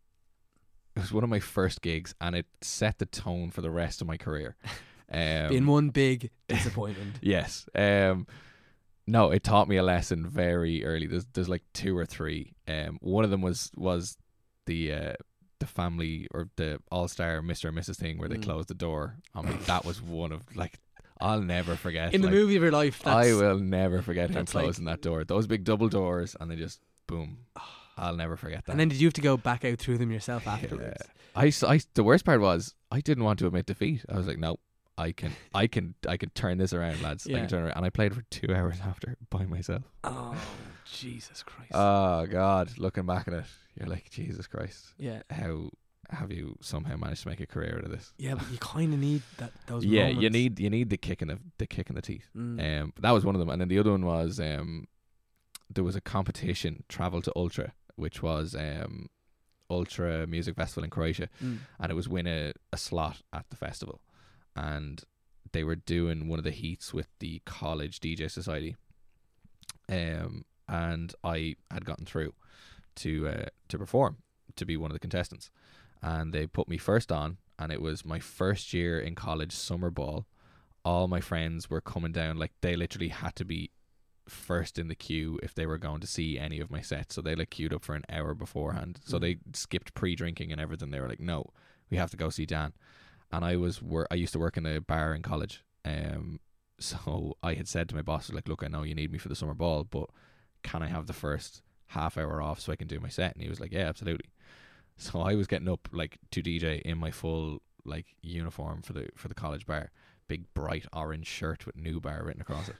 It 0.96 1.00
was 1.00 1.12
one 1.12 1.24
of 1.24 1.30
my 1.30 1.40
first 1.40 1.82
gigs, 1.82 2.14
and 2.20 2.34
it 2.36 2.46
set 2.61 2.98
the 2.98 3.06
tone 3.06 3.50
for 3.50 3.61
the 3.62 3.70
rest 3.70 4.00
of 4.00 4.06
my 4.06 4.16
career. 4.16 4.56
Um, 5.12 5.48
Being 5.48 5.66
one 5.66 5.88
big 5.90 6.30
disappointment. 6.48 7.16
yes. 7.22 7.68
Um, 7.74 8.26
no, 9.06 9.30
it 9.30 9.42
taught 9.42 9.68
me 9.68 9.76
a 9.76 9.82
lesson 9.82 10.26
very 10.28 10.84
early. 10.84 11.06
There's 11.06 11.26
there's 11.32 11.48
like 11.48 11.62
two 11.74 11.96
or 11.96 12.06
three. 12.06 12.54
Um, 12.68 12.98
one 13.00 13.24
of 13.24 13.30
them 13.30 13.42
was 13.42 13.70
was 13.76 14.16
the 14.66 14.92
uh, 14.92 15.12
the 15.58 15.66
family 15.66 16.28
or 16.32 16.48
the 16.56 16.80
all 16.92 17.08
star 17.08 17.40
Mr. 17.40 17.68
and 17.68 17.76
Mrs. 17.78 17.96
thing 17.96 18.18
where 18.18 18.28
they 18.28 18.36
Mm. 18.36 18.44
closed 18.44 18.68
the 18.68 18.74
door. 18.74 19.16
I 19.34 19.42
mean, 19.42 19.58
that 19.66 19.84
was 19.84 20.00
one 20.00 20.30
of 20.32 20.42
like 20.54 20.78
I'll 21.20 21.42
never 21.42 21.74
forget. 21.76 22.14
In 22.14 22.22
the 22.22 22.30
movie 22.30 22.56
of 22.56 22.62
your 22.62 22.70
life, 22.72 23.02
that's, 23.02 23.28
I 23.28 23.32
will 23.34 23.58
never 23.58 24.00
forget 24.00 24.28
him 24.30 24.34
that's 24.36 24.54
like- 24.54 24.64
closing 24.64 24.84
that 24.86 25.02
door. 25.02 25.24
Those 25.24 25.46
big 25.46 25.64
double 25.64 25.88
doors, 25.88 26.36
and 26.38 26.50
they 26.50 26.56
just 26.56 26.80
boom. 27.06 27.38
I'll 27.98 28.16
never 28.16 28.36
forget 28.36 28.64
that. 28.64 28.72
And 28.72 28.80
then 28.80 28.88
did 28.88 28.98
you 29.00 29.06
have 29.08 29.12
to 29.14 29.20
go 29.20 29.36
back 29.36 29.62
out 29.64 29.78
through 29.78 29.98
them 29.98 30.11
yourself 30.11 30.46
afterwards? 30.46 30.96
Yeah. 31.36 31.42
I, 31.42 31.52
I- 31.74 31.80
the 31.94 32.04
worst 32.04 32.24
part 32.24 32.40
was 32.40 32.74
I 32.90 33.00
didn't 33.00 33.24
want 33.24 33.38
to 33.40 33.46
admit 33.46 33.66
defeat. 33.66 34.02
I 34.08 34.16
was 34.16 34.26
like, 34.26 34.38
no, 34.38 34.56
I 34.99 35.12
can, 35.12 35.32
I 35.55 35.66
can, 35.66 35.95
I 36.07 36.16
can 36.16 36.30
turn 36.30 36.59
this 36.59 36.72
around, 36.72 37.01
lads. 37.03 37.26
I 37.26 37.32
can 37.32 37.49
turn 37.49 37.61
it 37.62 37.66
around. 37.66 37.76
And 37.76 37.86
I 37.86 37.91
played 37.91 38.14
for 38.14 38.22
two 38.30 38.55
hours 38.55 38.78
after 38.84 39.16
by 39.30 39.47
myself. 39.47 39.82
Oh, 40.05 40.36
Jesus 40.84 41.43
Christ. 41.43 41.70
Oh 41.74 42.26
God, 42.26 42.78
looking 42.78 43.07
back 43.07 43.26
at 43.28 43.34
it, 43.34 43.45
you're 43.78 43.88
like, 43.88 44.11
Jesus 44.11 44.47
Christ, 44.47 44.88
yeah. 44.99 45.22
how 45.30 45.70
have 46.11 46.32
you 46.32 46.57
somehow 46.61 46.97
managed 46.97 47.22
to 47.22 47.28
make 47.28 47.41
a 47.41 47.47
career 47.47 47.76
out 47.78 47.84
of 47.84 47.91
this? 47.91 48.12
Yeah, 48.18 48.34
but 48.34 48.51
you 48.51 48.59
kind 48.59 48.93
of 48.93 48.99
need 49.01 49.22
that 49.38 49.53
those 49.66 49.84
yeah, 49.84 50.03
moments. 50.09 50.22
you 50.22 50.30
need 50.30 50.61
you 50.61 50.68
need 50.68 50.91
the 50.91 50.97
kick 50.97 51.22
in 51.22 51.28
the 51.28 51.38
the 51.59 51.66
kick 51.66 51.88
in 51.88 51.95
the 51.95 52.03
teeth. 52.03 52.28
Mm. 52.36 52.82
Um, 52.82 52.93
that 53.01 53.12
was 53.12 53.24
one 53.24 53.34
of 53.34 53.38
them, 53.38 53.49
and 53.49 53.61
then 53.61 53.68
the 53.68 53.78
other 53.78 53.93
one 53.93 54.05
was 54.05 54.41
um, 54.41 54.86
there 55.72 55.84
was 55.84 55.95
a 55.97 56.01
competition, 56.01 56.82
Travel 56.88 57.22
to 57.22 57.32
Ultra, 57.36 57.72
which 57.95 58.22
was 58.22 58.57
um, 58.57 59.09
Ultra 59.70 60.26
Music 60.26 60.57
Festival 60.57 60.82
in 60.84 60.91
Croatia, 60.91 61.28
Mm. 61.43 61.59
and 61.78 61.91
it 61.93 61.95
was 61.95 62.09
win 62.09 62.26
a, 62.26 62.53
a 62.72 62.76
slot 62.76 63.22
at 63.32 63.49
the 63.51 63.57
festival, 63.57 64.01
and 64.57 65.03
they 65.53 65.64
were 65.64 65.76
doing 65.76 66.28
one 66.28 66.38
of 66.38 66.44
the 66.44 66.51
heats 66.51 66.92
with 66.94 67.09
the 67.18 67.40
college 67.44 68.01
DJ 68.01 68.30
society, 68.30 68.76
um, 69.88 70.44
and 70.68 71.14
I 71.24 71.57
had 71.70 71.84
gotten 71.84 72.07
through 72.07 72.34
to 72.96 73.28
uh, 73.28 73.46
to 73.68 73.78
perform 73.78 74.18
to 74.57 74.64
be 74.66 74.76
one 74.76 74.90
of 74.90 74.94
the 74.94 75.01
contestants, 75.01 75.51
and 76.03 76.32
they 76.32 76.46
put 76.46 76.68
me 76.68 76.78
first 76.78 77.11
on, 77.11 77.38
and 77.59 77.72
it 77.72 77.80
was 77.80 78.05
my 78.05 78.18
first 78.18 78.72
year 78.72 78.98
in 79.01 79.14
college 79.14 79.53
summer 79.53 79.90
ball. 79.90 80.26
All 80.84 81.09
my 81.09 81.20
friends 81.20 81.68
were 81.68 81.80
coming 81.80 82.12
down 82.12 82.38
like 82.38 82.53
they 82.62 82.74
literally 82.76 83.09
had 83.09 83.36
to 83.36 83.44
be 83.44 83.70
first 84.26 84.78
in 84.78 84.88
the 84.88 84.94
queue 84.94 85.38
if 85.42 85.55
they 85.55 85.66
were 85.66 85.76
going 85.78 86.01
to 86.01 86.07
see 86.07 86.38
any 86.38 86.61
of 86.61 86.70
my 86.70 86.80
sets. 86.80 87.14
So 87.16 87.20
they 87.20 87.34
like 87.34 87.51
queued 87.51 87.74
up 87.74 87.84
for 87.84 87.94
an 87.94 88.05
hour 88.09 88.32
beforehand. 88.34 89.01
So 89.05 89.18
Mm. 89.18 89.20
they 89.20 89.36
skipped 89.53 89.92
pre-drinking 89.92 90.53
and 90.53 90.61
everything. 90.61 90.90
They 90.90 91.01
were 91.01 91.09
like, 91.09 91.20
"No, 91.20 91.53
we 91.90 91.96
have 91.96 92.11
to 92.12 92.16
go 92.16 92.30
see 92.30 92.46
Dan." 92.46 92.72
And 93.33 93.45
I 93.45 93.57
was 93.57 93.81
wor- 93.81 94.09
I 94.11 94.14
used 94.14 94.33
to 94.33 94.39
work 94.39 94.57
in 94.57 94.66
a 94.66 94.81
bar 94.81 95.14
in 95.14 95.22
college. 95.22 95.62
Um, 95.85 96.41
so 96.78 97.37
I 97.43 97.55
had 97.55 97.68
said 97.68 97.89
to 97.91 97.95
my 97.95 98.03
boss, 98.03 98.31
like, 98.33 98.49
"Look, 98.49 98.62
I 98.62 98.68
know 98.68 98.83
you 98.83 98.95
need 98.95 99.12
me 99.12 99.18
for 99.18 99.28
the 99.28 99.37
summer 99.37 99.55
ball, 99.55 99.85
but 99.85 100.09
can 100.62 100.83
I 100.83 100.89
have 100.89 101.07
the 101.07 101.12
first 101.12 101.62
half 101.89 102.16
hour 102.16 102.41
off 102.43 102.61
so 102.61 102.72
I 102.72 102.76
can 102.76 102.89
do 102.89 103.01
my 103.01 103.09
set?" 103.09 103.35
And 103.35 103.43
he 103.43 103.49
was 103.49 103.61
like, 103.61 103.72
"Yeah, 103.72 103.89
absolutely." 103.89 104.31
So 104.97 105.20
I 105.22 105.35
was 105.35 105.47
getting 105.47 105.68
up 105.68 105.89
like 105.93 106.18
to 106.31 106.43
DJ 106.43 106.83
in 106.83 106.99
my 106.99 107.11
full 107.11 107.62
like 107.87 108.14
uniform 108.20 108.83
for 108.83 108.93
the 108.93 109.09
for 109.16 109.28
the 109.28 109.35
college 109.35 109.64
bar, 109.64 109.91
big 110.28 110.45
bright 110.53 110.85
orange 110.93 111.26
shirt 111.26 111.64
with 111.64 111.74
new 111.74 112.01
bar 112.01 112.22
written 112.22 112.43
across 112.43 112.68
it 112.68 112.76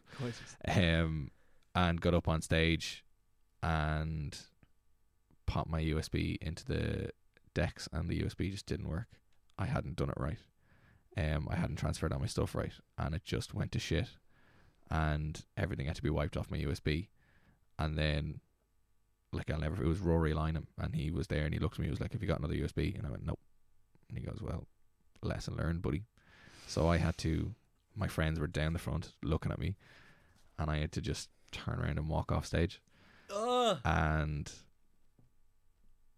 um, 0.69 1.31
and 1.75 1.99
got 1.99 2.13
up 2.13 2.29
on 2.29 2.43
stage 2.43 3.03
and 3.63 4.39
popped 5.47 5.71
my 5.71 5.81
USB 5.81 6.37
into 6.43 6.65
the 6.65 7.11
decks, 7.55 7.89
and 7.91 8.09
the 8.11 8.21
USB 8.21 8.51
just 8.51 8.67
didn't 8.67 8.89
work. 8.89 9.09
I 9.61 9.67
hadn't 9.67 9.97
done 9.97 10.09
it 10.09 10.17
right. 10.17 10.39
Um, 11.17 11.49
I 11.51 11.57
hadn't 11.57 11.77
transferred 11.77 12.13
all 12.13 12.19
my 12.19 12.27
stuff 12.27 12.55
right, 12.55 12.73
and 12.97 13.15
it 13.15 13.25
just 13.25 13.53
went 13.53 13.73
to 13.73 13.79
shit. 13.79 14.09
And 14.91 15.41
everything 15.57 15.87
had 15.87 15.97
to 15.97 16.03
be 16.03 16.11
wiped 16.11 16.37
off 16.37 16.51
my 16.51 16.57
USB. 16.57 17.09
And 17.79 17.97
then, 17.97 18.41
like 19.33 19.51
I'll 19.51 19.61
never. 19.61 19.83
It 19.83 19.87
was 19.87 20.01
Rory 20.01 20.33
Lynham, 20.33 20.67
and 20.79 20.95
he 20.95 21.11
was 21.11 21.29
there, 21.29 21.45
and 21.45 21.55
he 21.55 21.61
looked 21.61 21.75
at 21.75 21.81
me. 21.81 21.87
He 21.87 21.91
was 21.91 22.01
like, 22.01 22.13
"Have 22.13 22.23
you 22.23 22.29
got 22.29 22.39
another 22.39 22.55
USB?" 22.55 22.97
And 22.97 23.07
I 23.07 23.11
went, 23.11 23.25
"Nope." 23.25 23.39
And 24.09 24.19
he 24.19 24.25
goes, 24.25 24.41
"Well, 24.41 24.67
lesson 25.23 25.57
learned, 25.57 25.83
buddy." 25.83 26.05
So 26.67 26.89
I 26.89 26.97
had 26.97 27.19
to. 27.19 27.55
My 27.95 28.09
friends 28.09 28.41
were 28.41 28.47
down 28.47 28.73
the 28.73 28.79
front 28.79 29.13
looking 29.23 29.53
at 29.53 29.59
me, 29.59 29.77
and 30.59 30.71
I 30.71 30.79
had 30.79 30.93
to 30.93 31.01
just 31.01 31.29
turn 31.53 31.81
around 31.81 31.99
and 31.99 32.09
walk 32.09 32.33
off 32.33 32.47
stage. 32.47 32.81
Ugh. 33.35 33.79
And 33.85 34.51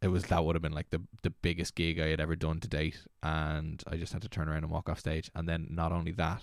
it 0.03 0.09
was 0.09 0.25
that 0.25 0.45
would 0.45 0.57
have 0.57 0.63
been 0.63 0.73
like 0.73 0.91
the 0.91 1.01
the 1.23 1.31
biggest 1.31 1.77
gig 1.77 2.01
I 2.01 2.09
had 2.09 2.21
ever 2.21 2.35
done 2.35 2.59
to 2.61 2.69
date, 2.69 3.01
and 3.23 3.83
I 3.87 3.97
just 3.97 4.13
had 4.13 4.23
to 4.23 4.29
turn 4.29 4.49
around 4.49 4.65
and 4.65 4.71
walk 4.71 4.89
off 4.89 4.99
stage. 4.99 5.31
And 5.35 5.49
then 5.49 5.69
not 5.71 5.93
only 5.93 6.11
that, 6.13 6.43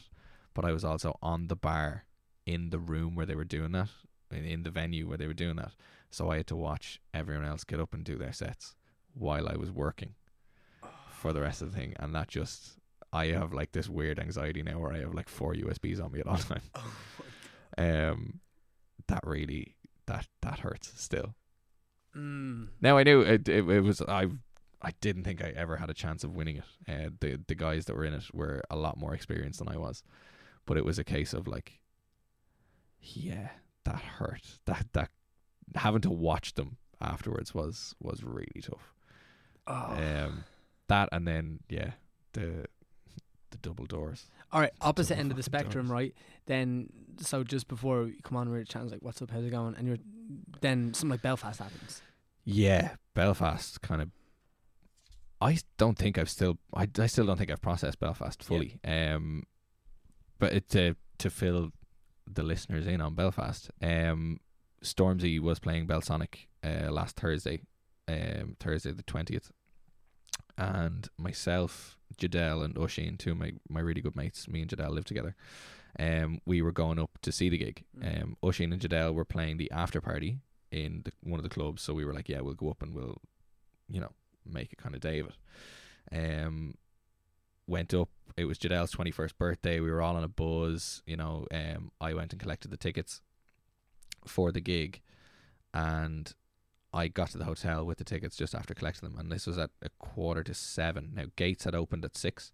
but 0.53 0.63
I 0.63 0.71
was 0.71 0.85
also 0.85 1.17
on 1.21 1.47
the 1.47 1.57
bar 1.57 2.05
in 2.45 2.69
the 2.69 2.79
room 2.79 3.15
where 3.15 3.25
they 3.25 3.35
were 3.35 3.43
doing 3.43 3.73
that, 3.73 3.89
in, 4.31 4.45
in 4.45 4.63
the 4.63 4.71
venue 4.71 5.07
where 5.07 5.17
they 5.17 5.27
were 5.27 5.33
doing 5.33 5.57
that. 5.57 5.73
So 6.09 6.31
I 6.31 6.37
had 6.37 6.47
to 6.47 6.55
watch 6.55 7.01
everyone 7.13 7.45
else 7.45 7.65
get 7.65 7.81
up 7.81 7.93
and 7.93 8.03
do 8.03 8.17
their 8.17 8.33
sets 8.33 8.75
while 9.13 9.47
I 9.47 9.57
was 9.57 9.69
working 9.69 10.15
for 11.11 11.33
the 11.33 11.41
rest 11.41 11.61
of 11.61 11.71
the 11.71 11.77
thing, 11.77 11.93
and 11.99 12.15
that 12.15 12.29
just 12.29 12.77
I 13.11 13.27
have 13.27 13.51
like 13.53 13.73
this 13.73 13.89
weird 13.89 14.19
anxiety 14.19 14.63
now 14.63 14.79
where 14.79 14.93
I 14.93 14.99
have 14.99 15.13
like 15.13 15.27
four 15.27 15.53
USBs 15.53 16.01
on 16.01 16.13
me 16.13 16.21
at 16.21 16.27
all 16.27 16.37
time. 16.37 16.61
Um, 17.77 18.39
that 19.07 19.21
really 19.25 19.75
that 20.05 20.27
that 20.41 20.59
hurts 20.59 20.93
still. 20.95 21.35
Mm. 22.15 22.67
Now 22.81 22.97
I 22.97 23.03
knew 23.03 23.21
it, 23.21 23.47
it. 23.47 23.69
It 23.69 23.81
was 23.81 24.01
I. 24.01 24.27
I 24.81 24.91
didn't 25.01 25.25
think 25.25 25.43
I 25.43 25.49
ever 25.49 25.75
had 25.75 25.89
a 25.89 25.93
chance 25.93 26.23
of 26.23 26.33
winning 26.33 26.57
it. 26.57 26.63
Uh, 26.87 27.09
the 27.19 27.39
the 27.47 27.55
guys 27.55 27.85
that 27.85 27.95
were 27.95 28.05
in 28.05 28.13
it 28.13 28.23
were 28.33 28.63
a 28.69 28.77
lot 28.77 28.97
more 28.97 29.13
experienced 29.13 29.59
than 29.59 29.67
I 29.67 29.77
was, 29.77 30.03
but 30.65 30.77
it 30.77 30.85
was 30.85 30.97
a 30.97 31.03
case 31.03 31.33
of 31.33 31.47
like, 31.47 31.79
yeah, 33.01 33.49
that 33.83 33.99
hurt. 33.99 34.59
That 34.65 34.87
that 34.93 35.09
having 35.75 36.01
to 36.01 36.09
watch 36.09 36.53
them 36.53 36.77
afterwards 37.01 37.53
was 37.53 37.93
was 37.99 38.23
really 38.23 38.61
tough. 38.61 38.93
Oh. 39.67 39.97
Um, 39.97 40.43
that 40.87 41.09
and 41.11 41.27
then 41.27 41.59
yeah, 41.69 41.91
the 42.33 42.65
the 43.51 43.57
double 43.57 43.85
doors. 43.85 44.27
All 44.51 44.61
right, 44.61 44.71
opposite 44.81 45.17
end 45.17 45.31
of 45.31 45.37
the 45.37 45.43
spectrum, 45.43 45.87
doors. 45.87 45.93
right? 45.93 46.13
Then, 46.45 46.89
so 47.19 47.43
just 47.43 47.67
before 47.67 48.07
you 48.07 48.15
come 48.23 48.37
on, 48.37 48.49
we 48.49 48.57
we're 48.57 48.63
chatting 48.63 48.89
like, 48.89 49.01
"What's 49.01 49.21
up? 49.21 49.31
How's 49.31 49.43
it 49.43 49.51
going?" 49.51 49.75
And 49.75 49.87
you're 49.87 49.97
then 50.61 50.93
something 50.93 51.11
like 51.11 51.21
Belfast 51.21 51.59
happens. 51.59 52.01
Yeah, 52.45 52.91
Belfast 53.13 53.81
kind 53.81 54.01
of. 54.01 54.09
I 55.41 55.57
don't 55.77 55.97
think 55.97 56.17
I've 56.17 56.29
still. 56.29 56.57
I, 56.73 56.87
I 56.97 57.07
still 57.07 57.25
don't 57.25 57.37
think 57.37 57.51
I've 57.51 57.61
processed 57.61 57.99
Belfast 57.99 58.43
fully. 58.43 58.79
Um, 58.83 59.43
but 60.39 60.53
it, 60.53 60.69
to 60.69 60.95
to 61.19 61.29
fill 61.29 61.71
the 62.25 62.43
listeners 62.43 62.87
in 62.87 63.01
on 63.01 63.15
Belfast, 63.15 63.69
um, 63.81 64.39
Stormzy 64.83 65.39
was 65.39 65.59
playing 65.59 65.87
Belsonic 65.87 66.47
uh, 66.63 66.91
last 66.91 67.15
Thursday, 67.15 67.61
um, 68.07 68.55
Thursday 68.59 68.91
the 68.91 69.03
twentieth, 69.03 69.51
and 70.59 71.09
myself, 71.17 71.97
Jadel, 72.17 72.63
and 72.63 72.75
Oshin, 72.75 73.17
two 73.17 73.31
of 73.31 73.37
my 73.37 73.53
my 73.69 73.79
really 73.79 74.01
good 74.01 74.15
mates, 74.15 74.47
me 74.47 74.61
and 74.61 74.69
Jadel 74.69 74.91
live 74.91 75.05
together. 75.05 75.35
Um, 75.97 76.39
we 76.45 76.61
were 76.61 76.71
going 76.71 76.99
up 76.99 77.17
to 77.23 77.31
see 77.31 77.49
the 77.49 77.57
gig. 77.57 77.83
Mm. 77.97 78.23
Um, 78.23 78.37
Oshin 78.43 78.71
and 78.71 78.81
Jadel 78.81 79.13
were 79.13 79.25
playing 79.25 79.57
the 79.57 79.71
after 79.71 80.01
party 80.01 80.39
in 80.71 81.01
the, 81.03 81.11
one 81.23 81.39
of 81.39 81.43
the 81.43 81.49
clubs, 81.49 81.81
so 81.81 81.93
we 81.93 82.05
were 82.05 82.13
like, 82.13 82.29
yeah, 82.29 82.41
we'll 82.41 82.53
go 82.53 82.69
up 82.69 82.83
and 82.83 82.93
we'll, 82.93 83.17
you 83.89 83.99
know, 83.99 84.11
make 84.45 84.71
a 84.71 84.75
kind 84.75 84.93
of 84.93 85.01
day 85.01 85.19
of 85.19 85.27
it. 85.27 85.35
Um, 86.11 86.75
went 87.67 87.93
up. 87.93 88.09
It 88.37 88.45
was 88.45 88.59
Jadel's 88.59 88.91
twenty 88.91 89.11
first 89.11 89.37
birthday. 89.37 89.79
We 89.79 89.91
were 89.91 90.01
all 90.01 90.15
on 90.15 90.23
a 90.23 90.27
buzz. 90.27 91.01
You 91.05 91.17
know, 91.17 91.47
um, 91.51 91.91
I 91.99 92.13
went 92.13 92.33
and 92.33 92.41
collected 92.41 92.71
the 92.71 92.77
tickets 92.77 93.21
for 94.25 94.51
the 94.51 94.61
gig, 94.61 95.01
and 95.73 96.33
I 96.93 97.07
got 97.07 97.29
to 97.31 97.37
the 97.37 97.45
hotel 97.45 97.85
with 97.85 97.99
the 97.99 98.03
tickets 98.03 98.35
just 98.35 98.55
after 98.55 98.73
collecting 98.73 99.09
them. 99.09 99.19
And 99.19 99.31
this 99.31 99.45
was 99.45 99.57
at 99.57 99.69
a 99.81 99.89
quarter 99.99 100.43
to 100.43 100.53
seven. 100.53 101.11
Now 101.13 101.25
gates 101.35 101.65
had 101.65 101.75
opened 101.75 102.03
at 102.05 102.17
six, 102.17 102.51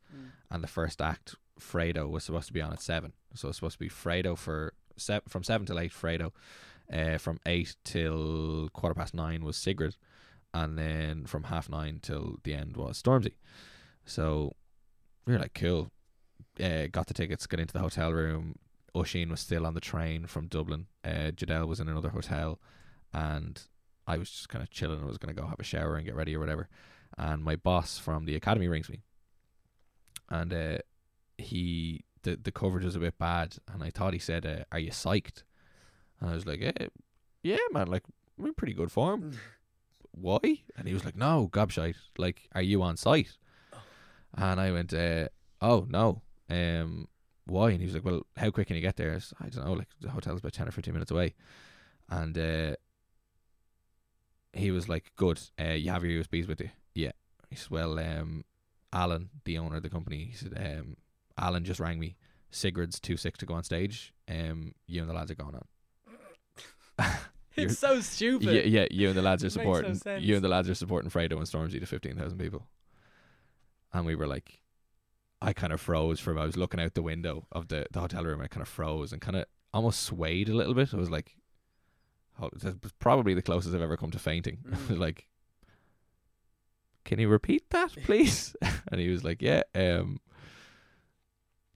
and 0.52 0.64
the 0.64 0.68
first 0.68 1.02
act, 1.02 1.36
Fredo, 1.60 2.10
was 2.10 2.24
supposed 2.26 2.48
to 2.48 2.54
be 2.54 2.62
on 2.62 2.74
at 2.74 2.82
seven. 2.82 3.14
So 3.34 3.48
it 3.48 3.50
was 3.50 3.56
supposed 3.58 3.76
to 3.76 3.80
be 3.80 3.90
Fredo 3.90 4.38
for 4.38 4.74
se- 4.98 5.22
from 5.30 5.44
seven 5.44 5.66
till 5.66 5.80
eight. 5.80 5.94
Fredo, 5.94 6.32
uh, 6.92 7.18
from 7.18 7.40
eight 7.46 7.76
till 7.84 8.70
quarter 8.74 8.94
past 8.96 9.14
nine 9.14 9.44
was 9.46 9.56
Sigrid, 9.56 9.96
and 10.54 10.78
then 10.78 11.26
from 11.26 11.46
half 11.46 11.70
nine 11.70 12.00
till 12.02 12.38
the 12.44 12.54
end 12.54 12.76
was 12.76 13.02
Stormzy. 13.02 13.36
So 14.06 14.54
we 15.26 15.34
were 15.34 15.40
like, 15.40 15.54
cool. 15.54 15.92
Uh, 16.62 16.88
got 16.92 17.08
the 17.08 17.14
tickets, 17.14 17.48
got 17.48 17.60
into 17.60 17.74
the 17.74 17.80
hotel 17.80 18.12
room. 18.14 18.56
Oshin 18.94 19.30
was 19.30 19.42
still 19.42 19.66
on 19.66 19.74
the 19.74 19.82
train 19.82 20.26
from 20.26 20.48
Dublin. 20.48 20.88
Uh, 21.04 21.32
Jadel 21.32 21.68
was 21.68 21.80
in 21.80 21.90
another 21.90 22.10
hotel, 22.10 22.60
and 23.14 23.62
I 24.08 24.18
was 24.18 24.30
just 24.30 24.50
kind 24.50 24.62
of 24.62 24.70
chilling. 24.70 25.02
I 25.02 25.06
was 25.06 25.18
going 25.18 25.34
to 25.34 25.42
go 25.42 25.48
have 25.48 25.60
a 25.60 25.64
shower 25.64 25.96
and 25.96 26.06
get 26.06 26.16
ready 26.16 26.36
or 26.36 26.40
whatever. 26.40 26.68
And 27.18 27.44
my 27.44 27.56
boss 27.56 27.98
from 27.98 28.26
the 28.26 28.36
academy 28.36 28.68
rings 28.68 28.90
me, 28.90 29.02
and 30.30 30.54
uh, 30.54 30.78
he 31.38 32.04
the 32.24 32.36
the 32.36 32.52
coverage 32.52 32.84
was 32.84 32.96
a 32.96 33.00
bit 33.00 33.18
bad, 33.18 33.56
and 33.72 33.84
I 33.84 33.90
thought 33.90 34.14
he 34.14 34.20
said, 34.20 34.46
uh, 34.46 34.64
"Are 34.72 34.80
you 34.80 34.92
psyched?" 34.92 35.44
And 36.20 36.30
I 36.30 36.34
was 36.34 36.46
like, 36.46 36.62
eh, 36.62 36.88
"Yeah, 37.44 37.58
man. 37.72 37.88
Like 37.88 38.04
we're 38.38 38.48
in 38.48 38.54
pretty 38.54 38.74
good 38.74 38.92
form. 38.92 39.32
Why?" 40.12 40.40
And 40.76 40.88
he 40.88 40.94
was 40.94 41.06
like, 41.06 41.16
"No, 41.16 41.50
gobshite. 41.52 41.96
Like, 42.18 42.50
are 42.54 42.62
you 42.62 42.82
on 42.82 42.98
site?" 42.98 43.38
And 44.34 44.60
I 44.60 44.72
went, 44.72 44.94
uh, 44.94 45.30
"Oh 45.62 45.86
no. 45.90 46.22
Um, 46.50 47.08
why?" 47.46 47.72
And 47.72 47.80
he 47.80 47.86
was 47.86 47.96
like, 47.96 48.06
"Well, 48.06 48.26
how 48.36 48.52
quick 48.52 48.68
can 48.68 48.76
you 48.76 48.82
get 48.82 48.98
there?" 48.98 49.12
I, 49.12 49.16
was, 49.16 49.34
I 49.40 49.48
don't 49.48 49.66
know. 49.66 49.74
Like 49.74 49.90
the 50.02 50.10
hotel's 50.10 50.40
about 50.40 50.54
ten 50.54 50.68
or 50.68 50.72
fifteen 50.72 50.94
minutes 50.94 51.12
away, 51.12 51.34
and 52.10 52.38
uh, 52.38 52.76
he 54.56 54.72
was 54.72 54.90
like, 54.90 55.12
"Good. 55.16 55.40
Uh, 55.60 55.74
you 55.74 55.92
have 55.92 56.04
your 56.04 56.24
USBs 56.24 56.48
with 56.48 56.62
you." 56.62 56.70
Yeah. 56.94 57.12
He 57.50 57.56
said, 57.56 57.70
"Well, 57.72 58.00
um, 58.00 58.46
Alan, 58.92 59.30
the 59.44 59.58
owner 59.58 59.78
of 59.78 59.84
the 59.84 59.90
company, 59.90 60.26
he 60.32 60.36
said, 60.36 60.54
um, 60.58 60.98
Alan 61.38 61.64
just 61.66 61.80
rang 61.80 62.00
me. 62.00 62.16
Sigrid's 62.52 63.00
too 63.00 63.18
sick 63.18 63.38
to 63.38 63.46
go 63.46 63.54
on 63.54 63.64
stage. 63.64 64.14
Um, 64.30 64.74
you 64.88 65.02
and 65.02 65.10
the 65.10 65.14
lads 65.14 65.32
are 65.32 65.36
going 65.36 65.56
on." 65.56 67.08
It's 67.58 67.80
so 67.80 68.02
stupid. 68.02 68.54
Yeah, 68.54 68.82
yeah, 68.82 68.88
you 68.92 69.08
and 69.08 69.18
the 69.18 69.22
lads 69.22 69.42
are 69.44 69.48
no 69.48 69.50
supporting. 69.50 69.96
sense. 69.96 70.22
you 70.24 70.36
and 70.36 70.44
the 70.44 70.50
lads 70.50 70.70
are 70.70 70.76
supporting 70.76 71.10
Fredo 71.10 71.38
and 71.38 71.44
Stormzy 71.46 71.80
to 71.80 71.86
fifteen 71.86 72.18
thousand 72.18 72.38
people. 72.38 72.68
And 73.94 74.06
we 74.06 74.16
were 74.16 74.28
like, 74.28 74.62
I 75.42 75.54
kind 75.54 75.72
of 75.72 75.80
froze 75.80 76.20
from. 76.20 76.38
I 76.38 76.46
was 76.46 76.58
looking 76.58 76.82
out 76.82 76.96
the 76.96 77.02
window 77.02 77.48
of 77.52 77.70
the, 77.70 77.86
the 77.92 78.02
hotel 78.02 78.26
room. 78.26 78.42
I 78.42 78.48
kind 78.48 78.62
of 78.62 78.68
froze 78.68 79.14
and 79.14 79.22
kind 79.22 79.38
of 79.38 79.46
almost 79.74 80.04
swayed 80.04 80.50
a 80.50 80.54
little 80.54 80.74
bit. 80.74 80.94
I 80.94 80.98
was 80.98 81.10
like, 81.10 81.38
that 82.40 82.84
was 82.84 82.92
probably 83.00 83.34
the 83.34 83.42
closest 83.42 83.74
I've 83.76 83.82
ever 83.82 83.98
come 83.98 84.12
to 84.12 84.20
fainting. 84.20 84.60
Mm. 84.88 85.00
like, 85.00 85.28
can 87.04 87.20
you 87.20 87.30
repeat 87.30 87.70
that, 87.70 87.92
please? 88.04 88.56
and 88.92 89.00
he 89.00 89.10
was 89.10 89.24
like, 89.24 89.42
yeah, 89.42 89.64
um, 89.74 90.20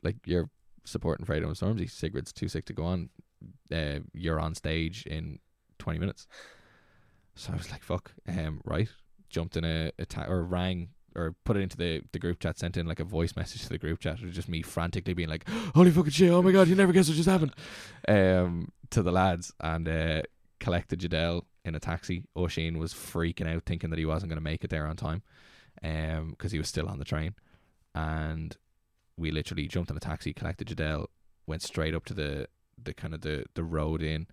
like 0.03 0.18
you're 0.26 0.49
supporting 0.86 1.26
Fredo 1.26 1.45
and 1.45 1.55
Stormzy. 1.55 1.89
Sigrid's 1.89 2.34
too 2.34 2.47
sick 2.47 2.66
to 2.66 2.74
go 2.74 2.84
on. 2.84 3.10
Uh, 3.72 3.99
you're 4.14 4.39
on 4.39 4.55
stage 4.55 5.05
in 5.05 5.39
20 5.78 5.99
minutes. 5.99 6.28
So 7.36 7.53
I 7.53 7.55
was 7.55 7.72
like, 7.72 7.84
fuck, 7.84 8.12
um, 8.28 8.62
right. 8.66 8.89
Jumped 9.30 9.55
in 9.55 9.64
a, 9.64 9.91
a 9.97 10.05
ta- 10.05 10.28
or 10.28 10.43
rang 10.43 10.89
or 11.16 11.36
put 11.43 11.57
it 11.57 11.62
into 11.62 11.78
the, 11.78 12.01
the 12.12 12.20
group 12.20 12.39
chat, 12.39 12.57
sent 12.60 12.78
in 12.78 12.86
like 12.86 12.99
a 12.99 13.03
voice 13.05 13.36
message 13.36 13.64
to 13.64 13.70
the 13.70 13.78
group 13.78 13.99
chat. 13.99 14.20
It 14.20 14.26
was 14.26 14.36
just 14.36 14.49
me 14.49 14.62
frantically 14.62 15.14
being 15.14 15.30
like, 15.30 15.47
holy 15.76 15.91
fucking 15.91 16.12
shit, 16.12 16.32
oh 16.32 16.41
my 16.41 16.51
god, 16.51 16.68
you 16.68 16.76
never 16.76 16.91
guess 16.91 17.07
what 17.07 17.18
just 17.18 17.30
happened. 17.30 17.53
Um, 18.07 18.72
to 18.91 19.03
the 19.03 19.12
lads 19.12 19.53
and 19.60 19.88
uh, 19.88 20.22
collected 20.60 20.99
Jadel 20.99 21.43
in 21.66 21.76
a 21.76 21.80
taxi. 21.80 22.24
Oshin 22.38 22.78
was 22.78 22.93
freaking 22.93 23.53
out, 23.53 23.64
thinking 23.66 23.89
that 23.89 23.99
he 23.99 24.05
wasn't 24.05 24.30
going 24.30 24.38
to 24.38 24.43
make 24.43 24.64
it 24.64 24.70
there 24.70 24.88
on 24.88 24.95
time 24.95 25.22
um, 25.84 26.32
because 26.32 26.51
he 26.51 26.57
was 26.57 26.68
still 26.68 26.88
on 26.88 26.99
the 26.99 27.05
train. 27.05 27.36
And 27.95 28.55
we 29.18 29.32
literally 29.32 29.68
jumped 29.68 29.91
in 29.91 29.97
a 29.97 30.01
taxi, 30.01 30.34
collected 30.34 30.68
Jadel, 30.68 31.07
went 31.47 31.62
straight 31.62 31.95
up 31.95 32.05
to 32.05 32.14
the, 32.14 32.47
the 32.82 32.93
kind 32.93 33.14
of 33.14 33.22
the, 33.22 33.45
the 33.55 33.64
road 33.64 34.01
in 34.01 34.28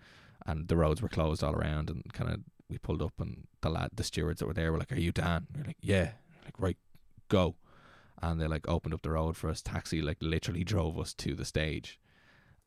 and 0.47 0.69
the 0.69 0.77
roads 0.77 1.03
were 1.03 1.09
closed 1.09 1.43
all 1.43 1.55
around 1.55 1.91
and 1.91 2.13
kind 2.13 2.31
of 2.31 2.41
we 2.69 2.79
pulled 2.79 3.03
up 3.03 3.15
and 3.19 3.47
the 3.61 3.69
lad 3.69 3.91
the 3.95 4.05
stewards 4.05 4.41
that 4.41 4.47
were 4.47 4.55
there 4.55 4.73
were 4.73 4.79
like 4.79 4.93
are 4.93 4.97
you 4.97 5.13
Dan 5.13 5.47
we 5.55 5.61
are 5.61 5.65
like 5.65 5.77
yeah 5.81 6.13
like 6.45 6.59
right 6.59 6.77
go 7.29 7.57
and 8.23 8.41
they 8.41 8.47
like 8.47 8.69
opened 8.69 8.95
up 8.95 9.03
the 9.03 9.11
road 9.11 9.37
for 9.37 9.51
us 9.51 9.61
taxi 9.61 10.01
like 10.01 10.19
literally 10.21 10.65
drove 10.65 10.99
us 10.99 11.13
to 11.15 11.35
the 11.35 11.45
stage 11.45 12.01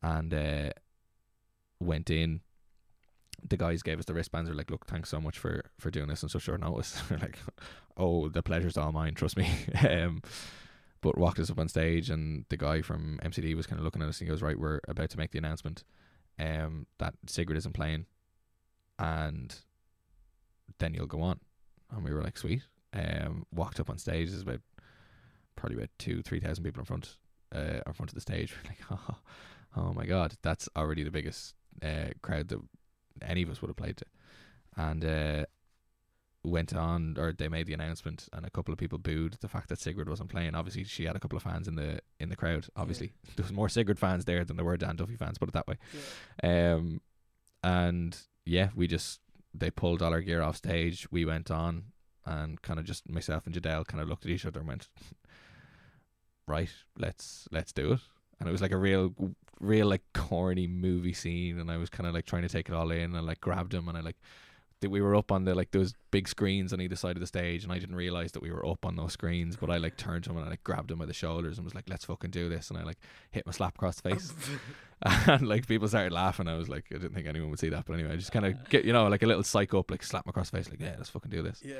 and 0.01 0.34
uh 0.34 0.70
went 1.80 2.10
in 2.10 2.41
the 3.47 3.57
guys 3.57 3.83
gave 3.83 3.99
us 3.99 4.05
the 4.05 4.13
wristbands. 4.13 4.47
They're 4.47 4.57
like, 4.57 4.71
"Look, 4.71 4.85
thanks 4.87 5.09
so 5.09 5.19
much 5.19 5.37
for 5.37 5.65
for 5.79 5.91
doing 5.91 6.07
this 6.07 6.23
on 6.23 6.29
such 6.29 6.43
short 6.43 6.61
notice." 6.61 7.01
We're 7.09 7.17
like, 7.17 7.39
"Oh, 7.97 8.29
the 8.29 8.43
pleasure's 8.43 8.77
all 8.77 8.91
mine. 8.91 9.15
Trust 9.15 9.37
me." 9.37 9.49
um, 9.89 10.21
but 11.01 11.17
walked 11.17 11.39
us 11.39 11.49
up 11.49 11.59
on 11.59 11.69
stage, 11.69 12.09
and 12.09 12.45
the 12.49 12.57
guy 12.57 12.81
from 12.81 13.19
MCD 13.23 13.55
was 13.55 13.67
kind 13.67 13.79
of 13.79 13.85
looking 13.85 14.01
at 14.01 14.09
us, 14.09 14.19
and 14.19 14.27
he 14.27 14.31
goes, 14.31 14.41
"Right, 14.41 14.59
we're 14.59 14.79
about 14.87 15.09
to 15.11 15.17
make 15.17 15.31
the 15.31 15.37
announcement 15.37 15.83
um, 16.37 16.87
that 16.97 17.13
Sigrid 17.27 17.57
isn't 17.57 17.73
playing, 17.73 18.05
and 18.97 19.55
then 20.79 20.93
you'll 20.93 21.07
go 21.07 21.21
on." 21.21 21.39
And 21.91 22.03
we 22.03 22.13
were 22.13 22.23
like, 22.23 22.37
"Sweet." 22.37 22.63
Um, 22.91 23.45
walked 23.53 23.79
up 23.79 23.89
on 23.89 23.99
stage. 23.99 24.29
There's 24.29 24.41
about 24.41 24.61
probably 25.55 25.77
about 25.77 25.89
two, 25.99 26.21
three 26.21 26.39
thousand 26.39 26.63
people 26.63 26.81
in 26.81 26.85
front, 26.85 27.17
uh, 27.53 27.81
in 27.85 27.93
front 27.93 28.09
of 28.09 28.15
the 28.15 28.21
stage. 28.21 28.53
We're 28.63 28.69
like, 28.69 28.79
"Oh, 28.91 29.15
oh 29.77 29.93
my 29.93 30.05
god, 30.05 30.35
that's 30.41 30.67
already 30.75 31.03
the 31.03 31.11
biggest 31.11 31.53
uh, 31.83 32.09
crowd 32.21 32.49
that 32.49 32.59
any 33.24 33.43
of 33.43 33.49
us 33.49 33.61
would 33.61 33.70
have 33.70 33.78
played 33.78 33.97
to." 33.97 34.05
And 34.78 35.03
uh, 35.05 35.45
went 36.43 36.74
on, 36.74 37.15
or 37.17 37.34
they 37.34 37.49
made 37.49 37.67
the 37.67 37.74
announcement, 37.74 38.28
and 38.32 38.45
a 38.45 38.49
couple 38.49 38.72
of 38.72 38.78
people 38.78 38.97
booed 38.97 39.38
the 39.41 39.47
fact 39.47 39.70
that 39.70 39.80
Sigrid 39.80 40.09
wasn't 40.09 40.30
playing. 40.30 40.55
Obviously, 40.55 40.84
she 40.84 41.05
had 41.05 41.15
a 41.15 41.20
couple 41.20 41.38
of 41.38 41.43
fans 41.43 41.67
in 41.67 41.76
the 41.76 41.99
in 42.20 42.30
the 42.30 42.36
crowd. 42.36 42.67
Obviously, 42.76 43.11
there 43.36 43.43
was 43.43 43.51
more 43.51 43.70
Sigrid 43.70 43.99
fans 43.99 44.26
there 44.26 44.43
than 44.45 44.55
there 44.55 44.65
were 44.65 44.78
Dan 44.78 44.95
Duffy 44.95 45.15
fans. 45.15 45.38
Put 45.38 45.49
it 45.49 45.53
that 45.53 45.67
way. 45.67 45.78
Um, 46.43 47.01
and 47.63 48.17
yeah, 48.45 48.70
we 48.76 48.88
just 48.88 49.20
they 49.53 49.72
pulled 49.72 50.01
all 50.01 50.13
our 50.13 50.22
gear 50.22 50.41
off 50.41 50.57
stage. 50.57 51.07
We 51.11 51.26
went 51.26 51.51
on, 51.51 51.86
and 52.26 52.61
kind 52.61 52.80
of 52.80 52.86
just 52.86 53.09
myself 53.09 53.45
and 53.45 53.55
Jadel 53.55 53.86
kind 53.86 54.01
of 54.01 54.07
looked 54.07 54.26
at 54.26 54.32
each 54.32 54.45
other 54.45 54.59
and 54.59 54.67
went, 54.67 54.88
"Right, 56.47 56.72
let's 56.97 57.47
let's 57.51 57.74
do 57.74 57.93
it." 57.93 58.01
And 58.39 58.47
it 58.47 58.51
was 58.53 58.61
like 58.61 58.72
a 58.72 58.78
real, 58.78 59.13
real 59.60 59.88
like 59.88 60.01
corny 60.14 60.68
movie 60.68 61.14
scene, 61.14 61.60
and 61.60 61.70
I 61.72 61.78
was 61.78 61.89
kind 61.89 62.07
of 62.07 62.14
like 62.14 62.26
trying 62.26 62.43
to 62.43 62.49
take 62.49 62.70
it 62.70 62.76
all 62.76 62.91
in, 62.91 63.16
and 63.16 63.26
like 63.26 63.41
grabbed 63.41 63.74
him, 63.74 63.88
and 63.88 63.97
I 63.97 64.01
like 64.01 64.18
that 64.82 64.89
we 64.89 65.01
were 65.01 65.16
up 65.16 65.32
on 65.32 65.43
the 65.43 65.53
like 65.53 65.72
those 65.72 65.93
big 66.12 66.28
screens 66.28 66.72
on 66.72 66.80
either 66.80 66.95
side 66.95 67.16
of 67.16 67.20
the 67.20 67.28
stage, 67.28 67.64
and 67.64 67.74
I 67.74 67.80
didn't 67.80 67.95
realize 67.95 68.32
that 68.32 68.41
we 68.41 68.51
were 68.51 68.66
up 68.66 68.86
on 68.86 68.95
those 68.95 69.14
screens. 69.14 69.57
But 69.57 69.70
I 69.70 69.78
like 69.78 69.97
turned 69.97 70.24
to 70.26 70.30
him 70.32 70.38
and 70.38 70.45
I 70.45 70.49
like 70.49 70.64
grabbed 70.64 70.91
him 70.91 70.99
by 70.99 71.05
the 71.05 71.14
shoulders 71.14 71.57
and 71.57 71.66
was 71.66 71.76
like, 71.76 71.89
"Let's 71.89 72.05
fucking 72.05 72.32
do 72.32 72.49
this!" 72.49 72.70
And 72.70 72.80
I 72.80 72.84
like 72.84 72.97
hit 73.32 73.45
my 73.45 73.51
slap 73.51 73.76
across 73.76 73.99
the 73.99 74.10
face, 74.10 74.34
and 75.01 75.47
like 75.47 75.68
people 75.68 75.88
started 75.88 76.14
laughing. 76.14 76.47
I 76.47 76.55
was 76.55 76.70
like, 76.70 76.86
I 76.91 76.95
didn't 76.95 77.14
think 77.14 77.28
anyone 77.28 77.49
would 77.49 77.60
see 77.60 77.70
that, 77.70 77.86
but 77.86 77.93
anyway, 77.93 78.14
I 78.14 78.16
just 78.16 78.32
kind 78.32 78.45
of 78.45 78.70
get 78.70 78.86
you 78.86 78.93
know 78.93 79.07
like 79.07 79.24
a 79.24 79.28
little 79.28 79.43
psych 79.43 79.74
up, 79.74 79.91
like 79.91 80.03
slap 80.03 80.28
across 80.28 80.49
the 80.49 80.57
face, 80.57 80.70
like, 80.70 80.82
"Yeah, 80.82 80.95
let's 80.97 81.10
fucking 81.10 81.32
do 81.32 81.41
this." 81.41 81.62
yeah. 81.64 81.76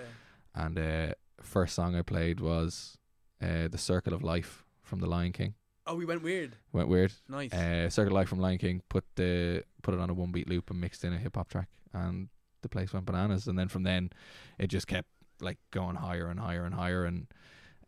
And 0.56 0.80
uh, 0.80 1.14
first 1.42 1.76
song 1.76 1.96
I 1.96 2.02
played 2.02 2.40
was 2.40 2.98
uh, 3.42 3.68
"The 3.70 3.78
Circle 3.78 4.14
of 4.14 4.24
Life" 4.24 4.66
from 4.82 5.00
The 5.00 5.08
Lion 5.08 5.32
King. 5.32 5.54
Oh, 5.90 5.96
we 5.96 6.06
went 6.06 6.22
weird. 6.22 6.56
Went 6.72 6.88
weird. 6.88 7.12
Nice. 7.28 7.52
Uh, 7.52 7.90
Circle 7.90 8.14
Life 8.14 8.30
from 8.30 8.40
Lion 8.40 8.60
King. 8.60 8.84
Put 8.90 9.06
the 9.16 9.64
put 9.82 9.96
it 9.96 10.00
on 10.00 10.12
a 10.12 10.14
one 10.14 10.32
beat 10.32 10.48
loop 10.48 10.70
and 10.70 10.80
mixed 10.80 11.04
in 11.04 11.14
a 11.14 11.18
hip 11.18 11.36
hop 11.36 11.50
track, 11.50 11.68
and 11.94 12.30
the 12.62 12.70
place 12.70 12.94
went 12.94 13.08
bananas. 13.08 13.48
And 13.48 13.58
then 13.58 13.70
from 13.70 13.82
then, 13.82 14.12
it 14.60 14.68
just 14.68 14.86
kept 14.86 15.08
like 15.42 15.58
going 15.72 15.96
higher 15.96 16.28
and 16.28 16.40
higher 16.40 16.64
and 16.64 16.76
higher. 16.76 17.06
And 17.06 17.26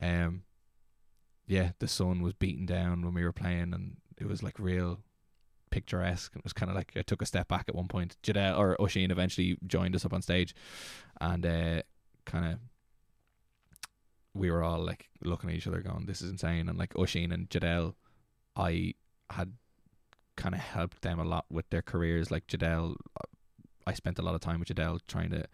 um, 0.02 0.42
yeah, 1.46 1.74
the 1.78 1.88
sun 1.88 2.24
was 2.24 2.34
beating 2.34 2.66
down 2.66 3.06
when 3.06 3.14
we 3.14 3.24
were 3.24 3.32
playing, 3.32 3.72
and 3.72 3.98
it 4.20 4.26
was 4.26 4.42
like 4.42 4.58
real 4.58 5.02
picturesque. 5.70 6.36
It 6.36 6.44
was 6.44 6.54
kind 6.54 6.72
of 6.72 6.76
like 6.76 6.94
I 6.96 7.04
took 7.04 7.22
a 7.22 7.28
step 7.28 7.50
back 7.50 7.66
at 7.68 7.76
one 7.76 7.88
point. 7.88 8.18
Jadel 8.24 8.58
or 8.58 8.76
Oshin 8.78 9.12
eventually 9.12 9.60
joined 9.68 9.96
us 9.96 10.06
up 10.06 10.14
on 10.14 10.24
stage, 10.24 10.56
and 11.20 11.46
uh, 11.46 11.82
kind 12.26 12.52
of 12.52 12.60
we 14.34 14.50
were 14.50 14.64
all 14.64 14.80
like 14.80 15.10
looking 15.22 15.50
at 15.50 15.56
each 15.56 15.68
other, 15.68 15.82
going, 15.82 16.06
"This 16.06 16.22
is 16.22 16.32
insane." 16.32 16.70
And 16.70 16.78
like 16.78 16.94
Oshin 16.94 17.34
and 17.34 17.50
Jadel, 17.50 17.96
I 18.56 18.96
had 19.30 19.54
kind 20.36 20.56
of 20.56 20.62
helped 20.62 21.02
them 21.02 21.20
a 21.20 21.24
lot 21.24 21.46
with 21.50 21.70
their 21.70 21.82
careers. 21.82 22.32
Like 22.32 22.48
Jadel, 22.48 22.96
I 23.86 23.94
spent 23.94 24.20
a 24.20 24.22
lot 24.22 24.36
of 24.36 24.42
time 24.42 24.60
with 24.60 24.70
Jadel 24.70 25.00
trying 25.08 25.32
to, 25.32 25.46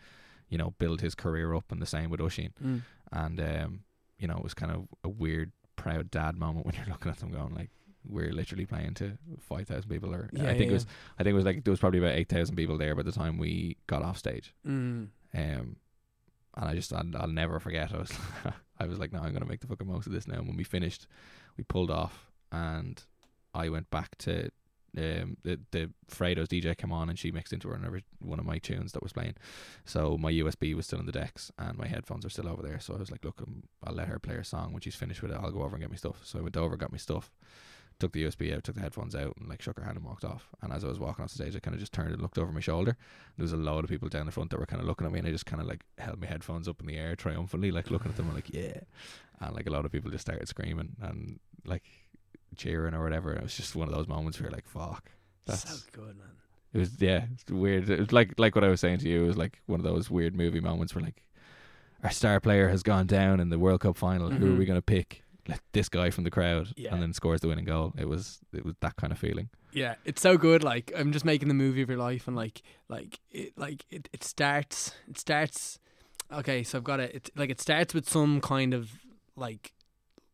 you 0.49 0.57
know, 0.57 0.73
build 0.77 1.01
his 1.01 1.15
career 1.15 1.55
up, 1.55 1.71
and 1.71 1.81
the 1.81 1.85
same 1.87 2.09
with 2.09 2.19
Oshin. 2.19 2.51
Mm. 2.63 2.81
And 3.11 3.39
um, 3.39 3.79
you 4.19 4.27
know, 4.27 4.37
it 4.37 4.43
was 4.43 4.53
kind 4.53 4.71
of 4.71 4.87
a 5.03 5.09
weird, 5.09 5.51
proud 5.75 6.11
dad 6.11 6.37
moment 6.37 6.65
when 6.65 6.75
you're 6.75 6.85
looking 6.85 7.11
at 7.11 7.17
them, 7.17 7.31
going 7.31 7.55
like, 7.55 7.71
"We're 8.07 8.31
literally 8.31 8.65
playing 8.65 8.93
to 8.95 9.17
five 9.39 9.67
thousand 9.67 9.89
people." 9.89 10.13
Or 10.13 10.29
Yeah, 10.33 10.43
I 10.43 10.57
think 10.57 10.65
yeah, 10.65 10.69
it 10.69 10.73
was, 10.73 10.85
I 11.17 11.23
think 11.23 11.33
it 11.33 11.37
was 11.37 11.45
like 11.45 11.63
there 11.63 11.71
was 11.71 11.79
probably 11.79 11.99
about 11.99 12.15
eight 12.15 12.29
thousand 12.29 12.55
people 12.55 12.77
there 12.77 12.95
by 12.95 13.03
the 13.03 13.11
time 13.11 13.37
we 13.37 13.77
got 13.87 14.03
off 14.03 14.17
stage. 14.17 14.53
Mm. 14.67 15.07
Um, 15.35 15.75
and 16.55 16.69
I 16.69 16.73
just 16.73 16.91
I'll, 16.93 17.05
I'll 17.15 17.27
never 17.27 17.59
forget. 17.59 17.93
I 17.93 17.97
was 17.97 18.11
I 18.79 18.87
was 18.87 18.99
like, 18.99 19.11
no, 19.13 19.19
I'm 19.19 19.33
gonna 19.33 19.45
make 19.45 19.61
the 19.61 19.67
fucking 19.67 19.87
most 19.87 20.07
of 20.07 20.13
this 20.13 20.27
now. 20.27 20.35
And 20.35 20.47
when 20.47 20.57
we 20.57 20.63
finished, 20.63 21.07
we 21.57 21.63
pulled 21.63 21.91
off, 21.91 22.31
and 22.51 23.01
I 23.53 23.69
went 23.69 23.89
back 23.89 24.17
to 24.19 24.49
um 24.97 25.37
the 25.43 25.59
the 25.71 25.91
Fredo's 26.07 26.47
DJ 26.47 26.75
came 26.77 26.91
on, 26.91 27.09
and 27.09 27.19
she 27.19 27.31
mixed 27.31 27.53
into 27.53 27.71
another 27.71 28.01
one 28.19 28.39
of 28.39 28.45
my 28.45 28.57
tunes 28.57 28.91
that 28.93 29.03
was 29.03 29.13
playing. 29.13 29.35
So 29.85 30.17
my 30.17 30.31
USB 30.31 30.73
was 30.75 30.85
still 30.85 30.99
in 30.99 31.05
the 31.05 31.11
decks, 31.11 31.51
and 31.57 31.77
my 31.77 31.87
headphones 31.87 32.25
are 32.25 32.29
still 32.29 32.47
over 32.47 32.61
there. 32.61 32.79
So 32.79 32.95
I 32.95 32.97
was 32.97 33.11
like, 33.11 33.23
look, 33.25 33.41
um, 33.41 33.63
I'll 33.83 33.93
let 33.93 34.07
her 34.07 34.19
play 34.19 34.35
her 34.35 34.43
song 34.43 34.73
when 34.73 34.81
she's 34.81 34.95
finished 34.95 35.21
with 35.21 35.31
it. 35.31 35.37
I'll 35.41 35.51
go 35.51 35.63
over 35.63 35.75
and 35.75 35.81
get 35.83 35.89
my 35.89 35.97
stuff. 35.97 36.21
So 36.23 36.39
I 36.39 36.41
went 36.41 36.57
over, 36.57 36.77
got 36.77 36.91
my 36.91 36.97
stuff. 36.97 37.31
Took 37.99 38.11
the 38.13 38.23
USB 38.23 38.55
out, 38.55 38.63
took 38.63 38.75
the 38.75 38.81
headphones 38.81 39.15
out, 39.15 39.35
and 39.37 39.49
like 39.49 39.61
shook 39.61 39.77
her 39.79 39.83
hand 39.83 39.97
and 39.97 40.05
walked 40.05 40.23
off. 40.23 40.49
And 40.61 40.71
as 40.71 40.83
I 40.83 40.87
was 40.87 40.99
walking 40.99 41.23
off 41.23 41.31
the 41.31 41.43
stage, 41.43 41.55
I 41.55 41.59
kind 41.59 41.73
of 41.73 41.79
just 41.79 41.93
turned 41.93 42.13
and 42.13 42.21
looked 42.21 42.37
over 42.37 42.51
my 42.51 42.59
shoulder, 42.59 42.95
there 43.37 43.43
was 43.43 43.53
a 43.53 43.57
load 43.57 43.83
of 43.83 43.89
people 43.89 44.07
down 44.07 44.27
the 44.27 44.31
front 44.31 44.51
that 44.51 44.59
were 44.59 44.67
kind 44.67 44.81
of 44.81 44.87
looking 44.87 45.07
at 45.07 45.13
me, 45.13 45.19
and 45.19 45.27
I 45.27 45.31
just 45.31 45.45
kind 45.45 45.61
of 45.61 45.67
like 45.67 45.83
held 45.97 46.21
my 46.21 46.27
headphones 46.27 46.67
up 46.67 46.79
in 46.79 46.85
the 46.85 46.97
air 46.97 47.15
triumphantly, 47.15 47.71
like 47.71 47.89
looking 47.89 48.11
at 48.11 48.17
them, 48.17 48.27
and 48.27 48.35
like 48.35 48.53
yeah, 48.53 48.81
and 49.39 49.55
like 49.55 49.67
a 49.67 49.71
lot 49.71 49.85
of 49.85 49.91
people 49.91 50.11
just 50.11 50.25
started 50.25 50.47
screaming 50.47 50.95
and 51.01 51.39
like 51.65 51.83
cheering 52.55 52.93
or 52.93 53.03
whatever. 53.03 53.33
It 53.33 53.43
was 53.43 53.55
just 53.55 53.75
one 53.75 53.87
of 53.87 53.93
those 53.93 54.07
moments 54.07 54.39
where 54.39 54.49
you're 54.49 54.55
like, 54.55 54.67
fuck, 54.67 55.09
that's 55.45 55.69
so 55.69 55.77
good, 55.91 56.17
man. 56.17 56.27
it 56.73 56.79
was 56.79 56.91
yeah, 56.99 57.25
it's 57.33 57.49
weird. 57.49 57.89
It 57.89 57.99
was 57.99 58.11
like 58.11 58.33
like 58.37 58.55
what 58.55 58.63
I 58.63 58.69
was 58.69 58.79
saying 58.79 58.99
to 58.99 59.09
you. 59.09 59.23
It 59.23 59.27
was 59.27 59.37
like 59.37 59.61
one 59.65 59.79
of 59.79 59.83
those 59.85 60.09
weird 60.09 60.35
movie 60.35 60.59
moments 60.59 60.93
where 60.93 61.03
like 61.03 61.23
our 62.03 62.11
star 62.11 62.39
player 62.39 62.69
has 62.69 62.83
gone 62.83 63.07
down 63.07 63.39
in 63.39 63.49
the 63.49 63.59
World 63.59 63.81
Cup 63.81 63.97
final. 63.97 64.29
Who 64.29 64.45
are 64.45 64.49
we 64.49 64.55
mm-hmm. 64.57 64.65
gonna 64.65 64.81
pick? 64.81 65.23
Let 65.47 65.61
this 65.73 65.89
guy 65.89 66.09
from 66.09 66.23
the 66.23 66.31
crowd, 66.31 66.73
Yeah. 66.75 66.93
and 66.93 67.01
then 67.01 67.13
scores 67.13 67.41
the 67.41 67.47
winning 67.47 67.65
goal. 67.65 67.93
It 67.97 68.07
was 68.07 68.39
it 68.53 68.65
was 68.65 68.75
that 68.81 68.95
kind 68.97 69.11
of 69.13 69.19
feeling. 69.19 69.49
Yeah, 69.73 69.95
it's 70.05 70.21
so 70.21 70.37
good. 70.37 70.63
Like 70.63 70.91
I'm 70.95 71.11
just 71.11 71.25
making 71.25 71.47
the 71.47 71.53
movie 71.53 71.81
of 71.81 71.89
your 71.89 71.97
life, 71.99 72.27
and 72.27 72.35
like, 72.35 72.61
like 72.89 73.19
it, 73.31 73.57
like 73.57 73.85
it, 73.89 74.09
it 74.13 74.23
starts. 74.23 74.93
It 75.07 75.17
starts. 75.17 75.79
Okay, 76.31 76.63
so 76.63 76.77
I've 76.77 76.83
got 76.83 76.99
it. 76.99 77.15
It 77.15 77.29
like 77.35 77.49
it 77.49 77.61
starts 77.61 77.93
with 77.93 78.09
some 78.09 78.41
kind 78.41 78.73
of 78.73 78.89
like, 79.35 79.73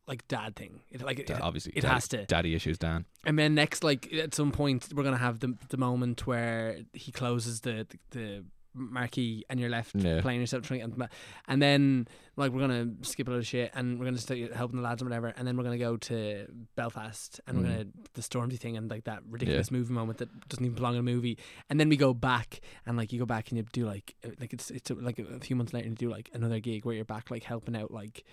like 0.07 0.27
dad 0.27 0.55
thing. 0.55 0.81
It 0.89 1.01
like 1.03 1.19
it, 1.19 1.29
obviously, 1.41 1.73
it 1.75 1.81
daddy, 1.81 1.93
has 1.93 2.07
to. 2.09 2.25
daddy 2.25 2.55
issues. 2.55 2.77
Dan, 2.79 3.05
And 3.25 3.37
then 3.37 3.53
next, 3.53 3.83
like 3.83 4.11
at 4.13 4.33
some 4.33 4.51
point, 4.51 4.89
we're 4.95 5.03
gonna 5.03 5.17
have 5.17 5.39
the 5.41 5.55
the 5.69 5.77
moment 5.77 6.25
where 6.25 6.79
he 6.93 7.11
closes 7.11 7.61
the, 7.61 7.85
the 8.11 8.43
marquee, 8.73 9.43
and 9.49 9.59
you're 9.59 9.69
left 9.69 9.95
Yeah. 9.95 10.21
playing 10.21 10.39
yourself, 10.41 10.63
trying, 10.63 10.81
and, 10.81 11.07
and 11.47 11.61
then 11.61 12.07
like 12.35 12.51
we're 12.51 12.61
gonna 12.61 12.89
skip 13.03 13.27
a 13.27 13.31
lot 13.31 13.37
of 13.37 13.47
shit, 13.47 13.71
and 13.75 13.99
we're 13.99 14.05
gonna 14.05 14.17
start 14.17 14.39
helping 14.53 14.77
the 14.77 14.83
lads 14.83 15.01
and 15.01 15.09
whatever, 15.09 15.27
and 15.37 15.47
then 15.47 15.55
we're 15.57 15.63
gonna 15.63 15.77
go 15.77 15.97
to 15.97 16.47
Belfast, 16.75 17.39
and 17.47 17.57
we're 17.57 17.63
Mhm. 17.63 17.67
gonna 17.67 17.85
the 18.13 18.21
Stormzy 18.21 18.57
thing, 18.59 18.75
and 18.77 18.89
like 18.89 19.03
that 19.05 19.21
ridiculous 19.29 19.69
movie 19.71 19.93
moment 19.93 20.17
that 20.19 20.49
doesn't 20.49 20.63
even 20.65 20.75
belong 20.75 20.93
in 20.95 20.99
a 20.99 21.03
movie, 21.03 21.37
and 21.69 21.79
then 21.79 21.89
we 21.89 21.97
go 21.97 22.13
back, 22.13 22.59
and 22.85 22.97
like 22.97 23.13
you 23.13 23.19
go 23.19 23.25
back 23.25 23.49
and 23.49 23.57
you 23.57 23.63
do 23.71 23.85
like 23.85 24.15
uh, 24.25 24.29
like 24.39 24.53
it's 24.53 24.71
it's 24.71 24.89
like 24.91 25.19
a 25.19 25.39
few 25.39 25.55
months 25.55 25.73
later, 25.73 25.87
and 25.87 25.99
you 26.01 26.07
do 26.07 26.11
like 26.11 26.29
another 26.33 26.59
gig 26.59 26.85
where 26.85 26.95
you're 26.95 27.05
back 27.05 27.29
like 27.31 27.43
helping 27.43 27.75
out 27.75 27.91
like. 27.91 28.23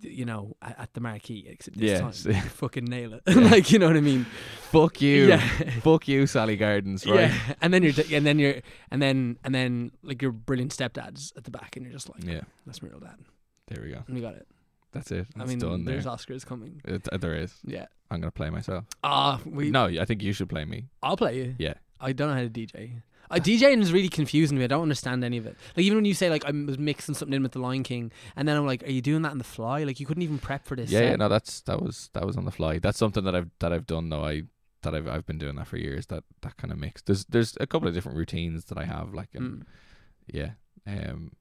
You 0.00 0.24
know, 0.24 0.56
at, 0.62 0.78
at 0.78 0.94
the 0.94 1.00
marquee, 1.00 1.46
except 1.48 1.78
this 1.78 2.00
time 2.22 2.40
fucking 2.48 2.84
nail 2.84 3.14
it. 3.14 3.22
Yeah. 3.26 3.34
like 3.50 3.70
you 3.70 3.78
know 3.78 3.86
what 3.88 3.96
I 3.96 4.00
mean? 4.00 4.26
fuck 4.70 5.00
you, 5.00 5.28
Yeah. 5.28 5.40
fuck 5.80 6.06
you, 6.08 6.26
Sally 6.26 6.56
Gardens. 6.56 7.06
Right? 7.06 7.30
Yeah, 7.30 7.38
and 7.62 7.72
then 7.72 7.82
you're, 7.82 7.94
and 8.12 8.26
then 8.26 8.38
you're, 8.38 8.56
and 8.90 9.00
then, 9.02 9.38
and 9.44 9.54
then, 9.54 9.92
like 10.02 10.20
your 10.22 10.32
brilliant 10.32 10.72
stepdad's 10.72 11.32
at 11.36 11.44
the 11.44 11.50
back, 11.50 11.76
and 11.76 11.84
you're 11.84 11.92
just 11.92 12.08
like, 12.08 12.24
yeah. 12.24 12.42
that's 12.66 12.82
my 12.82 12.88
real 12.88 13.00
dad. 13.00 13.16
There 13.68 13.82
we 13.84 13.90
go. 13.92 14.02
And 14.06 14.14
we 14.14 14.20
got 14.20 14.34
it. 14.34 14.46
That's 14.92 15.10
it. 15.10 15.26
I 15.36 15.42
It's 15.42 15.48
mean, 15.50 15.58
done 15.58 15.84
there. 15.84 15.94
there's 15.94 16.06
Oscars 16.06 16.46
coming. 16.46 16.80
It, 16.84 17.06
uh, 17.12 17.18
there 17.18 17.34
is. 17.34 17.54
Yeah. 17.64 17.86
I'm 18.10 18.20
gonna 18.20 18.30
play 18.30 18.48
myself. 18.48 18.84
Ah, 19.04 19.38
we. 19.44 19.70
no, 19.70 19.84
I 19.86 20.04
think 20.06 20.22
you 20.22 20.32
should 20.32 20.48
play 20.48 20.64
me. 20.64 20.86
I'll 21.02 21.16
play 21.16 21.36
you. 21.36 21.54
Yeah. 21.58 21.74
I 22.00 22.12
don't 22.12 22.28
know 22.28 22.34
how 22.34 22.40
to 22.42 22.48
DJ. 22.48 23.02
I 23.30 23.40
DJing 23.40 23.80
is 23.82 23.92
really 23.92 24.08
confusing 24.08 24.56
to 24.56 24.58
me. 24.60 24.64
I 24.64 24.68
don't 24.68 24.82
understand 24.82 25.22
any 25.24 25.36
of 25.38 25.46
it. 25.46 25.56
Like 25.76 25.84
even 25.84 25.96
when 25.98 26.04
you 26.04 26.14
say 26.14 26.30
like 26.30 26.44
I 26.44 26.50
was 26.50 26.78
mixing 26.78 27.14
something 27.14 27.34
in 27.34 27.42
with 27.42 27.52
the 27.52 27.58
Lion 27.60 27.82
King, 27.82 28.10
and 28.36 28.46
then 28.48 28.56
I'm 28.56 28.66
like, 28.66 28.82
are 28.84 28.90
you 28.90 29.02
doing 29.02 29.22
that 29.22 29.30
on 29.32 29.38
the 29.38 29.44
fly? 29.44 29.84
Like 29.84 30.00
you 30.00 30.06
couldn't 30.06 30.22
even 30.22 30.38
prep 30.38 30.66
for 30.66 30.76
this. 30.76 30.90
Yeah, 30.90 31.00
yeah, 31.10 31.16
no, 31.16 31.28
that's 31.28 31.60
that 31.62 31.82
was 31.82 32.10
that 32.14 32.24
was 32.26 32.36
on 32.36 32.44
the 32.44 32.50
fly. 32.50 32.78
That's 32.78 32.98
something 32.98 33.24
that 33.24 33.34
I've 33.34 33.50
that 33.60 33.72
I've 33.72 33.86
done 33.86 34.08
though. 34.08 34.24
I 34.24 34.42
that 34.82 34.94
I've 34.94 35.08
I've 35.08 35.26
been 35.26 35.38
doing 35.38 35.56
that 35.56 35.66
for 35.66 35.76
years. 35.76 36.06
That 36.06 36.24
that 36.42 36.56
kind 36.56 36.72
of 36.72 36.78
mix. 36.78 37.02
There's 37.02 37.24
there's 37.26 37.56
a 37.60 37.66
couple 37.66 37.88
of 37.88 37.94
different 37.94 38.16
routines 38.18 38.66
that 38.66 38.78
I 38.78 38.84
have. 38.84 39.12
Like, 39.14 39.30
and 39.34 39.60
Mm. 39.60 39.62
yeah, 40.32 40.50
um, 40.86 41.32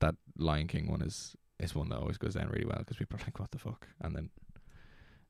that 0.00 0.14
Lion 0.38 0.66
King 0.68 0.90
one 0.90 1.02
is 1.02 1.36
is 1.60 1.74
one 1.74 1.88
that 1.88 1.98
always 1.98 2.18
goes 2.18 2.34
down 2.34 2.48
really 2.48 2.66
well 2.66 2.78
because 2.78 2.96
people 2.96 3.16
are 3.18 3.24
like, 3.24 3.38
what 3.38 3.50
the 3.50 3.58
fuck, 3.58 3.88
and 4.00 4.14
then 4.16 4.30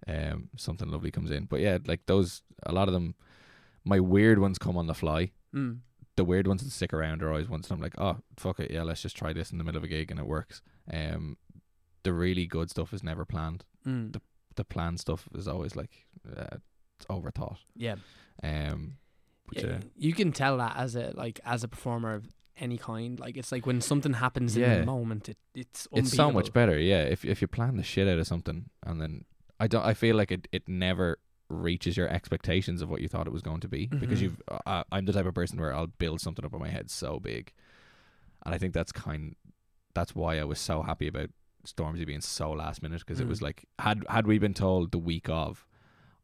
um 0.07 0.49
something 0.57 0.89
lovely 0.89 1.11
comes 1.11 1.31
in. 1.31 1.45
But 1.47 1.61
yeah, 1.61 1.79
like 1.87 2.07
those 2.07 2.43
a 2.65 2.73
lot 2.73 2.89
of 2.89 2.95
them, 2.95 3.15
my 3.85 4.01
weird 4.01 4.39
ones 4.39 4.59
come 4.59 4.77
on 4.77 4.87
the 4.87 4.95
fly. 4.95 5.31
Mm. 5.55 5.79
The 6.17 6.25
weird 6.25 6.47
ones 6.47 6.63
that 6.63 6.71
stick 6.71 6.93
around 6.93 7.23
are 7.23 7.31
always 7.31 7.49
ones 7.49 7.69
that 7.69 7.75
I'm 7.75 7.81
like, 7.81 7.99
oh 7.99 8.19
fuck 8.37 8.61
it, 8.61 8.71
yeah, 8.71 8.83
let's 8.83 9.03
just 9.03 9.17
try 9.17 9.33
this 9.33 9.51
in 9.51 9.59
the 9.59 9.65
middle 9.65 9.79
of 9.79 9.85
a 9.85 9.89
gig 9.89 10.11
and 10.11 10.21
it 10.21 10.27
works. 10.27 10.63
Um, 10.93 11.37
the 12.03 12.13
really 12.13 12.47
good 12.47 12.71
stuff 12.71 12.93
is 12.93 13.03
never 13.03 13.25
planned. 13.25 13.65
Mm. 13.87 14.21
The 14.57 14.65
planned 14.65 15.01
stuff 15.01 15.29
is 15.35 15.49
always 15.49 15.75
like 15.75 16.07
uh, 16.37 16.59
it's 16.97 17.07
overthought. 17.07 17.59
Yeah. 17.75 17.97
Um, 18.43 18.99
but 19.47 19.63
yeah. 19.63 19.71
yeah, 19.71 19.79
You 19.97 20.13
can 20.13 20.33
tell 20.33 20.59
that 20.59 20.77
as 20.77 20.95
a 20.95 21.13
like 21.15 21.41
as 21.45 21.65
a 21.65 21.69
performer 21.69 22.15
of 22.15 22.29
any 22.57 22.79
kind. 22.79 23.19
Like 23.19 23.37
it's 23.37 23.51
like 23.51 23.67
when 23.67 23.81
something 23.81 24.15
happens 24.15 24.57
in 24.57 24.63
the 24.63 24.87
moment, 24.87 25.29
it 25.29 25.39
it's 25.55 25.89
it's 25.93 26.13
so 26.13 26.31
much 26.31 26.53
better. 26.53 26.79
Yeah, 26.79 27.03
if 27.03 27.25
if 27.25 27.43
you 27.43 27.49
plan 27.49 27.77
the 27.77 27.83
shit 27.83 28.09
out 28.09 28.19
of 28.19 28.27
something 28.27 28.71
and 28.85 29.01
then 29.01 29.25
I 29.59 29.67
don't, 29.67 29.85
I 29.85 29.95
feel 29.95 30.17
like 30.17 30.31
it 30.31 30.49
it 30.53 30.69
never 30.69 31.19
reaches 31.49 31.97
your 31.97 32.09
expectations 32.09 32.81
of 32.83 32.89
what 32.91 33.01
you 33.01 33.09
thought 33.09 33.27
it 33.27 33.33
was 33.33 33.43
going 33.43 33.61
to 33.61 33.69
be 33.69 33.87
because 33.87 34.19
Mhm. 34.19 34.23
you've. 34.23 34.43
Uh, 34.67 34.85
I'm 34.91 35.05
the 35.05 35.13
type 35.13 35.27
of 35.27 35.35
person 35.35 35.61
where 35.61 35.75
I'll 35.75 35.87
build 35.89 36.21
something 36.21 36.45
up 36.45 36.53
in 36.55 36.59
my 36.61 36.69
head 36.69 36.91
so 36.91 37.21
big, 37.21 37.53
and 38.45 38.55
I 38.55 38.59
think 38.59 38.73
that's 38.75 38.93
kind. 38.93 39.37
That's 39.95 40.15
why 40.15 40.39
I 40.39 40.45
was 40.45 40.59
so 40.59 40.83
happy 40.83 41.07
about 41.07 41.31
Stormzy 41.67 42.07
being 42.07 42.21
so 42.21 42.51
last 42.53 42.83
minute 42.83 43.01
because 43.01 43.21
it 43.21 43.27
Mm. 43.27 43.29
was 43.31 43.43
like 43.43 43.65
had 43.79 44.05
had 44.09 44.27
we 44.27 44.39
been 44.39 44.55
told 44.55 44.91
the 44.91 44.99
week 44.99 45.29
of, 45.29 45.67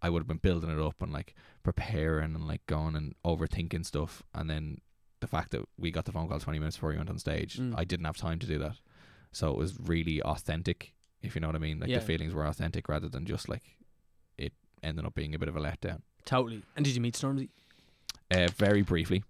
I 0.03 0.11
would 0.11 0.21
have 0.21 0.27
been 0.29 0.39
building 0.39 0.71
it 0.71 0.79
up 0.79 1.01
and 1.03 1.13
like 1.13 1.35
preparing 1.63 2.35
and 2.35 2.47
like 2.47 2.67
going 2.67 2.97
and 2.97 3.15
overthinking 3.25 3.85
stuff, 3.87 4.23
and 4.35 4.49
then 4.51 4.81
the 5.21 5.27
fact 5.27 5.51
that 5.51 5.67
we 5.79 5.91
got 5.91 6.07
the 6.07 6.13
phone 6.13 6.29
call 6.29 6.41
20 6.41 6.59
minutes 6.59 6.77
before 6.77 6.91
we 6.91 6.97
went 6.97 7.11
on 7.11 7.19
stage, 7.19 7.59
Mm. 7.59 7.75
I 7.77 7.85
didn't 7.85 8.07
have 8.07 8.17
time 8.17 8.39
to 8.39 8.47
do 8.47 8.59
that, 8.59 8.79
so 9.33 9.51
it 9.51 9.57
was 9.59 9.79
really 9.79 10.23
authentic, 10.23 10.95
if 11.21 11.35
you 11.35 11.43
know 11.43 11.49
what 11.49 11.57
I 11.57 11.59
mean. 11.61 11.79
Like 11.79 11.91
Yeah. 11.91 11.99
the 11.99 12.05
feelings 12.07 12.33
were 12.33 12.47
authentic 12.47 12.89
rather 12.89 13.09
than 13.11 13.27
just 13.27 13.47
like 13.49 13.77
it 14.39 14.55
ending 14.83 15.07
up 15.07 15.15
being 15.15 15.35
a 15.35 15.39
bit 15.39 15.49
of 15.49 15.57
a 15.57 15.61
letdown. 15.61 16.03
Totally. 16.25 16.63
And 16.77 16.85
did 16.85 16.95
you 16.95 17.01
meet 17.01 17.15
Stormzy? 17.15 17.49
Uh, 18.31 18.49
very 18.57 18.83
briefly, 18.83 19.25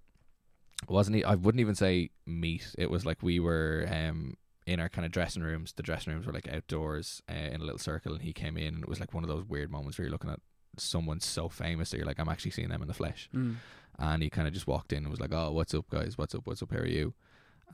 wasn't 0.88 1.16
he? 1.16 1.24
I 1.24 1.34
wouldn't 1.34 1.60
even 1.60 1.74
say 1.74 2.10
meet. 2.26 2.74
It 2.76 2.90
was 2.90 3.06
like 3.06 3.22
we 3.22 3.40
were 3.40 3.88
um 3.90 4.36
in 4.66 4.78
our 4.78 4.88
kind 4.88 5.06
of 5.06 5.12
dressing 5.12 5.42
rooms. 5.42 5.72
The 5.72 5.82
dressing 5.82 6.12
rooms 6.12 6.26
were 6.26 6.32
like 6.32 6.48
outdoors 6.52 7.22
uh, 7.30 7.32
in 7.32 7.60
a 7.60 7.64
little 7.64 7.78
circle, 7.78 8.12
and 8.12 8.22
he 8.22 8.32
came 8.32 8.56
in, 8.56 8.74
and 8.74 8.82
it 8.82 8.88
was 8.88 9.00
like 9.00 9.14
one 9.14 9.24
of 9.24 9.28
those 9.28 9.44
weird 9.44 9.70
moments 9.70 9.98
where 9.98 10.04
you're 10.04 10.12
looking 10.12 10.30
at 10.30 10.40
someone 10.76 11.20
so 11.20 11.48
famous 11.48 11.90
that 11.90 11.96
you're 11.96 12.06
like, 12.06 12.18
I'm 12.18 12.28
actually 12.28 12.52
seeing 12.52 12.68
them 12.68 12.82
in 12.82 12.88
the 12.88 12.94
flesh. 12.94 13.28
Mm. 13.34 13.56
And 13.98 14.22
he 14.22 14.30
kind 14.30 14.46
of 14.46 14.54
just 14.54 14.66
walked 14.66 14.92
in 14.92 14.98
and 14.98 15.10
was 15.10 15.20
like, 15.20 15.32
"Oh, 15.32 15.52
what's 15.52 15.74
up, 15.74 15.88
guys? 15.90 16.16
What's 16.16 16.34
up? 16.34 16.46
What's 16.46 16.62
up? 16.62 16.72
How 16.72 16.78
are 16.78 16.86
you?" 16.86 17.14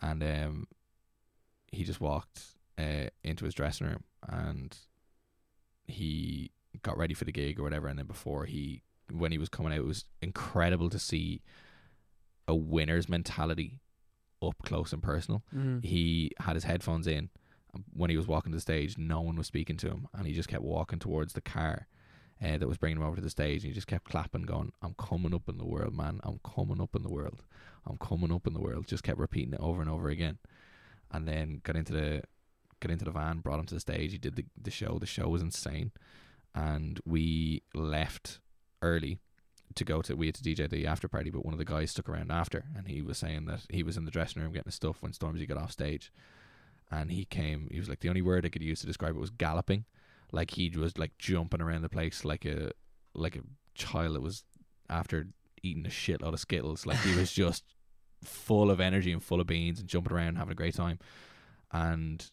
and 0.03 0.23
um, 0.23 0.69
he 1.73 1.85
just 1.85 2.01
walked 2.01 2.41
uh, 2.79 3.09
into 3.23 3.45
his 3.45 3.55
dressing 3.55 3.87
room 3.87 4.05
and 4.29 4.77
he 5.87 6.51
got 6.83 6.97
ready 6.97 7.15
for 7.15 7.25
the 7.25 7.33
gig 7.33 7.59
or 7.59 7.63
whatever. 7.63 7.89
And 7.89 7.99
then 7.99 8.07
before 8.07 8.45
he, 8.45 8.83
when 9.11 9.33
he 9.33 9.39
was 9.39 9.49
coming 9.49 9.73
out, 9.73 9.79
it 9.79 9.85
was 9.85 10.05
incredible 10.21 10.91
to 10.91 10.99
see 10.99 11.43
a 12.49 12.55
winner's 12.55 13.09
mentality 13.09 13.81
up 14.43 14.57
close 14.65 14.93
and 14.93 15.03
personal. 15.03 15.43
Mm. 15.55 15.85
He 15.85 16.33
had 16.41 16.55
his 16.55 16.65
headphones 16.65 17.07
in. 17.07 17.31
When 17.93 18.09
he 18.09 18.17
was 18.17 18.27
walking 18.27 18.53
to 18.53 18.57
the 18.57 18.63
stage, 18.63 18.97
no 18.97 19.21
one 19.21 19.37
was 19.37 19.47
speaking 19.47 19.77
to 19.79 19.89
him, 19.89 20.09
and 20.15 20.27
he 20.27 20.33
just 20.33 20.49
kept 20.49 20.63
walking 20.63 20.99
towards 20.99 21.35
the 21.35 21.43
car 21.43 21.87
uh, 22.43 22.57
that 22.57 22.69
was 22.69 22.79
bringing 22.79 22.97
him 22.97 23.03
over 23.03 23.17
to 23.17 23.23
the 23.23 23.29
stage. 23.29 23.63
And 23.63 23.71
he 23.71 23.75
just 23.75 23.87
kept 23.87 24.09
clapping, 24.09 24.43
going, 24.43 24.73
"I'm 24.81 24.95
coming 24.95 25.35
up 25.35 25.47
in 25.47 25.59
the 25.59 25.67
world, 25.67 25.95
man. 25.95 26.21
I'm 26.23 26.41
coming 26.43 26.81
up 26.81 26.95
in 26.95 27.03
the 27.03 27.11
world. 27.11 27.43
I'm 27.87 27.99
coming 27.99 28.33
up 28.33 28.47
in 28.47 28.55
the 28.55 28.61
world." 28.61 28.87
Just 28.87 29.03
kept 29.03 29.19
repeating 29.19 29.53
it 29.53 29.61
over 29.61 29.83
and 29.83 29.91
over 29.91 30.09
again, 30.09 30.39
and 31.11 31.29
then 31.29 31.61
got 31.65 31.77
into 31.77 31.93
the 31.93 32.23
got 32.81 32.91
into 32.91 33.05
the 33.05 33.11
van, 33.11 33.41
brought 33.41 33.61
him 33.61 33.67
to 33.67 33.75
the 33.75 33.81
stage. 33.81 34.13
He 34.13 34.19
did 34.19 34.37
the 34.37 34.47
the 34.61 34.71
show. 34.71 34.99
The 34.99 35.07
show 35.07 35.29
was 35.29 35.43
insane, 35.43 35.93
and 36.57 37.01
we 37.05 37.63
left 37.75 38.41
early 38.81 39.19
to 39.75 39.85
go 39.85 40.01
to 40.01 40.17
we 40.17 40.27
had 40.27 40.35
to 40.37 40.43
DJ 40.43 40.69
the 40.69 40.87
after 40.87 41.07
party, 41.07 41.31
but 41.31 41.45
one 41.45 41.53
of 41.53 41.59
the 41.59 41.65
guys 41.65 41.91
stuck 41.91 42.09
around 42.09 42.33
after, 42.33 42.65
and 42.75 42.89
he 42.89 43.03
was 43.03 43.19
saying 43.19 43.45
that 43.45 43.61
he 43.69 43.83
was 43.83 43.97
in 43.97 44.07
the 44.07 44.11
dressing 44.11 44.43
room 44.43 44.53
getting 44.53 44.65
his 44.65 44.75
stuff 44.75 45.03
when 45.03 45.13
Stormzy 45.13 45.47
got 45.47 45.59
off 45.59 45.71
stage, 45.71 46.11
and 46.91 47.13
he 47.13 47.27
came. 47.27 47.69
He 47.71 47.79
was 47.79 47.89
like 47.89 48.01
the 48.01 48.09
only 48.09 48.23
word 48.23 48.47
I 48.47 48.49
could 48.49 48.63
use 48.63 48.81
to 48.81 48.87
describe 48.87 49.15
it 49.15 49.21
was 49.21 49.31
galloping, 49.31 49.85
like 50.33 50.53
he 50.53 50.71
was 50.71 50.97
like 50.97 51.19
jumping 51.19 51.61
around 51.61 51.83
the 51.83 51.91
place 51.91 52.25
like 52.25 52.47
a 52.47 52.71
like 53.15 53.37
a 53.37 53.43
child 53.75 54.17
that 54.17 54.23
was 54.23 54.45
after 54.89 55.27
eating 55.63 55.85
a 55.85 55.91
shitload 55.91 56.33
of 56.33 56.41
skittles. 56.41 56.87
Like 56.87 56.99
he 57.01 57.15
was 57.15 57.33
just 57.45 57.65
full 58.23 58.71
of 58.71 58.81
energy 58.81 59.13
and 59.13 59.23
full 59.23 59.43
of 59.43 59.47
beans 59.47 59.79
and 59.79 59.89
jumping 59.89 60.13
around 60.13 60.29
and 60.29 60.39
having 60.39 60.53
a 60.53 60.57
great 60.57 60.75
time, 60.75 61.01
and 61.71 62.31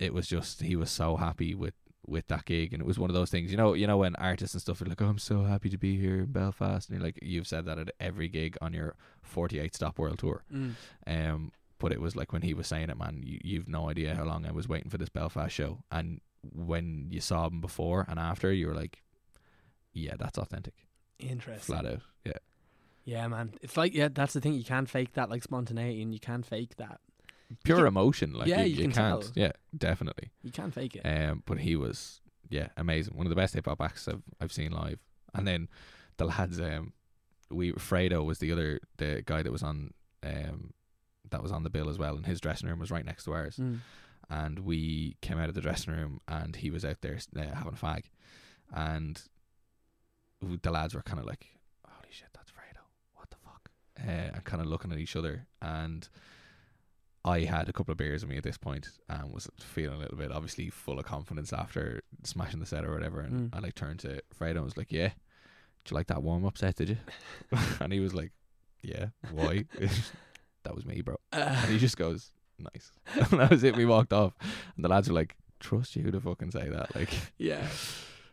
it 0.00 0.12
was 0.12 0.26
just 0.26 0.62
he 0.62 0.74
was 0.74 0.90
so 0.90 1.16
happy 1.16 1.54
with 1.54 1.74
with 2.10 2.26
that 2.26 2.44
gig 2.44 2.72
and 2.72 2.82
it 2.82 2.86
was 2.86 2.98
one 2.98 3.08
of 3.08 3.14
those 3.14 3.30
things 3.30 3.50
you 3.50 3.56
know 3.56 3.72
you 3.74 3.86
know 3.86 3.96
when 3.98 4.14
artists 4.16 4.54
and 4.54 4.60
stuff 4.60 4.82
are 4.82 4.86
like 4.86 5.00
oh, 5.00 5.06
I'm 5.06 5.18
so 5.18 5.44
happy 5.44 5.68
to 5.70 5.78
be 5.78 5.96
here 5.98 6.18
in 6.18 6.32
Belfast 6.32 6.88
and 6.88 6.98
you're 6.98 7.06
like 7.06 7.18
you've 7.22 7.46
said 7.46 7.64
that 7.66 7.78
at 7.78 7.90
every 8.00 8.28
gig 8.28 8.56
on 8.60 8.72
your 8.72 8.96
48 9.22 9.74
stop 9.74 9.98
world 9.98 10.18
tour 10.18 10.42
Mm. 10.52 10.74
um 11.06 11.52
but 11.78 11.92
it 11.92 12.00
was 12.00 12.14
like 12.16 12.32
when 12.32 12.42
he 12.42 12.52
was 12.52 12.66
saying 12.66 12.90
it 12.90 12.98
man 12.98 13.22
you, 13.24 13.38
you've 13.44 13.68
no 13.68 13.88
idea 13.88 14.14
how 14.14 14.24
long 14.24 14.44
I 14.44 14.50
was 14.52 14.68
waiting 14.68 14.90
for 14.90 14.98
this 14.98 15.08
Belfast 15.08 15.54
show 15.54 15.78
and 15.90 16.20
when 16.52 17.06
you 17.10 17.20
saw 17.20 17.46
him 17.46 17.60
before 17.60 18.04
and 18.08 18.18
after 18.18 18.52
you 18.52 18.66
were 18.66 18.74
like 18.74 19.02
yeah 19.92 20.14
that's 20.18 20.38
authentic 20.38 20.74
Interesting. 21.18 21.74
flat 21.74 21.86
out 21.86 22.00
yeah 22.24 22.32
Yeah, 23.04 23.26
man. 23.28 23.52
It's 23.62 23.76
like 23.76 23.94
yeah, 23.94 24.08
that's 24.12 24.34
the 24.34 24.40
thing. 24.40 24.54
You 24.54 24.64
can't 24.64 24.88
fake 24.88 25.12
that 25.14 25.30
like 25.30 25.42
spontaneity, 25.42 26.02
and 26.02 26.12
you 26.12 26.20
can't 26.20 26.44
fake 26.46 26.76
that. 26.76 27.00
Pure 27.64 27.86
emotion 27.86 28.32
like 28.32 28.48
yeah, 28.48 28.62
you, 28.62 28.66
you 28.66 28.76
you 28.76 28.82
can 28.82 28.92
can't 28.92 29.22
tell. 29.22 29.32
yeah 29.34 29.52
definitely 29.76 30.30
You 30.42 30.52
can't 30.52 30.72
fake 30.74 30.96
it. 30.96 31.02
Um, 31.06 31.42
but 31.46 31.58
he 31.58 31.76
was 31.76 32.20
yeah 32.48 32.68
amazing. 32.76 33.16
One 33.16 33.26
of 33.26 33.30
the 33.30 33.36
best 33.36 33.54
hip 33.54 33.66
hop 33.66 33.80
acts 33.80 34.08
I've 34.08 34.22
I've 34.40 34.52
seen 34.52 34.72
live. 34.72 34.98
And 35.34 35.46
then 35.46 35.68
the 36.16 36.24
lads, 36.24 36.60
um, 36.60 36.92
we 37.50 37.72
Fredo 37.72 38.24
was 38.24 38.38
the 38.38 38.52
other 38.52 38.80
the 38.96 39.22
guy 39.24 39.42
that 39.42 39.52
was 39.52 39.62
on 39.62 39.92
um 40.22 40.72
that 41.30 41.42
was 41.42 41.52
on 41.52 41.62
the 41.62 41.70
bill 41.70 41.88
as 41.88 41.98
well, 41.98 42.16
and 42.16 42.26
his 42.26 42.40
dressing 42.40 42.68
room 42.68 42.78
was 42.80 42.90
right 42.90 43.04
next 43.04 43.24
to 43.24 43.32
ours. 43.32 43.56
Mm. 43.56 43.78
And 44.28 44.58
we 44.60 45.16
came 45.22 45.38
out 45.38 45.48
of 45.48 45.54
the 45.54 45.60
dressing 45.60 45.92
room, 45.94 46.20
and 46.28 46.56
he 46.56 46.70
was 46.70 46.84
out 46.84 47.00
there 47.00 47.18
uh, 47.36 47.54
having 47.54 47.72
a 47.72 47.76
fag, 47.76 48.04
and 48.72 49.20
the 50.62 50.70
lads 50.70 50.94
were 50.94 51.02
kind 51.02 51.18
of 51.20 51.26
like, 51.26 51.46
"Holy 51.86 52.08
shit, 52.10 52.28
that's 52.32 52.50
Fredo! 52.50 52.82
What 53.14 53.30
the 53.30 53.36
fuck?" 53.44 53.70
Uh, 53.98 54.34
and 54.34 54.44
kind 54.44 54.60
of 54.62 54.68
looking 54.68 54.92
at 54.92 54.98
each 54.98 55.16
other, 55.16 55.46
and 55.60 56.08
I 57.24 57.40
had 57.40 57.68
a 57.68 57.72
couple 57.72 57.92
of 57.92 57.98
beers 57.98 58.22
with 58.22 58.30
me 58.30 58.38
at 58.38 58.42
this 58.44 58.56
point 58.56 58.88
and 59.08 59.30
was 59.32 59.48
feeling 59.58 59.96
a 59.96 60.00
little 60.00 60.16
bit 60.16 60.32
obviously 60.32 60.70
full 60.70 60.98
of 60.98 61.04
confidence 61.04 61.52
after 61.52 62.02
smashing 62.22 62.60
the 62.60 62.66
set 62.66 62.84
or 62.84 62.92
whatever. 62.94 63.20
And 63.20 63.50
Mm. 63.50 63.56
I 63.56 63.60
like 63.60 63.74
turned 63.74 64.00
to 64.00 64.22
Fredo 64.38 64.56
and 64.56 64.64
was 64.64 64.76
like, 64.78 64.90
Yeah, 64.90 65.08
did 65.84 65.90
you 65.90 65.94
like 65.96 66.06
that 66.06 66.22
warm 66.22 66.46
up 66.46 66.56
set, 66.56 66.76
did 66.76 66.88
you? 66.90 66.96
and 67.80 67.92
he 67.92 68.00
was 68.00 68.14
like, 68.14 68.32
Yeah, 68.82 69.06
why? 69.32 69.64
that 70.64 70.74
was 70.74 70.86
me, 70.86 71.02
bro. 71.02 71.16
And 71.32 71.70
he 71.70 71.78
just 71.78 71.96
goes, 71.98 72.30
Nice. 72.58 72.90
and 73.14 73.40
that 73.40 73.50
was 73.50 73.64
it. 73.64 73.76
We 73.76 73.84
walked 73.86 74.12
off. 74.12 74.32
And 74.76 74.84
the 74.84 74.88
lads 74.88 75.08
were 75.08 75.14
like, 75.14 75.36
Trust 75.60 75.96
you 75.96 76.10
to 76.10 76.20
fucking 76.20 76.52
say 76.52 76.70
that. 76.70 76.94
Like, 76.96 77.12
yeah. 77.36 77.66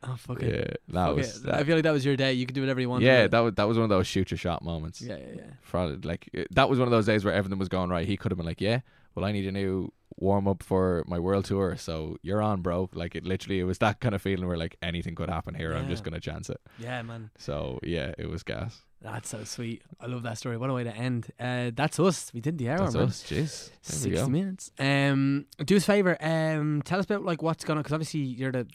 Oh 0.08 0.16
fuck 0.16 0.42
it. 0.42 0.54
yeah, 0.54 0.94
that 0.94 1.08
Fuck 1.08 1.16
was. 1.18 1.44
it. 1.46 1.54
I 1.54 1.64
feel 1.64 1.76
like 1.76 1.84
that 1.84 1.92
was 1.92 2.06
your 2.06 2.16
day. 2.16 2.34
You 2.34 2.46
could 2.46 2.56
do 2.56 2.62
whatever 2.62 2.80
you 2.80 2.90
want. 2.90 3.04
yeah, 3.04 3.24
it. 3.24 3.32
that 3.32 3.40
was 3.40 3.54
that 3.56 3.68
was 3.68 3.78
one 3.78 3.84
of 3.84 3.90
those 3.90 4.08
shoot 4.08 4.32
your 4.32 4.38
shot 4.38 4.64
moments. 4.64 5.02
Yeah, 5.02 5.18
yeah, 5.18 5.26
yeah. 5.36 5.42
Probably, 5.70 5.98
like 6.08 6.30
it- 6.34 6.48
that 6.56 6.70
was 6.70 6.80
one 6.80 6.88
of 6.88 6.92
those 6.92 7.06
days 7.06 7.26
where 7.26 7.34
everything 7.34 7.60
was 7.60 7.70
going 7.70 7.90
right. 7.90 8.08
He 8.08 8.16
could 8.18 8.32
have 8.32 8.38
been 8.38 8.46
like, 8.46 8.62
"Yeah, 8.62 8.80
well, 9.16 9.26
I 9.26 9.32
need 9.32 9.46
a 9.48 9.52
new 9.52 9.92
warm 10.20 10.48
up 10.48 10.64
for 10.64 11.04
my 11.08 11.20
world 11.20 11.46
tour, 11.46 11.76
so 11.78 12.18
you're 12.22 12.42
on, 12.42 12.62
bro." 12.62 12.90
Like 12.94 13.16
it 13.16 13.24
literally, 13.26 13.60
it 13.60 13.66
was 13.66 13.80
that 13.80 14.00
kind 14.00 14.16
of 14.16 14.22
feeling 14.22 14.48
where 14.48 14.58
like 14.58 14.78
anything 14.82 15.14
could 15.16 15.30
happen 15.30 15.56
here. 15.56 15.74
I'm 15.74 15.90
just 15.90 16.02
Yeah. 16.04 16.12
gonna 16.12 16.22
chance 16.22 16.50
it. 16.50 16.62
Yeah, 16.80 17.02
man. 17.02 17.30
So 17.38 17.80
yeah, 17.84 18.14
it 18.18 18.30
was 18.30 18.44
gas. 18.44 18.84
That's 19.00 19.30
so 19.30 19.44
sweet. 19.44 19.84
I 20.02 20.08
love 20.08 20.24
that 20.24 20.40
story. 20.40 20.58
What 20.58 20.72
a 20.72 20.74
way 20.74 20.84
to 20.84 20.96
end. 20.96 21.28
Uh, 21.40 21.70
that's 21.76 22.00
us. 22.00 22.32
We 22.34 22.42
did 22.42 22.58
the 22.58 22.70
hour, 22.72 22.80
That's 22.80 22.96
man. 22.96 23.04
us. 23.04 23.24
Jeez, 23.24 23.30
there 23.30 23.40
we 23.40 23.80
Sixty 23.82 24.10
go. 24.12 24.28
minutes. 24.28 24.72
Um, 24.80 25.46
do 25.64 25.76
us 25.78 25.84
a 25.84 25.86
favor. 25.86 26.18
Um, 26.20 26.82
tell 26.84 26.98
us 26.98 27.06
about 27.06 27.24
like 27.24 27.44
what's 27.44 27.64
going 27.64 27.78
on 27.78 27.84
because 27.84 27.94
obviously 27.94 28.22
you're 28.22 28.52
the 28.52 28.66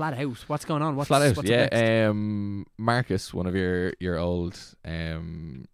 flat 0.00 0.18
out. 0.18 0.38
What's 0.46 0.64
going 0.64 0.80
on? 0.80 0.96
What's 0.96 1.08
Flat 1.08 1.22
out, 1.22 1.36
what's 1.36 1.48
yeah. 1.48 2.08
Um, 2.08 2.66
Marcus, 2.78 3.34
one 3.34 3.46
of 3.46 3.54
your 3.54 3.92
your 4.00 4.16
old 4.18 4.58
um, 4.82 5.66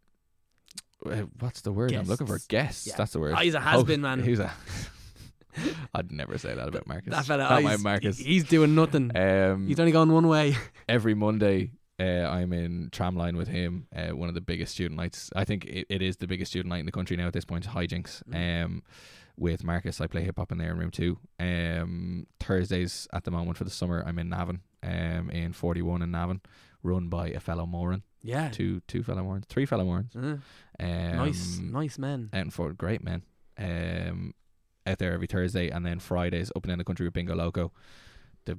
uh, 1.05 1.23
what's 1.39 1.61
the 1.61 1.71
word 1.71 1.93
I'm 1.95 2.07
looking 2.07 2.27
for? 2.27 2.35
Guests. 2.35 2.49
Guests. 2.49 2.87
Yeah. 2.89 2.95
That's 2.97 3.13
the 3.13 3.21
word. 3.21 3.35
Oh, 3.37 3.41
he's 3.41 3.55
a 3.55 3.61
has-been, 3.61 4.01
man. 4.01 4.23
He's 4.23 4.41
a. 4.41 4.53
I'd 5.95 6.11
never 6.11 6.39
say 6.39 6.55
that 6.55 6.69
about 6.69 6.87
Marcus. 6.89 7.13
that 7.13 7.25
fella, 7.25 7.45
Not 7.45 7.61
oh, 7.61 7.63
my 7.63 7.77
Marcus. 7.77 8.19
he's 8.19 8.45
doing 8.45 8.75
nothing. 8.75 9.17
Um, 9.17 9.69
he's 9.69 9.79
only 9.79 9.93
going 9.93 10.11
one 10.11 10.27
way. 10.27 10.57
every 10.89 11.15
Monday, 11.15 11.71
uh, 12.01 12.03
I'm 12.29 12.53
in 12.53 12.91
tramline 12.91 13.37
with 13.37 13.49
him. 13.49 13.87
Uh, 13.95 14.09
one 14.09 14.29
of 14.29 14.35
the 14.35 14.41
biggest 14.41 14.73
student 14.73 14.99
nights. 14.99 15.31
I 15.37 15.45
think 15.45 15.65
it, 15.67 15.87
it 15.89 16.03
is 16.03 16.17
the 16.17 16.27
biggest 16.27 16.51
student 16.51 16.71
night 16.71 16.81
in 16.81 16.87
the 16.87 16.93
country 16.93 17.17
now 17.17 17.29
at 17.29 17.33
this 17.33 17.45
point. 17.45 17.67
Hijinks. 17.67 18.25
Mm. 18.25 18.65
Um, 18.65 18.83
with 19.37 19.63
Marcus, 19.65 20.01
I 20.01 20.07
play 20.07 20.23
hip 20.25 20.39
hop 20.39 20.51
in 20.53 20.59
there 20.59 20.71
in 20.71 20.79
room 20.79 20.91
two. 20.91 21.19
Um, 21.39 22.27
Thursdays 22.41 23.07
at 23.13 23.25
the 23.25 23.31
moment 23.31 23.57
for 23.57 23.65
the 23.65 23.71
summer, 23.71 24.03
I'm 24.07 24.19
in 24.19 24.29
Navan. 24.29 24.61
Um, 24.83 25.31
in 25.31 25.53
41 25.53 26.03
in 26.03 26.11
Navan, 26.13 26.41
run 26.83 27.09
by 27.09 27.29
a 27.31 27.41
fellow 27.41 27.67
Moran, 27.67 28.03
Yeah. 28.23 28.51
two 28.51 28.81
two 28.87 29.03
fellow 29.03 29.23
Morans, 29.25 29.47
three 29.49 29.67
fellow 29.67 29.85
Morans. 29.85 30.15
Uh, 30.15 30.37
Um, 30.79 31.17
nice, 31.17 31.59
nice 31.59 31.99
man. 31.99 32.31
out 32.33 32.43
in 32.43 32.51
Fort 32.51 32.79
great 32.79 33.03
men. 33.03 33.23
Um, 33.59 34.35
out 34.87 34.99
there 34.99 35.13
every 35.13 35.27
Thursday, 35.27 35.69
and 35.71 35.85
then 35.85 35.99
Fridays 35.99 36.51
up 36.55 36.63
and 36.65 36.69
down 36.71 36.79
the 36.79 36.85
country 36.85 37.05
with 37.07 37.15
Bingo 37.15 37.35
Loco, 37.35 37.73
the 38.45 38.59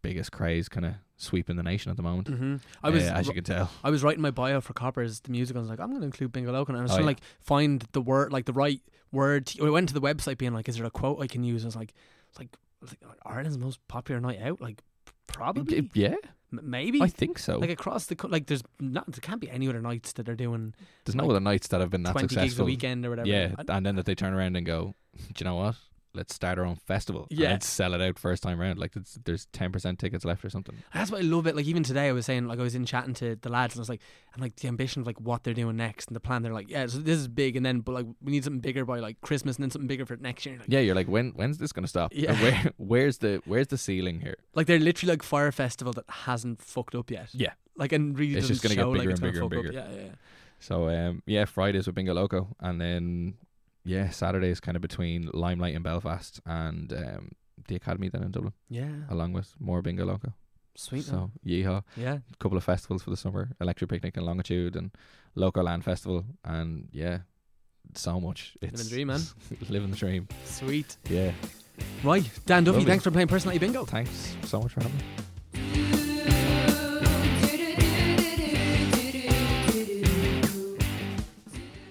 biggest 0.00 0.32
craze 0.32 0.68
kind 0.68 0.86
of 0.86 0.94
sweeping 1.18 1.56
the 1.56 1.62
nation 1.62 1.90
at 1.90 1.96
the 1.98 2.02
moment. 2.02 2.28
hmm 2.28 2.56
I 2.82 2.88
was 2.90 3.04
uh, 3.04 3.12
as 3.12 3.26
you 3.26 3.34
can 3.34 3.44
tell. 3.44 3.70
I 3.84 3.90
was 3.90 4.02
writing 4.02 4.22
my 4.22 4.30
bio 4.30 4.60
for 4.62 4.72
Coppers, 4.72 5.20
the 5.20 5.30
music. 5.30 5.56
I 5.56 5.60
was 5.60 5.68
like, 5.68 5.80
I'm 5.80 5.88
going 5.90 6.00
to 6.00 6.06
include 6.06 6.32
Bingo 6.32 6.50
Loco, 6.52 6.72
and 6.72 6.78
I 6.78 6.82
was 6.82 6.90
Oh, 6.92 6.94
trying 6.94 6.98
to 6.98 7.02
yeah. 7.04 7.06
like 7.08 7.20
find 7.40 7.84
the 7.92 8.00
word, 8.00 8.32
like 8.32 8.46
the 8.46 8.52
right 8.54 8.80
word. 9.12 9.52
I 9.62 9.68
went 9.68 9.88
to 9.88 9.94
the 9.94 10.00
website, 10.00 10.38
being 10.38 10.54
like, 10.54 10.68
is 10.68 10.76
there 10.76 10.86
a 10.86 10.90
quote 10.90 11.20
I 11.20 11.26
can 11.26 11.44
use? 11.44 11.64
I 11.64 11.68
was 11.68 11.76
like, 11.76 11.92
it's 12.30 12.38
like, 12.38 12.48
like, 12.80 12.98
Ireland's 13.26 13.58
most 13.58 13.78
popular 13.88 14.20
night 14.20 14.40
out, 14.40 14.60
like 14.60 14.82
probably, 15.26 15.90
Yeah, 15.94 16.14
M- 16.52 16.60
maybe. 16.62 17.02
I 17.02 17.08
think 17.08 17.38
so. 17.38 17.58
like 17.58 17.70
across 17.70 18.06
the 18.06 18.16
co- 18.16 18.28
like, 18.28 18.46
there's 18.46 18.62
not 18.80 19.06
there 19.10 19.20
can't 19.20 19.40
be 19.40 19.50
any 19.50 19.68
other 19.68 19.82
nights 19.82 20.12
that 20.14 20.28
are 20.28 20.34
doing 20.36 20.74
There's 21.04 21.14
no 21.16 21.28
other 21.30 21.40
nights 21.40 21.68
that 21.68 21.80
have 21.80 21.90
been 21.90 22.04
that 22.04 22.12
twenty 22.12 22.28
gigs 22.28 22.36
a 22.36 22.40
successful. 22.42 22.66
weekend 22.66 23.04
or 23.04 23.10
whatever. 23.10 23.28
Yeah, 23.28 23.54
and 23.68 23.84
then 23.84 23.96
that 23.96 24.06
they 24.06 24.14
turn 24.14 24.32
around 24.32 24.56
and 24.56 24.64
go, 24.64 24.94
do 25.16 25.22
you 25.38 25.44
know 25.44 25.56
what? 25.56 25.74
Let's 26.18 26.34
start 26.34 26.58
our 26.58 26.64
own 26.66 26.76
festival. 26.76 27.26
Yeah. 27.30 27.52
let's 27.52 27.66
sell 27.66 27.94
it 27.94 28.02
out 28.02 28.18
first 28.18 28.42
time 28.42 28.58
round. 28.60 28.78
Like 28.78 28.94
it's, 28.96 29.18
there's 29.24 29.46
ten 29.52 29.72
percent 29.72 29.98
tickets 29.98 30.24
left 30.24 30.44
or 30.44 30.50
something. 30.50 30.74
That's 30.92 31.10
what 31.10 31.20
I 31.20 31.24
love 31.24 31.46
it. 31.46 31.56
Like 31.56 31.64
even 31.66 31.82
today, 31.84 32.08
I 32.08 32.12
was 32.12 32.26
saying, 32.26 32.46
like 32.48 32.58
I 32.58 32.62
was 32.62 32.74
in 32.74 32.84
chatting 32.84 33.14
to 33.14 33.36
the 33.36 33.48
lads, 33.48 33.74
and 33.74 33.80
I 33.80 33.82
was 33.82 33.88
like, 33.88 34.02
and 34.34 34.42
like 34.42 34.56
the 34.56 34.68
ambition 34.68 35.00
of 35.00 35.06
like 35.06 35.20
what 35.20 35.44
they're 35.44 35.54
doing 35.54 35.76
next 35.76 36.08
and 36.08 36.16
the 36.16 36.20
plan. 36.20 36.42
They're 36.42 36.52
like, 36.52 36.68
yeah, 36.68 36.86
so 36.88 36.98
this 36.98 37.18
is 37.18 37.28
big, 37.28 37.56
and 37.56 37.64
then 37.64 37.80
but 37.80 37.92
like 37.92 38.06
we 38.20 38.32
need 38.32 38.44
something 38.44 38.60
bigger 38.60 38.84
by 38.84 38.98
like 38.98 39.20
Christmas, 39.22 39.56
and 39.56 39.62
then 39.62 39.70
something 39.70 39.86
bigger 39.88 40.04
for 40.04 40.16
next 40.16 40.44
year. 40.44 40.56
Like, 40.58 40.66
Yeah, 40.68 40.80
you're 40.80 40.94
like, 40.96 41.08
when 41.08 41.30
when's 41.36 41.58
this 41.58 41.72
gonna 41.72 41.86
stop? 41.88 42.12
Yeah. 42.14 42.32
Where 42.42 42.72
where's 42.76 43.18
the 43.18 43.40
where's 43.46 43.68
the 43.68 43.78
ceiling 43.78 44.20
here? 44.20 44.36
like 44.54 44.66
they're 44.66 44.78
literally 44.80 45.12
like 45.12 45.22
fire 45.22 45.52
festival 45.52 45.92
that 45.92 46.04
hasn't 46.10 46.60
fucked 46.60 46.94
up 46.96 47.10
yet. 47.10 47.28
Yeah. 47.32 47.52
like 47.76 47.92
and 47.92 48.18
really 48.18 48.36
It's 48.36 48.48
just 48.48 48.62
gonna 48.62 48.74
get 48.74 48.80
show 48.82 48.90
like 48.90 49.00
bigger 49.00 49.10
it's 49.12 49.20
and 49.20 49.32
gonna 49.32 49.48
bigger 49.48 49.60
and 49.60 49.68
bigger. 49.72 49.80
Up. 49.80 49.88
Yeah, 49.92 50.02
yeah. 50.04 50.12
So 50.58 50.88
um, 50.88 51.22
yeah, 51.26 51.44
Fridays 51.44 51.86
with 51.86 51.94
Bingo 51.94 52.12
Loco, 52.14 52.48
and 52.58 52.80
then 52.80 53.34
yeah, 53.94 54.10
Saturday 54.10 54.50
is 54.50 54.60
kind 54.60 54.76
of 54.76 54.82
between 54.82 55.20
Limelight 55.32 55.74
in 55.74 55.82
Belfast 55.82 56.40
and 56.46 56.92
um, 56.92 57.30
the 57.68 57.74
Academy 57.76 58.08
then 58.08 58.22
in 58.22 58.30
Dublin, 58.30 58.52
Yeah, 58.68 58.92
along 59.10 59.32
with 59.32 59.54
more 59.58 59.80
Bingo 59.82 60.04
Loco. 60.04 60.32
sweet. 60.76 61.04
So 61.04 61.30
yeehaw! 61.44 61.82
yeah, 61.96 62.18
A 62.32 62.36
couple 62.38 62.58
of 62.58 62.64
festivals 62.64 63.02
for 63.02 63.10
the 63.10 63.16
summer: 63.16 63.50
Electric 63.60 63.90
Picnic 63.90 64.16
and 64.16 64.26
Longitude, 64.26 64.76
and 64.76 64.90
Loco 65.34 65.62
Land 65.62 65.82
Festival, 65.84 66.24
and 66.44 66.88
yeah, 66.92 67.18
so 67.94 68.20
much. 68.20 68.56
Living 68.62 68.74
It's 68.74 68.84
the 68.84 68.90
dream, 68.94 69.06
man. 69.08 69.20
living 69.68 69.90
the 69.90 69.96
dream. 69.96 70.28
sweet. 70.44 70.96
Yeah. 71.10 71.32
Right, 72.04 72.28
Dan 72.46 72.64
Duffy, 72.64 72.78
Lovely. 72.78 72.90
thanks 72.90 73.04
for 73.04 73.10
playing 73.12 73.28
Personality 73.28 73.58
Bingo. 73.64 73.84
Thanks 73.84 74.36
so 74.44 74.60
much 74.60 74.72
for 74.72 74.82
having 74.82 74.98
me. 74.98 75.87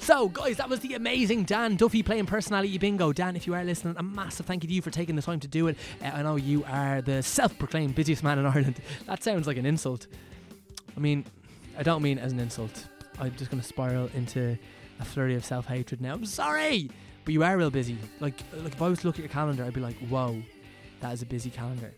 So 0.07 0.29
guys. 0.29 0.55
That 0.55 0.69
was 0.69 0.79
the 0.79 0.93
amazing 0.93 1.43
Dan 1.43 1.75
Duffy 1.75 2.01
playing 2.01 2.27
Personality 2.27 2.77
Bingo. 2.77 3.11
Dan, 3.11 3.35
if 3.35 3.45
you 3.45 3.53
are 3.53 3.63
listening, 3.65 3.93
a 3.97 4.03
massive 4.03 4.45
thank 4.45 4.63
you 4.63 4.69
to 4.69 4.73
you 4.73 4.81
for 4.81 4.89
taking 4.89 5.17
the 5.17 5.21
time 5.21 5.41
to 5.41 5.49
do 5.49 5.67
it. 5.67 5.77
Uh, 6.01 6.05
I 6.05 6.21
know 6.21 6.37
you 6.37 6.63
are 6.63 7.01
the 7.01 7.21
self-proclaimed 7.21 7.93
busiest 7.93 8.23
man 8.23 8.39
in 8.39 8.45
Ireland. 8.45 8.79
That 9.05 9.21
sounds 9.21 9.47
like 9.47 9.57
an 9.57 9.65
insult. 9.65 10.07
I 10.95 11.01
mean, 11.01 11.25
I 11.77 11.83
don't 11.83 12.01
mean 12.01 12.19
as 12.19 12.31
an 12.31 12.39
insult. 12.39 12.85
I'm 13.19 13.35
just 13.35 13.51
going 13.51 13.59
to 13.59 13.67
spiral 13.67 14.09
into 14.15 14.57
a 15.01 15.03
flurry 15.03 15.35
of 15.35 15.43
self-hatred 15.43 15.99
now. 15.99 16.13
I'm 16.13 16.25
sorry, 16.25 16.89
but 17.25 17.33
you 17.33 17.43
are 17.43 17.57
real 17.57 17.69
busy. 17.69 17.97
Like, 18.21 18.41
like 18.53 18.75
if 18.75 18.81
I 18.81 18.87
was 18.87 18.99
to 19.01 19.07
look 19.07 19.17
at 19.17 19.23
your 19.23 19.27
calendar, 19.27 19.65
I'd 19.65 19.73
be 19.73 19.81
like, 19.81 19.97
whoa, 20.07 20.41
that 21.01 21.11
is 21.11 21.21
a 21.21 21.25
busy 21.25 21.49
calendar. 21.49 21.93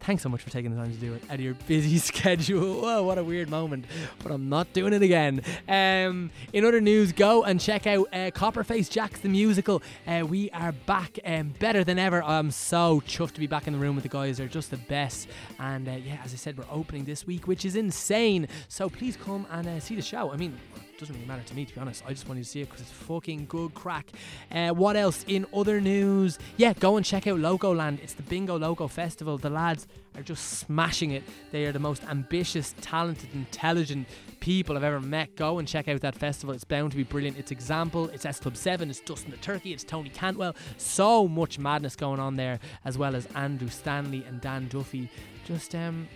Thanks 0.00 0.22
so 0.22 0.28
much 0.28 0.42
for 0.42 0.50
taking 0.50 0.70
the 0.70 0.76
time 0.76 0.92
to 0.92 0.98
do 0.98 1.14
it 1.14 1.22
out 1.28 1.34
of 1.34 1.40
your 1.40 1.54
busy 1.66 1.98
schedule. 2.10 2.80
Whoa, 2.80 3.02
what 3.02 3.18
a 3.18 3.24
weird 3.24 3.50
moment. 3.50 3.86
But 4.22 4.32
I'm 4.32 4.48
not 4.48 4.72
doing 4.72 4.92
it 4.92 5.02
again. 5.02 5.42
Um, 5.68 6.30
in 6.52 6.64
other 6.64 6.80
news, 6.80 7.12
go 7.12 7.44
and 7.44 7.60
check 7.60 7.86
out 7.86 8.06
uh, 8.12 8.30
Copperface 8.30 8.88
Jacks 8.88 9.20
the 9.20 9.28
musical. 9.28 9.82
Uh, 10.06 10.24
we 10.28 10.50
are 10.50 10.72
back 10.72 11.18
um, 11.24 11.54
better 11.58 11.82
than 11.82 11.98
ever. 11.98 12.22
I'm 12.22 12.50
so 12.50 13.02
chuffed 13.06 13.32
to 13.32 13.40
be 13.40 13.46
back 13.46 13.66
in 13.66 13.72
the 13.72 13.78
room 13.78 13.96
with 13.96 14.04
the 14.04 14.08
guys. 14.08 14.38
They're 14.38 14.46
just 14.46 14.70
the 14.70 14.76
best. 14.76 15.28
And 15.58 15.88
uh, 15.88 15.92
yeah, 15.92 16.18
as 16.24 16.32
I 16.32 16.36
said, 16.36 16.56
we're 16.56 16.64
opening 16.70 17.04
this 17.04 17.26
week, 17.26 17.46
which 17.48 17.64
is 17.64 17.74
insane. 17.74 18.48
So 18.68 18.88
please 18.88 19.16
come 19.16 19.46
and 19.50 19.66
uh, 19.66 19.80
see 19.80 19.96
the 19.96 20.02
show. 20.02 20.32
I 20.32 20.36
mean, 20.36 20.56
doesn't 20.98 21.14
really 21.14 21.26
matter 21.26 21.42
to 21.42 21.54
me, 21.54 21.64
to 21.64 21.74
be 21.74 21.80
honest. 21.80 22.02
I 22.06 22.10
just 22.10 22.28
wanted 22.28 22.44
to 22.44 22.48
see 22.48 22.62
it 22.62 22.66
because 22.66 22.80
it's 22.80 22.90
fucking 22.90 23.46
good 23.46 23.74
crack. 23.74 24.10
Uh, 24.50 24.70
what 24.70 24.96
else 24.96 25.24
in 25.28 25.46
other 25.54 25.80
news? 25.80 26.38
Yeah, 26.56 26.72
go 26.74 26.96
and 26.96 27.04
check 27.04 27.26
out 27.26 27.38
Loco 27.38 27.74
Land. 27.74 28.00
It's 28.02 28.14
the 28.14 28.22
Bingo 28.22 28.58
Loco 28.58 28.88
Festival. 28.88 29.38
The 29.38 29.50
lads 29.50 29.86
are 30.16 30.22
just 30.22 30.60
smashing 30.60 31.10
it. 31.10 31.22
They 31.52 31.66
are 31.66 31.72
the 31.72 31.78
most 31.78 32.04
ambitious, 32.04 32.74
talented, 32.80 33.28
intelligent 33.34 34.08
people 34.40 34.76
I've 34.76 34.84
ever 34.84 35.00
met. 35.00 35.36
Go 35.36 35.58
and 35.58 35.68
check 35.68 35.88
out 35.88 36.00
that 36.00 36.14
festival. 36.14 36.54
It's 36.54 36.64
bound 36.64 36.92
to 36.92 36.96
be 36.96 37.04
brilliant. 37.04 37.38
It's 37.38 37.50
Example, 37.50 38.08
it's 38.08 38.24
S 38.24 38.38
Club 38.38 38.56
7, 38.56 38.90
it's 38.90 39.00
Dustin 39.00 39.30
the 39.30 39.36
Turkey, 39.38 39.72
it's 39.72 39.82
Tony 39.82 40.10
Cantwell. 40.10 40.54
So 40.76 41.26
much 41.26 41.58
madness 41.58 41.96
going 41.96 42.20
on 42.20 42.36
there, 42.36 42.60
as 42.84 42.96
well 42.96 43.16
as 43.16 43.26
Andrew 43.34 43.68
Stanley 43.68 44.24
and 44.28 44.40
Dan 44.40 44.68
Duffy. 44.68 45.08
Just, 45.46 45.74
um, 45.74 46.08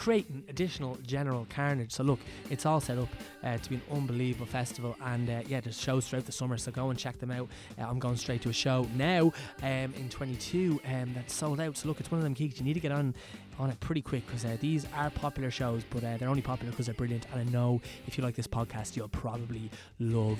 creating 0.00 0.42
additional 0.48 0.96
general 1.06 1.46
carnage. 1.50 1.92
So 1.92 2.02
look, 2.02 2.20
it's 2.48 2.64
all 2.64 2.80
set 2.80 2.96
up 2.96 3.08
uh, 3.44 3.58
to 3.58 3.70
be 3.70 3.76
an 3.76 3.82
unbelievable 3.92 4.46
festival, 4.46 4.96
and 5.04 5.28
uh, 5.28 5.42
yeah, 5.46 5.60
there's 5.60 5.78
shows 5.78 6.08
throughout 6.08 6.24
the 6.24 6.32
summer. 6.32 6.56
So 6.56 6.72
go 6.72 6.88
and 6.88 6.98
check 6.98 7.20
them 7.20 7.30
out. 7.30 7.48
Uh, 7.78 7.82
I'm 7.82 7.98
going 7.98 8.16
straight 8.16 8.40
to 8.42 8.48
a 8.48 8.52
show 8.52 8.88
now 8.96 9.30
um, 9.62 9.92
in 9.94 10.08
22 10.08 10.80
um, 10.86 11.12
that's 11.14 11.34
sold 11.34 11.60
out. 11.60 11.76
So 11.76 11.86
look, 11.86 12.00
it's 12.00 12.10
one 12.10 12.18
of 12.18 12.24
them 12.24 12.32
geeks 12.32 12.58
you 12.58 12.64
need 12.64 12.74
to 12.74 12.80
get 12.80 12.92
on 12.92 13.14
on 13.58 13.68
it 13.68 13.78
pretty 13.80 14.00
quick 14.00 14.26
because 14.26 14.46
uh, 14.46 14.56
these 14.58 14.86
are 14.96 15.10
popular 15.10 15.50
shows, 15.50 15.84
but 15.90 16.02
uh, 16.02 16.16
they're 16.16 16.30
only 16.30 16.40
popular 16.40 16.70
because 16.70 16.86
they're 16.86 16.94
brilliant. 16.94 17.26
And 17.32 17.42
I 17.42 17.52
know 17.52 17.82
if 18.06 18.16
you 18.16 18.24
like 18.24 18.34
this 18.34 18.46
podcast, 18.46 18.96
you'll 18.96 19.08
probably 19.08 19.70
love 19.98 20.38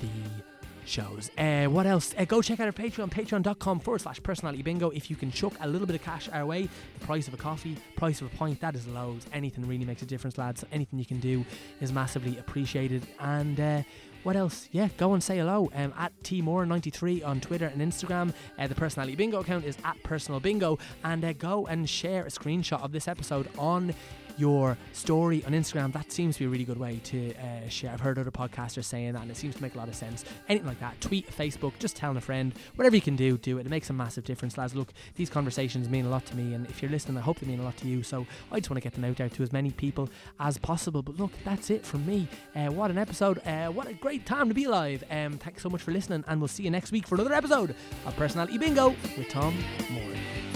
the 0.00 0.51
shows. 0.84 1.30
Uh, 1.38 1.66
what 1.66 1.86
else? 1.86 2.14
Uh, 2.18 2.24
go 2.24 2.42
check 2.42 2.60
out 2.60 2.66
our 2.66 2.72
Patreon, 2.72 3.10
patreon.com 3.10 3.80
forward 3.80 4.00
slash 4.00 4.22
personality 4.22 4.62
bingo. 4.62 4.90
If 4.90 5.10
you 5.10 5.16
can 5.16 5.30
chuck 5.30 5.54
a 5.60 5.68
little 5.68 5.86
bit 5.86 5.96
of 5.96 6.02
cash 6.02 6.28
our 6.32 6.46
way, 6.46 6.68
the 6.98 7.06
price 7.06 7.28
of 7.28 7.34
a 7.34 7.36
coffee, 7.36 7.76
price 7.96 8.20
of 8.20 8.32
a 8.32 8.36
pint, 8.36 8.60
that 8.60 8.74
is 8.74 8.86
loads. 8.86 9.26
Anything 9.32 9.66
really 9.66 9.84
makes 9.84 10.02
a 10.02 10.06
difference, 10.06 10.38
lads. 10.38 10.60
So 10.60 10.66
Anything 10.72 10.98
you 10.98 11.06
can 11.06 11.20
do 11.20 11.44
is 11.80 11.92
massively 11.92 12.38
appreciated. 12.38 13.06
And 13.20 13.60
uh, 13.60 13.82
what 14.22 14.36
else? 14.36 14.68
Yeah, 14.70 14.88
go 14.98 15.14
and 15.14 15.22
say 15.22 15.38
hello 15.38 15.70
um, 15.74 15.92
at 15.98 16.12
tmore93 16.22 17.26
on 17.26 17.40
Twitter 17.40 17.66
and 17.66 17.80
Instagram. 17.80 18.32
Uh, 18.58 18.68
the 18.68 18.74
personality 18.74 19.16
bingo 19.16 19.40
account 19.40 19.64
is 19.64 19.76
at 19.84 20.00
personal 20.04 20.38
bingo. 20.38 20.78
And 21.02 21.24
uh, 21.24 21.32
go 21.32 21.66
and 21.66 21.88
share 21.88 22.24
a 22.24 22.28
screenshot 22.30 22.82
of 22.82 22.92
this 22.92 23.08
episode 23.08 23.48
on 23.58 23.94
your 24.38 24.76
story 24.92 25.44
on 25.44 25.52
Instagram. 25.52 25.92
That 25.92 26.12
seems 26.12 26.36
to 26.36 26.40
be 26.40 26.46
a 26.46 26.48
really 26.48 26.64
good 26.64 26.78
way 26.78 27.00
to 27.04 27.34
uh, 27.34 27.68
share. 27.68 27.92
I've 27.92 28.00
heard 28.00 28.18
other 28.18 28.30
podcasters 28.30 28.84
saying 28.84 29.12
that, 29.12 29.22
and 29.22 29.30
it 29.30 29.36
seems 29.36 29.56
to 29.56 29.62
make 29.62 29.74
a 29.74 29.78
lot 29.78 29.88
of 29.88 29.94
sense. 29.94 30.24
Anything 30.48 30.68
like 30.68 30.80
that, 30.80 31.00
tweet, 31.00 31.30
Facebook, 31.30 31.72
just 31.78 31.96
telling 31.96 32.16
a 32.16 32.20
friend, 32.20 32.52
whatever 32.76 32.96
you 32.96 33.02
can 33.02 33.16
do, 33.16 33.38
do 33.38 33.58
it. 33.58 33.66
It 33.66 33.70
makes 33.70 33.90
a 33.90 33.92
massive 33.92 34.24
difference, 34.24 34.58
lads. 34.58 34.74
Look, 34.74 34.92
these 35.16 35.30
conversations 35.30 35.88
mean 35.88 36.06
a 36.06 36.10
lot 36.10 36.26
to 36.26 36.36
me, 36.36 36.54
and 36.54 36.66
if 36.66 36.82
you're 36.82 36.90
listening, 36.90 37.18
I 37.18 37.20
hope 37.20 37.40
they 37.40 37.46
mean 37.46 37.60
a 37.60 37.64
lot 37.64 37.76
to 37.78 37.88
you. 37.88 38.02
So 38.02 38.26
I 38.50 38.58
just 38.60 38.70
want 38.70 38.76
to 38.76 38.82
get 38.82 38.94
them 38.94 39.04
out 39.04 39.16
there 39.16 39.28
to 39.28 39.42
as 39.42 39.52
many 39.52 39.70
people 39.70 40.08
as 40.40 40.58
possible. 40.58 41.02
But 41.02 41.18
look, 41.18 41.32
that's 41.44 41.70
it 41.70 41.84
from 41.84 42.06
me. 42.06 42.28
Uh, 42.54 42.68
what 42.68 42.90
an 42.90 42.98
episode! 42.98 43.46
Uh, 43.46 43.68
what 43.68 43.86
a 43.86 43.94
great 43.94 44.26
time 44.26 44.48
to 44.48 44.54
be 44.54 44.64
alive. 44.64 45.04
Um, 45.10 45.38
thanks 45.38 45.62
so 45.62 45.70
much 45.70 45.82
for 45.82 45.92
listening, 45.92 46.24
and 46.28 46.40
we'll 46.40 46.48
see 46.48 46.62
you 46.62 46.70
next 46.70 46.92
week 46.92 47.06
for 47.06 47.14
another 47.14 47.34
episode 47.34 47.74
of 48.06 48.16
Personality 48.16 48.58
Bingo 48.58 48.90
with 49.16 49.28
Tom 49.28 49.56
Moran. 49.90 50.51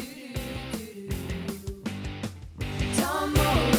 more. 3.34 3.75